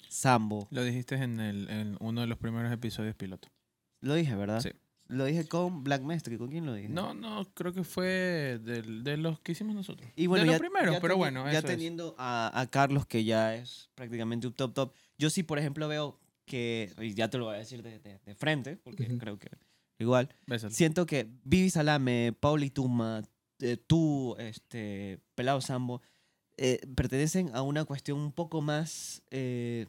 Sambo. 0.08 0.68
Lo 0.70 0.84
dijiste 0.84 1.16
en, 1.16 1.40
el, 1.40 1.68
en 1.68 1.96
uno 2.00 2.20
de 2.20 2.26
los 2.26 2.38
primeros 2.38 2.72
episodios 2.72 3.14
piloto. 3.16 3.48
Lo 4.00 4.14
dije, 4.14 4.34
¿verdad? 4.34 4.60
Sí. 4.60 4.70
Lo 5.12 5.24
dije 5.26 5.46
con 5.46 5.84
Black 5.84 6.02
Mestre. 6.02 6.38
¿Con 6.38 6.48
quién 6.48 6.64
lo 6.66 6.74
dije? 6.74 6.88
No, 6.88 7.12
no, 7.14 7.44
creo 7.54 7.72
que 7.72 7.84
fue 7.84 8.58
de 8.62 9.16
los 9.16 9.40
que 9.40 9.52
hicimos 9.52 9.74
nosotros. 9.74 10.08
Y 10.16 10.26
bueno, 10.26 10.42
de 10.44 10.46
los 10.46 10.54
ya, 10.54 10.58
primeros, 10.58 10.94
ya 10.94 11.00
pero 11.00 11.16
bueno, 11.16 11.44
ya 11.44 11.58
eso 11.58 11.68
es. 11.68 11.74
teniendo 11.74 12.14
a, 12.18 12.50
a 12.58 12.66
Carlos, 12.68 13.06
que 13.06 13.24
ya 13.24 13.54
es 13.54 13.90
prácticamente 13.94 14.46
un 14.46 14.52
top 14.54 14.72
top. 14.74 14.92
Yo 15.18 15.28
sí, 15.30 15.42
por 15.42 15.58
ejemplo, 15.58 15.86
veo 15.88 16.18
que, 16.44 16.92
y 17.00 17.14
ya 17.14 17.28
te 17.28 17.38
lo 17.38 17.44
voy 17.46 17.54
a 17.56 17.58
decir 17.58 17.82
de, 17.82 17.98
de- 17.98 18.18
de 18.24 18.34
frente, 18.34 18.76
porque 18.76 19.16
creo 19.18 19.38
que 19.38 19.50
igual, 19.98 20.34
Bésalo. 20.46 20.72
siento 20.74 21.06
que 21.06 21.28
Vivi 21.44 21.70
Salame, 21.70 22.32
Pauli 22.38 22.70
Tuma, 22.70 23.22
eh, 23.60 23.76
tú, 23.76 24.34
este, 24.38 25.20
Pelado 25.34 25.60
Sambo, 25.60 26.02
eh, 26.56 26.80
pertenecen 26.96 27.54
a 27.54 27.62
una 27.62 27.84
cuestión 27.84 28.18
un 28.18 28.32
poco 28.32 28.60
más, 28.62 29.22
eh, 29.30 29.86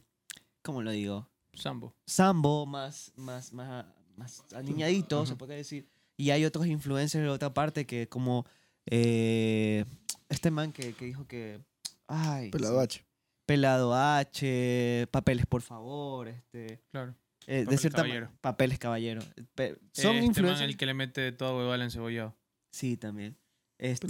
¿cómo 0.62 0.82
lo 0.82 0.92
digo? 0.92 1.28
Sambo. 1.54 1.96
Sambo, 2.06 2.66
más, 2.66 3.12
más, 3.16 3.52
más, 3.54 3.86
más 4.18 4.44
aniñadito, 4.54 5.26
se 5.26 5.34
Ajá. 5.34 5.38
puede 5.38 5.56
decir. 5.56 5.88
Y 6.18 6.30
hay 6.30 6.46
otros 6.46 6.68
influencers 6.68 7.24
de 7.24 7.30
otra 7.30 7.54
parte 7.54 7.86
que 7.86 8.08
como 8.08 8.46
eh, 8.86 9.86
este 10.30 10.52
man 10.52 10.72
que, 10.72 10.94
que 10.94 11.06
dijo 11.06 11.26
que... 11.28 11.60
Ay, 12.08 12.50
Pelado 12.52 12.80
sí, 12.80 12.84
H. 12.84 13.06
Pelado 13.46 13.94
H, 13.96 15.08
papeles 15.12 15.46
por 15.46 15.62
favor, 15.62 16.28
este... 16.28 16.80
Claro. 16.92 17.16
eh, 17.48 17.58
de 17.60 17.64
Papeles 17.66 17.82
cierta 17.82 17.98
caballero. 17.98 18.32
Papeles 18.42 18.80
caballero. 18.80 19.22
Pe- 19.56 19.76
Son 19.92 20.12
este 20.12 20.14
man 20.14 20.24
influencers... 20.26 20.70
el 20.70 20.78
que 20.78 20.86
le 20.86 20.94
mete 20.94 21.32
toda 21.32 21.56
huevada 21.56 21.84
en 21.84 21.92
cebollado. 21.92 22.36
Sí, 22.72 22.96
también. 22.98 23.36
Este, 23.80 24.08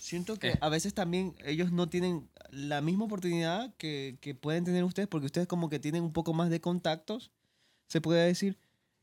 siento 0.00 0.36
que 0.38 0.50
Eh. 0.50 0.58
a 0.60 0.68
veces 0.68 0.94
también 0.94 1.34
ellos 1.44 1.72
no 1.72 1.88
tienen 1.88 2.28
la 2.50 2.80
misma 2.82 3.06
oportunidad 3.06 3.74
que, 3.76 4.18
que 4.20 4.34
pueden 4.34 4.64
tener 4.64 4.84
ustedes, 4.84 5.08
porque 5.08 5.26
ustedes 5.26 5.48
como 5.48 5.68
que 5.68 5.80
tienen 5.80 6.04
un 6.04 6.12
poco 6.12 6.34
más 6.34 6.50
de 6.50 6.60
contactos, 6.60 7.32
se 7.88 8.00
puede 8.00 8.26
decir, 8.26 8.58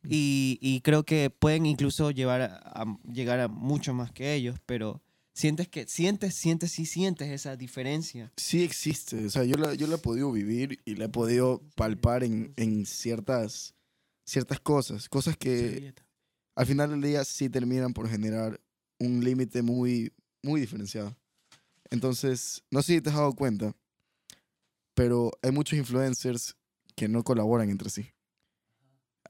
y, 0.10 0.58
y 0.62 0.82
creo 0.82 1.04
que 1.04 1.30
pueden 1.30 1.66
incluso 1.66 2.12
llevar 2.12 2.42
a, 2.42 2.56
a- 2.64 2.98
llegar 3.12 3.40
a 3.40 3.48
mucho 3.48 3.94
más 3.94 4.12
que 4.12 4.34
ellos, 4.34 4.58
pero 4.66 5.02
sientes 5.34 5.68
que, 5.68 5.88
sientes, 5.88 6.34
sientes, 6.36 6.72
sí 6.72 6.86
sientes 6.86 7.30
esa 7.30 7.56
diferencia. 7.58 8.32
Sí 8.38 8.64
existe. 8.64 9.26
O 9.26 9.30
sea, 9.30 9.44
yo 9.44 9.56
la, 9.58 9.74
yo 9.74 9.88
la 9.88 9.96
he 9.96 10.00
podido 10.00 10.32
vivir 10.32 10.80
y 10.86 10.96
la 10.96 11.06
he 11.06 11.10
podido 11.10 11.62
palpar 11.76 12.24
en, 12.24 12.54
en 12.56 12.86
ciertas, 12.86 13.74
ciertas 14.26 14.60
cosas. 14.60 15.10
Cosas 15.10 15.36
que 15.38 15.94
al 16.56 16.66
final 16.66 16.92
del 16.92 17.02
día 17.02 17.24
sí 17.26 17.50
terminan 17.50 17.94
por 17.94 18.08
generar 18.08 18.62
un 19.00 19.24
límite 19.24 19.62
muy, 19.62 20.14
muy 20.42 20.62
diferenciado. 20.62 21.16
Entonces, 21.90 22.64
no 22.72 22.82
sé 22.82 22.94
si 22.96 23.02
te 23.02 23.10
has 23.10 23.16
dado 23.16 23.34
cuenta, 23.34 23.76
pero 24.94 25.32
hay 25.42 25.52
muchos 25.52 25.78
influencers 25.78 26.56
que 26.96 27.08
no 27.10 27.24
colaboran 27.24 27.70
entre 27.70 27.90
sí. 27.90 28.08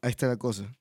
Ahí 0.06 0.12
está 0.12 0.28
la 0.28 0.38
cosa. 0.38 0.72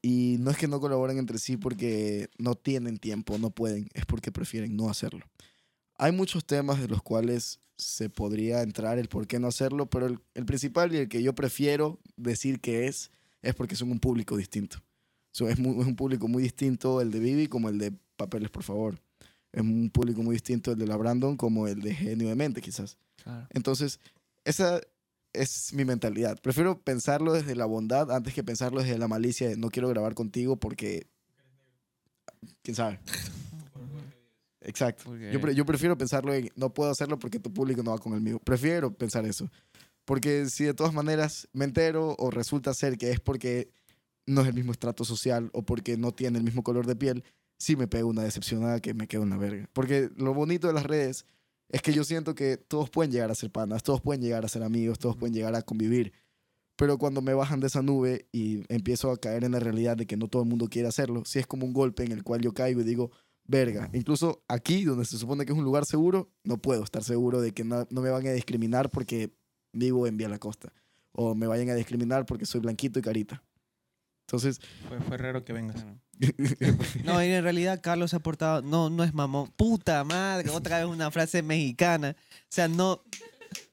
Y 0.00 0.36
no 0.40 0.50
es 0.50 0.56
que 0.56 0.66
no 0.66 0.80
colaboren 0.80 1.18
entre 1.18 1.38
sí 1.38 1.58
porque 1.58 2.30
no 2.38 2.54
tienen 2.54 2.96
tiempo, 2.96 3.36
no 3.36 3.50
pueden, 3.50 3.90
es 3.92 4.06
porque 4.06 4.32
prefieren 4.32 4.74
no 4.76 4.88
hacerlo. 4.88 5.26
Hay 5.98 6.12
muchos 6.12 6.46
temas 6.46 6.80
de 6.80 6.88
los 6.88 7.02
cuales 7.02 7.60
se 7.76 8.08
podría 8.08 8.62
entrar 8.62 8.98
el 8.98 9.08
por 9.08 9.26
qué 9.26 9.38
no 9.38 9.48
hacerlo, 9.48 9.90
pero 9.90 10.06
el, 10.06 10.20
el 10.32 10.46
principal 10.46 10.94
y 10.94 10.96
el 10.96 11.08
que 11.10 11.22
yo 11.22 11.34
prefiero 11.34 12.00
decir 12.16 12.60
que 12.60 12.86
es, 12.86 13.10
es 13.42 13.54
porque 13.54 13.76
son 13.76 13.90
un 13.90 14.00
público 14.00 14.38
distinto. 14.38 14.78
So, 15.32 15.50
es 15.50 15.58
un 15.58 15.94
público 15.94 16.26
muy 16.26 16.42
distinto 16.42 17.02
el 17.02 17.10
de 17.10 17.18
Vivi 17.18 17.48
como 17.48 17.68
el 17.68 17.76
de 17.76 17.92
Papeles, 18.16 18.48
por 18.48 18.62
favor. 18.62 18.98
Es 19.52 19.60
un 19.60 19.90
público 19.90 20.22
muy 20.22 20.34
distinto 20.34 20.72
el 20.72 20.78
de 20.78 20.86
la 20.86 20.96
Brandon 20.96 21.36
como 21.36 21.68
el 21.68 21.82
de 21.82 21.94
Genio 21.94 22.30
de 22.30 22.36
Mente, 22.36 22.62
quizás. 22.62 22.96
Entonces, 23.50 24.00
esa 24.44 24.80
es 25.36 25.72
mi 25.72 25.84
mentalidad. 25.84 26.38
Prefiero 26.40 26.78
pensarlo 26.80 27.32
desde 27.32 27.54
la 27.54 27.66
bondad 27.66 28.10
antes 28.10 28.34
que 28.34 28.44
pensarlo 28.44 28.82
desde 28.82 28.98
la 28.98 29.08
malicia 29.08 29.48
de 29.48 29.56
no 29.56 29.70
quiero 29.70 29.88
grabar 29.88 30.14
contigo 30.14 30.56
porque... 30.56 31.06
¿Quién 32.62 32.74
sabe? 32.74 33.00
Exacto. 34.60 35.16
Yo, 35.16 35.40
pre- 35.40 35.54
yo 35.54 35.64
prefiero 35.64 35.96
pensarlo 35.96 36.34
en 36.34 36.50
no 36.56 36.74
puedo 36.74 36.90
hacerlo 36.90 37.18
porque 37.18 37.38
tu 37.38 37.52
público 37.52 37.82
no 37.82 37.92
va 37.92 37.98
con 37.98 38.14
el 38.14 38.20
mío. 38.20 38.40
Prefiero 38.40 38.92
pensar 38.92 39.24
eso. 39.24 39.48
Porque 40.04 40.46
si 40.46 40.64
de 40.64 40.74
todas 40.74 40.92
maneras 40.92 41.48
me 41.52 41.64
entero 41.64 42.14
o 42.18 42.30
resulta 42.30 42.74
ser 42.74 42.98
que 42.98 43.10
es 43.10 43.20
porque 43.20 43.70
no 44.26 44.42
es 44.42 44.48
el 44.48 44.54
mismo 44.54 44.72
estrato 44.72 45.04
social 45.04 45.50
o 45.52 45.62
porque 45.62 45.96
no 45.96 46.12
tiene 46.12 46.38
el 46.38 46.44
mismo 46.44 46.62
color 46.62 46.86
de 46.86 46.96
piel, 46.96 47.24
sí 47.58 47.76
me 47.76 47.86
pego 47.86 48.08
una 48.08 48.22
decepcionada 48.22 48.80
que 48.80 48.94
me 48.94 49.06
quedo 49.06 49.22
en 49.22 49.30
la 49.30 49.36
verga. 49.36 49.68
Porque 49.72 50.10
lo 50.16 50.34
bonito 50.34 50.66
de 50.66 50.72
las 50.72 50.84
redes 50.84 51.26
es 51.68 51.82
que 51.82 51.92
yo 51.92 52.04
siento 52.04 52.34
que 52.34 52.56
todos 52.56 52.90
pueden 52.90 53.12
llegar 53.12 53.30
a 53.30 53.34
ser 53.34 53.50
panas, 53.50 53.82
todos 53.82 54.00
pueden 54.00 54.22
llegar 54.22 54.44
a 54.44 54.48
ser 54.48 54.62
amigos, 54.62 54.98
todos 54.98 55.16
pueden 55.16 55.34
llegar 55.34 55.54
a 55.54 55.62
convivir. 55.62 56.12
Pero 56.76 56.98
cuando 56.98 57.22
me 57.22 57.34
bajan 57.34 57.60
de 57.60 57.68
esa 57.68 57.82
nube 57.82 58.28
y 58.32 58.62
empiezo 58.72 59.10
a 59.10 59.16
caer 59.16 59.44
en 59.44 59.52
la 59.52 59.60
realidad 59.60 59.96
de 59.96 60.06
que 60.06 60.16
no 60.16 60.28
todo 60.28 60.42
el 60.42 60.48
mundo 60.48 60.68
quiere 60.68 60.88
hacerlo, 60.88 61.22
sí 61.24 61.38
es 61.38 61.46
como 61.46 61.66
un 61.66 61.72
golpe 61.72 62.04
en 62.04 62.12
el 62.12 62.22
cual 62.22 62.42
yo 62.42 62.52
caigo 62.52 62.82
y 62.82 62.84
digo, 62.84 63.10
verga, 63.44 63.88
incluso 63.94 64.44
aquí 64.46 64.84
donde 64.84 65.04
se 65.06 65.16
supone 65.16 65.46
que 65.46 65.52
es 65.52 65.58
un 65.58 65.64
lugar 65.64 65.86
seguro, 65.86 66.30
no 66.44 66.58
puedo 66.58 66.84
estar 66.84 67.02
seguro 67.02 67.40
de 67.40 67.52
que 67.52 67.64
no, 67.64 67.86
no 67.90 68.02
me 68.02 68.10
van 68.10 68.26
a 68.26 68.32
discriminar 68.32 68.90
porque 68.90 69.32
vivo 69.72 70.06
en 70.06 70.16
Vía 70.16 70.28
La 70.28 70.38
Costa. 70.38 70.72
O 71.12 71.34
me 71.34 71.46
vayan 71.46 71.70
a 71.70 71.74
discriminar 71.74 72.26
porque 72.26 72.44
soy 72.44 72.60
blanquito 72.60 72.98
y 72.98 73.02
carita. 73.02 73.42
Entonces, 74.26 74.60
Fue, 74.88 74.98
fue 75.00 75.16
raro 75.18 75.44
que 75.44 75.52
vengas. 75.52 75.84
No, 77.04 77.22
y 77.22 77.26
en 77.28 77.42
realidad 77.44 77.80
Carlos 77.82 78.14
ha 78.14 78.18
aportado, 78.18 78.62
no, 78.62 78.88
no 78.90 79.04
es 79.04 79.12
mamón, 79.14 79.50
puta 79.54 80.02
madre, 80.02 80.48
otra 80.50 80.78
vez 80.78 80.86
una 80.86 81.10
frase 81.10 81.42
mexicana. 81.42 82.16
O 82.18 82.46
sea, 82.48 82.68
no, 82.68 83.02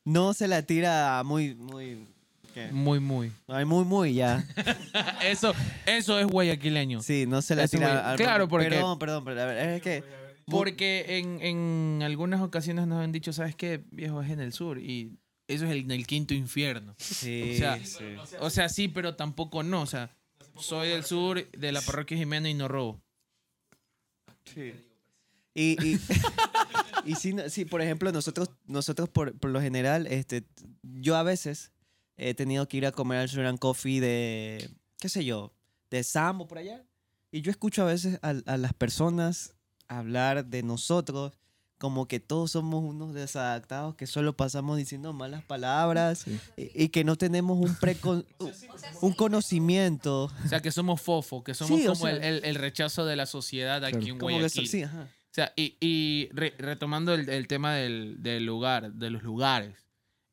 no 0.03 0.33
se 0.33 0.47
la 0.47 0.61
tira 0.61 1.23
muy, 1.23 1.55
muy, 1.55 2.05
¿Qué? 2.53 2.67
Muy, 2.71 2.99
muy. 2.99 3.31
Ay, 3.47 3.65
muy, 3.65 3.83
muy, 3.85 4.13
ya. 4.13 4.45
Eso, 5.23 5.53
eso 5.87 6.19
es 6.19 6.27
guayaquileño. 6.27 7.01
Sí, 7.01 7.25
no 7.27 7.41
se 7.41 7.55
la 7.55 7.63
Eso, 7.63 7.77
tira 7.77 8.11
al... 8.11 8.17
Claro, 8.17 8.47
porque- 8.47 8.69
Perdón, 8.69 8.99
perdón, 8.99 9.23
pero 9.25 9.41
a 9.41 9.45
ver, 9.45 9.69
es 9.69 9.81
que... 9.81 10.03
Porque 10.45 11.17
en, 11.19 11.41
en 11.41 12.01
algunas 12.03 12.41
ocasiones 12.41 12.85
nos 12.85 13.01
han 13.01 13.11
dicho, 13.13 13.31
¿sabes 13.33 13.55
qué? 13.55 13.83
Viejo, 13.91 14.21
es 14.21 14.29
en 14.29 14.41
el 14.41 14.51
sur. 14.51 14.77
Y 14.77 15.17
eso 15.47 15.63
es 15.65 15.71
el, 15.71 15.89
el 15.89 16.05
quinto 16.05 16.33
infierno. 16.33 16.93
Sí, 16.99 17.53
O 17.53 17.57
sea, 17.57 17.79
sí. 17.83 18.03
O 18.41 18.49
sea, 18.49 18.67
sí, 18.69 18.89
pero 18.89 19.15
tampoco 19.15 19.63
no. 19.63 19.81
O 19.81 19.85
sea, 19.87 20.11
soy 20.57 20.89
del 20.89 21.03
sur, 21.03 21.49
de 21.51 21.71
la 21.71 21.81
parroquia 21.81 22.17
Jimena 22.17 22.49
y 22.49 22.53
no 22.53 22.67
robo. 22.67 23.01
Y, 25.55 25.77
y, 25.93 25.99
y 27.05 27.15
sí, 27.15 27.33
no- 27.33 27.49
sí, 27.49 27.65
por 27.65 27.81
ejemplo, 27.81 28.11
nosotros, 28.11 28.49
nosotros 28.65 29.09
por, 29.09 29.37
por 29.37 29.51
lo 29.51 29.61
general, 29.61 30.07
este, 30.07 30.45
yo 30.83 31.15
a 31.15 31.23
veces 31.23 31.71
he 32.17 32.33
tenido 32.33 32.67
que 32.67 32.77
ir 32.77 32.85
a 32.85 32.91
comer 32.91 33.19
al 33.19 33.29
Sugar 33.29 33.47
and 33.47 33.59
Coffee 33.59 33.99
de, 33.99 34.69
qué 34.99 35.09
sé 35.09 35.23
yo, 35.25 35.53
de 35.89 36.03
Sambo 36.03 36.47
por 36.47 36.57
allá. 36.57 36.85
Y 37.31 37.41
yo 37.41 37.51
escucho 37.51 37.81
a 37.81 37.85
veces 37.85 38.19
a, 38.21 38.29
a 38.45 38.57
las 38.57 38.73
personas 38.73 39.55
hablar 39.87 40.45
de 40.45 40.63
nosotros 40.63 41.33
como 41.83 42.07
que 42.07 42.21
todos 42.21 42.51
somos 42.51 42.81
unos 42.81 43.13
desadaptados 43.13 43.95
que 43.95 44.07
solo 44.07 44.37
pasamos 44.37 44.77
diciendo 44.77 45.11
malas 45.11 45.43
palabras 45.43 46.19
Sí. 46.19 46.39
y, 46.55 46.83
y 46.85 46.89
que 46.89 47.03
no 47.03 47.17
tenemos 47.17 47.59
un, 47.59 47.75
precon, 47.75 48.25
un 49.01 49.11
conocimiento. 49.11 50.31
O 50.45 50.47
sea, 50.47 50.61
que 50.61 50.71
somos 50.71 51.01
fofo, 51.01 51.43
que 51.43 51.53
somos 51.53 51.77
Sí, 51.77 51.85
o 51.85 51.91
como 51.93 52.05
sea- 52.05 52.15
el, 52.15 52.23
el- 52.23 52.45
el 52.45 52.55
rechazo 52.55 53.05
de 53.05 53.17
la 53.17 53.25
sociedad 53.25 53.83
aquí 53.83 54.11
en 54.11 54.17
Guayaquil. 54.17 54.65
sí, 54.65 54.83
ajá. 54.83 55.09
O 55.09 55.33
sea, 55.33 55.51
y, 55.57 55.75
y 55.81 56.29
re- 56.31 56.53
retomando 56.57 57.13
el, 57.13 57.27
el 57.27 57.47
tema 57.47 57.73
del, 57.73 58.15
del 58.23 58.45
lugar, 58.45 58.93
de 58.93 59.09
los 59.09 59.23
lugares, 59.23 59.75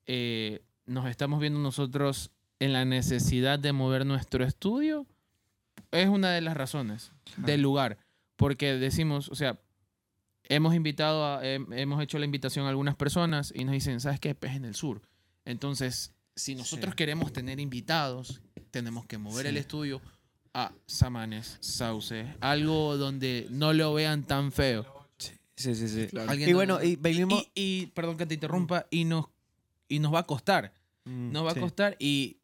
eh, 0.07 0.62
nos 0.86 1.09
estamos 1.11 1.40
viendo 1.40 1.59
nosotros 1.59 2.30
en 2.61 2.72
la 2.72 2.84
necesidad 2.84 3.59
de 3.59 3.72
mover 3.72 4.07
nuestro 4.07 4.44
estudio. 4.44 5.05
Es 5.90 6.09
una 6.09 6.30
de 6.30 6.42
las 6.42 6.57
razones 6.57 7.11
del 7.38 7.61
lugar. 7.61 7.98
Porque 8.36 8.74
decimos, 8.74 9.28
o 9.30 9.34
sea, 9.34 9.59
hemos 10.51 10.74
invitado, 10.74 11.24
a- 11.24 11.44
hemos 11.46 12.03
hecho 12.03 12.18
la 12.18 12.26
invitación 12.26 12.66
a 12.66 12.68
algunas 12.68 12.96
personas 12.96 13.53
y 13.57 13.64
nos 13.64 13.72
dicen, 13.72 14.01
¿sabes 14.01 14.20
qué? 14.20 14.34
Pues 14.34 14.55
en 14.55 14.66
el 14.66 14.74
sur. 14.74 15.01
Entonces, 15.46 16.12
si 16.36 16.55
nosotros 16.55 16.92
Sí. 16.92 16.96
queremos 16.96 17.32
tener 17.32 17.59
invitados, 17.61 18.42
tenemos 18.70 19.07
que 19.07 19.16
mover 19.16 19.46
el 19.46 19.57
estudio 19.57 20.03
a 20.53 20.72
Samanes, 20.86 21.57
Sauce, 21.61 22.34
algo 22.40 22.96
donde 22.96 23.46
no 23.51 23.72
lo 23.72 23.94
vean 23.94 24.24
tan 24.24 24.53
feo. 24.53 24.84
Sí, 25.57 25.74
sí, 25.74 25.88
sí. 25.88 26.07
Claro. 26.09 26.30
Alguien 26.30 26.48
Y 26.51 26.53
bueno, 26.55 26.82
y 26.82 26.96
venimos... 26.96 27.42
y, 27.55 27.82
y, 27.82 27.86
perdón 27.86 28.16
que 28.16 28.26
te 28.26 28.34
interrumpa, 28.34 28.86
y 28.90 29.05
nos, 29.05 29.26
y 29.88 29.98
nos 29.98 30.12
va 30.12 30.20
a 30.20 30.26
costar. 30.26 30.72
Mm, 31.05 31.32
Nos 31.32 31.46
va 31.46 31.53
sí. 31.53 31.59
a 31.59 31.62
costar 31.62 31.96
y 31.98 32.38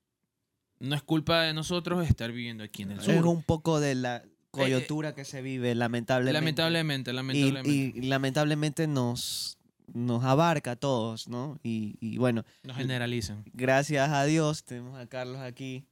no 0.78 0.94
es 0.94 1.02
culpa 1.02 1.42
de 1.42 1.52
nosotros 1.54 2.07
estar 2.09 2.30
viviendo 2.32 2.62
aquí 2.64 2.82
en 2.82 2.92
el 2.92 3.00
sur. 3.00 3.14
Es 3.14 3.22
un 3.22 3.42
poco 3.42 3.80
de 3.80 3.94
la 3.94 4.22
coyuntura 4.62 5.14
que 5.14 5.24
se 5.24 5.42
vive, 5.42 5.74
lamentablemente. 5.74 6.32
lamentablemente, 6.32 7.11
Y, 7.11 7.14
lamentablemente. 7.14 7.70
y 7.98 8.02
lamentablemente 8.02 8.86
nos, 8.86 9.59
nos 9.92 10.24
abarca 10.24 10.72
a 10.72 10.76
todos, 10.76 11.28
¿no? 11.28 11.59
Y, 11.62 11.96
y 12.00 12.18
bueno, 12.18 12.44
nos 12.64 12.76
generalizan. 12.76 13.44
gracias 13.52 14.11
a 14.11 14.24
Dios 14.24 14.64
tenemos 14.64 14.98
a 14.98 15.07
Carlos 15.07 15.38
aquí, 15.40 15.84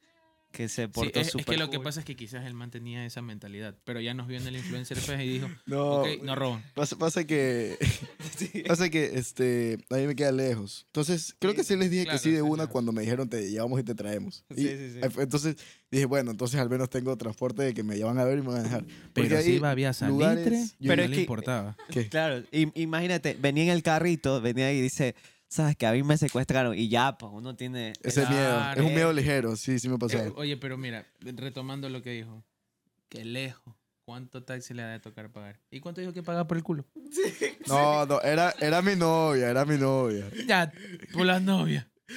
que 0.55 0.69
se 0.69 0.83
Sí, 0.85 0.89
portó 0.93 1.21
es, 1.21 1.27
es 1.27 1.33
súper 1.33 1.47
que 1.47 1.57
lo 1.59 1.69
que 1.69 1.81
pasa 1.81 2.01
es 2.01 2.07
que 2.07 2.15
quizás 2.17 2.47
él 2.47 2.55
mantenía 2.55 3.05
esa 3.05 3.21
mentalidad, 3.23 3.75
pero 3.85 4.01
ya 4.01 4.15
nos 4.15 4.29
vio 4.29 4.39
en 4.39 4.47
el 4.47 4.57
Influencer 4.57 4.97
Fest 4.97 5.21
y 5.23 5.29
dijo, 5.29 5.49
No, 5.67 6.01
ok, 6.03 6.09
no 6.23 6.35
roban. 6.37 6.63
pasa, 6.75 6.97
pasa 6.97 7.25
que 7.27 7.77
pasa 8.67 8.89
que 8.89 9.19
este 9.19 9.79
a 9.91 9.97
mí 9.97 10.07
me 10.07 10.15
queda 10.17 10.33
lejos. 10.33 10.85
Entonces, 10.87 11.35
creo 11.39 11.55
que 11.55 11.65
sí 11.65 11.77
les 11.77 11.91
dije 11.91 12.05
Claro, 12.05 12.19
que 12.19 12.23
sí 12.23 12.31
de 12.31 12.37
sí, 12.37 12.43
una 12.43 12.55
claro. 12.65 12.71
cuando 12.71 12.93
me 12.93 13.03
dijeron 13.03 13.29
te 13.29 13.51
llevamos 13.51 13.81
y 13.81 13.83
te 13.83 13.95
traemos. 13.95 14.45
Sí, 14.55 14.63
Y, 14.63 14.69
sí, 14.69 14.91
sí. 14.95 15.01
Entonces 15.19 15.57
dije, 15.91 16.07
bueno, 16.07 16.31
entonces 16.31 16.61
al 16.61 16.71
menos 16.71 16.89
tengo 16.89 17.17
transporte 17.17 17.63
de 17.63 17.75
que 17.75 17.83
me 17.83 17.97
llevan 17.97 18.19
a 18.19 18.25
ver 18.25 18.39
y 18.39 18.43
me 18.43 18.49
van 18.49 18.61
a 18.61 18.63
dejar. 18.63 18.85
Porque 19.13 19.29
Pero 19.31 19.43
si 19.43 19.53
iba 19.55 19.71
había 19.71 19.93
lugares- 20.07 20.45
salitre, 20.45 20.77
yo- 20.79 20.89
pero 20.91 21.03
es 21.03 21.09
no 21.09 21.11
le 21.11 21.17
que- 21.17 21.21
importaba. 21.23 21.77
¿Qué? 21.91 22.09
Claro, 22.09 22.43
im- 22.53 22.73
imagínate, 22.75 23.37
venía 23.41 23.65
en 23.65 23.71
el 23.71 23.83
carrito, 23.83 24.41
venía 24.41 24.73
y 24.73 24.81
dice, 24.81 25.15
sabes 25.55 25.77
que 25.77 25.87
a 25.87 25.93
mí 25.93 26.03
me 26.03 26.19
secuestraron 26.19 26.77
y 26.77 26.89
ya, 26.89 27.17
pues 27.17 27.31
uno 27.33 27.55
tiene... 27.55 27.93
Ese 28.03 28.25
es 28.25 28.31
miedo, 28.31 28.73
es 28.73 28.81
un 28.81 28.95
miedo 28.95 29.13
ligero, 29.13 29.57
sí, 29.57 29.79
sí 29.79 29.89
me 29.89 29.95
ha 29.95 29.99
Eh, 30.13 30.33
oye, 30.37 30.57
pero 30.57 30.77
mira, 30.77 31.07
retomando 31.21 31.89
lo 31.89 32.03
que 32.03 32.11
dijo, 32.11 32.45
que 33.09 33.25
lejos, 33.25 33.75
¿cuánto 34.05 34.43
taxi 34.43 34.75
le 34.75 34.83
ha 34.83 34.89
de 34.89 35.01
tocar 35.01 35.31
pagar? 35.31 35.61
¿Y 35.71 35.81
cuánto 35.81 36.01
dijo 36.01 36.13
que 36.13 36.23
pagaba 36.23 36.47
por 36.47 36.57
el 36.57 36.63
culo? 36.63 36.85
No, 37.67 38.05
no, 38.05 38.21
era, 38.21 38.55
era 38.61 38.83
mi 38.83 38.95
novia, 38.95 39.49
era 39.49 39.65
mi 39.65 39.79
novia. 39.79 40.29
Ya, 40.47 40.71
por 41.13 41.25
las 41.25 41.41
novias. 41.41 41.87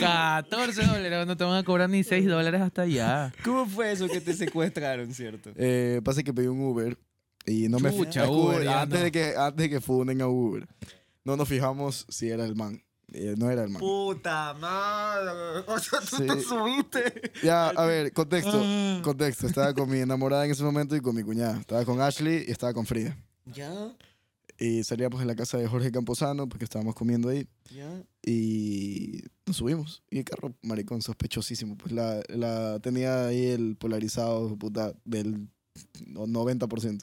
14 0.00 0.82
dólares, 0.82 1.26
no 1.26 1.36
te 1.36 1.44
van 1.44 1.56
a 1.56 1.62
cobrar 1.62 1.88
ni 1.88 2.02
6 2.02 2.26
dólares 2.26 2.60
hasta 2.60 2.82
allá. 2.82 3.32
¿Cómo 3.44 3.66
fue 3.66 3.92
eso 3.92 4.08
que 4.08 4.20
te 4.20 4.34
secuestraron, 4.34 5.14
cierto? 5.14 5.50
Eh, 5.56 6.00
pasa 6.04 6.22
que 6.22 6.34
pedí 6.34 6.46
un 6.46 6.60
Uber 6.60 6.98
y 7.46 7.68
no 7.68 7.78
me 7.78 7.96
Chucha, 7.96 8.28
Uber, 8.28 8.64
ya 8.64 8.82
antes 8.82 8.98
no. 8.98 9.04
de 9.04 9.12
que 9.12 9.34
antes 9.36 9.62
de 9.62 9.70
que 9.70 9.80
funen 9.80 10.20
a 10.20 10.28
Uber. 10.28 10.66
No 11.24 11.36
nos 11.36 11.48
fijamos 11.48 12.06
si 12.08 12.28
era 12.30 12.44
el 12.44 12.54
man. 12.56 12.82
Eh, 13.12 13.34
no 13.38 13.50
era 13.50 13.62
el 13.64 13.70
man. 13.70 13.80
Puta 13.80 14.54
madre. 14.54 15.64
O 15.66 15.78
sea, 15.78 16.00
tú 16.00 16.16
Sí. 16.16 16.26
te 16.26 16.40
subiste. 16.42 17.32
Ya, 17.42 17.68
a 17.68 17.84
ver, 17.86 18.12
contexto. 18.12 18.60
Ah. 18.62 19.00
Contexto. 19.02 19.46
Estaba 19.46 19.72
con 19.74 19.88
mi 19.90 19.98
enamorada 19.98 20.44
en 20.44 20.50
ese 20.50 20.62
momento 20.62 20.94
y 20.96 21.00
con 21.00 21.14
mi 21.16 21.22
cuñada. 21.22 21.58
Estaba 21.60 21.84
con 21.84 22.00
Ashley 22.00 22.44
y 22.46 22.50
estaba 22.50 22.72
con 22.74 22.84
Frida. 22.86 23.16
Ya, 23.46 23.94
Y 24.58 24.82
salíamos 24.84 25.20
en 25.22 25.26
la 25.28 25.36
casa 25.36 25.56
de 25.56 25.66
Jorge 25.68 25.90
Camposano 25.92 26.48
porque 26.48 26.64
estábamos 26.64 26.94
comiendo 26.94 27.28
ahí. 27.30 27.46
ya. 27.74 28.02
Y 28.22 29.22
nos 29.46 29.56
subimos. 29.56 30.02
Y 30.10 30.18
el 30.18 30.24
carro, 30.24 30.54
maricón, 30.62 31.00
sospechosísimo. 31.00 31.76
Pues 31.78 31.92
la, 31.92 32.20
la 32.28 32.78
tenía 32.80 33.26
ahí 33.28 33.46
el 33.46 33.76
polarizado, 33.76 34.54
puta, 34.58 34.92
del 35.06 35.48
no- 36.06 36.26
90%. 36.26 37.02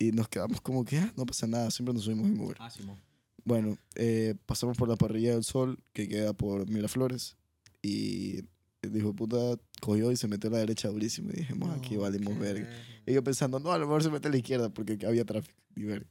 Y 0.00 0.10
nos 0.12 0.28
quedamos 0.28 0.60
como 0.60 0.84
que, 0.84 0.98
ah, 0.98 1.12
no 1.16 1.26
pasa 1.26 1.46
nada, 1.46 1.70
siempre 1.70 1.92
nos 1.94 2.04
subimos 2.04 2.26
en 2.26 2.40
Uber. 2.40 2.56
Ah, 2.58 2.70
Simón. 2.70 2.96
Bueno, 3.44 3.76
eh, 3.94 4.34
pasamos 4.46 4.76
por 4.76 4.88
la 4.88 4.96
parrilla 4.96 5.34
del 5.34 5.44
sol, 5.44 5.78
que 5.92 6.08
queda 6.08 6.32
por 6.32 6.68
Miraflores. 6.68 7.36
Y 7.82 8.40
dijo, 8.82 9.14
puta, 9.14 9.36
cogió 9.80 10.10
y 10.10 10.16
se 10.16 10.26
metió 10.26 10.48
a 10.50 10.54
la 10.54 10.58
derecha 10.60 10.88
durísimo. 10.88 11.30
Y 11.32 11.36
dijimos, 11.40 11.70
aquí 11.78 11.96
valimos 11.96 12.38
verga. 12.38 12.68
Y 13.06 13.12
yo 13.12 13.22
pensando, 13.22 13.60
no, 13.60 13.70
a 13.72 13.78
lo 13.78 13.86
mejor 13.86 14.02
se 14.02 14.10
mete 14.10 14.28
a 14.28 14.30
la 14.30 14.38
izquierda 14.38 14.70
porque 14.70 14.98
había 15.06 15.24
tráfico. 15.24 15.58
Y 15.76 15.84
verga. 15.84 16.08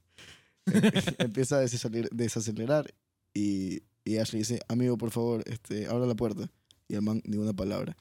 Empieza 1.17 1.57
a 1.57 1.63
desaceler- 1.63 2.09
desacelerar 2.11 2.93
y, 3.33 3.81
y 4.05 4.17
Ashley 4.17 4.39
dice, 4.41 4.59
amigo, 4.67 4.97
por 4.97 5.09
favor, 5.11 5.43
este, 5.47 5.87
abra 5.87 6.05
la 6.05 6.15
puerta. 6.15 6.51
Y 6.87 6.95
el 6.95 7.01
man, 7.01 7.21
ni 7.25 7.37
una 7.37 7.53
palabra. 7.53 7.95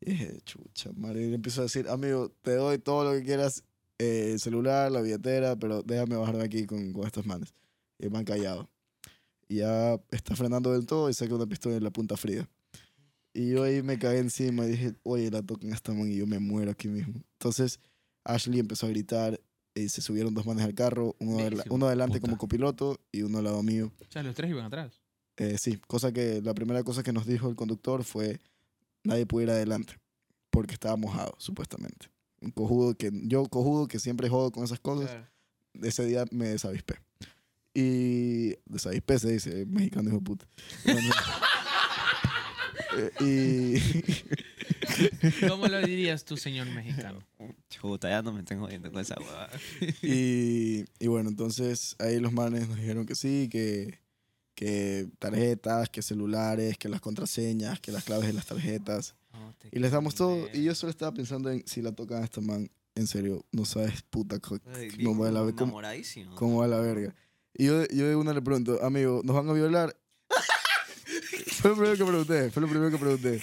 Y 0.00 0.10
dije, 0.10 0.38
chucha, 0.44 0.90
madre. 0.96 1.24
Y 1.26 1.28
le 1.28 1.34
empiezo 1.36 1.60
a 1.60 1.64
decir, 1.64 1.88
amigo, 1.88 2.32
te 2.42 2.54
doy 2.54 2.78
todo 2.78 3.04
lo 3.04 3.18
que 3.18 3.24
quieras, 3.24 3.64
eh, 3.98 4.30
el 4.32 4.40
celular, 4.40 4.90
la 4.92 5.00
billetera, 5.00 5.56
pero 5.56 5.82
déjame 5.82 6.16
bajarme 6.16 6.44
aquí 6.44 6.66
con, 6.66 6.92
con 6.92 7.06
estos 7.06 7.26
manes. 7.26 7.52
Y 7.98 8.04
el 8.06 8.10
man 8.10 8.24
callado. 8.24 8.68
Y 9.48 9.56
ya 9.56 9.98
está 10.10 10.36
frenando 10.36 10.72
del 10.72 10.86
todo 10.86 11.08
y 11.10 11.14
saca 11.14 11.34
una 11.34 11.46
pistola 11.46 11.76
en 11.76 11.84
la 11.84 11.90
punta 11.90 12.16
fría. 12.16 12.48
Y 13.34 13.50
yo 13.50 13.62
ahí 13.64 13.82
me 13.82 13.98
caí 13.98 14.18
encima 14.18 14.64
y 14.66 14.70
dije, 14.70 14.94
oye, 15.04 15.30
la 15.30 15.42
tocan 15.42 15.70
a 15.72 15.74
esta 15.74 15.92
man 15.92 16.10
y 16.10 16.16
yo 16.16 16.26
me 16.26 16.38
muero 16.38 16.70
aquí 16.70 16.88
mismo. 16.88 17.14
Entonces 17.34 17.78
Ashley 18.24 18.58
empezó 18.60 18.86
a 18.86 18.90
gritar 18.90 19.40
y 19.74 19.88
se 19.88 20.00
subieron 20.02 20.34
dos 20.34 20.44
manes 20.44 20.64
al 20.64 20.74
carro, 20.74 21.14
uno, 21.20 21.32
Hijo 21.38 21.40
adela- 21.48 21.62
de 21.64 21.70
uno 21.70 21.86
adelante 21.86 22.18
puta. 22.18 22.26
como 22.30 22.38
copiloto 22.38 23.00
y 23.12 23.22
uno 23.22 23.38
al 23.38 23.44
lado 23.44 23.62
mío. 23.62 23.92
O 24.00 24.10
sea, 24.12 24.22
los 24.22 24.34
tres 24.34 24.50
iban 24.50 24.64
atrás. 24.64 25.00
Eh, 25.36 25.56
sí, 25.58 25.76
cosa 25.86 26.10
que 26.12 26.42
la 26.42 26.52
primera 26.52 26.82
cosa 26.82 27.02
que 27.04 27.12
nos 27.12 27.26
dijo 27.26 27.48
el 27.48 27.54
conductor 27.54 28.02
fue 28.02 28.40
nadie 29.04 29.24
puede 29.24 29.46
ir 29.46 29.50
adelante 29.52 29.94
porque 30.50 30.74
estaba 30.74 30.96
mojado, 30.96 31.34
supuestamente. 31.38 32.08
Un 32.40 32.50
cojudo 32.50 32.94
que 32.94 33.10
yo 33.12 33.44
cojudo 33.46 33.88
que 33.88 33.98
siempre 33.98 34.28
jodo 34.28 34.52
con 34.52 34.64
esas 34.64 34.80
cosas, 34.80 35.10
ese 35.82 36.06
día 36.06 36.24
me 36.30 36.48
desavispé. 36.48 36.96
Y 37.74 38.54
desavispé 38.66 39.18
se 39.18 39.32
dice, 39.32 39.66
mexicano 39.66 40.08
hijo 40.08 40.18
de 40.18 40.24
puta. 40.24 40.46
Bueno, 40.84 41.00
eh, 43.20 43.80
¿Cómo 45.48 45.66
lo 45.66 45.80
dirías 45.80 46.24
tú, 46.24 46.36
señor 46.36 46.66
mexicano? 46.68 47.20
Chuta, 47.70 48.08
ya 48.08 48.22
no 48.22 48.32
me 48.32 48.42
tengo 48.42 48.66
jodiendo 48.66 48.90
con 48.90 49.00
esa 49.00 49.16
huevada. 49.18 49.50
y, 50.02 50.84
y 50.98 51.06
bueno, 51.06 51.28
entonces 51.28 51.96
ahí 51.98 52.18
los 52.18 52.32
manes 52.32 52.68
nos 52.68 52.76
dijeron 52.76 53.06
que 53.06 53.14
sí, 53.14 53.48
que, 53.50 53.98
que 54.54 55.08
tarjetas, 55.18 55.88
que 55.88 56.02
celulares, 56.02 56.78
que 56.78 56.88
las 56.88 57.00
contraseñas, 57.00 57.80
que 57.80 57.92
las 57.92 58.04
claves 58.04 58.26
de 58.26 58.32
las 58.32 58.46
tarjetas. 58.46 59.14
Y 59.70 59.78
les 59.78 59.90
damos 59.92 60.14
todo. 60.14 60.48
Y 60.52 60.64
yo 60.64 60.74
solo 60.74 60.90
estaba 60.90 61.12
pensando 61.12 61.50
en 61.50 61.66
si 61.66 61.82
la 61.82 61.92
tocan 61.92 62.22
a 62.22 62.24
esta 62.24 62.40
man, 62.40 62.70
en 62.94 63.06
serio, 63.06 63.44
no 63.52 63.64
sabes 63.64 64.02
puta 64.02 64.38
cómo 64.40 64.60
va 65.22 65.30
la, 65.30 65.40
cómo, 65.40 65.50
enamoradísimo. 65.50 66.34
cómo 66.36 66.60
va 66.60 66.66
la 66.66 66.78
verga. 66.78 67.14
Y 67.54 67.66
yo, 67.66 67.86
yo 67.88 68.06
de 68.08 68.16
una 68.16 68.32
le 68.32 68.42
pregunto, 68.42 68.78
amigo, 68.82 69.20
¿nos 69.24 69.34
van 69.36 69.48
a 69.48 69.52
violar? 69.52 69.96
fue 71.60 71.70
lo 71.70 71.76
primero 71.76 71.96
que 71.96 72.04
pregunté, 72.04 72.50
fue 72.50 72.62
lo 72.62 72.68
primero 72.68 72.90
que 72.90 72.98
pregunté. 72.98 73.42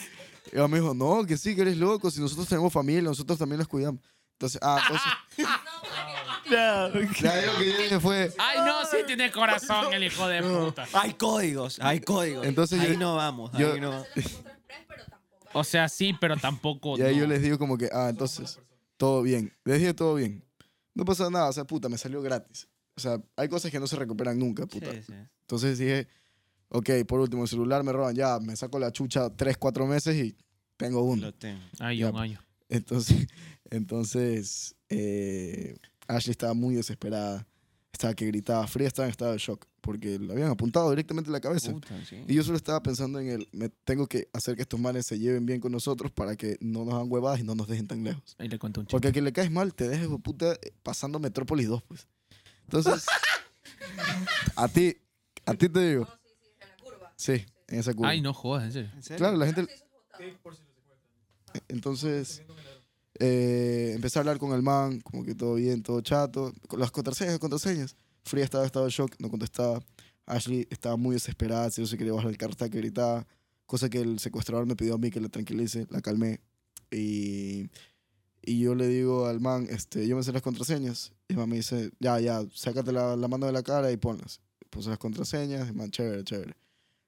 Y 0.52 0.56
ella 0.58 0.68
me 0.68 0.80
dijo, 0.80 0.94
no, 0.94 1.26
que 1.26 1.38
sí, 1.38 1.56
que 1.56 1.62
eres 1.62 1.78
loco, 1.78 2.10
si 2.12 2.22
nosotros 2.22 2.48
tenemos 2.48 2.72
familia, 2.72 3.02
nosotros 3.02 3.38
también 3.38 3.60
los 3.60 3.68
cuidamos. 3.68 4.02
Entonces, 4.34 4.60
ah, 4.62 4.80
entonces, 4.88 5.12
Ya, 6.50 6.88
lo 6.88 6.94
que 7.58 7.72
yo 7.72 7.78
dije 7.78 8.00
fue. 8.00 8.32
Ay, 8.38 8.60
no, 8.66 8.86
sí 8.86 8.98
tiene 9.08 9.32
corazón 9.32 9.92
el 9.94 10.04
hijo 10.04 10.28
de 10.28 10.44
puta. 10.44 10.86
Hay 10.94 11.14
códigos, 11.16 11.80
hay 11.80 12.00
códigos. 12.02 12.46
Entonces 12.46 12.80
ahí 12.80 12.94
yo- 12.94 13.00
no 13.00 13.16
vamos, 13.16 13.52
yo- 13.58 13.74
ahí 13.74 13.80
no. 13.80 14.06
O 15.56 15.64
sea, 15.64 15.88
sí, 15.88 16.14
pero 16.20 16.36
tampoco. 16.36 16.98
Y 16.98 17.02
ahí 17.02 17.16
no. 17.16 17.22
yo 17.22 17.28
les 17.28 17.42
digo 17.42 17.58
como 17.58 17.78
que, 17.78 17.90
ah, 17.94 18.10
entonces, 18.10 18.60
todo 18.98 19.22
bien. 19.22 19.54
Les 19.64 19.80
dije 19.80 19.94
todo 19.94 20.16
bien. 20.16 20.44
No 20.94 21.06
pasa 21.06 21.30
nada, 21.30 21.48
o 21.48 21.54
sea, 21.54 21.64
puta, 21.64 21.88
me 21.88 21.98
salió 21.98 22.22
gratis. 22.22 22.68
O 22.98 23.00
sea, 23.00 23.22
hay 23.38 23.48
cosas 23.48 23.72
que 23.72 23.80
no 23.80 23.88
se 23.88 23.96
recuperan 23.96 24.38
nunca, 24.38 24.66
puta. 24.66 24.92
Sí, 24.92 25.02
sí. 25.08 25.14
Entonces 25.42 25.78
dije, 25.78 26.08
ok, 26.68 26.90
por 27.08 27.22
último, 27.22 27.44
el 27.44 27.48
celular 27.48 27.84
me 27.84 27.94
roban, 27.94 28.14
ya, 28.14 28.38
me 28.40 28.54
saco 28.58 28.80
la 28.80 28.92
chucha 28.92 29.30
tres, 29.30 29.58
cuatro 29.58 29.88
meses 29.88 30.16
y 30.16 30.36
tengo 30.76 31.04
uno. 31.04 31.22
Lo 31.22 31.34
tengo. 31.34 31.62
Ay, 31.80 32.00
Ya, 32.00 32.10
un 32.10 32.18
año. 32.18 32.42
Entonces, 32.68 33.28
entonces 33.70 34.76
eh, 34.90 35.78
Ashley 36.08 36.32
estaba 36.32 36.54
muy 36.54 36.76
desesperada. 36.76 37.48
Estaba 37.94 38.14
que 38.14 38.26
gritaba. 38.28 38.68
Fría 38.68 38.88
estaba 38.88 39.06
en 39.08 39.12
estado 39.12 39.32
de 39.32 39.38
shock 39.38 39.66
porque 39.86 40.18
le 40.18 40.34
habían 40.34 40.50
apuntado 40.50 40.90
directamente 40.90 41.28
en 41.28 41.34
la 41.34 41.40
cabeza. 41.40 41.72
Puta, 41.72 42.04
sí. 42.04 42.24
Y 42.28 42.34
yo 42.34 42.44
solo 42.44 42.58
estaba 42.58 42.82
pensando 42.82 43.20
en 43.20 43.30
el, 43.30 43.48
me 43.52 43.70
tengo 43.70 44.08
que 44.08 44.28
hacer 44.34 44.56
que 44.56 44.64
estos 44.64 44.80
manes 44.80 45.06
se 45.06 45.20
lleven 45.20 45.46
bien 45.46 45.62
con 45.62 45.72
nosotros 45.72 46.12
para 46.12 46.36
que 46.36 46.58
no 46.60 46.86
nos 46.86 46.96
hagan 46.96 47.06
huevadas 47.08 47.40
y 47.40 47.44
no 47.44 47.54
nos 47.54 47.68
dejen 47.68 47.86
tan 47.86 48.04
lejos. 48.04 48.36
Ahí 48.40 48.48
le 48.48 48.58
cuento 48.58 48.80
un 48.80 48.88
chico. 48.88 48.96
Porque 48.96 49.10
a 49.10 49.12
quien 49.12 49.24
le 49.24 49.32
caes 49.32 49.52
mal, 49.52 49.76
te 49.76 49.88
dejes 49.88 50.08
puta 50.24 50.54
eh, 50.54 50.74
pasando 50.82 51.20
Metrópolis 51.20 51.68
2, 51.68 51.84
pues. 51.84 52.08
Entonces, 52.64 53.06
a 54.56 54.68
ti, 54.68 54.98
a 55.46 55.54
ti 55.54 55.70
te 55.70 55.90
digo. 55.92 56.08
Sí, 57.16 57.46
en 57.68 57.80
esa 57.80 57.94
curva. 57.94 58.10
Ay, 58.10 58.22
no 58.22 58.34
jodas, 58.34 58.64
en 58.64 58.72
serio. 58.72 58.92
¿En 58.96 59.04
serio? 59.04 59.18
Claro, 59.20 59.38
la 59.38 59.46
gente. 59.46 59.68
Entonces, 61.68 62.42
eh, 63.20 63.92
empecé 63.94 64.18
a 64.18 64.22
hablar 64.22 64.40
con 64.40 64.52
el 64.54 64.64
man, 64.64 65.00
como 65.02 65.24
que 65.24 65.36
todo 65.36 65.54
bien, 65.54 65.84
todo 65.84 66.02
chato. 66.02 66.54
Con 66.68 66.80
las 66.80 66.90
contraseñas, 66.90 67.38
contraseñas. 67.38 67.96
Fría 68.26 68.44
estaba 68.44 68.64
en 68.64 68.68
estado 68.68 68.86
de 68.86 68.92
shock, 68.92 69.16
no 69.20 69.30
contestaba. 69.30 69.84
Ashley 70.26 70.68
estaba 70.72 70.98
muy 70.98 71.14
desesperada, 71.14 71.70
si 71.70 71.82
no 71.82 71.88
se 71.88 71.98
quería 71.98 72.14
bajar 72.14 72.32
el 72.32 72.38
carro, 72.38 72.52
estaba 72.52 72.70
que 72.70 72.80
gritaba. 72.80 73.28
Cosa 73.68 73.90
que 73.90 74.00
el 74.00 74.20
secuestrador 74.20 74.66
me 74.66 74.76
pidió 74.76 74.96
a 74.96 74.98
mí 74.98 75.12
que 75.12 75.20
la 75.20 75.30
tranquilice, 75.30 75.88
la 75.90 76.02
calmé. 76.02 76.42
Y, 76.92 77.70
y 78.42 78.60
yo 78.60 78.76
le 78.76 78.88
digo 78.88 79.28
al 79.28 79.40
man, 79.40 79.68
este, 79.70 80.08
yo 80.08 80.16
me 80.16 80.24
sé 80.24 80.32
las 80.32 80.42
contraseñas. 80.42 81.14
Y 81.28 81.34
el 81.34 81.38
man 81.38 81.50
me 81.50 81.58
dice, 81.58 81.92
ya, 82.00 82.20
ya, 82.20 82.44
sácate 82.54 82.92
la, 82.92 83.16
la 83.16 83.28
mano 83.28 83.46
de 83.46 83.52
la 83.52 83.62
cara 83.64 83.92
y 83.92 83.98
ponlas. 83.98 84.42
Puse 84.72 84.90
las 84.90 84.98
contraseñas, 84.98 85.68
el 85.68 85.76
man, 85.76 85.92
chévere, 85.92 86.24
chévere. 86.24 86.56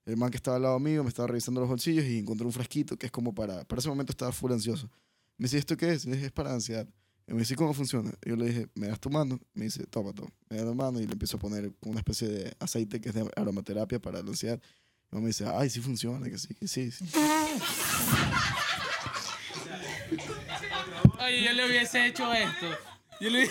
El 0.05 0.17
man 0.17 0.29
que 0.29 0.37
estaba 0.37 0.57
al 0.57 0.63
lado 0.63 0.79
mío 0.79 1.03
me 1.03 1.09
estaba 1.09 1.27
revisando 1.27 1.59
los 1.59 1.69
bolsillos 1.69 2.05
y 2.05 2.19
encontró 2.19 2.45
un 2.45 2.53
frasquito 2.53 2.95
que 2.97 3.07
es 3.07 3.11
como 3.11 3.33
para... 3.33 3.65
Para 3.65 3.79
ese 3.79 3.89
momento 3.89 4.11
estaba 4.11 4.31
full 4.31 4.51
ansioso. 4.51 4.89
Me 5.37 5.45
dice, 5.45 5.57
¿esto 5.57 5.75
qué 5.75 5.93
es? 5.93 6.05
Y 6.05 6.09
le 6.09 6.15
dije, 6.15 6.27
es 6.27 6.31
para 6.31 6.53
ansiedad. 6.53 6.87
Y 7.27 7.33
me 7.33 7.39
dice, 7.39 7.55
¿cómo 7.57 7.73
funciona? 7.73 8.11
Y 8.23 8.29
yo 8.29 8.37
le 8.37 8.45
dije, 8.45 8.67
¿me 8.75 8.87
das 8.87 9.01
tu 9.01 9.09
mano? 9.09 9.37
Me 9.53 9.65
dice, 9.65 9.85
toma, 9.87 10.13
toma. 10.13 10.29
Me 10.49 10.57
da 10.57 10.63
la 10.63 10.73
mano 10.73 11.01
y 11.01 11.05
le 11.05 11.11
empiezo 11.11 11.35
a 11.35 11.39
poner 11.41 11.73
una 11.81 11.99
especie 11.99 12.29
de 12.29 12.55
aceite 12.59 13.01
que 13.01 13.09
es 13.09 13.15
de 13.15 13.29
aromaterapia 13.35 13.99
para 13.99 14.21
la 14.23 14.29
ansiedad. 14.29 14.61
Y 15.11 15.17
me 15.17 15.27
dice, 15.27 15.45
ay, 15.45 15.69
sí 15.69 15.81
funciona, 15.81 16.29
que 16.29 16.37
sí, 16.37 16.55
que 16.55 16.67
sí. 16.69 16.89
sí. 16.89 17.05
Oye, 21.19 21.43
yo 21.43 21.51
le 21.51 21.65
hubiese 21.67 22.05
hecho 22.05 22.31
esto. 22.33 22.65
Yo 23.19 23.29
le, 23.29 23.43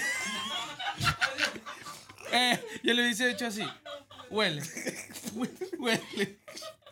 eh, 2.33 2.65
yo 2.83 2.95
le 2.95 3.03
hubiese 3.03 3.31
hecho 3.31 3.47
así. 3.47 3.63
Huele. 4.31 4.63
Huele. 5.79 6.41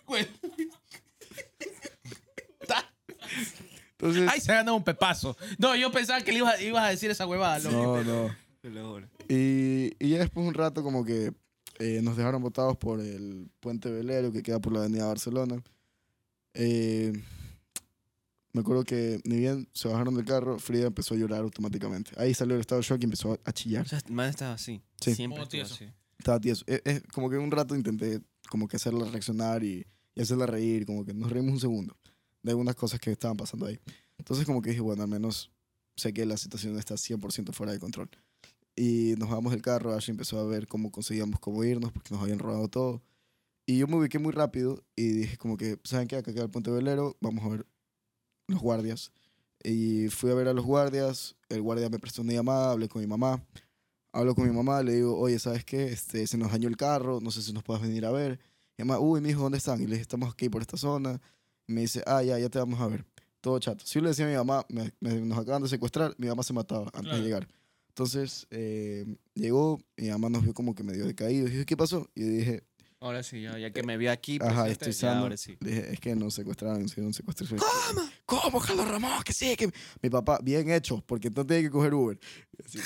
Huele. 0.06 0.28
Entonces, 3.98 4.28
Ay, 4.32 4.40
se 4.40 4.50
ha 4.52 4.56
ganado 4.56 4.76
un 4.76 4.84
pepazo. 4.84 5.36
No, 5.58 5.76
yo 5.76 5.90
pensaba 5.92 6.20
que 6.20 6.32
le 6.32 6.38
ibas, 6.38 6.60
ibas 6.60 6.84
a 6.84 6.88
decir 6.88 7.10
esa 7.10 7.26
huevada. 7.26 7.58
loco. 7.58 8.02
no, 8.02 8.04
no. 8.04 8.44
Y, 9.28 9.92
y 9.98 10.08
ya 10.08 10.18
después 10.18 10.46
un 10.46 10.54
rato 10.54 10.82
como 10.82 11.04
que 11.04 11.32
eh, 11.78 12.00
nos 12.02 12.16
dejaron 12.16 12.42
botados 12.42 12.76
por 12.76 13.00
el 13.00 13.50
puente 13.60 13.90
velero 13.90 14.32
que 14.32 14.42
queda 14.42 14.58
por 14.58 14.72
la 14.72 14.80
avenida 14.80 15.06
Barcelona. 15.06 15.62
Eh, 16.54 17.12
me 18.52 18.60
acuerdo 18.60 18.84
que 18.84 19.20
ni 19.24 19.38
bien 19.38 19.68
se 19.72 19.88
bajaron 19.88 20.14
del 20.14 20.24
carro, 20.24 20.58
Frida 20.58 20.86
empezó 20.86 21.14
a 21.14 21.18
llorar 21.18 21.40
automáticamente. 21.40 22.12
Ahí 22.16 22.32
salió 22.32 22.54
el 22.54 22.60
estado 22.60 22.80
de 22.80 22.86
shock 22.86 23.00
y 23.00 23.04
empezó 23.04 23.38
a, 23.44 23.52
chillar. 23.52 23.84
O 23.84 23.88
sea, 23.88 23.98
el 23.98 24.12
man 24.12 24.30
estaba 24.30 24.54
así. 24.54 24.80
Sí. 25.00 25.14
Siempre 25.14 25.42
estuvo 25.42 25.50
tieso. 25.50 25.74
así. 25.74 25.92
Estaba 26.18 26.40
tieso. 26.40 26.64
Es, 26.66 26.80
es 26.84 27.02
como 27.12 27.28
que 27.28 27.36
un 27.36 27.50
rato 27.50 27.74
intenté 27.74 28.20
como 28.48 28.68
que 28.68 28.76
hacerla 28.76 29.04
reaccionar 29.10 29.62
y, 29.64 29.84
y 30.14 30.22
hacerla 30.22 30.46
reír, 30.46 30.86
como 30.86 31.04
que 31.04 31.12
nos 31.12 31.30
reímos 31.30 31.54
un 31.54 31.60
segundo 31.60 31.96
de 32.44 32.52
algunas 32.52 32.76
cosas 32.76 33.00
que 33.00 33.10
estaban 33.10 33.36
pasando 33.36 33.66
ahí. 33.66 33.80
Entonces 34.18 34.46
como 34.46 34.62
que 34.62 34.70
dije, 34.70 34.82
bueno, 34.82 35.02
al 35.02 35.08
menos 35.08 35.50
sé 35.96 36.12
que 36.12 36.24
la 36.24 36.36
situación 36.36 36.78
está 36.78 36.94
100% 36.94 37.52
fuera 37.52 37.72
de 37.72 37.80
control. 37.80 38.08
Y 38.76 39.14
nos 39.18 39.28
bajamos 39.28 39.52
del 39.52 39.62
carro, 39.62 39.94
Ashley 39.94 40.12
empezó 40.12 40.38
a 40.38 40.44
ver 40.44 40.68
cómo 40.68 40.92
conseguíamos 40.92 41.40
cómo 41.40 41.64
irnos 41.64 41.90
porque 41.90 42.14
nos 42.14 42.22
habían 42.22 42.38
robado 42.38 42.68
todo. 42.68 43.02
Y 43.66 43.78
yo 43.78 43.86
me 43.88 43.96
ubiqué 43.96 44.18
muy 44.18 44.32
rápido 44.32 44.84
y 44.94 45.08
dije 45.08 45.38
como 45.38 45.56
que, 45.56 45.78
¿saben 45.84 46.06
qué? 46.06 46.16
Acá 46.16 46.32
queda 46.32 46.44
el 46.44 46.50
puente 46.50 46.70
velero, 46.70 47.16
vamos 47.20 47.44
a 47.44 47.48
ver 47.48 47.66
los 48.46 48.60
guardias. 48.60 49.10
Y 49.62 50.08
fui 50.08 50.30
a 50.30 50.34
ver 50.34 50.48
a 50.48 50.52
los 50.52 50.66
guardias, 50.66 51.36
el 51.48 51.62
guardia 51.62 51.88
me 51.88 51.98
prestó 51.98 52.20
una 52.20 52.34
llamada, 52.34 52.72
hablé 52.72 52.88
con 52.88 53.00
mi 53.00 53.08
mamá. 53.08 53.42
Hablo 54.12 54.34
con 54.34 54.46
mi 54.46 54.54
mamá, 54.54 54.82
le 54.82 54.92
digo, 54.92 55.18
oye, 55.18 55.38
¿sabes 55.38 55.64
qué? 55.64 55.86
Este, 55.86 56.26
se 56.26 56.36
nos 56.36 56.52
dañó 56.52 56.68
el 56.68 56.76
carro, 56.76 57.20
no 57.20 57.30
sé 57.30 57.42
si 57.42 57.52
nos 57.52 57.64
puedes 57.64 57.82
venir 57.82 58.04
a 58.04 58.12
ver. 58.12 58.38
Mi 58.76 58.84
mamá, 58.84 59.00
uy, 59.00 59.20
mi 59.20 59.30
hijo, 59.30 59.42
¿dónde 59.42 59.58
están? 59.58 59.80
Y 59.80 59.86
le 59.86 59.92
dije, 59.92 60.02
estamos 60.02 60.32
aquí 60.32 60.48
por 60.48 60.60
esta 60.60 60.76
zona. 60.76 61.20
Me 61.66 61.82
dice, 61.82 62.02
ah, 62.06 62.22
ya, 62.22 62.38
ya 62.38 62.48
te 62.48 62.58
vamos 62.58 62.80
a 62.80 62.86
ver. 62.88 63.04
Todo 63.40 63.58
chato. 63.58 63.84
Si 63.86 63.94
yo 63.94 64.02
le 64.02 64.08
decía 64.08 64.24
a 64.26 64.28
mi 64.28 64.36
mamá, 64.36 64.64
me- 64.68 64.92
me- 65.00 65.20
nos 65.20 65.38
acaban 65.38 65.62
de 65.62 65.68
secuestrar, 65.68 66.14
mi 66.18 66.26
mamá 66.28 66.42
se 66.42 66.52
mataba 66.52 66.84
antes 66.86 67.02
Claro. 67.02 67.18
de 67.18 67.22
llegar. 67.24 67.48
Entonces, 67.88 68.46
eh, 68.50 69.04
llegó, 69.34 69.80
mi 69.96 70.08
mamá 70.10 70.28
nos 70.28 70.42
vio 70.42 70.52
como 70.54 70.74
que 70.74 70.82
medio 70.82 71.06
decaídos. 71.06 71.48
Y 71.50 71.52
dije, 71.52 71.66
¿qué 71.66 71.76
pasó? 71.76 72.08
Y 72.14 72.22
dije, 72.22 72.64
Ahora 73.00 73.22
sí, 73.22 73.42
ya, 73.42 73.58
ya 73.58 73.70
que 73.70 73.82
me 73.82 73.98
vi 73.98 74.06
aquí. 74.06 74.38
ajá, 74.40 74.66
estoy 74.68 74.92
ya, 74.92 74.98
sano. 74.98 75.22
ahora 75.24 75.36
sí. 75.36 75.58
Dije, 75.60 75.92
es 75.92 76.00
que 76.00 76.16
nos 76.16 76.32
secuestraron, 76.32 76.82
hicieron 76.86 77.08
un 77.08 77.12
secuestro. 77.12 77.46
¿Cómo? 77.58 78.08
¿Cómo, 78.24 78.60
Carlos 78.60 78.88
Ramón? 78.88 79.22
Que 79.22 79.34
sí, 79.34 79.54
que... 79.56 79.70
Mi 80.00 80.08
papá, 80.08 80.38
bien 80.42 80.70
hecho, 80.70 81.02
porque 81.06 81.28
entonces 81.28 81.48
tiene 81.48 81.62
que 81.64 81.70
coger 81.70 81.92
Uber. 81.92 82.18
Así. 82.64 82.78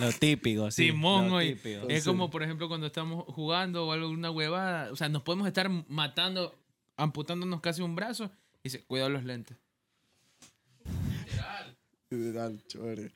Lo 0.00 0.10
típico, 0.12 0.70
sí. 0.70 0.86
Simón, 0.86 1.28
lo 1.30 1.40
típico. 1.40 1.88
Es 1.90 2.04
como, 2.04 2.30
por 2.30 2.42
ejemplo, 2.42 2.68
cuando 2.68 2.86
estamos 2.86 3.24
jugando 3.28 3.86
o 3.86 3.92
alguna 3.92 4.30
huevada. 4.30 4.90
O 4.92 4.96
sea, 4.96 5.10
nos 5.10 5.22
podemos 5.22 5.46
estar 5.46 5.68
matando, 5.88 6.58
amputándonos 6.98 7.62
casi 7.62 7.80
un 7.80 7.96
brazo. 7.96 8.30
Y 8.62 8.68
dice, 8.68 8.84
cuidado 8.84 9.08
los 9.08 9.24
lentes. 9.24 9.56
Literal, 12.10 12.62
chévere. 12.68 13.12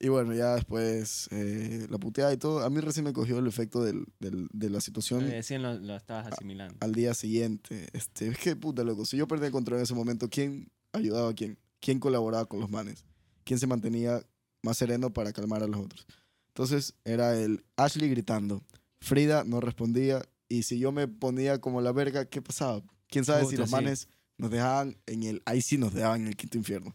Y 0.00 0.08
bueno, 0.08 0.34
ya 0.34 0.54
después 0.54 1.28
eh, 1.30 1.86
la 1.88 1.98
puteada 1.98 2.32
y 2.32 2.36
todo. 2.36 2.62
A 2.62 2.68
mí 2.68 2.80
recién 2.80 3.04
me 3.04 3.12
cogió 3.12 3.38
el 3.38 3.46
efecto 3.46 3.82
del, 3.82 4.04
del- 4.20 4.48
de 4.52 4.68
la 4.68 4.80
situación 4.80 5.22
Recién 5.30 5.62
lo, 5.62 5.74
lo 5.74 5.96
estabas 5.96 6.26
asimilando. 6.32 6.76
al 6.80 6.92
día 6.92 7.14
siguiente. 7.14 7.88
Este, 7.92 8.28
es 8.28 8.38
que 8.38 8.54
puta, 8.56 8.82
loco. 8.84 9.04
Si 9.06 9.16
yo 9.16 9.26
perdí 9.26 9.46
el 9.46 9.52
control 9.52 9.78
en 9.78 9.84
ese 9.84 9.94
momento, 9.94 10.28
¿quién 10.28 10.68
ayudaba 10.92 11.30
a 11.30 11.34
quién? 11.34 11.58
¿Quién 11.80 12.00
colaboraba 12.00 12.44
con 12.46 12.60
los 12.60 12.70
manes? 12.70 13.04
¿Quién 13.44 13.58
se 13.58 13.66
mantenía 13.66 14.20
más 14.62 14.76
sereno 14.76 15.12
para 15.12 15.32
calmar 15.32 15.62
a 15.62 15.66
los 15.68 15.80
otros? 15.80 16.06
Entonces 16.48 16.94
era 17.04 17.38
el 17.40 17.64
Ashley 17.76 18.10
gritando. 18.10 18.62
Frida 19.00 19.44
no 19.44 19.60
respondía. 19.60 20.22
Y 20.48 20.64
si 20.64 20.78
yo 20.78 20.92
me 20.92 21.08
ponía 21.08 21.60
como 21.60 21.80
la 21.80 21.92
verga, 21.92 22.26
¿qué 22.26 22.42
pasaba? 22.42 22.82
¿Quién 23.14 23.24
sabe 23.24 23.40
si 23.44 23.50
Puta, 23.50 23.60
los 23.60 23.70
sí. 23.70 23.74
manes 23.76 24.08
nos 24.36 24.50
dejaban 24.50 24.96
en 25.06 25.22
el... 25.22 25.42
Ahí 25.46 25.62
sí 25.62 25.78
nos 25.78 25.94
dejaban 25.94 26.22
en 26.22 26.26
el 26.26 26.36
quinto 26.36 26.58
infierno. 26.58 26.94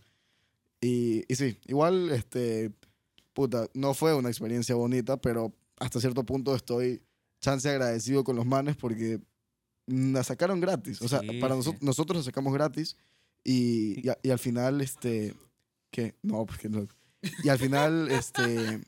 Y, 0.82 1.24
y 1.32 1.36
sí, 1.36 1.58
igual, 1.66 2.12
este... 2.12 2.72
Puta, 3.34 3.68
no 3.74 3.94
fue 3.94 4.14
una 4.14 4.28
experiencia 4.30 4.76
bonita, 4.76 5.16
pero 5.18 5.54
hasta 5.80 6.00
cierto 6.02 6.26
punto 6.26 6.54
estoy 6.56 7.02
chance 7.40 7.70
agradecido 7.70 8.24
con 8.26 8.36
los 8.36 8.46
manes 8.46 8.76
porque 8.76 9.20
la 9.88 10.24
sacaron 10.26 10.60
gratis. 10.60 11.02
O 11.02 11.08
sea, 11.08 11.20
Sí, 11.22 11.40
para 11.40 11.56
nosotros, 11.56 11.82
nosotros 11.82 12.18
la 12.18 12.24
sacamos 12.24 12.54
gratis 12.54 12.98
y, 13.46 14.06
y, 14.06 14.10
a- 14.10 14.18
y 14.22 14.30
al 14.32 14.40
final, 14.40 14.82
este, 14.82 15.34
¿qué? 15.90 16.16
No, 16.22 16.46
pues 16.46 16.60
que 16.60 16.68
no. 16.70 16.86
Y 17.44 17.48
al 17.50 17.60
final, 17.60 18.12
este, 18.12 18.82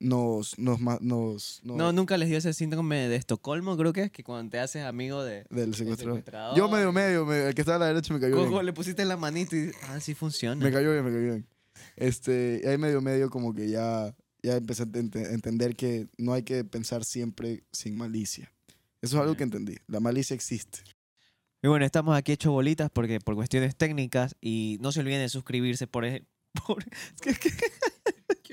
nos, 0.00 0.58
nos, 0.58 0.80
nos, 0.80 1.00
nos- 1.00 1.62
No, 1.64 1.92
nunca 1.92 2.16
les 2.18 2.28
dio 2.28 2.38
ese 2.38 2.52
síndrome 2.52 3.08
de 3.08 3.16
Estocolmo, 3.16 3.76
creo 3.76 3.92
que 3.92 4.02
es 4.04 4.10
que 4.10 4.22
cuando 4.24 4.50
te 4.50 4.58
haces 4.58 4.84
amigo 4.84 5.22
de, 5.24 5.44
del 5.50 5.74
secuestrador. 5.74 6.16
secuestrador. 6.16 6.56
Yo 6.56 6.68
medio, 6.68 6.92
medio, 6.92 7.24
me- 7.26 7.48
el 7.48 7.54
que 7.54 7.62
estaba 7.62 7.76
a 7.76 7.80
la 7.80 7.86
derecha 7.86 8.12
me 8.12 8.20
cayó 8.20 8.34
Cojo, 8.36 8.50
bien. 8.50 8.66
le 8.66 8.72
pusiste 8.72 9.04
la 9.04 9.16
manito 9.16 9.56
y 9.56 9.70
ah, 9.88 10.00
sí 10.00 10.14
funciona. 10.14 10.62
Me 10.62 10.70
cayó 10.72 10.92
bien, 10.92 11.04
me 11.04 11.10
cayó 11.10 11.22
bien. 11.24 11.46
Este, 11.96 12.60
y 12.62 12.66
ahí 12.68 12.76
medio, 12.78 13.00
medio 13.00 13.30
como 13.30 13.54
que 13.54 13.68
ya, 13.70 14.14
ya 14.42 14.56
empecé 14.56 14.82
a 14.82 14.86
ente- 14.86 15.32
entender 15.32 15.76
que 15.76 16.08
no 16.18 16.32
hay 16.32 16.42
que 16.42 16.64
pensar 16.64 17.04
siempre 17.04 17.64
sin 17.72 17.96
malicia. 17.96 18.52
Eso 19.00 19.16
es 19.16 19.22
algo 19.22 19.36
que 19.36 19.44
entendí. 19.44 19.76
La 19.86 20.00
malicia 20.00 20.34
existe. 20.34 20.80
Y 21.62 21.68
bueno, 21.68 21.84
estamos 21.86 22.16
aquí 22.16 22.32
hecho 22.32 22.52
bolitas 22.52 22.90
porque 22.90 23.20
por 23.20 23.34
cuestiones 23.36 23.74
técnicas 23.76 24.36
y 24.40 24.76
no 24.80 24.92
se 24.92 25.00
olviden 25.00 25.20
de 25.20 25.28
suscribirse 25.28 25.86
por... 25.86 26.04
ej- 26.04 26.24
por 26.66 26.84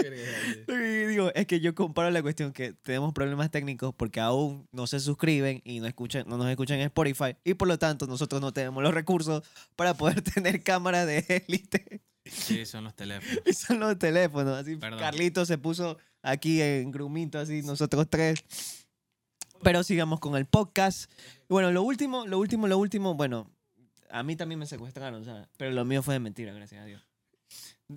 que 0.02 1.08
digo 1.08 1.32
es 1.34 1.46
que 1.48 1.60
yo 1.60 1.76
comparo 1.76 2.10
la 2.12 2.22
cuestión 2.22 2.54
que 2.54 2.74
tenemos 2.74 3.14
problemas 3.14 3.52
técnicos 3.52 3.94
porque 3.96 4.20
aún 4.20 4.68
no 4.72 4.88
se 4.88 5.00
suscriben 5.00 5.62
y 5.64 5.80
no, 5.80 5.88
escuchan, 5.88 6.26
no 6.28 6.38
nos 6.38 6.48
escuchan 6.50 6.80
en 6.80 6.86
Spotify 6.86 7.36
y 7.44 7.54
por 7.54 7.68
lo 7.68 7.78
tanto 7.78 8.08
nosotros 8.08 8.42
no 8.42 8.52
tenemos 8.54 8.82
los 8.84 8.94
recursos 8.94 9.44
para 9.76 9.94
poder 9.94 10.22
tener 10.34 10.64
cámaras 10.64 11.08
de 11.08 11.44
élite 11.48 12.02
Sí, 12.26 12.66
son 12.66 12.84
los 12.84 12.96
teléfonos. 12.96 13.42
y 13.46 13.54
son 13.54 13.80
los 13.80 13.98
teléfonos. 13.98 14.58
Así 14.58 14.76
Perdón. 14.76 15.00
Carlito 15.00 15.46
se 15.46 15.58
puso 15.58 15.98
aquí 16.22 16.62
en 16.62 16.92
grumito, 16.92 17.40
así, 17.40 17.62
nosotros 17.62 18.08
tres. 18.10 18.44
Pero 19.64 19.84
sigamos 19.84 20.20
con 20.20 20.36
el 20.36 20.46
podcast. 20.46 21.12
Y 21.42 21.46
Bueno, 21.50 21.72
lo 21.72 21.84
último, 21.84 22.26
lo 22.26 22.40
último, 22.40 22.68
lo 22.68 22.78
último, 22.78 23.16
bueno, 23.16 23.52
a 24.10 24.24
mí 24.24 24.36
también 24.36 24.60
me 24.60 24.66
secuestraron, 24.66 25.24
¿sabes? 25.24 25.48
Pero 25.58 25.72
lo 25.72 25.86
mío 25.86 26.04
fue 26.04 26.16
de 26.16 26.20
mentira, 26.20 26.54
gracias 26.54 26.82
a 26.82 26.86
Dios. 26.86 27.02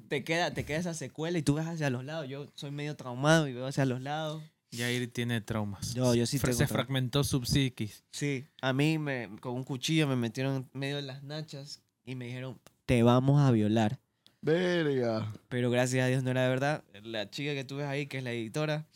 Te 0.09 0.25
queda, 0.25 0.53
te 0.55 0.65
queda 0.65 0.79
esa 0.79 0.95
secuela 0.95 1.39
y 1.39 1.43
tú 1.43 1.55
ves 1.55 1.67
hacia 1.67 1.91
los 1.91 2.05
lados. 2.05 2.29
Yo 2.29 2.49
soy 2.55 2.71
medio 2.71 2.97
traumado 2.97 3.49
y 3.49 3.53
veo 3.53 3.67
hacia 3.67 3.85
los 3.87 4.01
lados. 4.01 4.43
Jair 4.77 5.13
tiene 5.13 5.41
traumas. 5.41 5.95
Yo- 5.95 6.15
yo 6.15 6.27
sí 6.27 6.39
Fra- 6.39 6.49
tengo 6.51 6.59
Se 6.59 6.67
traumas. 6.67 6.87
fragmentó 6.87 7.23
su 7.25 7.45
psiquis. 7.45 8.03
Sí, 8.11 8.47
a 8.61 8.73
mí 8.73 8.99
me, 8.99 9.31
con 9.41 9.55
un 9.55 9.63
cuchillo 9.65 10.07
me 10.09 10.17
metieron 10.17 10.57
en 10.73 10.79
medio 10.81 10.97
de 10.97 11.03
las 11.03 11.23
nachas 11.23 11.81
y 12.05 12.15
me 12.17 12.27
dijeron, 12.27 12.59
te 12.87 13.03
vamos 13.03 13.41
a 13.41 13.51
violar. 13.53 13.99
Verga. 14.43 15.33
Pero 15.49 15.71
gracias 15.71 16.05
a 16.05 16.09
Dios 16.09 16.23
no 16.23 16.31
era 16.31 16.43
de 16.43 16.49
verdad. 16.49 16.85
La 17.03 17.31
chica 17.31 17.55
que 17.55 17.65
tú 17.65 17.77
ves 17.77 17.87
ahí, 17.87 18.07
que 18.07 18.19
es 18.19 18.25
la 18.25 18.33
editora, 18.33 18.87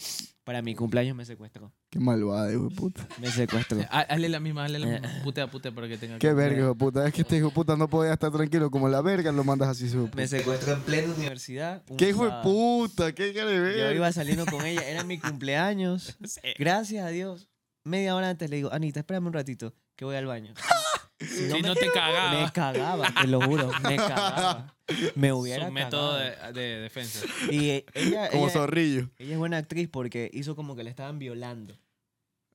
para 0.45 0.61
mi 0.63 0.75
cumpleaños 0.75 1.17
me 1.17 1.25
secuestró. 1.25 1.73
Qué 1.91 1.99
malvada, 2.01 2.53
hijo 2.53 2.69
de 2.69 2.75
puta. 2.75 3.09
Me 3.21 3.31
secuestró. 3.31 3.81
Ha- 3.91 4.01
Hazle 4.03 4.29
la 4.29 4.41
misma, 4.41 4.65
hazle 4.67 4.79
la 4.79 4.87
misma. 4.87 5.09
Putea, 5.25 5.47
putea 5.47 5.73
para 5.73 5.89
que 5.89 5.97
tenga 5.97 6.19
Qué 6.19 6.33
verga, 6.35 6.59
hijo 6.59 6.69
de 6.69 6.75
puta. 6.75 7.07
Es 7.09 7.15
que 7.15 7.23
este 7.23 7.37
hijo 7.39 7.49
de 7.49 7.55
puta 7.55 7.77
no 7.77 7.89
podía 7.89 8.13
estar 8.13 8.31
tranquilo. 8.31 8.71
Como 8.71 8.89
la 8.89 9.01
verga 9.01 9.33
lo 9.33 9.43
mandas 9.43 9.69
así, 9.71 9.87
hijo 9.87 9.97
de 10.03 10.05
puta. 10.05 10.17
Me 10.17 10.29
secuestró 10.29 10.75
en 10.75 10.83
plena 10.83 11.15
universidad. 11.15 11.83
un 11.89 11.97
¿Qué 11.97 12.11
hijo 12.11 12.25
de 12.25 12.31
sábado. 12.31 12.43
puta? 12.45 13.13
¿Qué 13.13 13.33
cara 13.33 13.51
de 13.51 13.57
Yo 13.57 13.63
verga? 13.63 13.95
iba 13.95 14.13
saliendo 14.13 14.45
con 14.47 14.67
ella, 14.67 14.83
era 14.87 15.03
mi 15.05 15.19
cumpleaños. 15.19 16.19
Gracias 16.59 17.05
a 17.07 17.09
Dios. 17.09 17.49
Media 17.85 18.15
hora 18.15 18.29
antes 18.29 18.51
le 18.51 18.57
digo, 18.57 18.71
Anita, 18.73 19.01
espérame 19.01 19.29
un 19.29 19.33
ratito, 19.33 19.73
que 19.97 20.05
voy 20.05 20.17
al 20.17 20.27
baño. 20.27 20.53
Si 21.21 21.63
no 21.63 21.75
te 21.75 21.91
cagaba. 21.91 22.43
me 22.45 22.53
cagaba, 22.53 23.13
te 23.21 23.27
lo 23.27 23.41
juro, 23.41 23.71
me 23.83 23.97
cagaba. 23.97 24.75
Me 25.17 25.33
hubiera 25.33 25.67
Su 25.67 25.73
método 25.73 26.15
de, 26.17 26.31
de 26.53 26.81
defensa. 26.81 27.27
Y 27.51 27.71
eh, 27.71 27.87
ella, 27.95 28.31
Como 28.31 28.45
ella, 28.45 28.53
zorrillo. 28.53 29.11
ella 29.19 29.33
es 29.33 29.39
buena 29.39 29.59
actriz 29.59 29.89
porque 29.91 30.31
hizo 30.33 30.55
como 30.57 30.77
que 30.77 30.85
le 30.85 30.91
estaban 30.91 31.19
violando. 31.19 31.77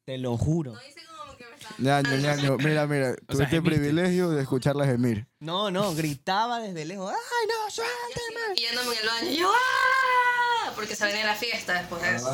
Te 0.05 0.17
lo 0.17 0.37
juro. 0.37 0.73
No 0.73 0.79
dice 0.79 1.01
como 1.17 1.37
que 1.37 1.45
me 1.45 1.55
está... 1.55 1.69
Ñaño, 1.77 2.17
ñaño. 2.17 2.57
Mira, 2.57 2.87
mira. 2.87 3.15
Tuviste 3.27 3.57
el 3.57 3.63
privilegio 3.63 4.29
de 4.31 4.41
escucharla 4.41 4.85
gemir. 4.85 5.27
No, 5.39 5.69
no, 5.71 5.93
gritaba 5.93 6.59
desde 6.59 6.85
lejos. 6.85 7.11
¡Ay, 7.11 7.47
no, 7.47 7.69
suéltame! 7.71 8.53
Y 8.55 8.61
yéndome 8.61 8.95
en 8.95 9.01
el 9.01 9.07
baño. 9.07 9.47
Porque 10.75 10.95
se 10.95 11.05
venía 11.05 11.25
la 11.25 11.35
fiesta 11.35 11.73
después 11.73 12.01
de 12.01 12.15
eso. 12.15 12.29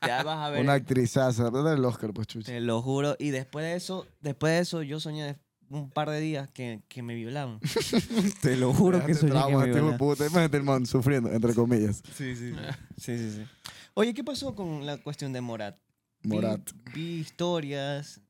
Te 0.00 0.08
vas 0.24 0.26
a 0.26 0.50
ver. 0.50 0.60
Una 0.60 0.74
actrizaza. 0.74 1.50
Dale 1.50 1.72
el 1.74 1.84
Oscar, 1.84 2.12
pues, 2.12 2.26
chucha. 2.26 2.46
Te 2.52 2.60
lo 2.60 2.80
juro. 2.82 3.16
Y 3.18 3.30
después 3.30 3.64
de 3.64 3.74
eso, 3.74 4.06
después 4.20 4.52
de 4.52 4.58
eso, 4.60 4.82
yo 4.82 5.00
soñé 5.00 5.36
un 5.68 5.90
par 5.90 6.10
de 6.10 6.20
días 6.20 6.50
que, 6.50 6.82
que 6.88 7.02
me 7.02 7.14
violaban. 7.14 7.58
Te 8.42 8.56
lo 8.56 8.74
juro 8.74 9.04
que 9.06 9.14
soñé 9.14 9.32
que 9.32 9.38
traumas, 9.38 9.60
me 9.60 9.66
este 9.66 9.70
hijo 9.70 9.74
de 9.76 9.80
violaban. 9.80 9.98
puta. 9.98 10.26
Imagínate 10.26 10.56
el 10.58 10.62
man 10.64 10.86
sufriendo, 10.86 11.32
entre 11.32 11.54
comillas. 11.54 12.02
Sí, 12.16 12.36
sí, 12.36 12.52
sí, 12.98 13.16
sí, 13.18 13.30
sí. 13.36 13.46
Oye, 13.94 14.12
¿qué 14.14 14.22
pasó 14.24 14.54
con 14.54 14.84
la 14.86 14.98
cuestión 14.98 15.32
de 15.32 15.40
Morat? 15.40 15.78
Vi- 16.22 16.28
Morat. 16.28 16.60
Vi, 16.94 17.20
historias, 17.20 18.20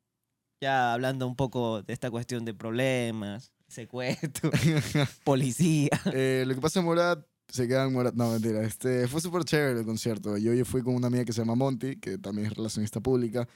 ya 0.61 0.93
hablando 0.93 1.27
un 1.27 1.35
poco 1.37 1.83
de 1.83 1.93
esta 1.93 2.11
cuestión 2.11 2.45
de 2.45 2.55
problemas, 2.55 3.53
secuestro, 3.68 4.51
policía. 5.25 5.89
Eh, 6.12 6.45
lo 6.47 6.55
que 6.55 6.61
pasa 6.61 6.79
en 6.81 6.87
Morat, 6.87 7.27
se 7.53 7.69
queda 7.69 7.85
en 7.85 7.93
Morat. 7.93 8.15
No, 8.15 8.33
mentira. 8.33 8.63
Este, 8.63 9.07
fue 9.07 9.21
súper 9.21 9.45
chévere 9.45 9.81
el 9.81 9.85
concierto. 9.85 10.39
Yo, 10.39 10.55
yo 10.55 10.65
fui 10.65 10.83
con 10.83 10.95
una 10.95 11.09
amiga 11.09 11.25
que 11.25 11.35
se 11.35 11.43
llama 11.43 11.55
Monty, 11.55 11.97
que 11.97 12.17
también 12.17 12.47
es 12.47 12.55
relacionista 12.55 12.99
pública, 13.01 13.47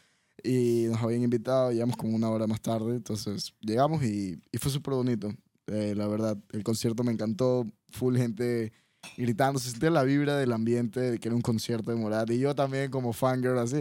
y 0.42 0.84
nos 0.90 1.02
habían 1.02 1.22
invitado. 1.22 1.72
Llegamos 1.72 1.96
como 1.96 2.14
una 2.14 2.28
hora 2.28 2.46
más 2.46 2.60
tarde. 2.60 2.96
Entonces 2.96 3.54
llegamos 3.60 4.02
y, 4.02 4.38
y 4.52 4.58
fue 4.58 4.70
súper 4.70 4.92
bonito. 4.92 5.32
Eh, 5.66 5.94
la 5.96 6.06
verdad, 6.08 6.36
el 6.52 6.62
concierto 6.62 7.02
me 7.04 7.12
encantó. 7.12 7.66
Full 7.92 8.18
gente 8.18 8.70
gritando. 9.16 9.58
Se 9.58 9.70
sentía 9.70 9.90
la 9.90 10.02
vibra 10.02 10.36
del 10.36 10.52
ambiente, 10.52 11.00
de 11.00 11.18
que 11.18 11.28
era 11.28 11.34
un 11.34 11.40
concierto 11.42 11.90
de 11.90 11.96
Morat. 11.96 12.28
Y 12.30 12.38
yo 12.38 12.54
también, 12.54 12.90
como 12.90 13.14
fangirl, 13.14 13.58
así. 13.58 13.80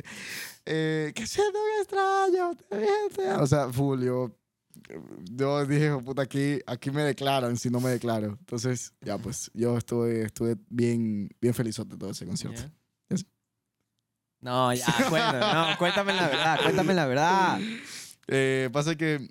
Eh, 0.66 1.12
que 1.14 1.28
siento 1.28 1.60
que 1.60 1.82
extraño. 1.82 2.56
te 2.70 2.80
vi, 2.80 2.88
te 3.14 3.30
amo". 3.30 3.44
O 3.44 3.48
sea, 3.48 3.68
full. 3.68 4.02
Yo 4.02 4.32
yo 5.32 5.66
dije, 5.66 5.92
"Oh, 5.92 6.02
puta, 6.02 6.22
aquí, 6.24 6.60
aquí 6.66 6.92
me 6.92 7.04
declaran 7.04 7.58
si 7.58 7.70
no 7.70 7.80
me 7.80 7.90
declaro. 7.90 8.38
Entonces, 8.40 8.94
ya 9.02 9.18
pues, 9.18 9.50
yo 9.54 9.78
estuve, 9.78 10.24
estuve 10.24 10.56
bien, 10.70 11.30
bien 11.42 11.54
felizote 11.54 11.92
de 11.94 11.98
todo 11.98 12.12
ese 12.12 12.26
concierto. 12.26 12.62
Yes. 13.10 13.26
No, 14.42 14.74
ya, 14.74 14.86
cuéntame, 15.10 15.40
no, 15.40 15.78
cuéntame 15.80 16.14
la 16.14 16.28
verdad, 16.28 16.60
cuéntame 16.62 16.94
la 16.94 17.06
verdad. 17.06 17.60
Eh, 18.28 18.70
pasa 18.74 18.96
que 18.96 19.30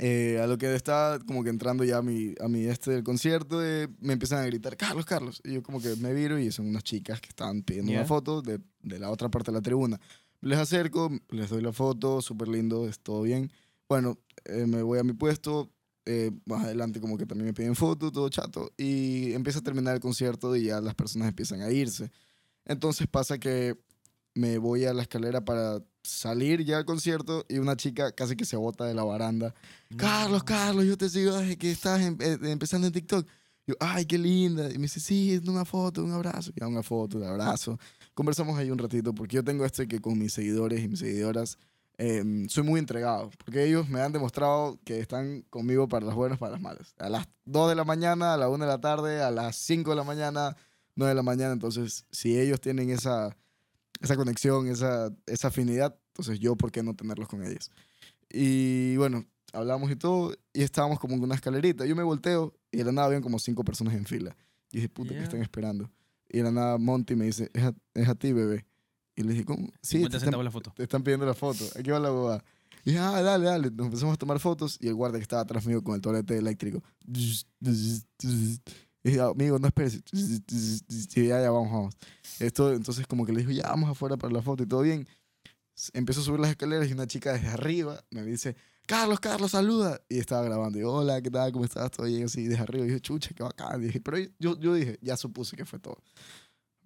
eh, 0.00 0.38
a 0.40 0.46
lo 0.46 0.56
que 0.58 0.72
estaba 0.76 1.18
como 1.18 1.42
que 1.42 1.50
entrando 1.50 1.82
ya 1.82 1.96
a 1.96 2.02
mi, 2.02 2.36
a 2.40 2.46
mi 2.46 2.64
este 2.66 2.92
del 2.92 3.02
concierto, 3.02 3.64
eh, 3.66 3.88
me 3.98 4.12
empiezan 4.12 4.38
a 4.44 4.46
gritar, 4.46 4.76
Carlos, 4.76 5.04
Carlos. 5.04 5.40
Y 5.44 5.54
yo 5.54 5.62
como 5.64 5.80
que 5.80 5.96
me 5.96 6.12
viro 6.14 6.38
y 6.38 6.52
son 6.52 6.68
unas 6.68 6.84
chicas 6.84 7.20
que 7.20 7.30
estaban 7.30 7.62
pidiendo 7.64 7.90
Ya. 7.90 7.98
una 7.98 8.06
foto 8.06 8.42
de, 8.42 8.60
de 8.80 8.98
la 9.00 9.10
otra 9.10 9.28
parte 9.28 9.50
de 9.50 9.56
la 9.58 9.60
tribuna. 9.60 9.98
Les 10.40 10.56
acerco, 10.56 11.10
les 11.30 11.50
doy 11.50 11.62
la 11.62 11.72
foto, 11.72 12.22
súper 12.22 12.46
lindo, 12.46 12.86
es 12.88 13.00
todo 13.00 13.22
bien. 13.22 13.50
Bueno, 13.88 14.18
eh, 14.44 14.66
me 14.66 14.82
voy 14.82 14.98
a 14.98 15.04
mi 15.04 15.12
puesto, 15.12 15.70
eh, 16.04 16.30
más 16.44 16.64
adelante 16.64 17.00
como 17.00 17.16
que 17.16 17.26
también 17.26 17.46
me 17.46 17.54
piden 17.54 17.74
foto, 17.74 18.10
todo 18.12 18.28
chato, 18.28 18.72
y 18.76 19.32
empieza 19.32 19.60
a 19.60 19.62
terminar 19.62 19.94
el 19.94 20.00
concierto 20.00 20.54
y 20.56 20.64
ya 20.64 20.80
las 20.80 20.94
personas 20.94 21.28
empiezan 21.28 21.60
a 21.62 21.70
irse. 21.70 22.10
Entonces 22.64 23.06
pasa 23.06 23.38
que 23.38 23.76
me 24.34 24.58
voy 24.58 24.84
a 24.84 24.92
la 24.92 25.02
escalera 25.02 25.44
para 25.44 25.82
salir 26.02 26.64
ya 26.64 26.78
al 26.78 26.84
concierto 26.84 27.44
y 27.48 27.58
una 27.58 27.76
chica 27.76 28.12
casi 28.12 28.36
que 28.36 28.44
se 28.44 28.56
bota 28.56 28.84
de 28.84 28.94
la 28.94 29.02
baranda. 29.04 29.54
Carlos, 29.96 30.44
Carlos, 30.44 30.84
yo 30.84 30.96
te 30.96 31.08
sigo 31.08 31.34
desde 31.36 31.56
que 31.56 31.70
estás 31.70 32.00
em- 32.02 32.18
eh, 32.20 32.38
empezando 32.42 32.86
en 32.86 32.92
TikTok. 32.92 33.26
Yo, 33.66 33.74
ay, 33.80 34.04
qué 34.04 34.18
linda. 34.18 34.70
Y 34.70 34.74
me 34.76 34.82
dice, 34.82 35.00
sí, 35.00 35.40
una 35.48 35.64
foto, 35.64 36.04
un 36.04 36.12
abrazo. 36.12 36.52
Ya, 36.54 36.68
una 36.68 36.82
foto, 36.84 37.18
un 37.18 37.24
abrazo. 37.24 37.78
Conversamos 38.14 38.56
ahí 38.58 38.70
un 38.70 38.78
ratito 38.78 39.12
porque 39.14 39.36
yo 39.36 39.42
tengo 39.44 39.64
esto 39.64 39.82
de 39.82 39.88
que 39.88 40.00
con 40.00 40.16
mis 40.18 40.32
seguidores 40.32 40.80
y 40.84 40.88
mis 40.88 41.00
seguidoras 41.00 41.58
em, 41.98 42.48
soy 42.48 42.62
muy 42.62 42.78
entregado. 42.80 43.30
Porque 43.38 43.64
ellos 43.64 43.88
me 43.88 44.00
han 44.00 44.12
demostrado 44.12 44.78
que 44.84 45.00
están 45.00 45.42
conmigo 45.50 45.88
para 45.88 46.06
las 46.06 46.14
buenas, 46.14 46.38
para 46.38 46.52
las 46.52 46.60
malas. 46.60 46.94
A 46.98 47.08
las 47.08 47.28
2 47.44 47.68
de 47.70 47.74
la 47.74 47.84
mañana, 47.84 48.34
a 48.34 48.36
la 48.36 48.48
1 48.48 48.64
de 48.64 48.70
la 48.70 48.80
tarde, 48.80 49.22
a 49.22 49.30
las 49.30 49.56
5 49.56 49.90
de 49.90 49.96
la 49.96 50.04
mañana, 50.04 50.56
9 50.94 51.10
de 51.10 51.14
la 51.14 51.22
mañana. 51.22 51.52
Entonces, 51.52 52.04
si 52.10 52.38
ellos 52.38 52.60
tienen 52.60 52.90
esa, 52.90 53.36
esa 54.00 54.16
conexión, 54.16 54.68
esa, 54.68 55.10
esa 55.26 55.48
afinidad, 55.48 55.96
entonces 56.08 56.38
yo, 56.38 56.56
¿por 56.56 56.70
qué 56.72 56.82
no 56.82 56.94
tenerlos 56.94 57.28
con 57.28 57.44
ellos? 57.44 57.70
Y 58.30 58.96
bueno, 58.96 59.24
hablamos 59.52 59.90
y 59.90 59.96
todo, 59.96 60.34
y 60.52 60.62
estábamos 60.62 60.98
como 60.98 61.14
en 61.14 61.22
una 61.22 61.34
escalerita. 61.34 61.86
Yo 61.86 61.94
me 61.96 62.02
volteo 62.02 62.54
y 62.72 62.78
de 62.78 62.84
la 62.84 62.92
nada 62.92 63.06
habían 63.06 63.22
como 63.22 63.38
cinco 63.38 63.64
personas 63.64 63.94
en 63.94 64.04
fila. 64.04 64.36
Y 64.72 64.78
dije, 64.78 64.88
puta, 64.88 65.12
Ya. 65.12 65.18
¿qué 65.18 65.24
están 65.24 65.42
esperando? 65.42 65.90
Y 66.28 66.38
de 66.38 66.44
la 66.44 66.50
nada 66.50 66.78
Monty 66.78 67.14
me 67.14 67.26
dice, 67.26 67.50
es 67.54 67.62
a, 67.64 67.74
es 67.94 68.08
a 68.08 68.14
ti, 68.14 68.32
bebé. 68.32 68.66
Y 69.16 69.22
le 69.22 69.32
dije, 69.32 69.44
¿cómo? 69.46 69.66
Sí, 69.82 69.96
50 69.96 70.18
te 70.18 70.24
están, 70.24 70.44
la 70.44 70.50
foto. 70.50 70.72
te 70.76 70.82
están 70.82 71.02
pidiendo 71.02 71.24
la 71.24 71.34
foto. 71.34 71.64
Aquí 71.78 71.90
va 71.90 71.98
la 71.98 72.10
boba. 72.10 72.44
Y 72.84 72.90
dije, 72.90 72.98
ah, 72.98 73.22
dale, 73.22 73.46
dale. 73.46 73.70
Nos 73.70 73.86
empezamos 73.86 74.14
a 74.14 74.18
tomar 74.18 74.38
fotos 74.38 74.76
y 74.78 74.88
el 74.88 74.94
guardia 74.94 75.18
que 75.18 75.22
estaba 75.22 75.42
atrás 75.42 75.66
mío 75.66 75.82
con 75.82 75.94
el 75.94 76.02
torete 76.02 76.36
eléctrico. 76.36 76.82
Y 77.08 78.60
dije, 79.02 79.20
amigo, 79.20 79.58
no 79.58 79.68
esperes. 79.68 80.02
Y 80.12 81.28
ya, 81.28 81.40
ya, 81.40 81.50
vamos, 81.50 81.72
vamos. 81.72 81.94
Esto, 82.38 82.72
entonces 82.72 83.06
como 83.06 83.24
que 83.24 83.32
le 83.32 83.38
dijo, 83.38 83.52
ya, 83.52 83.68
vamos 83.68 83.90
afuera 83.90 84.16
para 84.16 84.32
la 84.32 84.42
foto 84.42 84.62
y 84.62 84.66
todo 84.66 84.82
bien. 84.82 85.08
Empiezo 85.94 86.20
a 86.20 86.24
subir 86.24 86.40
las 86.40 86.50
escaleras 86.50 86.88
y 86.88 86.92
una 86.92 87.06
chica 87.06 87.32
desde 87.32 87.48
arriba 87.48 88.02
me 88.10 88.22
dice, 88.22 88.54
Carlos, 88.86 89.18
Carlos, 89.18 89.50
saluda. 89.50 90.00
Y 90.08 90.18
estaba 90.18 90.42
grabando. 90.42 90.78
Y 90.78 90.82
hola, 90.82 91.20
¿qué 91.20 91.30
tal? 91.30 91.50
¿Cómo 91.52 91.64
estás? 91.64 91.90
Todo 91.90 92.06
bien 92.06 92.24
así 92.24 92.46
desde 92.46 92.62
arriba. 92.62 92.84
Y 92.84 92.88
dije, 92.88 93.00
chucha, 93.00 93.30
qué 93.34 93.42
bacán. 93.42 93.80
dije, 93.80 94.00
pero 94.00 94.18
yo, 94.38 94.58
yo 94.60 94.74
dije, 94.74 94.98
ya 95.02 95.16
supuse 95.16 95.56
que 95.56 95.64
fue 95.64 95.78
todo. 95.78 95.98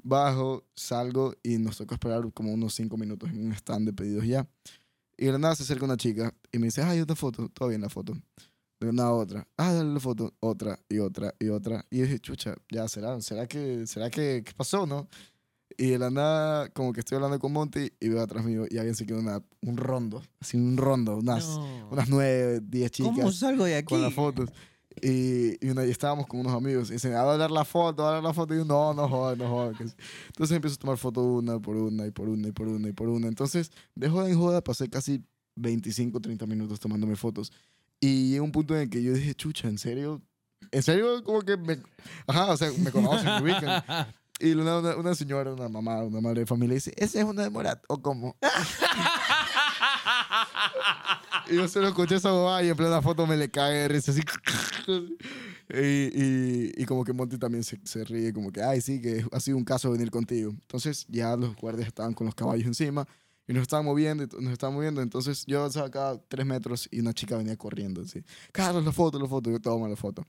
Bajo, 0.02 0.64
salgo 0.74 1.35
y 1.43 1.59
nos 1.59 1.77
tocó 1.78 1.94
esperar 1.94 2.22
como 2.32 2.52
unos 2.52 2.74
cinco 2.74 2.97
minutos 2.97 3.31
en 3.31 3.47
un 3.47 3.52
stand 3.52 3.86
de 3.86 3.93
pedidos 3.93 4.24
ya. 4.27 4.47
Y 5.16 5.27
de 5.27 5.39
nada 5.39 5.55
se 5.55 5.62
acerca 5.64 5.85
una 5.85 5.97
chica 5.97 6.35
y 6.51 6.59
me 6.59 6.66
dice, 6.66 6.82
ay, 6.82 7.01
otra 7.01 7.14
foto. 7.16 7.48
Todo 7.51 7.68
bien 7.68 7.81
la 7.82 7.90
foto. 7.90 8.14
De 8.81 8.93
nada 8.93 9.12
otra. 9.12 9.47
Ah, 9.59 9.72
dale 9.74 9.93
la 9.93 10.01
foto. 10.01 10.32
Otra 10.40 10.78
y 10.89 10.98
otra 10.98 11.35
y 11.39 11.48
otra. 11.48 11.85
Y 11.90 12.01
dije, 12.01 12.18
chucha, 12.18 12.55
ya 12.70 12.89
será. 12.89 13.20
¿Será 13.20 13.47
que, 13.47 13.86
será 13.86 14.09
que, 14.10 14.43
qué 14.44 14.52
pasó, 14.56 14.86
no? 14.86 15.06
Y 15.77 15.90
de 15.90 15.98
la 15.98 16.10
nada, 16.10 16.68
como 16.70 16.93
que 16.93 17.01
estoy 17.01 17.16
hablando 17.16 17.39
con 17.39 17.52
Monty 17.52 17.93
y 18.01 18.09
veo 18.09 18.20
atrás 18.22 18.44
mío 18.44 18.64
y 18.68 18.78
alguien 18.78 18.94
se 18.94 19.05
queda 19.06 19.18
una, 19.18 19.43
un 19.62 19.77
rondo. 19.77 20.22
Así 20.40 20.56
un 20.56 20.77
rondo. 20.78 21.16
Unas, 21.18 21.47
No. 21.47 21.89
unas 21.90 22.09
nueve, 22.09 22.60
diez 22.62 22.90
chicas 22.90 23.12
¿Cómo 23.14 23.31
salgo 23.32 23.64
de 23.64 23.77
aquí? 23.77 23.86
con 23.94 24.02
las 24.02 24.14
fotos. 24.14 24.48
Y, 25.02 25.56
y, 25.64 25.70
una- 25.70 25.85
y 25.86 25.90
estábamos 25.90 26.27
con 26.27 26.40
unos 26.40 26.52
amigos 26.52 26.90
y 26.90 26.94
dicen, 26.94 27.14
a 27.14 27.22
dar 27.22 27.51
la 27.51 27.64
foto, 27.64 28.06
a 28.06 28.12
dar 28.12 28.22
la 28.22 28.32
foto. 28.35 28.55
Y 28.55 28.59
yo, 28.59 28.64
no, 28.64 28.93
no 28.94 29.09
jodas, 29.09 29.39
no 29.39 29.48
jodas. 29.48 29.77
que 29.78 29.89
sí". 29.89 29.94
Entonces 30.28 30.55
empiezo 30.56 30.74
a 30.77 30.78
tomar 30.78 30.97
fotos 30.98 31.24
una 31.24 31.59
por 31.59 31.77
una 31.77 32.06
y 32.06 32.10
por 32.10 32.28
una 32.28 32.48
y 32.48 32.52
por 32.52 32.68
una 32.68 32.89
y 32.89 32.93
por 32.93 33.09
una. 33.09 33.28
Entonces, 33.28 33.70
de 33.94 34.09
joda 34.09 34.28
en 34.31 34.39
joda, 34.39 34.60
pasé 34.62 34.89
casi 34.90 35.22
25, 35.56 36.20
30 36.20 36.47
minutos 36.47 36.78
tomándome 36.81 37.16
fotos. 37.16 37.52
Y 38.01 38.31
llegó 38.31 38.44
un 38.44 38.52
punto 38.52 38.74
en 38.74 38.82
el 38.82 38.90
que 38.90 39.02
yo 39.02 39.12
dije, 39.12 39.35
chucha, 39.35 39.68
¿en 39.68 39.78
serio? 39.78 40.22
¿En 40.70 40.82
serio? 40.82 41.22
Como 41.24 41.40
que 41.43 41.56
me... 41.56 41.78
Ajá, 42.27 42.47
o 42.52 42.56
sea, 42.56 42.70
me 42.78 42.90
conocen, 42.90 43.27
me 43.27 43.43
ubican. 43.43 43.82
Y 44.39 44.52
una, 44.52 44.78
una, 44.78 44.97
una 44.97 45.14
señora, 45.14 45.52
una 45.52 45.68
mamá, 45.68 46.02
una 46.02 46.20
madre 46.22 46.40
de 46.40 46.47
familia 46.47 46.74
dice, 46.77 46.94
¿ese 46.97 47.18
es 47.18 47.24
una 47.27 47.43
de 47.43 47.51
Morat 47.51 47.82
o 47.89 48.01
cómo? 48.01 48.36
y 51.51 51.56
yo 51.56 51.68
se 51.68 51.81
lo 51.81 51.89
escuché 51.89 52.16
esa 52.16 52.32
mamá 52.32 52.62
y 52.62 52.68
en 52.68 52.77
plena 52.77 53.02
foto 53.02 53.27
me 53.27 53.36
le 53.36 53.51
cae 53.51 53.74
de 53.82 53.89
risa 53.89 54.12
así. 54.12 54.20
Y, 55.72 55.78
y, 55.78 56.72
y 56.78 56.85
como 56.85 57.05
que 57.05 57.12
Monty 57.12 57.39
también 57.39 57.62
se, 57.62 57.78
se 57.85 58.02
ríe, 58.05 58.32
como 58.32 58.51
que, 58.51 58.60
ay, 58.60 58.81
sí, 58.81 59.01
que 59.01 59.24
ha 59.31 59.39
sido 59.39 59.56
un 59.56 59.64
caso 59.64 59.90
venir 59.93 60.10
contigo. 60.10 60.51
Entonces 60.51 61.06
ya 61.09 61.36
los 61.36 61.55
guardias 61.55 61.86
estaban 61.86 62.12
con 62.12 62.24
los 62.27 62.35
caballos 62.35 62.66
encima 62.66 63.06
y 63.47 63.52
nos 63.52 63.62
estaban 63.62 63.85
moviendo, 63.85 64.24
y 64.24 64.43
nos 64.43 64.52
estaban 64.52 64.74
moviendo. 64.74 65.01
Entonces 65.01 65.44
yo 65.47 65.60
avanzaba 65.60 65.89
cada 65.89 66.18
tres 66.27 66.44
metros 66.44 66.89
y 66.90 66.98
una 66.98 67.12
chica 67.12 67.36
venía 67.36 67.56
corriendo 67.56 68.02
así. 68.02 68.20
Carlos, 68.51 68.85
la 68.85 68.90
foto, 68.90 69.16
la 69.20 69.28
foto. 69.28 69.48
Yo 69.48 69.60
tomo 69.60 69.86
la 69.86 69.94
foto. 69.94 70.27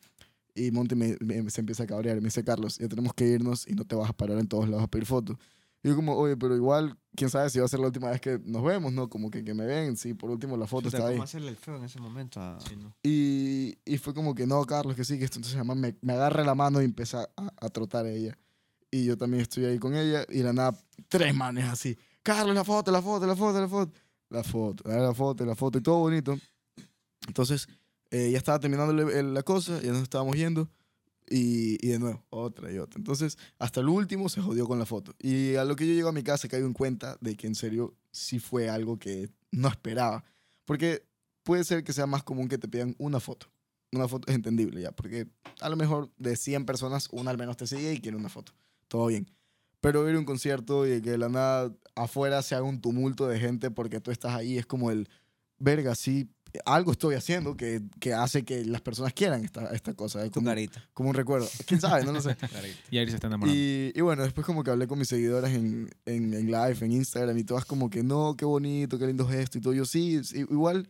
Y 0.53 0.69
Monty 0.69 0.93
me, 0.95 1.17
me- 1.21 1.49
se 1.49 1.61
empieza 1.61 1.83
a 1.83 1.87
cabrear 1.87 2.17
y 2.17 2.21
me 2.21 2.25
dice, 2.27 2.43
Carlos, 2.43 2.77
ya 2.77 2.87
tenemos 2.87 3.13
que 3.15 3.25
irnos 3.27 3.67
y 3.67 3.73
no 3.73 3.83
te 3.83 3.95
vas 3.95 4.11
a 4.11 4.13
parar 4.13 4.37
en 4.37 4.47
todos 4.47 4.69
lados 4.69 4.83
a 4.83 4.87
pedir 4.87 5.07
fotos. 5.07 5.37
Y 5.83 5.89
yo 5.89 5.95
como, 5.95 6.15
oye, 6.15 6.37
pero 6.37 6.55
igual, 6.55 6.95
quién 7.15 7.29
sabe 7.29 7.49
si 7.49 7.57
va 7.59 7.65
a 7.65 7.67
ser 7.67 7.79
la 7.79 7.87
última 7.87 8.09
vez 8.11 8.21
que 8.21 8.39
nos 8.45 8.63
vemos, 8.63 8.93
¿no? 8.93 9.09
Como 9.09 9.31
que, 9.31 9.43
que 9.43 9.53
me 9.55 9.65
ven, 9.65 9.97
sí, 9.97 10.13
por 10.13 10.29
último 10.29 10.55
la 10.55 10.67
foto 10.67 10.85
Chuta, 10.89 10.97
está 10.97 11.09
ahí. 11.09 11.15
¿Cómo 11.15 11.23
hacerle 11.23 11.49
el 11.49 11.57
feo 11.57 11.75
en 11.77 11.83
ese 11.85 11.99
momento? 11.99 12.39
a- 12.39 12.57
Y, 13.03 13.77
y 13.83 13.97
fue 13.97 14.13
como 14.13 14.35
que 14.35 14.45
no, 14.45 14.63
Carlos, 14.65 14.95
que 14.95 15.03
sí, 15.03 15.17
que 15.17 15.25
esto. 15.25 15.39
Entonces, 15.39 15.55
además 15.57 15.77
me, 15.77 15.95
me 16.01 16.13
agarra 16.13 16.43
la 16.43 16.53
mano 16.55 16.81
y 16.81 16.85
empieza 16.85 17.27
a, 17.35 17.51
a 17.65 17.69
trotar 17.69 18.05
ella. 18.05 18.37
Y 18.91 19.05
yo 19.05 19.17
también 19.17 19.41
estoy 19.41 19.65
ahí 19.65 19.79
con 19.79 19.95
ella. 19.95 20.23
Y 20.29 20.43
la 20.43 20.53
nada, 20.53 20.77
tres 21.09 21.33
manes 21.33 21.65
así. 21.65 21.97
Carlos, 22.21 22.53
la 22.55 22.63
foto, 22.63 22.91
la 22.91 23.01
foto, 23.01 23.25
la 23.25 23.35
foto, 23.35 23.59
la 23.59 23.67
foto. 23.67 23.99
La 24.29 24.43
foto, 24.43 24.83
la 24.87 25.13
foto, 25.13 25.45
la 25.45 25.55
foto. 25.55 25.77
Y 25.79 25.81
todo 25.81 25.97
bonito. 25.99 26.37
Entonces, 27.27 27.67
eh, 28.11 28.29
ya 28.31 28.37
estaba 28.37 28.59
terminando 28.59 28.93
la 28.93 29.43
cosa, 29.43 29.81
ya 29.81 29.91
nos 29.91 30.03
estábamos 30.03 30.35
yendo. 30.37 30.69
Y, 31.31 31.77
y 31.85 31.91
de 31.91 31.99
nuevo, 31.99 32.25
otra 32.29 32.71
y 32.71 32.77
otra. 32.77 32.99
Entonces, 32.99 33.37
hasta 33.57 33.79
el 33.79 33.87
último 33.87 34.27
se 34.27 34.41
jodió 34.41 34.67
con 34.67 34.77
la 34.77 34.85
foto. 34.85 35.15
Y 35.17 35.55
a 35.55 35.63
lo 35.63 35.75
que 35.77 35.87
yo 35.87 35.93
llego 35.93 36.09
a 36.09 36.13
mi 36.13 36.23
casa 36.23 36.49
caigo 36.49 36.67
en 36.67 36.73
cuenta 36.73 37.17
de 37.21 37.37
que 37.37 37.47
en 37.47 37.55
serio 37.55 37.95
sí 38.11 38.39
fue 38.39 38.69
algo 38.69 38.99
que 38.99 39.29
no 39.51 39.69
esperaba. 39.69 40.25
Porque 40.65 41.05
puede 41.43 41.63
ser 41.63 41.83
que 41.83 41.93
sea 41.93 42.05
más 42.05 42.23
común 42.23 42.49
que 42.49 42.57
te 42.57 42.67
pidan 42.67 42.95
una 42.97 43.19
foto. 43.19 43.47
Una 43.93 44.07
foto 44.07 44.29
es 44.29 44.35
entendible 44.35 44.81
ya, 44.81 44.91
porque 44.91 45.27
a 45.59 45.69
lo 45.69 45.75
mejor 45.75 46.11
de 46.17 46.35
100 46.35 46.65
personas, 46.65 47.07
una 47.11 47.31
al 47.31 47.37
menos 47.37 47.57
te 47.57 47.67
sigue 47.67 47.93
y 47.93 47.99
quiere 47.99 48.17
una 48.17 48.29
foto. 48.29 48.53
Todo 48.87 49.07
bien. 49.07 49.29
Pero 49.81 50.07
ir 50.09 50.15
a 50.15 50.19
un 50.19 50.25
concierto 50.25 50.85
y 50.85 51.01
que 51.01 51.11
de 51.11 51.17
la 51.17 51.29
nada 51.29 51.75
afuera 51.95 52.41
se 52.41 52.55
haga 52.55 52.63
un 52.63 52.81
tumulto 52.81 53.27
de 53.27 53.39
gente 53.39 53.71
porque 53.71 53.99
tú 53.99 54.11
estás 54.11 54.33
ahí, 54.33 54.57
es 54.57 54.65
como 54.65 54.91
el, 54.91 55.09
verga, 55.61 55.95
sí, 55.95 56.29
algo 56.65 56.91
estoy 56.91 57.15
haciendo 57.15 57.55
que, 57.55 57.81
que 57.99 58.13
hace 58.13 58.43
que 58.43 58.65
las 58.65 58.81
personas 58.81 59.13
quieran 59.13 59.43
esta, 59.45 59.71
esta 59.71 59.93
cosa. 59.93 60.23
Es 60.25 60.31
como, 60.31 60.47
carita. 60.47 60.83
como 60.93 61.09
un 61.09 61.15
recuerdo. 61.15 61.47
¿Quién 61.65 61.79
sabe? 61.79 62.03
No 62.03 62.11
lo 62.11 62.21
sé. 62.21 62.35
Y 62.91 62.97
Ari 62.97 63.09
se 63.09 63.15
está 63.15 63.27
enamorando. 63.27 63.57
Y, 63.57 63.91
y 63.95 64.01
bueno, 64.01 64.23
después 64.23 64.45
como 64.45 64.63
que 64.63 64.71
hablé 64.71 64.87
con 64.87 64.99
mis 64.99 65.07
seguidoras 65.07 65.51
en, 65.51 65.89
en, 66.05 66.33
en 66.33 66.45
live, 66.47 66.77
en 66.81 66.91
Instagram 66.91 67.37
y 67.37 67.43
todas 67.43 67.65
como 67.65 67.89
que 67.89 68.03
no, 68.03 68.35
qué 68.37 68.45
bonito, 68.45 68.97
qué 68.99 69.07
lindo 69.07 69.27
gesto 69.27 69.57
y 69.57 69.61
todo. 69.61 69.73
Yo 69.73 69.85
sí, 69.85 70.23
sí, 70.23 70.39
igual 70.39 70.89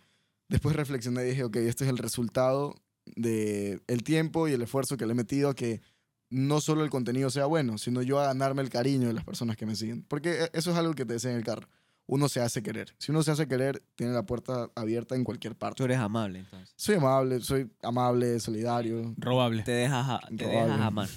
después 0.50 0.76
reflexioné 0.76 1.24
y 1.24 1.30
dije, 1.30 1.44
ok, 1.44 1.56
este 1.58 1.84
es 1.86 1.90
el 1.90 1.98
resultado 1.98 2.76
de 3.16 3.82
el 3.88 4.04
tiempo 4.04 4.48
y 4.48 4.54
el 4.54 4.62
esfuerzo 4.62 4.98
que 4.98 5.06
le 5.06 5.12
he 5.14 5.16
metido 5.16 5.50
a 5.50 5.56
que 5.56 5.82
no 6.30 6.62
solo 6.62 6.84
el 6.84 6.90
contenido 6.90 7.30
sea 7.30 7.46
bueno, 7.46 7.78
sino 7.78 8.02
yo 8.02 8.20
a 8.20 8.26
ganarme 8.28 8.62
el 8.62 8.70
cariño 8.70 9.08
de 9.08 9.14
las 9.14 9.26
personas 9.26 9.58
que 9.58 9.66
me 9.66 9.76
siguen. 9.76 10.04
Porque 10.08 10.44
e- 10.44 10.50
eso 10.54 10.72
es 10.72 10.78
algo 10.78 10.94
que 10.94 11.06
te 11.06 11.14
decía 11.14 11.32
en 11.32 11.38
el 11.38 11.44
carro. 11.44 11.68
Uno 12.08 12.28
se 12.28 12.42
hace 12.42 12.62
querer. 12.62 12.94
Si 12.98 13.12
uno 13.12 13.24
se 13.24 13.32
hace 13.32 13.48
querer, 13.48 13.82
tiene 13.96 14.12
la 14.14 14.24
puerta 14.26 14.70
abierta 14.76 15.16
en 15.16 15.24
cualquier 15.24 15.56
parte. 15.56 15.78
Tú 15.78 15.86
eres 15.86 15.98
amable, 15.98 16.40
entonces. 16.40 16.74
Soy 16.76 16.96
amable, 16.96 17.40
soy 17.42 17.72
amable, 17.82 18.40
solidario. 18.40 19.14
Robable. 19.18 19.64
Te 19.64 19.72
dejas, 19.72 20.10
a- 20.10 20.20
te 20.36 20.44
Robable. 20.44 20.64
dejas 20.74 20.82
amar. 20.82 21.10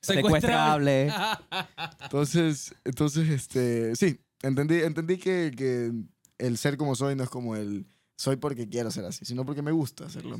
Secuestrable. 0.00 1.12
Entonces, 2.02 2.74
entonces 2.84 3.28
este, 3.30 3.94
sí, 3.96 4.18
entendí, 4.42 4.80
entendí 4.82 5.16
que, 5.16 5.52
que 5.56 5.92
el 6.38 6.58
ser 6.58 6.76
como 6.76 6.94
soy 6.96 7.14
no 7.14 7.22
es 7.22 7.30
como 7.30 7.54
el 7.56 7.86
soy 8.16 8.36
porque 8.36 8.68
quiero 8.68 8.90
ser 8.90 9.04
así, 9.04 9.24
sino 9.24 9.44
porque 9.46 9.62
me 9.62 9.70
gusta 9.72 10.06
hacerlo. 10.06 10.36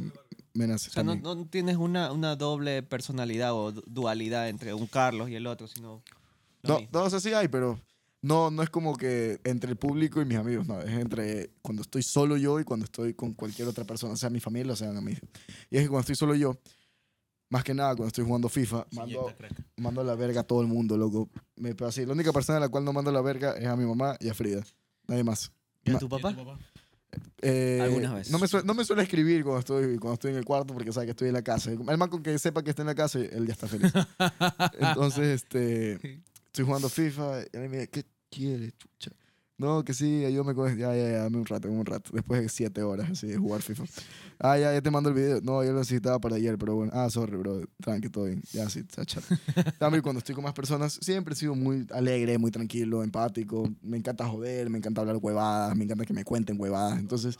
Me 0.55 0.66
nace 0.66 0.90
O 0.90 0.93
sea, 0.93 1.02
no, 1.02 1.12
también. 1.12 1.39
no 1.39 1.47
tienes 1.48 1.76
una, 1.76 2.12
una 2.12 2.36
doble 2.36 2.82
personalidad 2.82 3.55
o 3.55 3.72
du- 3.72 3.82
dualidad 3.86 4.48
entre 4.48 4.74
un 4.74 4.86
Carlos 4.86 5.30
y 5.30 5.36
el 5.36 5.47
otro, 5.47 5.66
sino... 5.68 6.02
No, 6.62 6.78
no, 6.93 7.02
o 7.05 7.10
sea, 7.10 7.18
sí 7.20 7.32
hay, 7.32 7.48
pero 7.48 7.80
no, 8.23 8.51
no 8.51 8.62
es 8.62 8.70
como 8.70 8.97
que 8.97 9.40
entre 9.44 9.70
el 9.70 9.77
público 9.77 10.23
y 10.23 10.24
mis 10.24 10.39
amigos, 10.39 10.66
no, 10.69 10.81
es 10.81 10.90
entre 10.90 11.51
cuando 11.61 11.82
estoy 11.82 12.03
solo 12.03 12.36
yo 12.36 12.61
y 12.61 12.65
cuando 12.65 12.85
estoy 12.85 13.15
con 13.15 13.35
cualquier 13.35 13.69
otra 13.69 13.85
persona, 13.85 14.16
sea 14.16 14.31
mi 14.31 14.39
familia 14.40 14.73
o 14.73 14.77
sean 14.77 14.97
amigos. 14.97 15.23
Y 15.70 15.77
es 15.77 15.82
que 15.82 15.89
cuando 15.89 16.01
estoy 16.01 16.15
solo 16.15 16.35
yo, 16.35 16.57
más 17.49 17.65
que 17.65 17.74
nada 17.74 17.90
cuando 17.90 18.07
estoy 18.07 18.24
jugando 18.24 18.49
FIFA, 18.49 18.86
mando, 18.93 19.35
mando 19.77 20.01
a 20.01 20.05
la 20.05 20.15
verga 20.15 20.40
a 20.40 20.44
todo 20.44 20.62
el 20.62 20.69
mundo, 20.69 20.97
loco. 20.97 21.28
Me, 21.57 21.74
pero 21.74 21.89
así, 21.89 22.07
la 22.07 22.12
única 22.12 22.32
persona 22.32 22.59
a 22.59 22.61
la 22.61 22.69
cual 22.69 22.85
no 22.85 22.93
mando 22.93 23.11
a 23.11 23.12
la 23.12 23.20
verga 23.20 23.53
es 23.59 23.66
a 23.66 23.77
mi 23.77 23.85
mamá 23.85 24.16
y 24.20 24.28
a 24.28 24.35
Frida. 24.35 24.62
Nadie 25.07 25.24
más. 25.24 25.53
¿Y 25.85 25.90
a 25.90 25.99
tu 25.99 26.09
papá? 26.09 26.35
Eh, 27.43 27.81
Algunas 27.82 28.15
veces. 28.15 28.32
No 28.32 28.39
me, 28.39 28.47
suele, 28.47 28.66
no 28.66 28.73
me 28.73 28.85
suele 28.85 29.03
escribir 29.03 29.43
cuando 29.43 29.59
estoy, 29.59 29.99
cuando 29.99 30.15
estoy 30.15 30.31
en 30.31 30.39
el 30.39 30.44
cuarto 30.44 30.73
porque 30.73 30.93
sabe 30.93 31.07
que 31.07 31.11
estoy 31.11 31.28
en 31.28 31.35
la 31.35 31.43
casa. 31.43 31.73
El 31.73 31.99
man 31.99 32.09
con 32.09 32.23
que 32.23 32.39
sepa 32.39 32.62
que 32.62 32.70
está 32.70 32.82
en 32.82 32.86
la 32.86 32.94
casa, 32.94 33.19
él 33.19 33.47
ya 33.47 33.53
está 33.53 33.66
feliz. 33.66 33.93
Entonces, 34.78 35.43
este, 35.43 36.23
estoy 36.47 36.65
jugando 36.65 36.89
FIFA 36.89 37.43
y 37.43 37.57
él 37.57 37.69
me 37.69 37.77
dice, 37.78 37.89
¿qué 37.90 38.05
quieres, 38.33 38.73
chucha? 38.79 39.13
No, 39.59 39.85
que 39.85 39.95
sí, 39.95 40.25
ayúdame 40.25 40.55
con. 40.55 40.77
Ya, 40.77 40.95
ya, 40.97 41.09
ya, 41.09 41.19
dame 41.23 41.37
un 41.37 41.47
rato, 41.47 41.69
dame 41.69 41.79
un 41.79 41.87
rato. 41.87 42.11
Después 42.13 42.43
de 42.43 42.49
siete 42.49 42.83
horas 42.83 43.11
así 43.11 43.29
de 43.29 43.39
jugar 43.39 43.63
FIFA. 43.63 43.85
Ah, 44.45 44.59
ya, 44.59 44.73
ya 44.73 44.83
te 44.83 44.91
mando 44.91 45.09
el 45.09 45.15
video. 45.15 45.41
No, 45.41 45.63
yo 45.63 45.71
lo 45.71 45.79
necesitaba 45.79 46.19
para 46.19 46.35
ayer, 46.35 46.59
pero 46.59 46.75
bueno. 46.75 46.91
Ah, 46.93 47.09
sorry, 47.09 47.37
bro. 47.37 47.61
Tranqui, 47.81 48.09
todo 48.09 48.25
bien. 48.25 48.43
Ya, 48.53 48.69
sí, 48.69 48.83
chat. 48.85 49.23
También 49.79 50.03
cuando 50.03 50.19
estoy 50.19 50.35
con 50.35 50.43
más 50.43 50.53
personas, 50.53 50.99
siempre 51.01 51.35
he 51.35 51.37
sido 51.37 51.55
muy 51.55 51.87
alegre, 51.93 52.39
muy 52.39 52.51
tranquilo, 52.51 53.05
empático. 53.05 53.71
Me 53.83 53.99
encanta 53.99 54.27
joder, 54.27 54.69
me 54.69 54.79
encanta 54.79 55.03
hablar 55.03 55.19
huevadas, 55.23 55.77
me 55.77 55.85
encanta 55.85 56.05
que 56.05 56.13
me 56.13 56.25
cuenten 56.25 56.61
huevadas. 56.61 56.99
Entonces, 56.99 57.39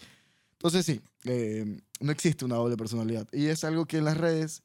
entonces 0.53 0.87
sí, 0.87 1.01
eh, 1.25 1.81
no 1.99 2.13
existe 2.13 2.45
una 2.45 2.55
doble 2.55 2.77
personalidad. 2.77 3.27
Y 3.33 3.47
es 3.47 3.65
algo 3.65 3.85
que 3.87 3.99
en 3.99 4.05
las 4.05 4.17
redes 4.17 4.63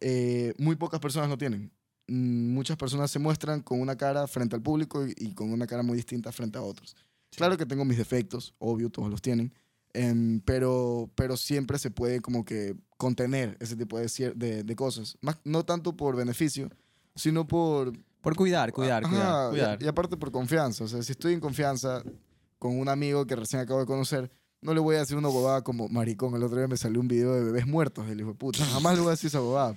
eh, 0.00 0.54
muy 0.56 0.76
pocas 0.76 1.00
personas 1.00 1.28
lo 1.28 1.36
tienen. 1.36 1.70
Mm, 2.06 2.52
Muchas 2.54 2.76
personas 2.76 3.10
se 3.10 3.18
muestran 3.18 3.60
con 3.62 3.80
una 3.80 3.96
cara 3.96 4.26
frente 4.26 4.56
al 4.56 4.62
público 4.62 5.06
y, 5.06 5.14
y 5.16 5.34
con 5.34 5.52
una 5.52 5.66
cara 5.66 5.82
muy 5.82 5.96
distinta 5.96 6.30
frente 6.32 6.58
a 6.58 6.62
otros. 6.62 6.96
Claro 7.36 7.56
que 7.56 7.66
tengo 7.66 7.84
mis 7.84 7.98
defectos, 7.98 8.54
obvio, 8.58 8.90
todos 8.90 9.10
los 9.10 9.20
tienen, 9.20 9.52
em, 9.92 10.40
pero, 10.40 11.10
pero 11.16 11.36
siempre 11.36 11.78
se 11.78 11.90
puede 11.90 12.20
como 12.20 12.44
que 12.44 12.76
contener 12.96 13.56
ese 13.60 13.74
tipo 13.76 13.98
de, 13.98 14.32
de, 14.36 14.62
de 14.62 14.76
cosas. 14.76 15.16
Más, 15.20 15.38
no 15.44 15.64
tanto 15.64 15.96
por 15.96 16.14
beneficio, 16.14 16.70
sino 17.16 17.46
por, 17.46 17.92
Por 18.20 18.36
cuidar, 18.36 18.72
cuidar, 18.72 19.04
Ajá, 19.04 19.10
cuidar, 19.10 19.46
y- 19.46 19.50
cuidar. 19.50 19.82
Y, 19.82 19.86
aparte 19.88 20.16
por 20.16 20.30
confianza. 20.30 20.84
O 20.84 20.88
sea, 20.88 21.02
si 21.02 21.10
estoy 21.12 21.32
en 21.32 21.40
confianza 21.40 22.02
con 22.58 22.78
un 22.78 22.88
amigo 22.88 23.26
que 23.26 23.34
recién 23.36 23.60
acabo 23.60 23.80
de 23.80 23.86
conocer, 23.86 24.30
no 24.62 24.72
le 24.72 24.80
voy 24.80 24.96
a 24.96 25.00
decir 25.00 25.16
una 25.16 25.28
bobada 25.28 25.62
como 25.62 25.88
maricón. 25.88 26.34
El 26.36 26.42
otro 26.44 26.56
día 26.58 26.68
me 26.68 26.76
salió 26.76 27.00
un 27.00 27.08
video 27.08 27.34
de 27.34 27.42
bebés 27.44 27.66
muertos 27.66 28.06
del 28.06 28.20
hijo 28.20 28.30
de 28.30 28.34
puta. 28.36 28.64
Jamás 28.64 28.94
le 28.94 29.00
voy 29.00 29.08
a 29.08 29.10
decir 29.12 29.26
esa 29.28 29.40
bobada. 29.40 29.74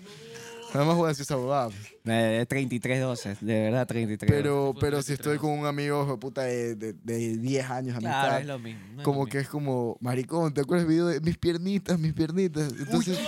Jamás 0.78 0.96
voy 0.96 1.06
a 1.06 1.08
decir 1.10 1.24
esa 1.24 1.36
bobada. 1.36 1.70
Eh, 2.06 2.46
33 2.48 3.02
doces, 3.02 3.44
de 3.44 3.62
verdad 3.64 3.88
33 3.88 4.32
Pero, 4.32 4.76
pero 4.80 5.02
si 5.02 5.14
estoy 5.14 5.38
con 5.40 5.50
un 5.52 5.66
amigo 5.66 6.04
hijo 6.04 6.12
de 6.12 6.18
puta 6.18 6.44
de, 6.44 6.76
de, 6.76 6.94
de 6.94 7.38
10 7.38 7.70
años 7.70 7.96
de 7.96 8.02
Claro, 8.02 8.36
amistad, 8.36 8.42
es 8.42 8.48
lo 8.48 8.60
mismo. 8.60 8.82
no 8.94 9.02
es 9.02 9.04
como 9.04 9.20
lo 9.22 9.26
que 9.26 9.40
es 9.40 9.48
como, 9.50 9.98
maricón, 10.00 10.54
¿te 10.54 10.62
acuerdas 10.62 10.88
del 10.88 10.96
video 10.96 11.08
de 11.08 11.20
mis 11.22 11.38
piernitas, 11.38 11.98
mis 11.98 12.14
piernitas? 12.14 12.72
Entonces, 12.80 13.20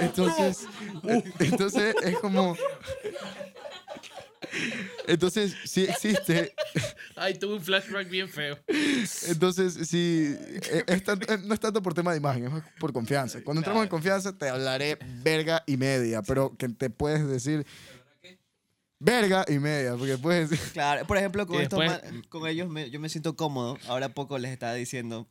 entonces, 0.00 0.66
entonces 1.38 1.94
es 2.02 2.18
como... 2.18 2.56
Entonces, 5.06 5.54
sí 5.64 5.84
existe 5.84 6.52
Ay, 7.14 7.34
tuve 7.38 7.54
un 7.54 7.62
flashback 7.62 8.08
bien 8.08 8.28
feo. 8.28 8.58
Entonces, 9.28 9.74
sí, 9.88 10.34
eh, 10.70 10.84
es 10.86 11.04
tanto- 11.04 11.32
eh, 11.32 11.38
no 11.44 11.54
es 11.54 11.60
tanto 11.60 11.82
por 11.82 11.94
tema 11.94 12.10
de 12.12 12.18
imagen, 12.18 12.44
es 12.46 12.50
más 12.50 12.62
por 12.78 12.92
confianza. 12.92 13.40
Cuando 13.42 13.60
entramos 13.60 13.82
en 13.84 13.88
confianza, 13.88 14.36
te 14.36 14.48
hablaré 14.48 14.98
verga 15.22 15.62
y 15.66 15.76
media, 15.76 16.22
pero 16.22 16.56
que 16.56 16.68
te 16.68 16.90
puedes 16.90 17.26
decir 17.26 17.66
verga 18.98 19.44
y 19.48 19.58
media, 19.58 19.94
porque 19.96 20.16
puedes 20.18 20.50
decir... 20.50 20.72
Claro, 20.72 21.06
por 21.06 21.16
ejemplo, 21.18 21.46
con, 21.46 21.60
estos 21.60 21.78
después- 21.80 22.26
con 22.28 22.46
ellos 22.48 22.68
me- 22.68 22.90
yo 22.90 22.98
me 23.00 23.08
siento 23.08 23.36
cómodo. 23.36 23.78
Ahora 23.88 24.08
poco 24.10 24.38
les 24.38 24.50
estaba 24.52 24.74
diciendo 24.74 25.28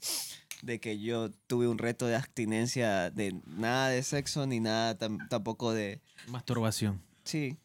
de 0.61 0.79
que 0.79 0.99
yo 0.99 1.29
tuve 1.47 1.67
un 1.67 1.77
reto 1.77 2.07
de 2.07 2.15
abstinencia 2.15 3.09
de 3.11 3.35
nada 3.45 3.89
de 3.89 4.01
sexo 4.03 4.45
ni 4.47 4.59
nada 4.59 4.97
tam- 4.97 5.27
tampoco 5.29 5.73
de... 5.73 6.01
Masturbación. 6.27 7.01
Sí, 7.23 7.57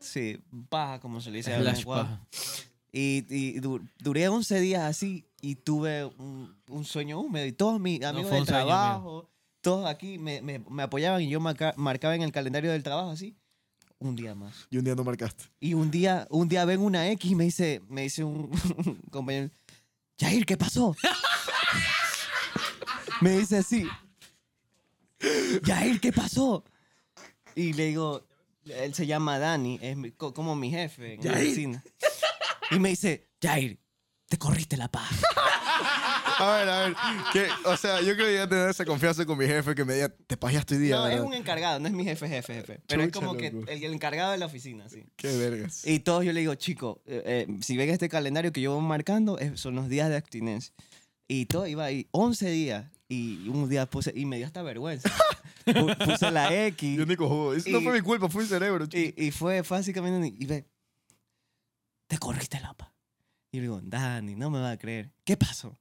sí, 0.00 0.38
paja 0.68 1.00
como 1.00 1.20
se 1.20 1.30
le 1.30 1.38
dice. 1.38 1.56
Juan. 1.84 2.06
paja. 2.06 2.26
Y, 2.92 3.24
y 3.28 3.60
du- 3.60 3.84
duré 3.98 4.28
11 4.28 4.60
días 4.60 4.82
así 4.84 5.26
y 5.42 5.56
tuve 5.56 6.04
un, 6.04 6.56
un 6.68 6.84
sueño 6.84 7.20
húmedo 7.20 7.44
y 7.46 7.52
todos 7.52 7.78
mis 7.80 8.02
amigos 8.02 8.28
fue 8.28 8.36
del 8.36 8.42
un 8.42 8.46
trabajo, 8.46 9.30
todos 9.60 9.86
aquí 9.86 10.18
me, 10.18 10.40
me- 10.40 10.60
me 10.60 10.82
apoyaban 10.84 11.20
y 11.22 11.28
yo 11.28 11.40
marca- 11.40 11.74
marcaba 11.76 12.14
en 12.14 12.22
el 12.22 12.32
calendario 12.32 12.70
del 12.72 12.82
trabajo 12.82 13.10
así, 13.10 13.36
un 13.98 14.16
día 14.16 14.34
más. 14.34 14.66
Y 14.70 14.78
un 14.78 14.84
día 14.84 14.94
no 14.94 15.04
marcaste. 15.04 15.44
Y 15.60 15.74
un 15.74 15.90
día, 15.90 16.26
un 16.30 16.48
día 16.48 16.64
ven 16.64 16.80
una 16.80 17.08
X 17.10 17.30
y 17.30 17.34
me 17.34 17.44
dice, 17.44 17.82
me 17.88 18.02
dice 18.02 18.24
un 18.24 18.50
compañero, 19.10 19.50
Jair, 20.18 20.46
¿qué 20.46 20.56
pasó? 20.56 20.96
me 23.20 23.38
dice 23.38 23.58
así, 23.58 23.86
Jair, 25.64 26.00
¿qué 26.00 26.12
pasó? 26.12 26.64
Y 27.54 27.72
le 27.72 27.86
digo, 27.86 28.26
él 28.74 28.94
se 28.94 29.06
llama 29.06 29.38
Dani, 29.38 29.78
es 29.82 29.96
mi- 29.96 30.12
co- 30.12 30.32
como 30.34 30.54
mi 30.56 30.70
jefe 30.70 31.14
en 31.14 31.24
la 31.24 31.32
oficina. 31.32 31.84
Y 32.70 32.78
me 32.78 32.90
dice, 32.90 33.28
Jair, 33.42 33.78
te 34.28 34.38
corriste 34.38 34.76
la 34.76 34.88
paja. 34.88 35.14
A 36.38 36.56
ver, 36.58 36.68
a 36.68 36.80
ver. 36.82 36.96
que- 37.32 37.48
o 37.64 37.78
sea, 37.78 38.02
yo 38.02 38.14
creo 38.14 38.26
que 38.26 38.34
ya 38.34 38.46
tener 38.46 38.68
esa 38.68 38.84
confianza 38.84 39.24
con 39.24 39.38
mi 39.38 39.46
jefe 39.46 39.74
que 39.74 39.86
me 39.86 39.94
diga, 39.94 40.10
te 40.26 40.36
pajaste 40.36 40.74
hoy 40.74 40.82
día, 40.82 40.96
No, 40.96 41.04
es 41.06 41.10
¿verdad? 41.14 41.24
un 41.26 41.32
encargado, 41.32 41.80
no 41.80 41.86
es 41.88 41.94
mi 41.94 42.04
jefe, 42.04 42.28
jefe, 42.28 42.54
jefe. 42.56 42.80
Pero 42.86 43.02
es 43.02 43.08
Chucha, 43.10 43.20
como 43.26 43.38
que 43.38 43.50
loco. 43.52 43.70
el, 43.70 43.82
el 43.82 43.94
encargado 43.94 44.32
de 44.32 44.38
la 44.38 44.44
oficina, 44.44 44.86
sí. 44.90 45.02
Qué 45.16 45.34
vergas. 45.34 45.86
Y 45.86 46.00
todos 46.00 46.26
yo 46.26 46.34
le 46.34 46.40
digo, 46.40 46.54
chico, 46.56 47.00
eh, 47.06 47.46
eh, 47.48 47.56
si 47.62 47.78
ven 47.78 47.88
este 47.88 48.10
calendario 48.10 48.52
que 48.52 48.60
yo 48.60 48.74
voy 48.74 48.84
marcando, 48.84 49.38
es- 49.38 49.58
son 49.58 49.76
los 49.76 49.88
días 49.88 50.10
de 50.10 50.16
abstinencia. 50.16 50.74
Y 51.26 51.46
todo 51.46 51.66
iba 51.66 51.86
ahí, 51.86 52.06
11 52.10 52.50
días. 52.50 52.84
Y 53.08 53.48
un 53.48 53.68
día 53.68 53.86
puse, 53.88 54.12
y 54.16 54.24
me 54.26 54.36
dio 54.36 54.46
hasta 54.46 54.62
vergüenza. 54.62 55.08
Pu- 55.66 55.96
puse 56.04 56.30
la 56.30 56.52
X. 56.68 56.96
Yo 56.98 57.06
ni 57.06 57.16
cojo. 57.16 57.54
Eso 57.54 57.70
no 57.70 57.80
Y- 57.80 57.84
fue 57.84 57.92
mi 57.92 58.00
culpa, 58.00 58.28
fue 58.28 58.42
mi 58.42 58.48
cerebro. 58.48 58.86
Y, 58.92 59.14
y 59.26 59.30
fue 59.30 59.62
básicamente, 59.62 60.34
y 60.38 60.44
ve, 60.46 60.66
te 62.08 62.18
corriste 62.18 62.60
la 62.60 62.74
pa. 62.74 62.92
Y 63.52 63.60
digo, 63.60 63.80
Dani, 63.82 64.34
no 64.34 64.50
me 64.50 64.58
va 64.60 64.72
a 64.72 64.76
creer. 64.78 65.12
¿Qué 65.24 65.36
pasó? 65.36 65.78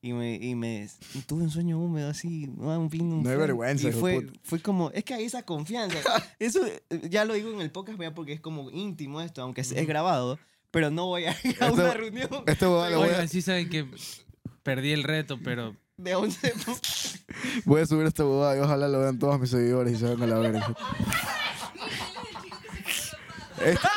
Y 0.00 0.12
me, 0.12 0.36
y 0.36 0.54
me 0.54 0.88
y 1.14 1.20
tuve 1.22 1.42
un 1.42 1.50
sueño 1.50 1.76
húmedo 1.80 2.08
así, 2.10 2.46
un 2.56 2.88
fin, 2.88 3.12
un 3.12 3.22
No 3.24 3.30
hay 3.30 3.34
fue- 3.36 3.46
vergüenza, 3.46 3.88
Y 3.88 3.92
fue, 3.92 4.30
fue 4.44 4.60
como, 4.62 4.90
es 4.92 5.02
que 5.02 5.14
hay 5.14 5.24
esa 5.24 5.42
confianza. 5.42 5.98
Eso 6.38 6.60
ya 7.10 7.24
lo 7.24 7.34
digo 7.34 7.50
en 7.52 7.60
el 7.60 7.72
podcast, 7.72 7.98
vea, 7.98 8.14
porque 8.14 8.32
es 8.34 8.40
como 8.40 8.70
íntimo 8.70 9.20
esto, 9.20 9.42
aunque 9.42 9.62
es, 9.62 9.72
es 9.72 9.86
grabado, 9.88 10.38
pero 10.70 10.90
no 10.92 11.06
voy 11.06 11.24
a 11.24 11.32
ir 11.42 11.56
a 11.60 11.66
Esto- 11.66 11.74
una 11.74 11.94
reunión 11.94 12.28
Este 12.46 12.64
huevón 12.66 12.90
le 12.90 12.96
voy 12.96 13.08
a, 13.08 13.12
Oigan, 13.12 13.28
sí 13.28 13.42
saben 13.42 13.68
que 13.68 13.86
perdí 14.62 14.92
el 14.92 15.02
reto, 15.02 15.40
pero 15.42 15.74
de 15.98 16.14
11. 16.14 16.52
voy 17.64 17.82
a 17.82 17.86
subir 17.86 18.06
este 18.06 18.22
huevón 18.22 18.56
y 18.56 18.60
ojalá 18.60 18.88
lo 18.88 19.00
vean 19.00 19.18
todos 19.18 19.38
mis 19.38 19.50
seguidores 19.50 19.92
y 19.94 19.96
se 19.98 20.06
van 20.14 20.22
a 20.22 20.26
la 20.26 20.38
verga. 20.38 20.66
Este- 23.60 23.88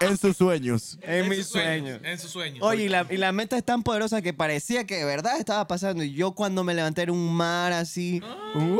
en 0.00 0.16
sus 0.16 0.36
sueños. 0.36 0.96
en 1.02 1.28
mis 1.28 1.40
sus 1.40 1.48
sueños. 1.48 2.00
En 2.04 2.18
sus 2.18 2.30
sueños. 2.30 2.60
Oye, 2.62 2.84
y 2.84 2.88
la, 2.88 3.04
y 3.10 3.16
la 3.18 3.32
meta 3.32 3.58
es 3.58 3.64
tan 3.64 3.82
poderosa 3.82 4.22
que 4.22 4.32
parecía 4.32 4.86
que 4.86 4.96
de 4.96 5.04
verdad 5.04 5.38
estaba 5.38 5.66
pasando. 5.66 6.02
Y 6.04 6.14
yo 6.14 6.32
cuando 6.32 6.64
me 6.64 6.72
levanté 6.72 7.02
era 7.02 7.12
un 7.12 7.34
mar 7.34 7.72
así, 7.72 8.22
Uh, 8.54 8.78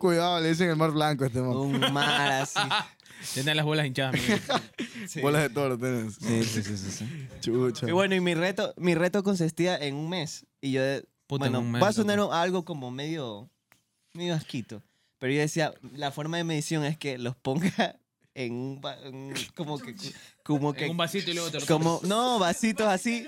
cuidado, 0.00 0.40
le 0.40 0.48
dicen 0.48 0.70
el 0.70 0.76
mar 0.76 0.90
blanco 0.90 1.22
a 1.24 1.26
este 1.28 1.40
man. 1.40 1.50
un 1.56 1.92
mar 1.92 2.32
así. 2.32 2.58
Tiene 3.34 3.54
las 3.54 3.64
bolas 3.64 3.86
hinchadas. 3.86 4.20
Sí. 5.08 5.20
Bolas 5.20 5.42
de 5.42 5.50
toro 5.50 5.78
tenés. 5.78 6.14
Sí, 6.16 6.42
sí, 6.42 6.62
sí, 6.62 6.76
sí, 6.76 6.90
sí. 6.90 7.28
Chucha. 7.40 7.86
Y 7.88 7.92
bueno, 7.92 8.14
y 8.16 8.20
mi 8.20 8.34
reto, 8.34 8.74
mi 8.76 8.94
reto 8.96 9.22
consistía 9.22 9.76
en 9.76 9.94
un 9.94 10.08
mes. 10.08 10.46
Y 10.60 10.72
yo, 10.72 10.80
Puta, 11.28 11.46
en 11.46 11.52
bueno, 11.52 11.60
un 11.60 11.70
mes, 11.72 11.82
va 11.82 11.88
a 11.88 11.92
sonar 11.92 12.16
loco. 12.16 12.32
algo 12.32 12.64
como 12.64 12.90
medio, 12.90 13.48
medio 14.14 14.34
asquito. 14.34 14.82
Pero 15.18 15.32
yo 15.34 15.40
decía, 15.40 15.74
la 15.94 16.10
forma 16.10 16.38
de 16.38 16.44
medición 16.44 16.84
es 16.84 16.96
que 16.98 17.18
los 17.18 17.36
ponga 17.36 18.00
en 18.34 18.52
un, 18.54 18.80
va- 18.84 18.98
en 19.04 19.14
un- 19.14 19.34
como 19.54 19.78
que, 19.78 19.94
como 20.42 20.72
que, 20.72 20.86
En 20.86 20.90
un 20.92 20.96
vasito 20.96 21.30
y 21.30 21.34
luego 21.34 21.50
te 21.50 21.60
lo 21.60 21.66
como, 21.66 22.00
no, 22.04 22.38
vasitos 22.40 22.86
así, 22.88 23.26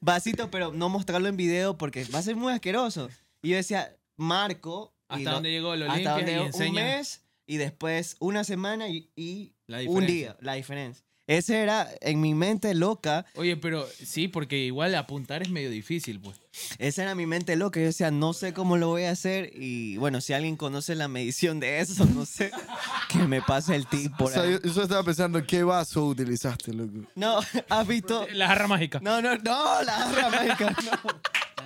vasitos, 0.00 0.48
pero 0.50 0.72
no 0.72 0.88
mostrarlo 0.88 1.28
en 1.28 1.36
video 1.36 1.78
porque 1.78 2.04
va 2.06 2.18
a 2.18 2.22
ser 2.22 2.34
muy 2.36 2.52
asqueroso. 2.52 3.08
Y 3.42 3.50
yo 3.50 3.56
decía, 3.56 3.94
marco. 4.16 4.92
y 5.10 5.14
Hasta 5.14 5.24
lo- 5.30 5.34
dónde 5.34 5.50
llegó, 5.50 5.76
lo 5.76 5.84
hasta 5.90 6.16
limpias 6.16 6.36
y 6.36 6.40
un 6.40 6.46
enseñas 6.46 6.74
mes 6.96 7.22
y 7.52 7.58
después 7.58 8.16
una 8.18 8.44
semana 8.44 8.88
y, 8.88 9.10
y 9.14 9.52
la 9.66 9.82
un 9.86 10.06
día, 10.06 10.38
la 10.40 10.54
diferencia. 10.54 11.04
Ese 11.26 11.60
era 11.60 11.86
en 12.00 12.18
mi 12.18 12.32
mente 12.34 12.72
loca, 12.74 13.26
Oye, 13.34 13.58
pero 13.58 13.86
sí, 13.86 14.26
porque 14.26 14.56
igual 14.56 14.94
apuntar 14.94 15.42
es 15.42 15.50
medio 15.50 15.68
difícil, 15.68 16.18
pues. 16.18 16.40
esa 16.78 17.02
era 17.02 17.14
mi 17.14 17.26
mente 17.26 17.54
loca. 17.56 17.78
Yo 17.78 17.86
decía, 17.86 18.10
no 18.10 18.32
sé 18.32 18.54
cómo 18.54 18.78
lo 18.78 18.88
voy 18.88 19.02
a 19.04 19.10
hacer 19.10 19.50
y 19.54 19.98
bueno, 19.98 20.22
si 20.22 20.32
alguien 20.32 20.56
conoce 20.56 20.94
la 20.94 21.08
medición 21.08 21.60
de 21.60 21.80
eso, 21.80 22.06
no 22.06 22.24
sé, 22.24 22.50
que 23.10 23.18
me 23.18 23.42
pase 23.42 23.76
el 23.76 23.86
tip 23.86 24.14
O 24.14 24.16
por 24.16 24.32
sea, 24.32 24.44
ahí. 24.44 24.58
yo, 24.64 24.82
estaba 24.82 25.04
pensando, 25.04 25.46
¿qué 25.46 25.62
vaso 25.62 26.06
utilizaste, 26.06 26.72
loco? 26.72 27.06
No, 27.16 27.38
has 27.68 27.86
visto. 27.86 28.26
La 28.32 28.46
jarra 28.48 28.66
mágica. 28.66 28.98
No, 29.02 29.20
no, 29.20 29.36
no, 29.36 29.82
la 29.82 29.92
jarra 29.92 30.30
mágica, 30.30 30.76
no. 30.84 31.20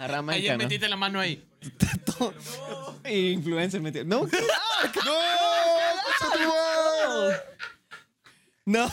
Ayer 0.05 0.53
no. 0.53 0.65
metiste 0.65 0.89
la 0.89 0.97
mano 0.97 1.21
ahí. 1.21 1.45
Y 3.09 3.31
influencer 3.31 3.81
metió. 3.81 4.05
No, 4.05 4.27
¿qué? 4.27 4.37
No, 8.65 8.89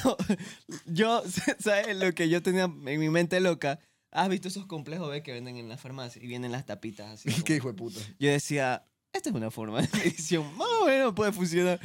yo, 0.86 1.24
¿sabes 1.60 1.98
lo 1.98 2.14
que 2.14 2.30
yo 2.30 2.44
tenía 2.44 2.66
en 2.66 3.00
mi 3.00 3.10
mente 3.10 3.40
loca? 3.40 3.80
¿Has 4.12 4.30
visto 4.30 4.48
esos 4.48 4.68
complejos 4.68 5.10
B 5.10 5.24
que 5.24 5.32
venden 5.32 5.58
en 5.58 5.68
la 5.68 5.78
farmacia 5.78 6.22
y 6.22 6.28
vienen 6.28 6.52
las 6.52 6.66
tapitas 6.68 7.10
así? 7.12 7.30
como- 7.32 7.44
¿Qué 7.44 7.56
hijo 7.56 7.70
de 7.70 7.74
puta? 7.74 8.00
Yo 8.20 8.30
decía, 8.30 8.86
esta 9.12 9.30
es 9.30 9.36
una 9.36 9.50
forma 9.50 9.82
de 9.82 9.90
medición, 9.98 10.56
más 10.58 10.68
o 10.82 10.86
menos 10.86 11.14
puede 11.14 11.32
funcionar. 11.32 11.80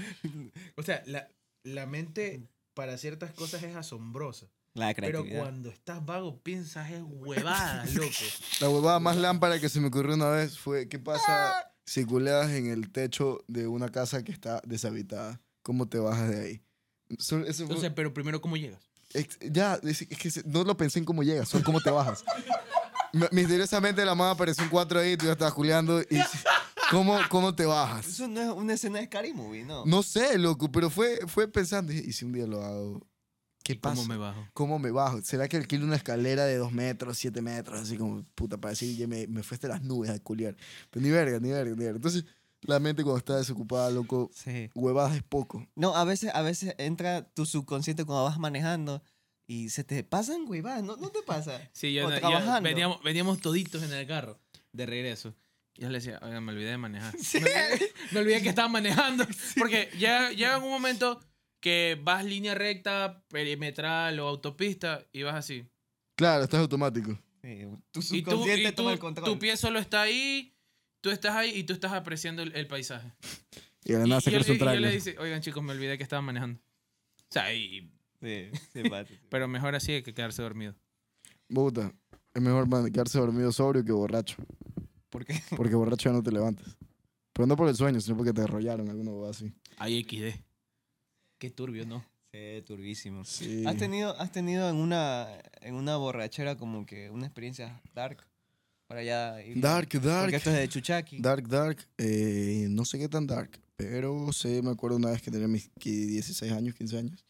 O 0.77 0.83
sea, 0.83 1.03
la, 1.07 1.29
la 1.63 1.87
mente 1.87 2.43
para 2.75 2.99
ciertas 2.99 3.33
cosas 3.33 3.63
es 3.63 3.75
asombrosa. 3.75 4.49
La 4.79 4.95
Pero 4.95 5.25
cuando 5.27 5.71
estás 5.71 6.05
vago 6.05 6.41
piensas 6.43 6.91
es 6.91 7.03
huevada, 7.05 7.85
loco. 7.87 8.09
La 8.61 8.69
huevada 8.71 9.01
más 9.01 9.17
lámpara 9.17 9.59
que 9.61 9.69
se 9.69 9.81
me 9.81 9.89
ocurrió 9.89 10.15
una 10.15 10.29
vez 10.31 10.59
fue, 10.59 10.89
¿qué 10.89 10.99
pasa 10.99 11.73
si 11.85 12.05
culeas 12.05 12.51
en 12.51 12.69
el 12.69 12.91
techo 12.93 13.41
de 13.49 13.67
una 13.67 13.89
casa 13.91 14.23
que 14.23 14.33
está 14.33 14.63
deshabitada? 14.65 15.41
¿Cómo 15.63 15.89
te 15.89 15.99
bajas 15.99 16.31
de 16.31 16.41
ahí? 16.41 16.63
Son- 17.19 17.43
eso 17.43 17.65
fue- 17.67 17.75
Entonces, 17.75 17.93
pero 17.95 18.15
primero, 18.15 18.41
¿cómo 18.41 18.57
llegas? 18.57 18.81
ex- 19.15 19.39
ya, 19.41 19.81
es, 19.83 20.03
es 20.03 20.19
que 20.19 20.43
no 20.45 20.63
lo 20.65 20.77
pensé 20.77 20.99
en 20.99 21.05
cómo 21.05 21.23
llegas, 21.23 21.49
solo 21.49 21.65
cómo 21.65 21.81
te 21.81 21.91
bajas. 21.91 22.23
Misteriosamente 23.33 24.05
la 24.05 24.15
mano 24.15 24.31
apareció 24.31 24.63
un 24.65 24.71
cuatro 24.71 25.01
ahí, 25.01 25.17
tú 25.17 25.27
ya 25.27 25.33
estabas 25.33 25.55
juleando 25.55 26.01
y... 26.03 26.07
¿Cómo, 26.91 27.19
¿Cómo 27.29 27.55
te 27.55 27.67
bajas? 27.67 28.07
Eso 28.07 28.27
no 28.29 28.41
es 28.41 28.49
una 28.49 28.73
escena 28.73 28.99
de 28.99 29.05
Scary 29.05 29.35
Movie, 29.35 29.63
¿no? 29.63 29.85
No 29.85 30.03
sé, 30.03 30.39
loco, 30.39 30.73
pero 30.73 30.89
fue, 30.89 31.19
fue 31.27 31.47
pensando, 31.47 31.93
¿y 31.93 32.13
si 32.15 32.25
un 32.25 32.33
día 32.33 32.47
lo 32.47 32.65
hago? 32.65 33.07
¿Qué 33.75 33.77
pasa? 33.81 33.97
¿Cómo 33.97 34.09
me 34.09 34.17
bajo? 34.17 34.49
¿Cómo 34.55 34.79
me 34.79 34.91
bajo? 34.91 35.21
¿Será 35.23 35.47
que 35.49 35.57
alquilo 35.59 35.85
una 35.85 35.97
escalera 35.97 36.45
de 36.47 36.57
dos 36.57 36.73
metros, 36.73 37.19
siete 37.19 37.43
metros? 37.43 37.81
Así 37.81 37.97
como, 37.97 38.25
puta, 38.35 38.57
para 38.57 38.71
decir, 38.71 38.97
ya 38.97 39.07
me, 39.07 39.27
me 39.27 39.43
fuiste 39.43 39.67
a 39.67 39.71
las 39.71 39.83
nubes 39.83 40.11
a 40.11 40.19
culiar. 40.21 40.57
Pero 40.91 41.05
ni 41.05 41.11
verga, 41.11 41.39
ni 41.39 41.51
verga, 41.51 41.71
ni 41.77 41.85
verga. 41.85 41.97
Entonces, 41.97 42.25
la 42.63 42.81
mente 42.81 43.03
cuando 43.03 43.19
está 43.19 43.37
desocupada, 43.37 43.91
loco, 43.91 44.31
Sí. 44.35 44.71
huevadas 44.75 45.17
es 45.17 45.23
poco. 45.23 45.67
No, 45.77 45.95
a 45.95 46.05
veces, 46.05 46.31
a 46.35 46.43
veces 46.43 46.75
entra 46.79 47.29
tu 47.35 47.45
subconsciente 47.47 48.05
cuando 48.05 48.25
vas 48.25 48.39
manejando 48.39 49.03
y 49.47 49.69
se 49.69 49.85
te 49.85 50.03
pasan 50.03 50.45
huevadas, 50.49 50.83
¿no, 50.83 50.97
no 50.97 51.11
te 51.11 51.23
pasa? 51.23 51.61
Sí, 51.73 51.93
yo, 51.93 52.07
O 52.07 52.11
yo- 52.11 52.61
veníamos, 52.63 53.03
veníamos 53.03 53.41
toditos 53.41 53.83
en 53.83 53.93
el 53.93 54.07
carro 54.07 54.39
de 54.73 54.87
regreso. 54.87 55.35
Y 55.75 55.83
yo 55.83 55.91
le 55.91 55.99
decía, 55.99 56.19
oiga, 56.23 56.41
me 56.41 56.53
olvidé 56.53 56.71
de 56.71 56.79
manejar. 56.79 57.15
Sí. 57.23 57.39
Me, 57.41 57.51
olvidé, 57.51 57.93
me 58.13 58.21
olvidé 58.21 58.43
que 58.43 58.49
estaba 58.49 58.69
manejando. 58.69 59.27
Porque 59.59 59.89
ya 59.99 60.31
llega 60.31 60.59
un 60.59 60.71
momento 60.71 61.21
que 61.61 61.99
vas 62.03 62.25
línea 62.25 62.55
recta, 62.55 63.23
perimetral 63.29 64.19
o 64.21 64.29
autopista 64.29 65.05
y 65.13 65.23
vas 65.23 65.35
así. 65.35 65.65
Claro, 66.17 66.45
estás 66.45 66.61
automático. 66.61 67.19
Sí, 67.43 67.61
tu 67.93 68.01
Y, 68.01 68.03
tú, 68.03 68.03
subconsciente 68.03 68.63
y 68.69 68.71
tú- 68.71 68.77
toma 68.77 68.93
el 68.93 68.99
control. 68.99 69.25
tu 69.25 69.39
pie 69.39 69.57
solo 69.57 69.79
está 69.79 70.03
ahí, 70.03 70.55
tú 71.01 71.11
estás 71.11 71.35
ahí 71.37 71.51
y 71.57 71.65
tú 71.65 71.73
estás 71.73 71.93
apreciando 71.93 72.43
el, 72.43 72.55
el 72.57 72.67
paisaje. 72.67 73.13
Y 73.85 73.93
de 73.93 73.99
la 74.01 74.07
Y, 74.07 74.09
nada 74.11 74.21
y 74.25 74.29
y 74.29 74.33
yo 74.75 74.81
le 74.81 74.91
dice, 74.91 75.17
oigan 75.19 75.41
chicos, 75.41 75.63
me 75.63 75.73
olvidé 75.73 75.97
que 75.97 76.03
estaba 76.03 76.23
manejando. 76.23 76.61
O 76.61 77.33
sea, 77.33 77.53
y- 77.55 77.91
Sí, 78.21 78.51
pero 79.29 79.47
mejor 79.47 79.77
así 79.77 80.03
que 80.03 80.13
quedarse 80.13 80.43
dormido. 80.43 80.75
Puta, 81.49 81.93
es 82.35 82.43
mejor 82.43 82.69
quedarse 82.91 83.17
dormido 83.19 83.53
sobrio 83.53 83.85
que 83.85 83.93
borracho. 83.93 84.37
¿Por 85.09 85.25
qué? 85.25 85.41
Porque 85.57 85.77
borracho 85.77 86.09
ya 86.11 86.17
no 86.17 86.23
te 86.23 86.33
levantas. 86.33 86.77
Pero 87.33 87.47
no 87.47 87.55
por 87.57 87.69
el 87.69 87.77
sueño, 87.77 88.01
sino 88.01 88.17
porque 88.17 88.33
te 88.33 88.43
arrollaron 88.43 88.89
huevada 89.09 89.31
así. 89.31 89.53
Ahí 89.77 90.03
XD. 90.03 90.37
Qué 91.39 91.51
turbio, 91.51 91.87
¿no? 91.87 92.05
Sí, 92.33 92.63
turbísimo. 92.67 93.25
Sí. 93.25 93.65
¿Has 93.67 93.77
tenido, 93.77 94.19
has 94.21 94.31
tenido 94.33 94.69
en 94.69 94.77
una, 94.77 95.29
en 95.61 95.75
una 95.75 95.97
borrachera 95.97 96.57
como 96.57 96.85
que 96.85 97.11
una 97.11 97.27
experiencia 97.27 97.81
dark? 97.95 98.25
Para 98.87 99.01
allá 99.01 99.43
ir- 99.43 99.61
Dark, 99.61 99.89
dark. 100.01 100.23
Porque 100.23 100.37
esto 100.37 100.51
es 100.51 100.57
de 100.57 100.69
Chuchaki. 100.69 101.19
Dark, 101.21 101.47
dark. 101.49 101.79
eh, 101.99 102.67
no 102.71 102.85
sé 102.85 102.99
qué 102.99 103.09
tan 103.09 103.27
dark, 103.27 103.51
pero 103.77 104.33
sí 104.33 104.61
me 104.63 104.71
acuerdo 104.71 104.97
una 104.97 105.11
vez 105.11 105.23
que 105.23 105.31
tenía 105.31 105.47
mis 105.49 105.71
qui- 105.75 106.07
16 106.07 106.53
años, 106.53 106.75
15 106.75 106.99
años. 106.99 107.25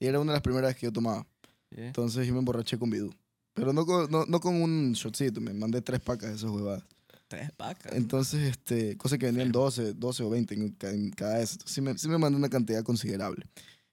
Y 0.00 0.06
era 0.06 0.18
una 0.20 0.32
de 0.32 0.36
las 0.36 0.42
primeras 0.42 0.68
veces 0.70 0.80
que 0.80 0.86
yo 0.86 0.92
tomaba. 0.92 1.26
Sí. 1.70 1.80
Entonces 1.82 2.26
yo 2.26 2.32
me 2.32 2.38
emborraché 2.40 2.78
con 2.78 2.90
Bidú. 2.90 3.14
Pero 3.54 3.72
no 3.72 3.86
con, 3.86 4.10
no, 4.10 4.24
no 4.26 4.40
con 4.40 4.60
un 4.60 4.92
shotcito, 4.94 5.40
me 5.40 5.52
mandé 5.52 5.80
tres 5.80 6.00
pacas 6.00 6.30
de 6.30 6.36
esas 6.36 6.50
huevadas. 6.50 6.82
Tres 7.28 7.50
pacas. 7.52 7.92
Entonces, 7.94 8.42
este, 8.42 8.96
cosas 8.96 9.18
que 9.18 9.26
venían 9.26 9.50
12, 9.50 9.94
12 9.94 10.22
o 10.22 10.30
20 10.30 10.54
en, 10.54 10.76
en 10.82 11.10
cada 11.10 11.38
vez. 11.38 11.52
Entonces, 11.52 11.74
sí 11.74 11.80
me, 11.80 11.96
sí 11.98 12.08
me 12.08 12.18
mandé 12.18 12.36
una 12.36 12.48
cantidad 12.50 12.82
considerable. 12.84 13.46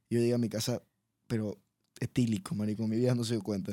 Yo 0.09 0.19
llegué 0.19 0.33
a 0.33 0.37
mi 0.37 0.49
casa, 0.49 0.81
pero 1.27 1.57
etílico, 1.99 2.53
marico. 2.55 2.87
Mi 2.87 2.97
vida 2.97 3.15
no 3.15 3.23
se 3.23 3.35
dio 3.35 3.43
cuenta. 3.43 3.71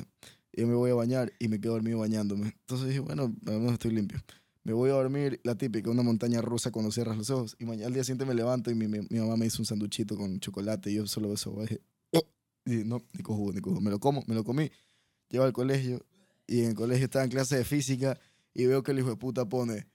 Yo 0.53 0.67
me 0.67 0.75
voy 0.75 0.91
a 0.91 0.95
bañar 0.95 1.33
y 1.39 1.49
me 1.49 1.61
quedo 1.61 1.73
dormido 1.73 1.99
bañándome. 1.99 2.47
Entonces 2.61 2.89
dije, 2.89 3.01
bueno, 3.01 3.35
menos 3.43 3.73
estoy 3.73 3.93
limpio. 3.93 4.21
Me 4.65 4.73
voy 4.73 4.91
a 4.91 4.95
dormir, 4.95 5.41
la 5.45 5.55
típica, 5.57 5.91
una 5.91 6.03
montaña 6.03 6.41
rusa 6.41 6.71
cuando 6.71 6.93
cierras 6.93 7.17
los 7.17 7.31
ojos. 7.31 7.57
Y 7.59 7.65
mañana 7.65 7.87
al 7.89 7.95
día 7.95 8.05
siguiente 8.05 8.27
me 8.27 8.35
levanto 8.35 8.71
y 8.71 8.75
mi, 8.75 8.87
mi- 8.87 9.07
mi 9.09 9.19
mamá 9.19 9.37
me 9.37 9.47
hizo 9.47 9.61
un 9.63 9.67
sanduchito 9.67 10.17
con 10.17 10.39
chocolate 10.41 10.91
y 10.91 10.95
yo 10.95 11.07
solo 11.07 11.33
eso. 11.33 11.55
Dije, 11.63 11.81
"Oh". 12.13 12.23
Y 12.67 12.85
no, 12.85 13.03
ni 13.15 13.23
cojo, 13.23 13.53
ni 13.53 13.61
cojo. 13.61 13.81
Me 13.81 13.91
lo 13.91 13.99
como, 13.99 14.23
me 14.27 14.35
lo 14.35 14.45
comí. 14.45 14.71
Llego 15.31 15.45
al 15.45 15.53
colegio 15.53 16.05
y 16.47 16.61
en 16.61 16.69
el 16.71 16.75
colegio 16.75 17.05
estaba 17.07 17.25
en 17.25 17.31
clase 17.31 17.57
de 17.57 17.65
física 17.65 18.19
y 18.55 18.67
veo 18.67 18.83
que 18.83 18.93
el 18.93 18.99
hijo 19.01 19.11
de 19.11 19.17
puta 19.17 19.49
pone 19.49 19.87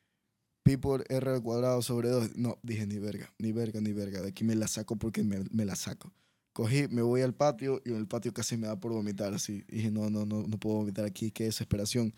pi 0.64 0.78
por 0.78 1.04
r 1.12 1.30
al 1.32 1.42
cuadrado 1.42 1.82
sobre 1.82 2.10
2. 2.10 2.36
No, 2.38 2.58
dije 2.64 2.88
ni 2.88 2.98
verga, 3.00 3.34
ni 3.38 3.52
verga, 3.52 3.82
ni 3.82 3.92
verga. 3.94 4.22
De 4.22 4.30
aquí 4.30 4.44
me 4.44 4.56
la 4.56 4.68
saco 4.68 4.96
porque 4.98 5.24
me, 5.24 5.44
me 5.52 5.66
la 5.66 5.76
saco. 5.76 6.14
Cogí, 6.54 6.88
me 6.88 7.02
voy 7.02 7.22
al 7.22 7.34
patio 7.34 7.82
y 7.84 7.90
en 7.90 7.96
el 7.98 8.08
patio 8.08 8.32
casi 8.34 8.56
me 8.58 8.68
da 8.68 8.80
por 8.80 8.92
vomitar 8.94 9.34
así. 9.34 9.64
Y 9.68 9.78
dije, 9.78 9.92
no, 9.92 10.10
no, 10.10 10.26
no, 10.26 10.46
no 10.48 10.58
puedo 10.60 10.78
vomitar 10.78 11.04
aquí, 11.06 11.32
qué 11.32 11.46
desesperación. 11.46 12.14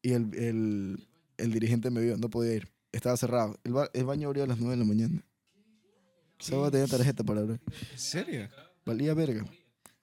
y 0.00 0.12
el, 0.12 0.32
el, 0.34 1.08
el 1.38 1.52
dirigente 1.52 1.90
me 1.90 2.00
vio, 2.00 2.16
no 2.16 2.30
podía 2.30 2.54
ir. 2.54 2.72
Estaba 2.92 3.16
cerrado. 3.16 3.58
El, 3.64 3.72
ba- 3.72 3.90
el 3.92 4.04
baño 4.04 4.28
abrió 4.28 4.44
a 4.44 4.46
las 4.46 4.58
9 4.58 4.74
de 4.74 4.78
la 4.78 4.84
mañana. 4.84 5.24
Solo 6.38 6.70
tenía 6.70 6.86
tarjeta 6.86 7.24
para 7.24 7.40
abrir. 7.40 7.60
¿En 7.92 7.98
serio? 7.98 8.48
Valía 8.86 9.14
verga. 9.14 9.44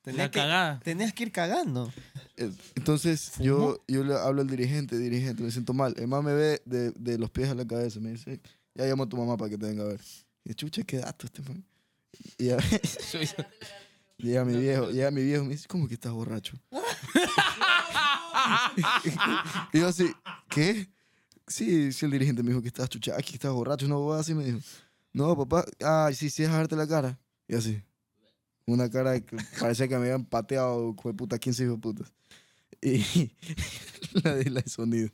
Tenías 0.01 0.25
La 0.25 0.31
que, 0.31 0.39
cagada. 0.39 0.79
tenías 0.79 1.13
que 1.13 1.23
ir 1.23 1.31
cagando. 1.31 1.93
Eh, 2.37 2.51
Entonces 2.75 3.33
yo, 3.39 3.83
yo 3.87 4.03
le 4.03 4.15
hablo 4.15 4.41
al 4.41 4.47
dirigente, 4.47 4.97
dirigente, 4.97 5.43
me 5.43 5.51
siento 5.51 5.73
mal. 5.73 5.93
El 5.97 6.07
man 6.07 6.25
me 6.25 6.33
ve 6.33 6.61
de, 6.65 6.91
de 6.91 7.17
los 7.19 7.29
pies 7.29 7.49
a 7.49 7.55
la 7.55 7.67
cabeza. 7.67 7.99
Me 7.99 8.11
dice, 8.11 8.41
ya 8.73 8.85
llamo 8.85 9.03
a 9.03 9.09
tu 9.09 9.17
mamá 9.17 9.37
para 9.37 9.49
que 9.51 9.57
te 9.57 9.65
venga 9.67 9.83
a 9.83 9.87
ver. 9.87 10.01
Y 10.43 10.53
chucha, 10.55 10.81
qué 10.83 10.97
dato 10.97 11.27
este 11.27 11.43
man. 11.43 11.63
Y 12.37 12.47
ya, 12.47 12.57
llega 14.17 14.43
mi 14.43 14.57
viejo, 14.57 14.89
llega 14.89 15.11
mi 15.11 15.23
viejo 15.23 15.43
me 15.45 15.51
dice, 15.51 15.67
¿cómo 15.67 15.87
que 15.87 15.93
estás 15.93 16.11
borracho? 16.11 16.57
y 19.73 19.79
yo 19.79 19.87
así, 19.87 20.11
¿qué? 20.49 20.87
Sí, 21.47 21.91
sí, 21.91 22.05
el 22.05 22.11
dirigente 22.11 22.43
me 22.43 22.49
dijo 22.49 22.61
que 22.61 22.67
estás 22.69 22.89
chucha, 22.89 23.15
aquí 23.17 23.33
estás 23.35 23.51
borracho, 23.51 23.87
no 23.87 23.99
voy 23.99 24.19
así 24.19 24.33
me 24.33 24.45
dijo. 24.45 24.59
No, 25.13 25.35
papá, 25.37 25.65
ay, 25.83 26.15
sí, 26.15 26.29
sí, 26.29 26.43
es 26.43 26.49
dejarte 26.49 26.75
la 26.75 26.87
cara. 26.87 27.19
Y 27.47 27.55
así. 27.55 27.81
Una 28.65 28.89
cara 28.89 29.19
que 29.19 29.37
parecía 29.59 29.87
que 29.87 29.97
me 29.97 30.05
habían 30.05 30.25
pateado, 30.25 30.95
de 31.03 31.13
puta, 31.13 31.37
15 31.37 31.63
hijos 31.63 31.79
putas. 31.79 32.11
Y 32.81 33.31
la 34.23 34.35
de 34.35 34.49
la 34.49 34.61
de 34.61 34.69
sonido. 34.69 35.09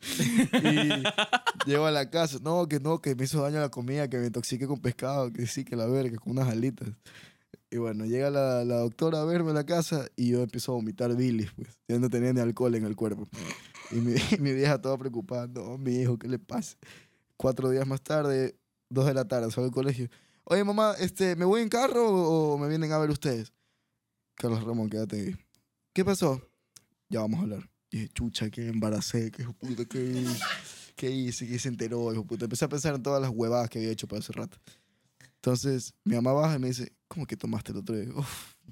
Y 0.63 1.69
llego 1.69 1.85
a 1.85 1.91
la 1.91 2.09
casa, 2.09 2.39
no, 2.41 2.67
que 2.67 2.79
no, 2.79 3.01
que 3.01 3.15
me 3.15 3.25
hizo 3.25 3.41
daño 3.41 3.59
la 3.59 3.69
comida, 3.69 4.09
que 4.09 4.17
me 4.17 4.27
intoxiqué 4.27 4.67
con 4.67 4.79
pescado, 4.79 5.31
que 5.33 5.47
sí, 5.47 5.65
que 5.65 5.75
la 5.75 5.85
verga, 5.85 6.17
con 6.17 6.31
unas 6.31 6.47
alitas. 6.47 6.89
Y 7.69 7.77
bueno, 7.77 8.05
llega 8.05 8.29
la, 8.29 8.63
la 8.63 8.77
doctora 8.77 9.21
a 9.21 9.25
verme 9.25 9.51
a 9.51 9.53
la 9.53 9.65
casa 9.65 10.07
y 10.15 10.29
yo 10.29 10.41
empiezo 10.41 10.71
a 10.71 10.75
vomitar 10.75 11.13
bilis, 11.15 11.51
pues. 11.53 11.77
Yo 11.87 11.99
no 11.99 12.09
tenía 12.09 12.31
ni 12.31 12.39
alcohol 12.39 12.75
en 12.75 12.85
el 12.85 12.95
cuerpo. 12.95 13.27
Y 13.91 13.95
mi, 13.95 14.13
mi 14.39 14.53
vieja 14.53 14.81
toda 14.81 14.97
preocupada, 14.97 15.47
no, 15.47 15.77
mi 15.77 15.95
hijo, 15.95 16.17
¿qué 16.17 16.27
le 16.27 16.39
pasa? 16.39 16.77
Cuatro 17.35 17.69
días 17.69 17.85
más 17.85 18.01
tarde, 18.01 18.57
dos 18.89 19.05
de 19.05 19.13
la 19.13 19.27
tarde, 19.27 19.51
salgo 19.51 19.63
del 19.63 19.73
colegio. 19.73 20.09
Oye, 20.49 20.63
mamá, 20.63 20.95
este, 20.99 21.35
¿me 21.35 21.43
voy 21.43 21.61
en 21.61 21.67
carro 21.67 22.09
o 22.09 22.57
me 22.57 22.69
vienen 22.69 22.91
a 22.93 22.97
ver 22.97 23.09
ustedes? 23.09 23.51
Carlos 24.35 24.63
Ramón, 24.63 24.89
quédate 24.89 25.19
ahí. 25.19 25.35
¿Qué 25.93 26.05
pasó? 26.05 26.41
Ya 27.09 27.19
vamos 27.19 27.39
a 27.39 27.43
hablar. 27.43 27.69
Dije, 27.91 28.07
chucha, 28.09 28.49
que 28.49 28.67
embaracé, 28.67 29.29
que 29.29 29.43
puta, 29.43 29.83
que 29.85 30.25
que 30.95 31.11
hice, 31.11 31.47
que 31.47 31.59
se 31.59 31.69
enteró, 31.69 32.13
hijo 32.13 32.25
puta. 32.25 32.45
Empecé 32.45 32.65
a 32.65 32.69
pensar 32.69 32.95
en 32.95 33.03
todas 33.03 33.21
las 33.21 33.31
huevadas 33.33 33.69
que 33.69 33.79
había 33.79 33.91
hecho 33.91 34.07
para 34.07 34.19
ese 34.19 34.33
rato. 34.33 34.57
Entonces, 35.35 35.93
mi 36.05 36.15
mamá 36.15 36.31
baja 36.31 36.55
y 36.55 36.59
me 36.59 36.67
dice, 36.67 36.93
¿cómo 37.07 37.25
que 37.25 37.37
tomaste 37.37 37.71
el 37.71 37.79
otro 37.79 37.95
día? 37.95 38.09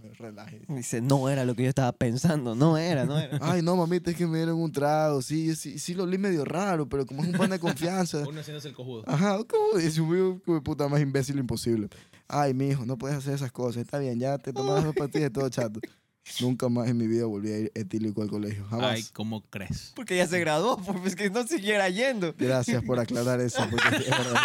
Me 0.02 0.14
relajé. 0.14 0.62
Dice, 0.68 1.02
no 1.02 1.30
era 1.30 1.46
lo 1.46 1.56
que 1.56 1.64
yo 1.64 1.70
estaba 1.70 1.92
pensando. 1.92 2.56
No 2.56 2.78
era, 2.78 3.06
no 3.06 3.18
era. 3.18 3.38
Ay, 3.42 3.62
no, 3.62 3.76
mamita, 3.76 4.12
es 4.12 4.18
que 4.18 4.28
me 4.28 4.38
dieron 4.38 4.62
un 4.62 4.72
trago. 4.72 5.22
Sí, 5.22 5.56
sí, 5.56 5.80
sí 5.80 5.94
lo 5.94 6.04
olí 6.04 6.18
medio 6.18 6.46
raro, 6.46 6.88
pero 6.88 7.06
como 7.06 7.24
es 7.24 7.30
un 7.30 7.36
pan 7.36 7.50
de 7.50 7.60
confianza. 7.60 8.20
Uno 8.28 8.40
haciéndose 8.40 8.70
el 8.70 8.76
cojudo. 8.76 9.04
Ajá, 9.08 9.38
¿cómo? 9.44 9.80
Es 9.80 9.98
un 9.98 10.40
como 10.40 10.64
puta 10.64 10.88
más 10.88 11.02
imbécil 11.02 11.38
imposible. 11.38 11.90
Ay, 12.28 12.54
mi 12.54 12.70
hijo, 12.70 12.86
no 12.86 12.98
puedes 12.98 13.18
hacer 13.18 13.34
esas 13.34 13.52
cosas. 13.52 13.84
Está 13.84 14.00
bien, 14.00 14.20
ya 14.20 14.38
te 14.38 14.52
tomas 14.54 14.84
dos 14.84 14.96
pastillas 14.96 15.30
y 15.30 15.34
todo 15.34 15.50
chato. 15.50 15.80
Nunca 16.42 16.70
más 16.70 16.90
en 16.90 16.98
mi 16.98 17.08
vida 17.08 17.26
volví 17.26 17.52
a 17.52 17.60
ir 17.60 17.72
etílico 17.76 18.24
al 18.24 18.30
colegio. 18.30 18.66
Jamás. 18.66 18.96
Ay, 18.96 19.06
¿cómo 19.14 19.44
crees? 19.50 19.94
Porque 19.96 20.18
ya 20.18 20.26
se 20.26 20.40
graduó, 20.40 20.78
pues 20.78 21.16
que 21.16 21.30
no 21.30 21.46
siguiera 21.46 21.88
yendo. 21.90 22.34
Gracias 22.38 22.84
por 22.84 23.00
aclarar 23.00 23.40
eso, 23.42 23.62
porque 23.70 23.98
es 23.98 24.10
verdad. 24.10 24.42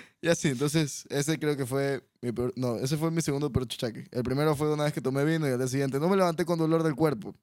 y 0.22 0.28
así, 0.28 0.48
entonces, 0.48 1.06
ese 1.08 1.38
creo 1.38 1.56
que 1.56 1.66
fue 1.66 2.02
mi 2.20 2.32
peor, 2.32 2.52
no, 2.56 2.76
ese 2.76 2.96
fue 2.96 3.10
mi 3.10 3.22
segundo 3.22 3.50
peor 3.50 3.66
chuchaque. 3.66 4.06
El 4.10 4.22
primero 4.22 4.54
fue 4.56 4.72
una 4.72 4.84
vez 4.84 4.92
que 4.92 5.00
tomé 5.00 5.24
vino 5.24 5.48
y 5.48 5.52
al 5.52 5.58
día 5.58 5.68
siguiente 5.68 5.98
no 5.98 6.08
me 6.08 6.16
levanté 6.16 6.44
con 6.44 6.58
dolor 6.58 6.82
del 6.82 6.94
cuerpo, 6.94 7.34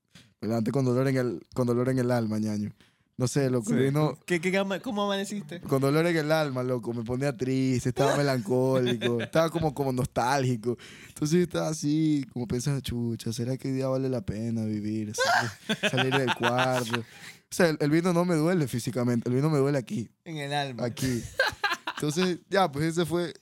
me 0.42 0.48
levanté 0.50 0.72
con 0.72 0.86
dolor 0.86 1.08
en 1.08 1.18
el, 1.18 1.48
con 1.54 1.66
dolor 1.68 1.90
en 1.90 2.00
el 2.00 2.12
alma, 2.12 2.38
ñaño. 2.40 2.72
No 3.20 3.28
sé, 3.28 3.50
loco, 3.50 3.74
vino 3.74 4.16
¿Qué, 4.28 4.40
qué, 4.40 4.56
ama- 4.60 4.80
¿Cómo 4.80 5.02
amaneciste? 5.04 5.60
con 5.62 5.82
dolor 5.82 6.06
en 6.06 6.16
el 6.18 6.32
alma, 6.32 6.62
loco, 6.62 6.94
me 6.94 7.04
ponía 7.04 7.36
triste, 7.36 7.90
estaba 7.90 8.16
melancólico, 8.16 9.20
estaba 9.24 9.50
como, 9.50 9.74
como 9.74 9.92
nostálgico. 9.92 10.78
Entonces 11.08 11.42
estaba 11.48 11.70
así, 11.70 12.24
como 12.32 12.48
pensando, 12.48 12.80
chucha, 12.82 13.34
¿será 13.34 13.58
que 13.58 13.70
hoy 13.70 13.74
día 13.74 13.88
vale 13.88 14.08
la 14.08 14.22
pena 14.22 14.66
vivir? 14.66 15.14
Salir, 15.16 15.90
salir 15.90 16.14
del 16.16 16.36
cuarto. 16.36 17.04
O 17.50 17.56
sea, 17.56 17.70
el, 17.70 17.78
el 17.80 17.90
vino 17.90 18.12
no 18.14 18.26
me 18.26 18.36
duele 18.36 18.68
físicamente, 18.68 19.30
el 19.30 19.36
vino 19.36 19.50
me 19.50 19.58
duele 19.58 19.78
aquí, 19.78 20.10
En 20.26 20.38
el 20.38 20.54
alma. 20.54 20.86
aquí. 20.86 21.24
Entonces, 21.96 22.40
ya, 22.50 22.72
pues 22.72 22.86
ese 22.86 23.06
fue 23.06 23.34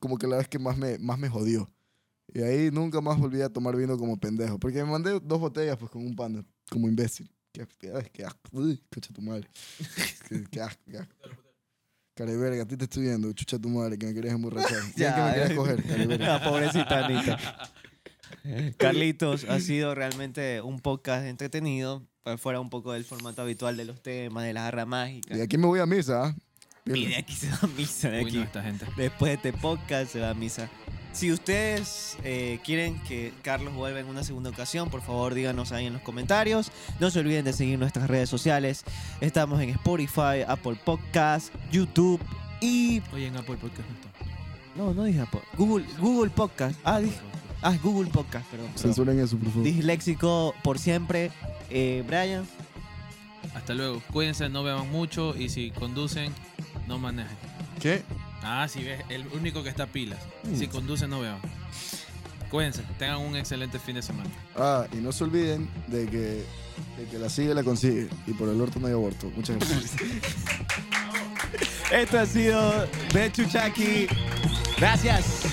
como 0.00 0.18
que 0.18 0.26
la 0.26 0.36
vez 0.38 0.48
que 0.48 0.58
más 0.58 0.76
me, 0.76 0.98
más 0.98 1.18
me 1.18 1.28
jodió. 1.28 1.70
Y 2.34 2.40
ahí 2.42 2.70
nunca 2.70 3.00
más 3.00 3.18
volví 3.18 3.42
a 3.42 3.48
tomar 3.50 3.76
vino 3.76 3.96
como 3.98 4.18
pendejo, 4.18 4.58
porque 4.58 4.82
me 4.82 4.90
mandé 4.90 5.20
dos 5.20 5.38
botellas 5.38 5.76
pues 5.76 5.90
con 5.90 6.04
un 6.04 6.16
panda, 6.16 6.42
como 6.70 6.88
imbécil. 6.88 7.30
Qué, 7.52 7.66
qué, 8.12 8.24
asco, 8.24 8.40
uy, 8.52 8.82
chucha 8.90 9.12
tu 9.12 9.20
madre. 9.20 9.46
Qué, 10.28 10.42
qué 10.50 10.60
asco, 10.62 10.82
qué 10.90 10.96
asco. 10.96 11.14
Careverga, 12.14 12.62
a 12.62 12.66
ti 12.66 12.76
te 12.78 12.84
estoy 12.84 13.02
viendo, 13.02 13.30
chucha 13.34 13.58
tu 13.58 13.68
madre, 13.68 13.98
que 13.98 14.06
me 14.06 14.14
querías 14.14 14.34
emborrachar. 14.36 14.80
Ya, 14.96 15.14
que 15.14 15.20
me 15.22 15.30
querías 15.32 15.52
coger, 15.52 15.82
careverga. 15.82 16.26
La 16.38 16.42
pobrecita 16.44 17.04
Anita. 17.04 17.38
Carlitos, 18.76 19.44
ha 19.44 19.60
sido 19.60 19.94
realmente 19.94 20.60
un 20.60 20.80
podcast 20.80 21.26
entretenido, 21.26 22.02
para 22.22 22.38
fuera 22.38 22.60
un 22.60 22.70
poco 22.70 22.92
del 22.92 23.04
formato 23.04 23.42
habitual 23.42 23.76
de 23.76 23.84
los 23.84 24.02
temas, 24.02 24.44
de 24.44 24.52
la 24.52 24.62
jarra 24.62 24.86
mágica. 24.86 25.34
Y 25.34 25.38
de 25.38 25.44
aquí 25.44 25.58
me 25.58 25.66
voy 25.66 25.80
a 25.80 25.86
misa, 25.86 26.26
¿ah? 26.26 26.36
Y 26.84 27.06
de 27.06 27.16
aquí 27.16 27.34
se 27.34 27.48
va 27.48 27.58
a 27.62 27.66
misa, 27.68 28.10
de 28.10 28.22
Uy, 28.22 28.30
aquí. 28.30 28.36
no, 28.38 28.42
esta 28.42 28.62
gente. 28.62 28.86
Después 28.96 29.30
de 29.30 29.34
este 29.48 29.52
podcast 29.52 30.12
se 30.12 30.20
va 30.20 30.30
a 30.30 30.34
misa. 30.34 30.68
Si 31.12 31.30
ustedes 31.30 32.16
eh, 32.24 32.58
quieren 32.64 32.98
que 33.04 33.32
Carlos 33.42 33.74
vuelva 33.74 34.00
en 34.00 34.06
una 34.06 34.24
segunda 34.24 34.50
ocasión, 34.50 34.90
por 34.90 35.02
favor 35.02 35.34
díganos 35.34 35.70
ahí 35.70 35.86
en 35.86 35.92
los 35.92 36.02
comentarios. 36.02 36.72
No 36.98 37.10
se 37.10 37.20
olviden 37.20 37.44
de 37.44 37.52
seguir 37.52 37.78
nuestras 37.78 38.08
redes 38.08 38.28
sociales. 38.28 38.84
Estamos 39.20 39.60
en 39.60 39.70
Spotify, 39.70 40.42
Apple 40.46 40.76
Podcast, 40.84 41.54
YouTube 41.70 42.20
y... 42.60 43.02
Oye, 43.12 43.26
en 43.26 43.36
Apple 43.36 43.56
Podcast 43.56 43.88
no 43.88 43.94
está. 43.94 44.08
No, 44.74 44.94
no 44.94 45.04
dije 45.04 45.20
Apple. 45.20 45.42
Google, 45.56 45.84
Google 45.98 46.30
Podcast. 46.30 46.80
Ah, 46.82 46.98
dije... 47.00 47.16
Ah, 47.62 47.74
es 47.74 47.82
Google 47.82 48.10
Podcast, 48.10 48.44
perdón. 48.50 48.68
Censuren 48.76 49.20
eso, 49.20 49.38
por 49.38 49.48
favor. 49.48 49.64
Disléxico 49.64 50.54
por 50.64 50.78
siempre. 50.78 51.30
Eh, 51.70 52.02
Brian. 52.06 52.44
Hasta 53.54 53.74
luego. 53.74 54.02
Cuídense, 54.12 54.48
no 54.48 54.64
beban 54.64 54.90
mucho 54.90 55.36
y 55.36 55.48
si 55.48 55.70
conducen, 55.70 56.32
no 56.88 56.98
manejen. 56.98 57.36
¿Qué? 57.80 58.02
Ah, 58.42 58.66
si 58.68 58.82
ves, 58.82 59.04
el 59.08 59.26
único 59.28 59.62
que 59.62 59.68
está 59.68 59.86
pilas. 59.86 60.18
Mm. 60.42 60.56
Si 60.56 60.66
conducen, 60.66 61.10
no 61.10 61.20
beban. 61.20 61.40
Cuídense, 62.50 62.82
tengan 62.98 63.18
un 63.18 63.36
excelente 63.36 63.78
fin 63.78 63.94
de 63.94 64.02
semana. 64.02 64.28
Ah, 64.56 64.86
y 64.92 64.96
no 64.96 65.12
se 65.12 65.24
olviden 65.24 65.68
de 65.86 66.06
que, 66.06 66.44
de 66.98 67.06
que 67.10 67.18
la 67.18 67.30
sigue 67.30 67.54
la 67.54 67.62
consigue. 67.62 68.08
Y 68.26 68.32
por 68.32 68.48
el 68.48 68.60
orto 68.60 68.80
no 68.80 68.88
hay 68.88 68.92
aborto. 68.92 69.30
Muchas 69.36 69.58
gracias. 69.58 69.92
Esto 71.92 72.18
ha 72.18 72.26
sido 72.26 72.86
de 73.12 73.30
Chuchaki. 73.32 74.06
Gracias. 74.78 75.51